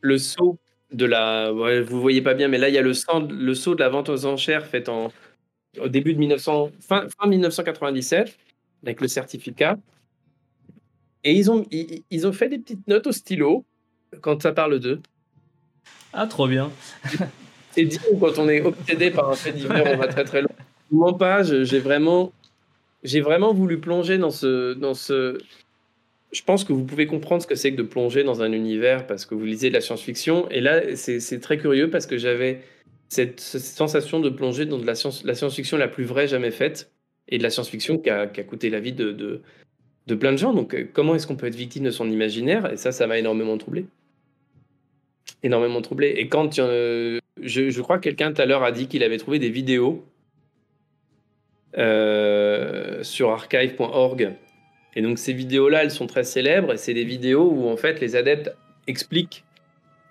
le 0.00 0.18
seau 0.18 0.58
de 0.92 1.04
la. 1.04 1.50
vous 1.50 2.00
voyez 2.00 2.22
pas 2.22 2.34
bien, 2.34 2.48
mais 2.48 2.58
là, 2.58 2.68
il 2.68 2.74
y 2.74 2.78
a 2.78 2.82
le, 2.82 2.92
le 3.30 3.54
saut 3.54 3.74
de 3.74 3.80
la 3.80 3.88
vente 3.88 4.08
aux 4.08 4.26
enchères 4.26 4.66
fait 4.66 4.88
en, 4.88 5.12
au 5.80 5.88
début 5.88 6.14
de 6.14 6.18
1900, 6.18 6.70
fin, 6.80 7.06
1997, 7.24 8.36
avec 8.82 9.00
le 9.00 9.08
certificat. 9.08 9.76
Et 11.24 11.32
ils 11.32 11.50
ont, 11.50 11.66
ils, 11.70 12.26
ont 12.26 12.32
fait 12.32 12.48
des 12.48 12.58
petites 12.58 12.86
notes 12.86 13.06
au 13.06 13.12
stylo 13.12 13.64
quand 14.20 14.40
ça 14.40 14.52
parle 14.52 14.78
d'eux. 14.78 15.00
Ah, 16.12 16.26
trop 16.26 16.46
bien. 16.46 16.70
C'est 17.72 17.84
dit 17.84 17.98
quand 18.18 18.38
on 18.38 18.48
est 18.48 18.62
obsédé 18.62 19.10
par 19.10 19.30
un 19.30 19.34
fait 19.34 19.52
divers, 19.52 19.84
on 19.86 19.98
va 19.98 20.08
très 20.08 20.24
très 20.24 20.42
loin. 20.42 20.50
Non 20.90 21.12
pas, 21.12 21.42
j'ai 21.42 21.80
vraiment, 21.80 22.32
j'ai 23.02 23.20
vraiment 23.20 23.52
voulu 23.52 23.78
plonger 23.78 24.16
dans 24.16 24.30
ce, 24.30 24.72
dans 24.72 24.94
ce, 24.94 25.38
je 26.32 26.42
pense 26.42 26.64
que 26.64 26.72
vous 26.72 26.84
pouvez 26.84 27.06
comprendre 27.06 27.42
ce 27.42 27.46
que 27.46 27.54
c'est 27.54 27.72
que 27.72 27.76
de 27.76 27.82
plonger 27.82 28.22
dans 28.22 28.42
un 28.42 28.52
univers 28.52 29.06
parce 29.06 29.24
que 29.24 29.34
vous 29.34 29.44
lisez 29.44 29.70
de 29.70 29.74
la 29.74 29.80
science-fiction. 29.80 30.48
Et 30.50 30.60
là, 30.60 30.96
c'est 30.96 31.40
très 31.40 31.58
curieux 31.58 31.88
parce 31.88 32.06
que 32.06 32.18
j'avais 32.18 32.60
cette, 33.08 33.40
sensation 33.40 34.20
de 34.20 34.28
plonger 34.28 34.66
dans 34.66 34.78
la 34.78 34.94
science-fiction 34.94 35.78
la, 35.78 35.88
plus 35.88 36.04
vraie 36.04 36.28
jamais 36.28 36.50
faite 36.50 36.90
et 37.28 37.38
de 37.38 37.42
la 37.42 37.50
science-fiction 37.50 37.98
qui 37.98 38.10
a, 38.10 38.26
coûté 38.26 38.68
la 38.68 38.80
vie 38.80 38.92
de, 38.92 39.42
plein 40.06 40.32
de 40.32 40.38
gens. 40.38 40.52
Donc, 40.52 40.74
euh, 40.74 40.86
comment 40.92 41.14
est-ce 41.14 41.26
qu'on 41.26 41.36
peut 41.36 41.46
être 41.46 41.54
victime 41.54 41.84
de 41.84 41.90
son 41.90 42.10
imaginaire? 42.10 42.70
Et 42.72 42.76
ça, 42.76 42.92
ça 42.92 43.06
m'a 43.06 43.18
énormément 43.18 43.56
troublé. 43.56 43.86
Énormément 45.42 45.80
troublé. 45.80 46.08
Et 46.16 46.28
quand 46.28 46.58
euh, 46.58 47.20
je, 47.40 47.70
je, 47.70 47.80
crois 47.82 47.98
que 47.98 48.04
quelqu'un 48.04 48.32
tout 48.32 48.42
à 48.42 48.46
l'heure 48.46 48.64
a 48.64 48.72
dit 48.72 48.88
qu'il 48.88 49.02
avait 49.02 49.18
trouvé 49.18 49.38
des 49.38 49.50
vidéos 49.50 50.04
euh, 51.76 53.02
sur 53.02 53.30
archive.org 53.30 54.34
et 54.94 55.02
donc 55.02 55.18
ces 55.18 55.32
vidéos-là, 55.32 55.82
elles 55.82 55.90
sont 55.90 56.06
très 56.06 56.24
célèbres 56.24 56.72
et 56.72 56.76
c'est 56.76 56.94
des 56.94 57.04
vidéos 57.04 57.50
où 57.50 57.68
en 57.68 57.76
fait 57.76 58.00
les 58.00 58.16
adeptes 58.16 58.54
expliquent 58.86 59.44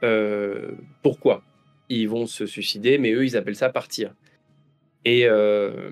euh, 0.03 0.71
pourquoi 1.01 1.43
ils 1.89 2.07
vont 2.07 2.27
se 2.27 2.45
suicider, 2.45 2.97
mais 2.97 3.11
eux 3.11 3.25
ils 3.25 3.37
appellent 3.37 3.55
ça 3.55 3.69
partir. 3.69 4.13
Et 5.05 5.25
euh, 5.25 5.91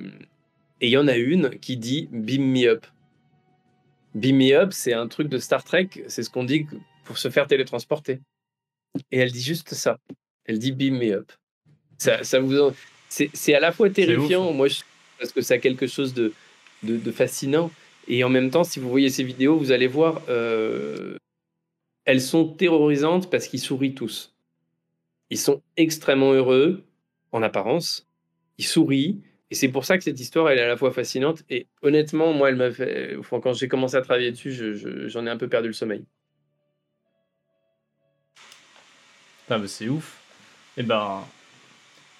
il 0.82 0.90
y 0.90 0.98
en 0.98 1.07
a 1.07 1.16
une 1.16 1.49
qui 1.60 1.78
dit 1.78 2.10
Beam 2.12 2.52
me 2.52 2.68
up. 2.68 2.86
Beam 4.14 4.38
me 4.38 4.53
up, 4.53 4.72
c'est 4.72 4.94
un 4.94 5.07
truc 5.07 5.30
de 5.30 5.40
Star 5.40 5.64
Trek, 5.64 5.90
c'est 6.07 6.24
ce 6.24 6.30
qu'on 6.30 6.44
dit 6.44 6.68
pour 7.06 7.18
se 7.18 7.30
faire 7.30 7.48
télétransporter. 7.48 8.20
Et 9.12 9.20
elle 9.20 9.32
dit 9.32 9.41
juste 9.41 9.74
ça. 9.74 9.98
Elle 10.45 10.60
dit 10.60 10.72
Beam 10.72 10.98
me 10.98 11.12
up. 11.12 11.32
Ça, 11.98 12.24
ça 12.24 12.40
vous 12.40 12.72
c'est 13.10 13.53
à 13.53 13.60
la 13.60 13.72
fois 13.72 13.90
terrifiant, 13.90 14.52
moi, 14.52 14.68
parce 15.18 15.32
que 15.32 15.41
ça 15.41 15.53
a 15.53 15.57
quelque 15.57 15.88
chose 15.88 16.14
de 16.14 16.34
de, 16.84 17.12
fascinant. 17.12 17.72
Et 18.07 18.23
en 18.23 18.30
même 18.30 18.52
temps, 18.52 18.64
si 18.64 18.80
vous 18.80 18.90
voyez 18.90 19.10
ces 19.10 19.23
vidéos, 19.23 19.57
vous 19.57 19.72
allez 19.72 19.88
voir, 19.88 20.22
euh, 20.30 21.18
elles 22.06 22.22
sont 22.22 22.48
terrorisantes 22.48 23.30
parce 23.30 23.48
qu'ils 23.48 23.60
sourient 23.60 23.95
tous. 23.95 24.36
Ils 25.30 25.40
sont 25.40 25.61
extrêmement 25.76 26.34
heureux, 26.34 26.84
en 27.32 27.41
apparence. 27.41 28.07
Ils 28.57 28.65
sourient. 28.65 29.22
Et 29.52 29.56
c'est 29.56 29.69
pour 29.69 29.86
ça 29.86 29.98
que 29.98 30.03
cette 30.03 30.19
histoire, 30.19 30.49
elle 30.49 30.60
est 30.60 30.64
à 30.64 30.68
la 30.68 30.77
fois 30.77 30.91
fascinante. 30.91 31.44
Et 31.49 31.68
honnêtement, 31.82 32.34
moi, 32.34 32.49
elle 32.49 32.56
m'a 32.56 32.72
fait. 32.72 33.18
quand 33.30 33.53
j'ai 33.53 33.68
commencé 33.68 33.95
à 33.95 34.02
travailler 34.02 34.32
dessus, 34.32 34.76
j'en 35.07 35.26
ai 35.26 35.30
un 35.30 35.38
peu 35.38 35.48
perdu 35.48 35.68
le 35.68 35.73
sommeil. 35.73 36.03
Ah, 39.49 39.60
bah, 39.60 39.68
c'est 39.68 39.90
ouf. 39.90 40.19
Eh 40.77 40.84
ben, 40.84 41.23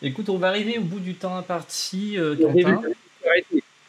écoute, 0.02 0.30
on 0.30 0.38
va 0.38 0.50
arriver 0.50 0.78
au 0.78 0.84
bout 0.84 1.00
du 1.00 1.16
temps 1.16 1.36
imparti, 1.36 2.18
euh, 2.18 2.36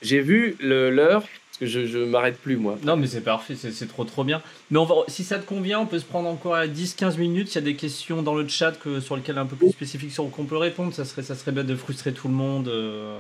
J'ai 0.03 0.21
vu 0.21 0.57
l'heure, 0.61 1.25
parce 1.59 1.73
que 1.73 1.81
je, 1.81 1.87
je 1.87 1.99
m'arrête 1.99 2.37
plus, 2.37 2.57
moi. 2.57 2.77
Non, 2.85 2.97
mais 2.99 3.07
c'est 3.07 3.23
parfait, 3.23 3.55
c'est 3.55 3.87
trop 3.87 4.05
trop 4.05 4.25
bien. 4.25 4.43
Mais 4.71 4.79
on 4.79 4.85
va, 4.85 4.97
si 5.09 5.25
ça 5.25 5.39
te 5.39 5.47
convient, 5.47 5.81
on 5.81 5.87
peut 5.87 5.99
se 5.99 6.05
prendre 6.05 6.29
encore 6.29 6.55
à 6.55 6.67
10-15 6.67 7.17
minutes. 7.19 7.51
Il 7.53 7.55
y 7.55 7.59
a 7.59 7.63
des 7.63 7.77
questions 7.77 8.21
dans 8.23 8.35
le 8.35 8.47
chat 8.47 8.73
que, 8.73 9.01
sur 9.01 9.17
lesquelles 9.17 9.39
un 9.39 9.47
peu 9.47 9.57
plus 9.57 9.71
spécifiques 9.71 10.13
sur 10.13 10.31
qu'on 10.31 10.45
peut 10.45 10.59
répondre. 10.59 10.93
Ça 10.93 11.07
serait, 11.07 11.23
ça 11.23 11.35
serait 11.35 11.53
bête 11.53 11.67
de 11.67 11.75
frustrer 11.75 12.13
tout 12.13 12.29
le 12.29 12.35
monde. 12.35 12.69
Euh. 12.69 13.19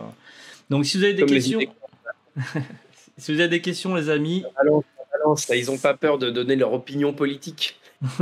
Donc, 0.68 0.84
si 0.84 0.98
vous 0.98 1.04
avez 1.04 1.14
des 1.14 1.24
questions. 1.24 1.60
si 3.16 3.32
vous 3.32 3.40
avez 3.40 3.48
des 3.48 3.62
questions, 3.62 3.94
les 3.94 4.10
amis. 4.10 4.44
ils 5.48 5.66
n'ont 5.66 5.78
pas 5.78 5.94
peur 5.94 6.18
de 6.18 6.28
donner 6.28 6.56
leur 6.56 6.74
opinion 6.74 7.14
politique. 7.14 7.80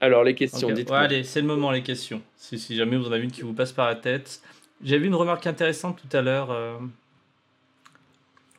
Alors, 0.00 0.22
les 0.22 0.36
questions, 0.36 0.70
dites-moi. 0.70 1.00
allez, 1.00 1.24
c'est 1.24 1.40
le 1.40 1.48
moment, 1.48 1.72
les 1.72 1.82
questions. 1.82 2.22
Si, 2.36 2.60
si, 2.60 2.76
jamais 2.76 2.96
vous 2.96 3.08
en 3.08 3.12
avez 3.12 3.24
une 3.24 3.32
qui 3.32 3.42
vous 3.42 3.54
passe 3.54 3.72
par 3.72 3.88
la 3.88 3.96
tête. 3.96 4.40
Vu 4.82 5.06
une 5.06 5.14
remarque 5.14 5.46
intéressante 5.46 5.98
tout 6.00 6.16
à 6.16 6.22
l'heure. 6.22 6.50
Euh... 6.50 6.76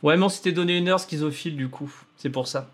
Ouais, 0.03 0.17
mais 0.17 0.23
on 0.23 0.29
s'était 0.29 0.51
donné 0.51 0.77
une 0.77 0.87
heure 0.87 0.99
schizophile, 0.99 1.55
du 1.55 1.69
coup. 1.69 1.91
C'est 2.17 2.29
pour 2.29 2.47
ça. 2.47 2.69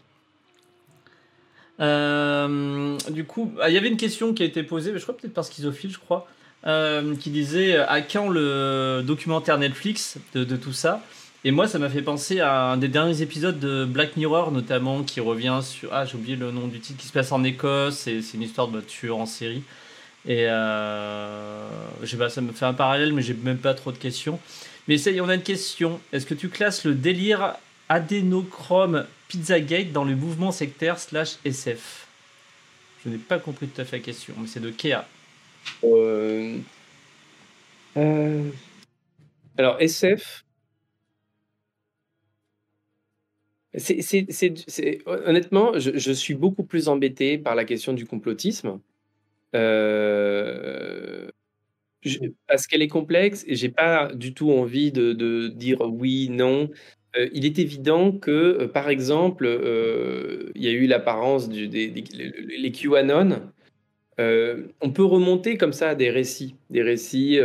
Euh, 1.80 2.98
du 3.10 3.26
coup, 3.26 3.54
ah, 3.62 3.70
il 3.70 3.74
y 3.74 3.78
avait 3.78 3.90
une 3.90 3.98
question 3.98 4.34
qui 4.34 4.44
a 4.44 4.46
été 4.46 4.64
posée, 4.64 4.92
mais 4.92 5.00
je 5.00 5.04
crois 5.04 5.18
peut-être 5.18 5.34
par 5.34 5.46
schizophile, 5.46 5.92
je 5.92 5.98
crois, 5.98 6.28
euh, 6.68 7.16
qui 7.16 7.32
disait 7.32 7.78
à 7.78 8.02
quand 8.02 8.30
le 8.30 9.02
documentaire 9.04 9.58
Netflix 9.58 10.18
de, 10.34 10.56
tout 10.56 10.74
ça? 10.74 11.02
Et 11.44 11.50
moi, 11.50 11.68
ça 11.68 11.80
m'a 11.80 11.90
fait 11.90 12.04
penser 12.04 12.40
à 12.40 12.72
un 12.72 12.78
des 12.78 12.88
derniers 12.88 13.24
épisodes 13.24 13.60
de 13.60 13.84
Black 13.86 14.16
Mirror, 14.16 14.52
notamment, 14.52 15.02
qui 15.02 15.20
revient 15.20 15.60
sur. 15.64 15.92
Ah, 15.92 16.06
j'ai 16.06 16.16
oublié 16.16 16.36
le 16.36 16.52
nom 16.52 16.68
du 16.68 16.80
titre, 16.80 17.00
qui 17.00 17.08
se 17.08 17.14
passe 17.14 17.32
en 17.32 17.44
Écosse. 17.44 17.96
C'est 17.96 18.34
une 18.36 18.44
histoire 18.44 18.68
de 18.68 18.80
tueur 18.82 19.18
en 19.18 19.26
série. 19.26 19.64
Et 20.26 20.46
euh, 20.48 21.68
je 22.04 22.16
pas, 22.16 22.30
ça 22.30 22.42
me 22.42 22.52
fait 22.52 22.66
un 22.66 22.74
parallèle, 22.74 23.14
mais 23.14 23.22
j'ai 23.22 23.34
même 23.34 23.58
pas 23.58 23.74
trop 23.74 23.92
de 23.92 23.98
questions. 23.98 24.40
Mais 24.88 24.98
ça 24.98 25.12
y 25.12 25.18
est, 25.18 25.22
on 25.22 25.30
a 25.30 25.36
une 25.36 25.42
question. 25.42 26.00
Est-ce 26.14 26.26
que 26.26 26.34
tu 26.34 26.50
classes 26.50 26.86
le 26.86 26.94
délire 26.94 27.56
adénochrome 27.90 29.06
Pizzagate 29.28 29.92
dans 29.92 30.04
le 30.04 30.16
mouvement 30.16 30.52
sectaire 30.52 31.00
slash 31.00 31.38
SF 31.46 32.08
Je 33.04 33.10
n'ai 33.10 33.18
pas 33.18 33.40
compris 33.40 33.68
tout 33.68 33.82
à 33.82 33.86
fait 33.86 33.98
la 33.98 34.04
question, 34.04 34.36
mais 34.38 34.48
c'est 34.48 34.60
de 34.60 34.72
Kea. 34.72 35.06
Euh... 35.84 36.58
Euh... 37.98 38.50
Alors, 39.58 39.78
SF, 39.82 40.44
honnêtement, 45.06 45.80
je, 45.80 46.12
suis 46.12 46.34
beaucoup 46.34 46.64
plus 46.64 46.88
embêté 46.88 47.38
par 47.38 47.56
la 47.56 47.66
question 47.66 47.94
du 47.94 48.06
complotisme. 48.06 48.80
Euh, 49.56 51.30
parce 52.48 52.68
qu'elle 52.68 52.82
est 52.82 52.88
complexe 52.88 53.44
et 53.48 53.56
j'ai 53.56 53.70
pas 53.70 54.12
du 54.14 54.34
tout 54.34 54.52
envie 54.52 54.92
de, 54.92 55.48
dire 55.50 55.82
oui, 55.82 56.30
non. 56.30 56.70
Euh, 57.18 57.30
il 57.34 57.46
est 57.46 57.60
évident 57.60 58.12
que, 58.14 58.32
euh, 58.32 58.68
par 58.68 58.90
exemple, 58.90 59.46
il 60.56 60.62
y 60.62 60.68
a 60.68 60.72
eu 60.72 60.88
l'apparence 60.88 61.50
des, 61.50 61.68
les 61.68 62.72
QAnon. 62.72 63.52
on 64.18 64.92
peut 64.92 65.04
remonter 65.04 65.58
comme 65.58 65.74
ça 65.74 65.90
à 65.90 65.96
des 65.96 66.10
récits, 66.10 66.56
des 66.70 66.82
récits, 66.82 67.40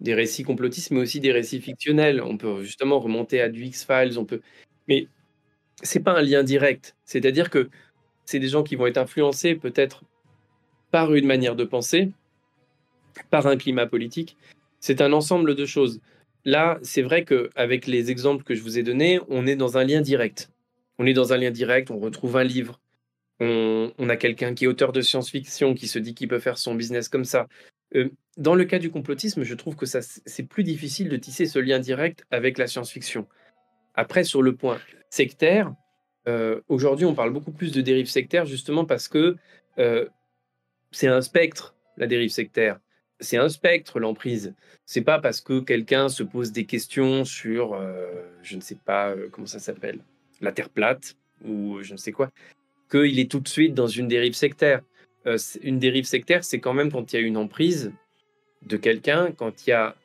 des 0.00 0.14
récits 0.14 0.44
complotistes, 0.44 0.90
mais 0.90 1.00
aussi 1.00 1.20
des 1.20 1.32
récits 1.32 1.60
fictionnels. 1.60 2.22
On 2.22 2.36
peut 2.38 2.62
justement 2.62 3.00
remonter 3.00 3.40
à 3.40 3.48
du 3.48 3.64
X-Files. 3.64 4.18
On 4.18 4.24
peut, 4.24 4.40
mais 4.88 5.08
c'est 5.82 6.02
pas 6.02 6.12
un 6.18 6.22
lien 6.22 6.42
direct. 6.42 6.96
C'est-à-dire 7.04 7.50
que 7.50 7.68
c'est 8.24 8.38
des 8.38 8.48
gens 8.48 8.62
qui 8.62 8.76
vont 8.76 8.86
être 8.86 8.98
influencés 8.98 9.54
peut-être 9.54 10.04
par 10.94 11.12
une 11.12 11.26
manière 11.26 11.56
de 11.56 11.64
penser, 11.64 12.12
par 13.28 13.48
un 13.48 13.56
climat 13.56 13.84
politique. 13.84 14.36
C'est 14.78 15.00
un 15.00 15.12
ensemble 15.12 15.56
de 15.56 15.66
choses. 15.66 16.00
Là, 16.44 16.78
c'est 16.82 17.02
vrai 17.02 17.24
qu'avec 17.24 17.88
les 17.88 18.12
exemples 18.12 18.44
que 18.44 18.54
je 18.54 18.62
vous 18.62 18.78
ai 18.78 18.84
donnés, 18.84 19.18
on 19.28 19.44
est 19.44 19.56
dans 19.56 19.76
un 19.76 19.82
lien 19.82 20.00
direct. 20.00 20.50
On 21.00 21.06
est 21.06 21.12
dans 21.12 21.32
un 21.32 21.36
lien 21.36 21.50
direct, 21.50 21.90
on 21.90 21.98
retrouve 21.98 22.36
un 22.36 22.44
livre, 22.44 22.80
on, 23.40 24.08
a 24.08 24.16
quelqu'un 24.16 24.54
qui 24.54 24.66
est 24.66 24.68
auteur 24.68 24.92
de 24.92 25.00
science-fiction 25.00 25.74
qui 25.74 25.88
se 25.88 25.98
dit 25.98 26.14
qu'il 26.14 26.28
peut 26.28 26.38
faire 26.38 26.58
son 26.58 26.76
business 26.76 27.08
comme 27.08 27.24
ça. 27.24 27.48
Euh, 27.96 28.10
dans 28.36 28.54
le 28.54 28.64
cas 28.64 28.78
du 28.78 28.92
complotisme, 28.92 29.42
je 29.42 29.54
trouve 29.56 29.74
que 29.74 29.86
c'est 29.86 30.48
plus 30.48 30.62
difficile 30.62 31.08
de 31.08 31.16
tisser 31.16 31.46
ce 31.46 31.58
lien 31.58 31.80
direct 31.80 32.24
avec 32.30 32.56
la 32.56 32.68
science-fiction. 32.68 33.26
Après, 33.96 34.22
sur 34.22 34.42
le 34.42 34.54
point 34.54 34.78
sectaire, 35.10 35.74
euh, 36.28 36.60
aujourd'hui, 36.68 37.04
on 37.04 37.16
parle 37.16 37.32
beaucoup 37.32 37.50
plus 37.50 37.72
de 37.72 37.80
dérive 37.80 38.06
sectaire 38.06 38.46
justement 38.46 38.84
parce 38.84 39.08
que 39.08 39.34
euh, 39.80 40.06
c'est 40.94 41.08
un 41.08 41.20
spectre, 41.20 41.74
la 41.96 42.06
dérive 42.06 42.30
sectaire. 42.30 42.78
C'est 43.20 43.36
un 43.36 43.48
spectre, 43.48 44.00
l'emprise. 44.00 44.54
C'est 44.86 45.02
pas 45.02 45.18
parce 45.18 45.40
que 45.40 45.60
quelqu'un 45.60 46.08
se 46.08 46.22
pose 46.22 46.52
des 46.52 46.66
questions 46.66 47.24
sur, 47.24 47.74
euh, 47.74 48.06
je 48.42 48.56
ne 48.56 48.60
sais 48.60 48.76
pas 48.82 49.14
comment 49.30 49.46
ça 49.46 49.58
s'appelle, 49.58 50.00
la 50.40 50.52
Terre 50.52 50.68
plate 50.68 51.16
ou 51.44 51.82
je 51.82 51.92
ne 51.92 51.98
sais 51.98 52.12
quoi, 52.12 52.30
qu'il 52.90 53.18
est 53.18 53.30
tout 53.30 53.40
de 53.40 53.48
suite 53.48 53.74
dans 53.74 53.86
une 53.86 54.08
dérive 54.08 54.34
sectaire. 54.34 54.82
une 55.62 55.78
dérive 55.78 56.04
sectaire, 56.04 56.44
c'est 56.44 56.60
quand 56.60 56.74
même 56.74 56.92
quand 56.92 57.12
il 57.12 57.16
y 57.16 57.18
a 57.18 57.22
une 57.22 57.36
emprise 57.36 57.92
de 58.66 58.76
quelqu'un, 58.76 59.32
quand 59.32 59.66
il 59.66 59.70
y 59.70 59.72
a 59.72 59.96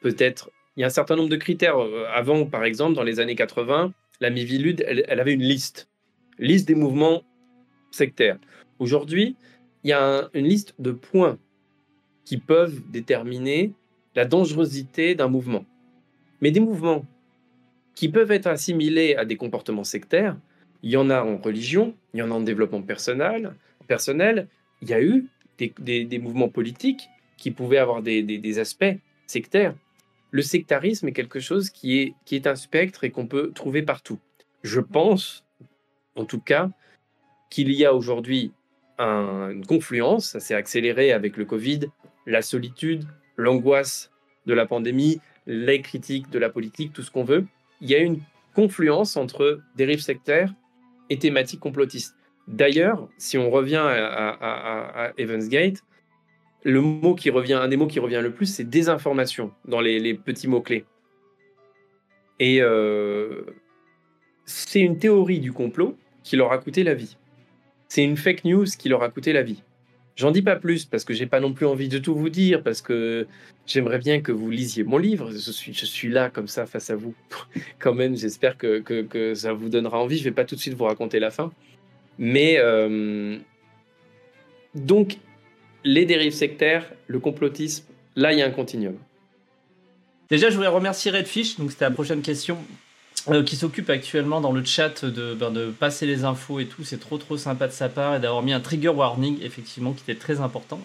peut-être 0.00 0.50
il 0.76 0.80
y 0.80 0.84
a 0.84 0.86
un 0.86 0.90
certain 0.90 1.16
nombre 1.16 1.28
de 1.28 1.36
critères. 1.36 1.78
Euh, 1.78 2.06
avant, 2.12 2.46
par 2.46 2.64
exemple, 2.64 2.94
dans 2.94 3.02
les 3.02 3.20
années 3.20 3.34
80, 3.34 3.92
la 4.20 4.30
Mivilude, 4.30 4.84
elle, 4.86 5.20
avait 5.20 5.32
une 5.32 5.42
liste, 5.42 5.88
liste 6.38 6.66
des 6.66 6.74
mouvements 6.74 7.22
sectaires. 7.90 8.38
Aujourd'hui, 8.78 9.36
il 9.84 9.90
y 9.90 9.92
a 9.92 10.28
une 10.34 10.46
liste 10.46 10.74
de 10.78 10.92
points 10.92 11.38
qui 12.24 12.38
peuvent 12.38 12.80
déterminer 12.90 13.72
la 14.14 14.24
dangerosité 14.24 15.14
d'un 15.14 15.28
mouvement. 15.28 15.64
Mais 16.40 16.50
des 16.50 16.60
mouvements 16.60 17.04
qui 17.94 18.08
peuvent 18.08 18.30
être 18.30 18.46
assimilés 18.46 19.16
à 19.16 19.24
des 19.24 19.36
comportements 19.36 19.84
sectaires, 19.84 20.36
il 20.82 20.90
y 20.90 20.96
en 20.96 21.10
a 21.10 21.22
en 21.22 21.36
religion, 21.38 21.94
il 22.14 22.20
y 22.20 22.22
en 22.22 22.30
a 22.30 22.34
en 22.34 22.40
développement 22.40 22.82
personnel, 22.82 23.54
personnel 23.86 24.48
il 24.80 24.90
y 24.90 24.94
a 24.94 25.02
eu 25.02 25.26
des, 25.58 26.18
mouvements 26.18 26.48
politiques 26.48 27.08
qui 27.36 27.52
pouvaient 27.52 27.78
avoir 27.78 28.02
des 28.02 28.58
aspects 28.58 28.96
sectaires 29.26 29.74
le 30.32 30.42
sectarisme 30.42 31.08
est 31.08 31.12
quelque 31.12 31.38
chose 31.38 31.70
qui 31.70 31.98
est, 31.98 32.14
qui 32.24 32.34
est 32.34 32.48
un 32.48 32.56
spectre 32.56 33.04
et 33.04 33.10
qu'on 33.10 33.26
peut 33.26 33.52
trouver 33.54 33.82
partout. 33.82 34.18
Je 34.62 34.80
pense, 34.80 35.44
en 36.16 36.24
tout 36.24 36.40
cas, 36.40 36.70
qu'il 37.50 37.70
y 37.70 37.84
a 37.84 37.94
aujourd'hui 37.94 38.50
une 39.02 39.66
confluence, 39.66 40.30
ça 40.30 40.40
s'est 40.40 40.54
accéléré 40.54 41.12
avec 41.12 41.36
le 41.36 41.44
Covid, 41.44 41.80
la 42.26 42.42
solitude, 42.42 43.04
l'angoisse 43.36 44.10
de 44.46 44.54
la 44.54 44.66
pandémie, 44.66 45.20
les 45.46 45.80
critiques 45.82 46.30
de 46.30 46.38
la 46.38 46.50
politique, 46.50 46.92
tout 46.92 47.02
ce 47.02 47.10
qu'on 47.10 47.24
veut. 47.24 47.46
Il 47.80 47.90
y 47.90 47.94
a 47.94 47.98
une 47.98 48.20
confluence 48.54 49.16
entre 49.16 49.60
dérives 49.76 50.00
sectaires 50.00 50.52
et 51.10 51.18
thématiques 51.18 51.60
complotistes. 51.60 52.16
D'ailleurs, 52.48 53.08
si 53.18 53.38
on 53.38 53.50
revient 53.50 53.76
à, 53.76 55.06
à 55.06 55.12
Evans 55.16 55.46
Gate, 55.48 55.82
le 56.64 56.80
mot 56.80 57.14
qui 57.14 57.30
revient, 57.30 57.54
un 57.54 57.68
des 57.68 57.76
mots 57.76 57.86
qui 57.86 57.98
revient 57.98 58.20
le 58.22 58.32
plus, 58.32 58.46
c'est 58.46 58.64
désinformation 58.64 59.52
dans 59.66 59.80
les, 59.80 60.14
petits 60.14 60.48
mots-clés. 60.48 60.84
Et 62.38 62.60
euh, 62.60 63.42
c'est 64.44 64.80
une 64.80 64.98
théorie 64.98 65.40
du 65.40 65.52
complot 65.52 65.96
qui 66.22 66.36
leur 66.36 66.52
a 66.52 66.58
coûté 66.58 66.84
la 66.84 66.94
vie. 66.94 67.16
C'est 67.92 68.02
une 68.02 68.16
fake 68.16 68.46
news 68.46 68.64
qui 68.78 68.88
leur 68.88 69.02
a 69.02 69.10
coûté 69.10 69.34
la 69.34 69.42
vie. 69.42 69.62
J'en 70.16 70.30
dis 70.30 70.40
pas 70.40 70.56
plus 70.56 70.86
parce 70.86 71.04
que 71.04 71.12
j'ai 71.12 71.26
pas 71.26 71.40
non 71.40 71.52
plus 71.52 71.66
envie 71.66 71.90
de 71.90 71.98
tout 71.98 72.14
vous 72.14 72.30
dire, 72.30 72.62
parce 72.62 72.80
que 72.80 73.26
j'aimerais 73.66 73.98
bien 73.98 74.22
que 74.22 74.32
vous 74.32 74.48
lisiez 74.48 74.82
mon 74.82 74.96
livre. 74.96 75.30
Je 75.30 75.84
suis, 75.84 76.08
là 76.08 76.30
comme 76.30 76.48
ça 76.48 76.64
face 76.64 76.88
à 76.88 76.96
vous. 76.96 77.12
Quand 77.78 77.92
même, 77.92 78.16
j'espère 78.16 78.56
que, 78.56 78.78
que, 78.78 79.34
ça 79.34 79.52
vous 79.52 79.68
donnera 79.68 80.00
envie. 80.00 80.16
Je 80.16 80.24
vais 80.24 80.30
pas 80.30 80.46
tout 80.46 80.54
de 80.54 80.60
suite 80.60 80.72
vous 80.72 80.84
raconter 80.84 81.20
la 81.20 81.30
fin. 81.30 81.52
Mais 82.16 82.56
euh, 82.60 83.36
donc, 84.74 85.18
les 85.84 86.06
dérives 86.06 86.32
sectaires, 86.32 86.90
le 87.08 87.18
complotisme, 87.18 87.84
là, 88.16 88.32
il 88.32 88.38
y 88.38 88.42
a 88.42 88.46
un 88.46 88.52
continuum. 88.52 88.96
Déjà, 90.30 90.48
je 90.48 90.54
voudrais 90.54 90.70
remercier 90.70 91.10
Redfish, 91.10 91.58
donc 91.58 91.72
c'était 91.72 91.84
la 91.84 91.90
prochaine 91.90 92.22
question. 92.22 92.56
Euh, 93.28 93.44
qui 93.44 93.54
s'occupe 93.54 93.88
actuellement 93.88 94.40
dans 94.40 94.50
le 94.50 94.64
chat 94.64 95.04
de, 95.04 95.34
ben, 95.34 95.52
de 95.52 95.70
passer 95.70 96.06
les 96.06 96.24
infos 96.24 96.58
et 96.58 96.66
tout. 96.66 96.82
C'est 96.82 96.98
trop 96.98 97.18
trop 97.18 97.36
sympa 97.36 97.68
de 97.68 97.72
sa 97.72 97.88
part 97.88 98.16
et 98.16 98.20
d'avoir 98.20 98.42
mis 98.42 98.52
un 98.52 98.58
trigger 98.58 98.88
warning, 98.88 99.40
effectivement, 99.42 99.92
qui 99.92 100.02
était 100.02 100.18
très 100.18 100.40
important. 100.40 100.80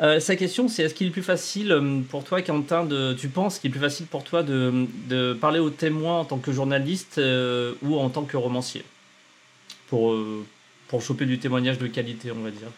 Euh, 0.00 0.18
sa 0.18 0.36
question, 0.36 0.68
c'est 0.68 0.84
est-ce 0.84 0.94
qu'il 0.94 1.08
est 1.08 1.10
plus 1.10 1.22
facile 1.22 1.72
euh, 1.72 2.00
pour 2.08 2.24
toi, 2.24 2.40
Quentin, 2.40 2.84
de, 2.84 3.12
tu 3.12 3.28
penses 3.28 3.58
qu'il 3.58 3.68
est 3.68 3.72
plus 3.72 3.80
facile 3.80 4.06
pour 4.06 4.24
toi 4.24 4.42
de, 4.42 4.86
de 5.08 5.34
parler 5.34 5.58
aux 5.58 5.70
témoins 5.70 6.20
en 6.20 6.24
tant 6.24 6.38
que 6.38 6.50
journaliste 6.50 7.20
ou 7.82 7.98
en 7.98 8.08
tant 8.08 8.24
que 8.24 8.36
romancier? 8.36 8.82
Pour, 9.88 10.16
pour 10.88 11.02
choper 11.02 11.26
du 11.26 11.38
témoignage 11.38 11.78
de 11.78 11.86
qualité, 11.86 12.32
on 12.32 12.42
va 12.42 12.50
dire 12.50 12.68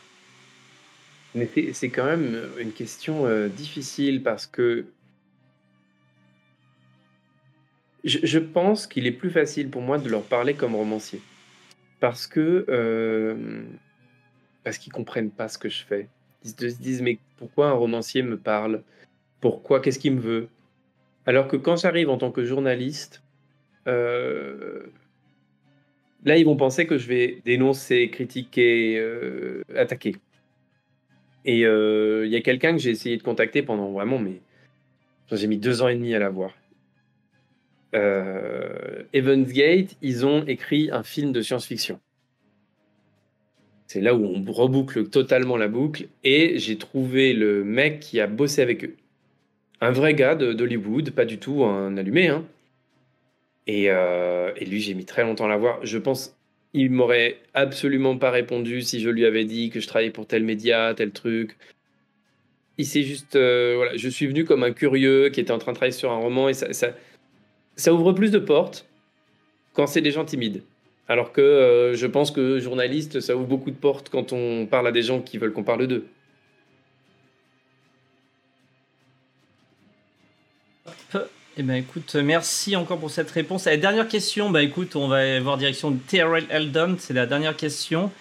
Mais 1.34 1.48
c'est 1.72 1.88
quand 1.88 2.04
même 2.04 2.38
une 2.58 2.72
question 2.72 3.26
difficile 3.48 4.22
parce 4.22 4.46
que 4.46 4.84
je, 8.08 8.38
pense 8.38 8.86
qu'il 8.86 9.06
est 9.06 9.12
plus 9.12 9.30
facile 9.30 9.70
pour 9.70 9.82
moi 9.82 9.98
de 9.98 10.08
leur 10.08 10.22
parler 10.22 10.54
comme 10.54 10.74
romancier. 10.74 11.20
Parce 12.00 12.26
que. 12.26 12.64
Euh, 12.68 13.62
parce 14.64 14.78
qu'ils 14.78 14.92
comprennent 14.92 15.30
pas 15.30 15.48
ce 15.48 15.58
que 15.58 15.68
je 15.68 15.84
fais. 15.84 16.08
Ils 16.44 16.50
se 16.50 16.80
disent, 16.80 17.02
mais 17.02 17.18
pourquoi 17.36 17.68
un 17.68 17.72
romancier 17.72 18.22
me 18.22 18.36
parle? 18.36 18.82
Pourquoi? 19.40 19.80
Qu'est-ce 19.80 19.98
qu'il 19.98 20.14
me 20.14 20.20
veut? 20.20 20.48
Alors 21.26 21.48
que 21.48 21.56
quand 21.56 21.76
j'arrive 21.76 22.10
en 22.10 22.18
tant 22.18 22.30
que 22.30 22.44
journaliste, 22.44 23.22
euh, 23.86 24.86
là, 26.24 26.36
ils 26.36 26.44
vont 26.44 26.56
penser 26.56 26.86
que 26.86 26.98
je 26.98 27.08
vais 27.08 27.42
dénoncer, 27.44 28.10
critiquer, 28.10 28.98
euh, 28.98 29.62
attaquer. 29.76 30.16
Et 31.44 31.60
il 31.60 32.28
y 32.28 32.36
a 32.36 32.40
quelqu'un 32.42 32.72
que 32.72 32.78
j'ai 32.78 32.90
essayé 32.90 33.16
de 33.16 33.22
contacter 33.22 33.62
pendant 33.62 33.90
vraiment, 33.90 34.18
mais 34.18 34.40
j'ai 35.32 35.46
mis 35.46 35.58
deux 35.58 35.82
ans 35.82 35.88
et 35.88 35.94
demi 35.94 36.14
à 36.14 36.18
la 36.18 36.28
voir 36.28 36.52
euh, 37.94 39.02
Gate, 39.12 39.96
ils 40.02 40.26
ont 40.26 40.44
écrit 40.46 40.90
un 40.92 41.02
film 41.02 41.32
de 41.32 41.40
science-fiction. 41.40 42.00
C'est 43.86 44.02
là 44.02 44.14
où 44.14 44.22
on 44.22 44.52
reboucle 44.52 45.08
totalement 45.08 45.56
la 45.56 45.68
boucle. 45.68 46.08
Et 46.22 46.58
j'ai 46.58 46.76
trouvé 46.76 47.32
le 47.32 47.64
mec 47.64 48.00
qui 48.00 48.20
a 48.20 48.26
bossé 48.26 48.60
avec 48.60 48.84
eux. 48.84 48.96
Un 49.80 49.92
vrai 49.92 50.14
gars 50.14 50.34
d'Hollywood, 50.34 51.10
pas 51.12 51.24
du 51.24 51.38
tout 51.38 51.64
un 51.64 51.96
allumé. 51.96 52.28
Hein. 52.28 52.44
Euh, 53.68 54.52
et, 54.56 54.64
lui, 54.64 54.80
j'ai 54.80 54.94
mis 54.94 55.04
très 55.04 55.22
longtemps 55.22 55.46
à 55.46 55.48
la 55.48 55.56
voir. 55.56 55.84
Je 55.84 55.98
pense 55.98 56.34
il 56.74 56.90
m'aurait 56.90 57.38
absolument 57.54 58.18
pas 58.18 58.30
répondu 58.30 58.82
si 58.82 59.00
je 59.00 59.08
lui 59.08 59.24
avais 59.24 59.44
dit 59.44 59.70
que 59.70 59.80
je 59.80 59.86
travaillais 59.86 60.10
pour 60.10 60.26
tel 60.26 60.44
média, 60.44 60.92
tel 60.94 61.12
truc. 61.12 61.56
Il 62.76 62.86
s'est 62.86 63.02
juste. 63.02 63.36
Euh, 63.36 63.74
voilà, 63.76 63.96
je 63.96 64.08
suis 64.08 64.26
venu 64.26 64.44
comme 64.44 64.62
un 64.62 64.72
curieux 64.72 65.30
qui 65.30 65.40
était 65.40 65.50
en 65.50 65.58
train 65.58 65.72
de 65.72 65.76
travailler 65.76 65.92
sur 65.92 66.12
un 66.12 66.18
roman 66.18 66.48
et 66.48 66.54
ça, 66.54 66.72
ça 66.74 66.94
ouvre 67.86 68.12
plus 68.12 68.30
de 68.30 68.38
portes 68.38 68.86
quand 69.72 69.86
c'est 69.86 70.00
des 70.00 70.10
gens 70.10 70.24
timides. 70.24 70.62
Alors 71.08 71.32
que 71.32 71.40
euh, 71.40 71.94
je 71.94 72.06
pense 72.06 72.30
que 72.30 72.58
journaliste, 72.58 73.20
ça 73.20 73.36
ouvre 73.36 73.46
beaucoup 73.46 73.70
de 73.70 73.76
portes 73.76 74.10
quand 74.10 74.32
on 74.32 74.66
parle 74.66 74.88
à 74.88 74.92
des 74.92 75.02
gens 75.02 75.20
qui 75.20 75.38
veulent 75.38 75.52
qu'on 75.52 75.64
parle 75.64 75.86
d'eux. 75.86 76.06
Eh 81.60 81.64
ben 81.64 81.74
écoute, 81.74 82.14
merci 82.14 82.76
encore 82.76 82.98
pour 82.98 83.10
cette 83.10 83.32
réponse. 83.32 83.64
La 83.64 83.76
dernière 83.76 84.06
question, 84.06 84.48
bah 84.48 84.62
écoute, 84.62 84.94
on 84.94 85.08
va 85.08 85.40
voir 85.40 85.58
direction 85.58 85.90
de 85.90 85.98
TRL 86.06 86.46
Eldon, 86.50 86.94
c'est 87.00 87.14
la 87.14 87.26
dernière 87.26 87.56
question. 87.56 88.12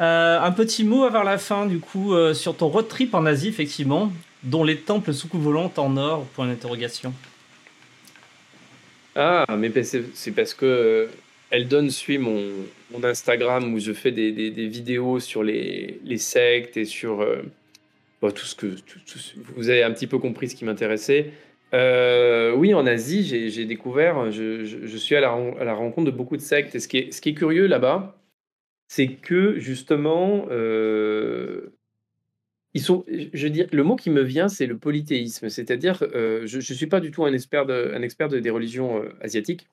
Euh, 0.00 0.40
un 0.40 0.50
petit 0.50 0.82
mot 0.82 1.04
avant 1.04 1.22
la 1.22 1.38
fin, 1.38 1.66
du 1.66 1.78
coup, 1.78 2.12
euh, 2.12 2.34
sur 2.34 2.56
ton 2.56 2.66
road 2.66 2.88
trip 2.88 3.14
en 3.14 3.24
Asie, 3.24 3.46
effectivement, 3.46 4.12
dont 4.42 4.64
les 4.64 4.78
temples 4.78 5.14
sous 5.14 5.28
volantes 5.32 5.78
en 5.78 5.96
or, 5.96 6.24
point 6.34 6.48
d'interrogation. 6.48 7.14
Ah, 9.14 9.44
mais 9.58 9.70
c'est 9.82 10.30
parce 10.32 10.54
que 10.54 10.64
euh, 10.64 11.06
Eldon 11.50 11.88
suit 11.90 12.18
mon, 12.18 12.50
mon 12.90 13.04
Instagram 13.04 13.74
où 13.74 13.78
je 13.78 13.92
fais 13.92 14.10
des, 14.10 14.30
vidéos 14.68 15.20
sur 15.20 15.42
les, 15.42 16.00
sectes 16.16 16.76
et 16.76 16.84
sur 16.84 17.20
euh, 17.20 17.42
tout 18.20 18.36
ce 18.36 18.54
que 18.54 18.74
vous 19.56 19.68
avez 19.68 19.82
un 19.82 19.92
petit 19.92 20.06
peu 20.06 20.18
compris 20.18 20.48
ce 20.48 20.56
qui 20.56 20.64
m'intéressait. 20.64 21.30
Euh, 21.74 22.54
oui, 22.54 22.74
en 22.74 22.86
Asie, 22.86 23.50
j'ai 23.50 23.64
découvert, 23.64 24.30
je, 24.30 24.96
suis 24.96 25.16
à 25.16 25.20
la, 25.20 25.74
rencontre 25.74 26.10
de 26.10 26.16
beaucoup 26.16 26.36
de 26.36 26.42
sectes. 26.42 26.74
Et 26.74 26.80
ce 26.80 26.88
qui 26.88 26.98
est 26.98 27.34
curieux 27.34 27.66
là-bas, 27.66 28.18
c'est 28.88 29.08
que 29.08 29.58
justement, 29.58 30.46
ils 32.74 32.80
sont, 32.82 33.04
je 33.08 33.46
veux 33.46 33.50
dire, 33.50 33.66
le 33.72 33.82
mot 33.82 33.96
qui 33.96 34.10
me 34.10 34.22
vient, 34.22 34.48
c'est 34.48 34.66
le 34.66 34.78
polythéisme. 34.78 35.48
C'est-à-dire, 35.50 36.02
euh, 36.14 36.46
je 36.46 36.56
ne 36.56 36.62
suis 36.62 36.86
pas 36.86 37.00
du 37.00 37.10
tout 37.10 37.24
un 37.24 37.32
expert, 37.32 37.68
un 37.68 38.02
expert 38.02 38.28
de, 38.28 38.38
des 38.40 38.50
religions 38.50 39.02
euh, 39.02 39.12
asiatiques, 39.20 39.68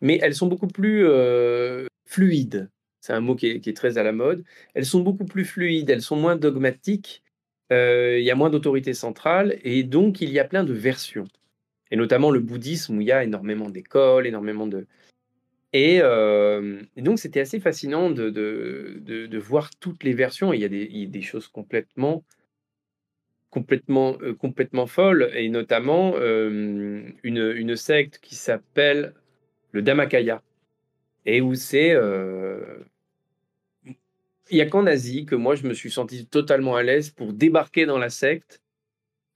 mais 0.00 0.18
elles 0.22 0.34
sont 0.34 0.48
beaucoup 0.48 0.66
plus 0.66 1.06
euh, 1.06 1.86
fluides. 2.06 2.68
C'est 3.00 3.12
un 3.12 3.20
mot 3.20 3.34
qui 3.36 3.46
est, 3.46 3.76
très 3.76 3.98
à 3.98 4.02
la 4.02 4.12
mode. 4.12 4.44
Elles 4.74 4.86
sont 4.86 5.00
beaucoup 5.00 5.24
plus 5.24 5.44
fluides, 5.44 5.90
elles 5.90 6.02
sont 6.02 6.16
moins 6.16 6.36
dogmatiques, 6.36 7.22
il 7.70 8.22
y 8.22 8.30
a 8.30 8.34
moins 8.34 8.50
d'autorité 8.50 8.92
centrale, 8.92 9.58
et 9.64 9.82
donc 9.82 10.20
il 10.20 10.30
y 10.30 10.38
a 10.38 10.44
plein 10.44 10.62
de 10.62 10.74
versions. 10.74 11.26
Et 11.90 11.96
notamment 11.96 12.30
le 12.30 12.40
bouddhisme, 12.40 12.98
où 12.98 13.00
il 13.00 13.06
y 13.06 13.12
a 13.12 13.24
énormément 13.24 13.70
d'écoles, 13.70 14.26
énormément 14.26 14.66
de, 14.66 14.86
euh, 15.74 16.82
et, 16.96 17.02
donc, 17.02 17.18
c'était 17.18 17.40
assez 17.40 17.60
fascinant 17.60 18.10
de, 18.10 18.30
de, 18.30 19.38
voir 19.38 19.70
toutes 19.76 20.04
les 20.04 20.12
versions. 20.12 20.52
il 20.52 20.60
y 20.60 20.64
a 20.64 20.68
des, 20.68 21.06
des 21.06 21.22
choses 21.22 21.48
complètement, 21.48 22.24
complètement, 23.50 24.16
euh, 24.22 24.34
complètement 24.34 24.86
folles, 24.86 25.30
et 25.34 25.48
notamment 25.48 26.12
euh, 26.16 27.02
une, 27.22 27.52
une, 27.56 27.76
secte 27.76 28.18
qui 28.20 28.34
s'appelle 28.34 29.14
le 29.72 29.82
Dhammakaya, 29.82 30.42
et 31.24 31.40
où 31.40 31.54
c'est. 31.54 31.96
il 34.50 34.56
n'y 34.56 34.60
a 34.60 34.66
qu'en 34.66 34.86
Asie 34.86 35.24
que 35.24 35.34
moi, 35.34 35.54
je 35.54 35.66
me 35.66 35.74
suis 35.74 35.90
senti 35.90 36.26
totalement 36.26 36.76
à 36.76 36.82
l'aise 36.82 37.10
pour 37.10 37.32
débarquer 37.32 37.86
dans 37.86 37.98
la 37.98 38.10
secte. 38.10 38.60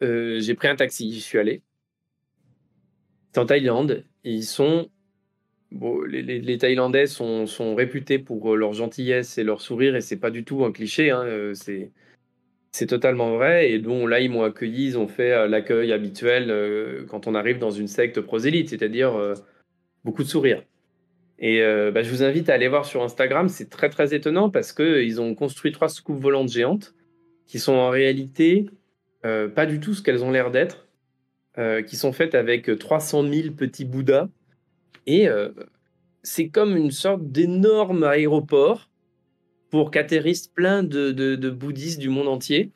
J'ai 0.03 0.55
pris 0.55 0.69
un 0.69 0.77
taxi, 0.77 1.13
j'y 1.13 1.21
suis 1.23 1.39
allé. 1.39 1.63
C'est 3.33 3.41
en 3.41 3.47
Thaïlande. 3.47 4.05
Ils 4.25 4.45
sont 4.45 4.91
les, 5.73 6.59
Thaïlandais 6.59 7.07
sont, 7.07 7.75
réputés 7.75 8.19
pour 8.19 8.55
euh, 8.55 8.57
leur 8.57 8.73
gentillesse 8.73 9.39
et 9.39 9.45
leur 9.45 9.61
sourire, 9.61 9.97
et 9.97 10.01
c'est 10.01 10.17
pas 10.17 10.31
du 10.31 10.45
tout 10.45 10.65
un 10.65 10.73
cliché, 10.73 11.11
hein, 11.11 11.25
euh, 11.25 11.55
c'est 11.55 12.87
totalement 12.87 13.37
vrai. 13.37 13.71
Et 13.71 13.79
donc 13.79 14.09
là, 14.09 14.21
ils 14.21 14.31
m'ont 14.31 14.45
accueilli, 14.45 14.87
ils 14.87 14.99
ont 14.99 15.09
fait 15.09 15.33
euh, 15.33 15.49
l'accueil 15.49 15.93
habituel 15.93 17.07
quand 17.09 17.27
on 17.27 17.35
arrive 17.35 17.59
dans 17.59 17.71
une 17.71 17.89
secte 17.89 18.21
prosélyte, 18.21 18.69
c'est-à-dire 18.71 19.35
beaucoup 20.05 20.23
de 20.23 20.29
sourires. 20.29 20.63
Et 21.39 21.61
bah, 21.93 22.03
je 22.03 22.11
vous 22.11 22.23
invite 22.23 22.49
à 22.49 22.55
aller 22.55 22.69
voir 22.69 22.87
sur 22.87 23.03
Instagram, 23.03 23.49
c'est 23.49 23.69
très 23.69 23.91
très 23.91 24.15
étonnant 24.15 24.49
parce 24.49 24.73
qu'ils 24.73 25.21
ont 25.21 25.35
construit 25.35 25.71
trois 25.71 25.91
soucoupes 25.91 26.21
volantes 26.21 26.49
géantes 26.49 26.95
qui 27.47 27.59
sont 27.59 27.75
en 27.75 27.91
réalité 27.91 28.67
pas 29.23 29.67
du 29.67 29.81
tout 29.81 29.93
ce 29.93 30.03
qu'elles 30.03 30.25
ont 30.25 30.31
l'air 30.31 30.51
d'être, 30.51 30.89
qui 31.87 31.97
sont 31.97 32.13
faites 32.13 32.35
avec 32.35 32.71
300 32.79 33.31
000 33.31 33.55
petits 33.55 33.85
Bouddhas 33.85 34.29
et 35.07 35.29
euh, 35.29 35.51
c'est 36.23 36.49
comme 36.49 36.77
une 36.77 36.91
sorte 36.91 37.31
d'énorme 37.31 38.05
aéroport 38.05 38.91
pour 39.71 39.91
qu'atterrissent 39.91 40.49
plein 40.49 40.83
de, 40.83 41.51
bouddhistes 41.51 42.01
du 42.01 42.09
monde 42.09 42.29
entier. 42.29 42.71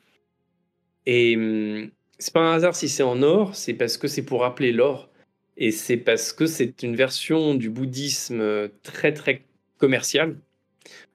Et 1.05 1.35
hum, 1.35 1.91
c'est 2.19 2.33
pas 2.33 2.41
un 2.41 2.53
hasard 2.53 2.75
si 2.75 2.89
c'est 2.89 3.03
en 3.03 3.21
or, 3.21 3.55
c'est 3.55 3.73
parce 3.73 3.97
que 3.97 4.07
c'est 4.07 4.23
pour 4.23 4.41
rappeler 4.41 4.71
l'or. 4.71 5.09
Et 5.57 5.71
c'est 5.71 5.97
parce 5.97 6.33
que 6.33 6.45
c'est 6.45 6.81
une 6.81 6.95
version 6.95 7.55
du 7.55 7.69
bouddhisme 7.69 8.41
euh, 8.41 8.67
très 8.83 9.13
très 9.13 9.43
commercial. 9.77 10.37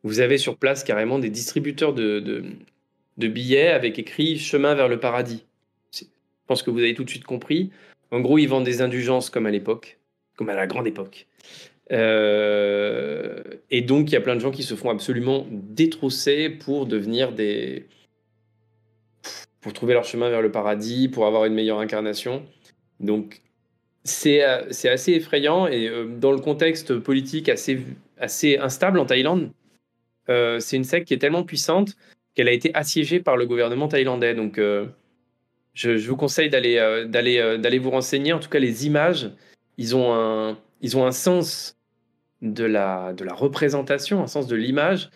Vous 0.02 0.20
avez 0.20 0.38
sur 0.38 0.56
place 0.56 0.84
carrément 0.84 1.18
des 1.18 1.30
distributeurs 1.30 1.94
de 1.94 2.44
billets 3.16 3.68
avec 3.68 3.98
écrit 3.98 4.38
chemin 4.38 4.74
vers 4.74 4.88
le 4.88 5.00
paradis. 5.00 5.44
Je 5.92 6.04
pense 6.46 6.62
que 6.62 6.70
vous 6.70 6.78
avez 6.78 6.94
tout 6.94 7.02
de 7.02 7.10
suite 7.10 7.24
compris. 7.24 7.70
En 8.12 8.20
gros, 8.20 8.38
ils 8.38 8.46
vendent 8.46 8.64
des 8.64 8.82
indulgences 8.82 9.30
comme 9.30 9.46
à 9.46 9.50
l'époque 9.50 9.98
comme 10.36 10.48
à 10.50 10.54
la 10.54 10.66
grande 10.66 10.86
époque. 10.86 11.26
Euh, 11.92 13.42
et 13.70 13.80
donc, 13.82 14.10
il 14.10 14.14
y 14.14 14.16
a 14.16 14.20
plein 14.20 14.34
de 14.34 14.40
gens 14.40 14.50
qui 14.50 14.62
se 14.62 14.74
font 14.74 14.90
absolument 14.90 15.46
détrousser 15.50 16.50
pour 16.50 16.86
devenir 16.86 17.32
des. 17.32 17.86
pour 19.60 19.72
trouver 19.72 19.94
leur 19.94 20.04
chemin 20.04 20.28
vers 20.30 20.42
le 20.42 20.50
paradis, 20.50 21.08
pour 21.08 21.26
avoir 21.26 21.44
une 21.44 21.54
meilleure 21.54 21.78
incarnation. 21.78 22.44
Donc, 23.00 23.40
c'est 24.04 24.42
assez 24.42 25.12
effrayant 25.12 25.66
et 25.66 25.88
euh, 25.88 26.06
dans 26.06 26.32
le 26.32 26.38
contexte 26.38 26.96
politique 26.96 27.48
assez, 27.48 27.80
assez 28.18 28.56
instable 28.56 29.00
en 29.00 29.04
Thaïlande, 29.04 29.50
euh, 30.28 30.60
c'est 30.60 30.76
une 30.76 30.84
secte 30.84 31.08
qui 31.08 31.14
est 31.14 31.18
tellement 31.18 31.42
puissante 31.42 31.96
qu'elle 32.34 32.48
a 32.48 32.52
été 32.52 32.72
assiégée 32.74 33.20
par 33.20 33.36
le 33.36 33.46
gouvernement 33.46 33.88
thaïlandais. 33.88 34.34
Donc, 34.34 34.60
je, 35.74 35.90
vous 35.90 36.16
conseille 36.16 36.50
d'aller 36.50 37.06
d'aller 37.08 37.78
vous 37.78 37.90
renseigner. 37.90 38.32
En 38.32 38.38
tout 38.38 38.50
cas, 38.50 38.58
les 38.58 38.86
images 38.86 39.30
ils 39.78 39.96
ont 39.96 40.14
un, 40.14 40.58
ils 40.80 40.96
ont 40.96 41.06
un 41.06 41.12
sens 41.12 41.76
de 42.42 42.64
la, 42.64 43.12
de 43.12 43.24
la 43.24 43.34
représentation, 43.34 44.22
un 44.22 44.26
sens 44.26 44.46
de 44.46 44.56
l'image. 44.56 45.10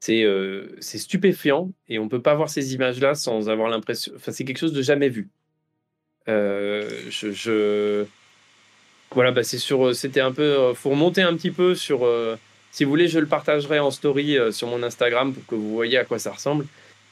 C'est 0.00 0.22
euh, 0.22 0.76
stupéfiant 0.80 1.72
et 1.88 1.98
on 1.98 2.04
ne 2.04 2.08
peut 2.08 2.22
pas 2.22 2.34
voir 2.34 2.48
ces 2.48 2.74
images-là 2.74 3.14
sans 3.14 3.48
avoir 3.48 3.68
l'impression. 3.68 4.12
Enfin, 4.16 4.30
c'est 4.32 4.44
quelque 4.44 4.58
chose 4.58 4.72
de 4.72 4.82
jamais 4.82 5.08
vu. 5.08 5.28
Euh, 6.28 6.88
je, 7.10 8.04
Voilà, 9.12 9.32
bah 9.32 9.42
c'était 9.42 10.20
un 10.20 10.32
peu, 10.32 10.72
faut 10.74 10.90
remonter 10.90 11.22
un 11.22 11.34
petit 11.34 11.50
peu 11.50 11.74
sur. 11.74 12.06
si 12.70 12.84
vous 12.84 12.90
voulez, 12.90 13.08
je 13.08 13.18
le 13.18 13.26
partagerai 13.26 13.80
en 13.80 13.90
story 13.90 14.36
sur 14.52 14.68
mon 14.68 14.82
Instagram 14.82 15.34
pour 15.34 15.44
que 15.46 15.54
vous 15.56 15.74
voyez 15.74 15.98
à 15.98 16.04
quoi 16.04 16.18
ça 16.18 16.32
ressemble. 16.32 16.66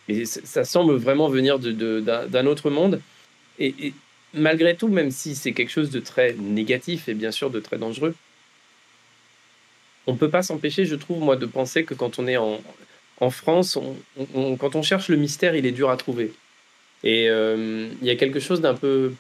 Et 0.09 0.24
ça 0.24 0.65
semble 0.65 0.95
vraiment 0.95 1.28
venir 1.28 1.59
d'un 1.59 1.73
de, 1.73 2.01
d'un 2.28 2.47
autre 2.47 2.70
monde. 2.70 3.01
Et, 3.59 3.93
malgré 4.35 4.77
tout, 4.77 4.89
même 4.89 5.11
si 5.11 5.35
c'est 5.35 5.53
quelque 5.53 5.70
chose 5.70 5.90
de 5.90 6.01
très 6.01 6.35
négatif 6.35 7.09
et 7.09 7.15
bien 7.15 7.31
sûr 7.31 7.51
de 7.51 7.61
très 7.61 7.78
dangereux, 7.78 8.15
on 10.07 10.12
ne 10.12 10.19
peut 10.19 10.31
pas 10.31 10.43
s'empêcher, 10.43 10.85
je 10.85 10.94
trouve, 10.94 11.23
moi, 11.23 11.36
de 11.36 11.47
penser 11.47 11.85
que 11.85 11.94
quand 11.94 12.19
on 12.19 12.27
est 12.27 12.36
en, 12.36 12.61
France, 13.31 13.78
quand 14.61 14.77
on 14.77 14.82
cherche 14.82 15.09
le 15.09 15.16
mystère, 15.16 15.57
il 15.57 15.66
est 15.66 15.73
dur 15.73 15.90
à 15.90 15.97
trouver. 15.97 16.32
Et 17.03 17.28
euh, 17.28 17.89
il 18.01 18.07
y 18.07 18.11
a 18.11 18.16
quelque 18.16 18.40
chose 18.40 18.61
d'un 18.61 18.74
peu 18.74 19.12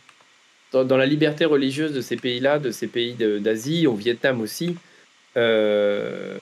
dans, 0.72 0.96
la 0.96 1.06
liberté 1.06 1.44
religieuse 1.44 1.92
de 1.92 2.00
ces 2.00 2.16
pays-là, 2.16 2.58
de 2.58 2.70
ces 2.70 2.86
pays 2.86 3.14
d'Asie, 3.14 3.86
au 3.86 3.94
Vietnam 3.94 4.40
aussi. 4.40 4.76
Euh, 5.36 6.38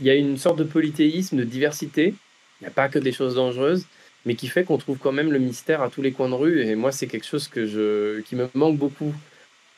il 0.00 0.06
y 0.06 0.10
a 0.10 0.14
une 0.14 0.38
sorte 0.38 0.58
de 0.58 0.64
polythéisme, 0.64 1.36
de 1.36 1.44
diversité. 1.44 2.14
Il 2.60 2.64
n'y 2.64 2.68
a 2.68 2.70
pas 2.70 2.88
que 2.88 2.98
des 2.98 3.12
choses 3.12 3.34
dangereuses, 3.34 3.86
mais 4.24 4.34
qui 4.34 4.48
fait 4.48 4.64
qu'on 4.64 4.78
trouve 4.78 4.98
quand 4.98 5.12
même 5.12 5.32
le 5.32 5.38
mystère 5.38 5.82
à 5.82 5.90
tous 5.90 6.02
les 6.02 6.12
coins 6.12 6.28
de 6.28 6.34
rue. 6.34 6.62
Et 6.62 6.74
moi, 6.74 6.92
c'est 6.92 7.06
quelque 7.06 7.26
chose 7.26 7.48
que 7.48 7.66
je, 7.66 8.20
qui 8.20 8.36
me 8.36 8.48
manque 8.54 8.76
beaucoup 8.76 9.14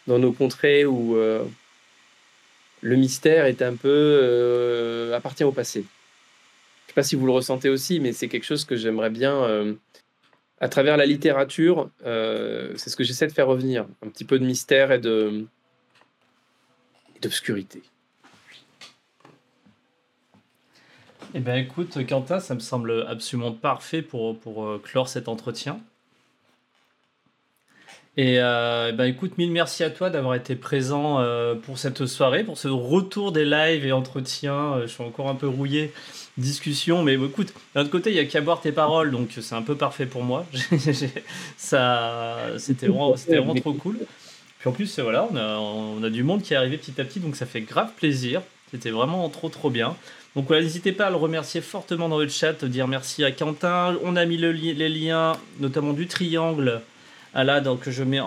dans 0.06 0.18
nos 0.18 0.32
contrées 0.32 0.84
où 0.84 1.16
euh, 1.16 1.42
le 2.82 2.96
mystère 2.96 3.46
est 3.46 3.62
un 3.62 3.74
peu 3.74 5.12
appartient 5.14 5.44
au 5.44 5.52
passé 5.52 5.84
sais 6.94 7.00
pas 7.00 7.02
si 7.02 7.16
vous 7.16 7.26
le 7.26 7.32
ressentez 7.32 7.68
aussi, 7.68 7.98
mais 7.98 8.12
c'est 8.12 8.28
quelque 8.28 8.44
chose 8.44 8.64
que 8.64 8.76
j'aimerais 8.76 9.10
bien, 9.10 9.42
euh, 9.42 9.74
à 10.60 10.68
travers 10.68 10.96
la 10.96 11.06
littérature, 11.06 11.90
euh, 12.06 12.72
c'est 12.76 12.88
ce 12.88 12.96
que 12.96 13.02
j'essaie 13.02 13.26
de 13.26 13.32
faire 13.32 13.48
revenir, 13.48 13.86
un 14.02 14.08
petit 14.08 14.24
peu 14.24 14.38
de 14.38 14.44
mystère 14.44 14.92
et 14.92 15.00
de 15.00 15.44
d'obscurité. 17.20 17.82
Eh 21.36 21.40
bien 21.40 21.56
écoute, 21.56 21.98
Quentin, 22.08 22.38
ça 22.38 22.54
me 22.54 22.60
semble 22.60 23.04
absolument 23.08 23.50
parfait 23.50 24.02
pour, 24.02 24.38
pour 24.38 24.64
euh, 24.64 24.80
clore 24.82 25.08
cet 25.08 25.28
entretien. 25.28 25.80
Et 28.16 28.36
euh, 28.38 28.92
bah 28.92 29.08
écoute, 29.08 29.36
mille 29.38 29.50
merci 29.50 29.82
à 29.82 29.90
toi 29.90 30.08
d'avoir 30.08 30.36
été 30.36 30.54
présent 30.54 31.18
euh, 31.18 31.56
pour 31.56 31.78
cette 31.78 32.06
soirée, 32.06 32.44
pour 32.44 32.56
ce 32.56 32.68
retour 32.68 33.32
des 33.32 33.44
lives 33.44 33.84
et 33.84 33.90
entretiens. 33.90 34.74
Euh, 34.74 34.82
je 34.82 34.92
suis 34.92 35.02
encore 35.02 35.28
un 35.28 35.34
peu 35.34 35.48
rouillé, 35.48 35.92
discussion, 36.38 37.02
mais 37.02 37.14
écoute, 37.14 37.52
d'un 37.74 37.80
autre 37.80 37.90
côté, 37.90 38.10
il 38.10 38.16
y 38.16 38.20
a 38.20 38.24
qu'à 38.24 38.40
boire 38.40 38.60
tes 38.60 38.70
paroles, 38.70 39.10
donc 39.10 39.30
c'est 39.40 39.56
un 39.56 39.62
peu 39.62 39.74
parfait 39.74 40.06
pour 40.06 40.22
moi. 40.22 40.46
ça, 41.56 42.36
c'était 42.58 42.86
vraiment, 42.86 43.16
c'était 43.16 43.38
vraiment 43.38 43.56
trop 43.56 43.72
cool. 43.72 43.98
Puis 44.60 44.68
en 44.68 44.72
plus, 44.72 45.00
voilà, 45.00 45.26
on 45.32 45.36
a, 45.36 45.58
on 45.58 46.02
a 46.04 46.10
du 46.10 46.22
monde 46.22 46.42
qui 46.42 46.54
est 46.54 46.56
arrivé 46.56 46.78
petit 46.78 47.00
à 47.00 47.04
petit, 47.04 47.18
donc 47.18 47.34
ça 47.34 47.46
fait 47.46 47.62
grave 47.62 47.90
plaisir. 47.96 48.42
C'était 48.70 48.90
vraiment 48.90 49.28
trop 49.28 49.48
trop 49.48 49.70
bien. 49.70 49.96
Donc 50.36 50.46
voilà, 50.48 50.62
n'hésitez 50.62 50.92
pas 50.92 51.06
à 51.06 51.10
le 51.10 51.16
remercier 51.16 51.60
fortement 51.60 52.08
dans 52.08 52.18
le 52.18 52.28
chat, 52.28 52.64
dire 52.64 52.88
merci 52.88 53.24
à 53.24 53.30
Quentin. 53.30 53.96
On 54.02 54.16
a 54.16 54.24
mis 54.24 54.36
le 54.36 54.50
les 54.50 54.88
liens, 54.88 55.34
notamment 55.60 55.92
du 55.92 56.06
triangle 56.06 56.82
ah 57.36 57.42
là, 57.42 57.60
donc 57.60 57.80
que 57.80 57.90
je 57.90 58.04
mets 58.04 58.20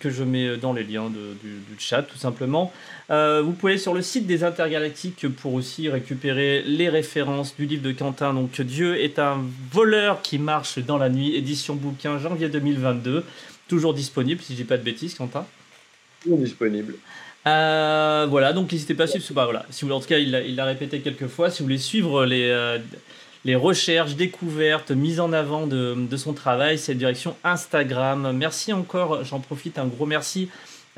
que 0.00 0.10
je 0.10 0.24
mets 0.24 0.56
dans 0.56 0.72
les 0.72 0.82
liens 0.82 1.08
du, 1.08 1.76
chat 1.78 2.02
tout 2.02 2.18
simplement. 2.18 2.72
Euh, 3.10 3.40
vous 3.40 3.52
pouvez 3.52 3.78
sur 3.78 3.94
le 3.94 4.02
site 4.02 4.26
des 4.26 4.42
Intergalactiques 4.42 5.28
pour 5.28 5.54
aussi 5.54 5.88
récupérer 5.88 6.62
les 6.62 6.88
références 6.88 7.54
du 7.54 7.66
livre 7.66 7.82
de 7.82 7.92
Quentin. 7.92 8.34
Donc 8.34 8.60
Dieu 8.60 9.00
est 9.00 9.20
un 9.20 9.44
voleur 9.70 10.22
qui 10.22 10.38
marche 10.38 10.80
dans 10.80 10.98
la 10.98 11.08
nuit, 11.08 11.36
édition 11.36 11.76
bouquin 11.76 12.18
janvier 12.18 12.48
2022, 12.48 13.24
toujours 13.68 13.94
disponible 13.94 14.42
si 14.42 14.54
je 14.54 14.58
dis 14.58 14.64
pas 14.64 14.76
de 14.76 14.82
bêtises, 14.82 15.14
Quentin? 15.14 15.46
Toujours 16.20 16.38
disponible. 16.38 16.94
Euh, 17.46 18.26
voilà, 18.28 18.52
donc 18.52 18.72
n'hésitez 18.72 18.94
pas 18.94 19.04
à 19.04 19.06
suivre. 19.06 19.24
Bah, 19.32 19.44
voilà, 19.44 19.64
si 19.70 19.84
vous 19.84 19.92
en 19.92 20.00
tout 20.00 20.08
cas, 20.08 20.18
il 20.18 20.56
l'a 20.56 20.64
répété 20.64 21.00
quelques 21.00 21.28
fois. 21.28 21.50
Si 21.50 21.60
vous 21.60 21.66
voulez 21.66 21.78
suivre 21.78 22.24
les 22.24 22.48
euh, 22.50 22.78
recherches, 23.54 24.16
découvertes, 24.16 24.90
mise 24.90 25.20
en 25.20 25.32
avant 25.32 25.66
de, 25.66 26.16
son 26.16 26.32
travail, 26.32 26.78
cette 26.78 26.98
direction 26.98 27.36
Instagram. 27.44 28.32
Merci 28.32 28.72
encore, 28.72 29.24
j'en 29.24 29.40
profite, 29.40 29.78
un 29.78 29.86
gros 29.86 30.06
merci 30.06 30.48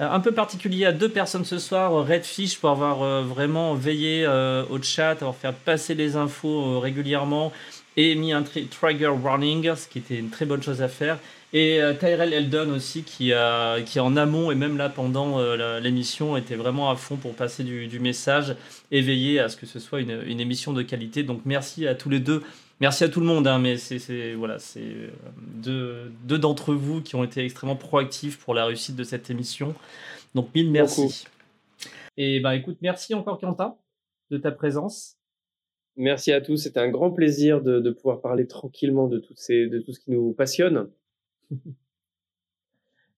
euh, 0.00 0.10
un 0.10 0.20
peu 0.20 0.32
particulier 0.32 0.86
à 0.86 0.92
deux 0.92 1.10
personnes 1.10 1.44
ce 1.44 1.58
soir, 1.58 1.92
Redfish 2.06 2.58
pour 2.58 2.70
avoir 2.70 3.22
vraiment 3.22 3.74
veillé 3.74 4.26
au 4.26 4.82
chat, 4.82 5.10
avoir 5.10 5.36
fait 5.36 5.52
passer 5.52 5.94
les 5.94 6.16
infos 6.16 6.80
régulièrement 6.80 7.52
et 7.96 8.14
mis 8.14 8.32
un 8.32 8.42
trigger 8.42 9.08
warning, 9.08 9.74
ce 9.74 9.86
qui 9.86 9.98
était 9.98 10.16
une 10.16 10.30
très 10.30 10.46
bonne 10.46 10.62
chose 10.62 10.80
à 10.80 10.88
faire. 10.88 11.18
Et 11.52 11.80
Tyrell 11.98 12.32
Eldon 12.32 12.70
aussi, 12.70 13.02
qui, 13.02 13.32
a, 13.32 13.80
qui 13.82 13.98
en 13.98 14.16
amont 14.16 14.52
et 14.52 14.54
même 14.54 14.76
là 14.76 14.88
pendant 14.88 15.40
l'émission 15.80 16.36
était 16.36 16.54
vraiment 16.54 16.90
à 16.90 16.96
fond 16.96 17.16
pour 17.16 17.34
passer 17.34 17.64
du, 17.64 17.98
message 17.98 18.54
et 18.92 19.00
veiller 19.00 19.40
à 19.40 19.48
ce 19.48 19.56
que 19.56 19.66
ce 19.66 19.80
soit 19.80 20.00
une, 20.00 20.22
une, 20.26 20.38
émission 20.38 20.72
de 20.72 20.82
qualité. 20.82 21.24
Donc 21.24 21.42
merci 21.44 21.88
à 21.88 21.96
tous 21.96 22.08
les 22.08 22.20
deux. 22.20 22.44
Merci 22.80 23.04
à 23.04 23.10
tout 23.10 23.20
le 23.20 23.26
monde, 23.26 23.46
hein, 23.46 23.58
mais 23.58 23.76
c'est 23.76 24.32
voilà, 24.32 24.58
c'est 24.58 25.10
deux, 25.36 26.10
deux 26.24 26.38
d'entre 26.38 26.72
vous 26.72 27.02
qui 27.02 27.14
ont 27.14 27.24
été 27.24 27.44
extrêmement 27.44 27.76
proactifs 27.76 28.38
pour 28.38 28.54
la 28.54 28.64
réussite 28.64 28.96
de 28.96 29.04
cette 29.04 29.28
émission. 29.28 29.74
Donc 30.34 30.54
mille 30.54 30.70
merci. 30.70 31.26
Et 32.16 32.40
bah 32.40 32.56
écoute, 32.56 32.78
merci 32.80 33.12
encore 33.12 33.38
Quentin 33.38 33.76
de 34.30 34.38
ta 34.38 34.50
présence. 34.50 35.16
Merci 35.96 36.32
à 36.32 36.40
tous, 36.40 36.56
c'était 36.56 36.80
un 36.80 36.88
grand 36.88 37.10
plaisir 37.10 37.60
de, 37.60 37.80
de 37.80 37.90
pouvoir 37.90 38.22
parler 38.22 38.46
tranquillement 38.46 39.08
de, 39.08 39.18
toutes 39.18 39.38
ces, 39.38 39.66
de 39.66 39.80
tout 39.80 39.92
ce 39.92 40.00
qui 40.00 40.10
nous 40.12 40.32
passionne. 40.32 40.88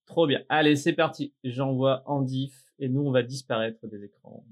Trop 0.07 0.27
bien. 0.27 0.43
Allez, 0.49 0.77
c'est 0.77 0.93
parti. 0.93 1.33
J'envoie 1.45 2.03
Andif 2.07 2.67
et 2.79 2.89
nous, 2.89 3.01
on 3.03 3.11
va 3.11 3.23
disparaître 3.23 3.87
des 3.87 4.05
écrans. 4.05 4.45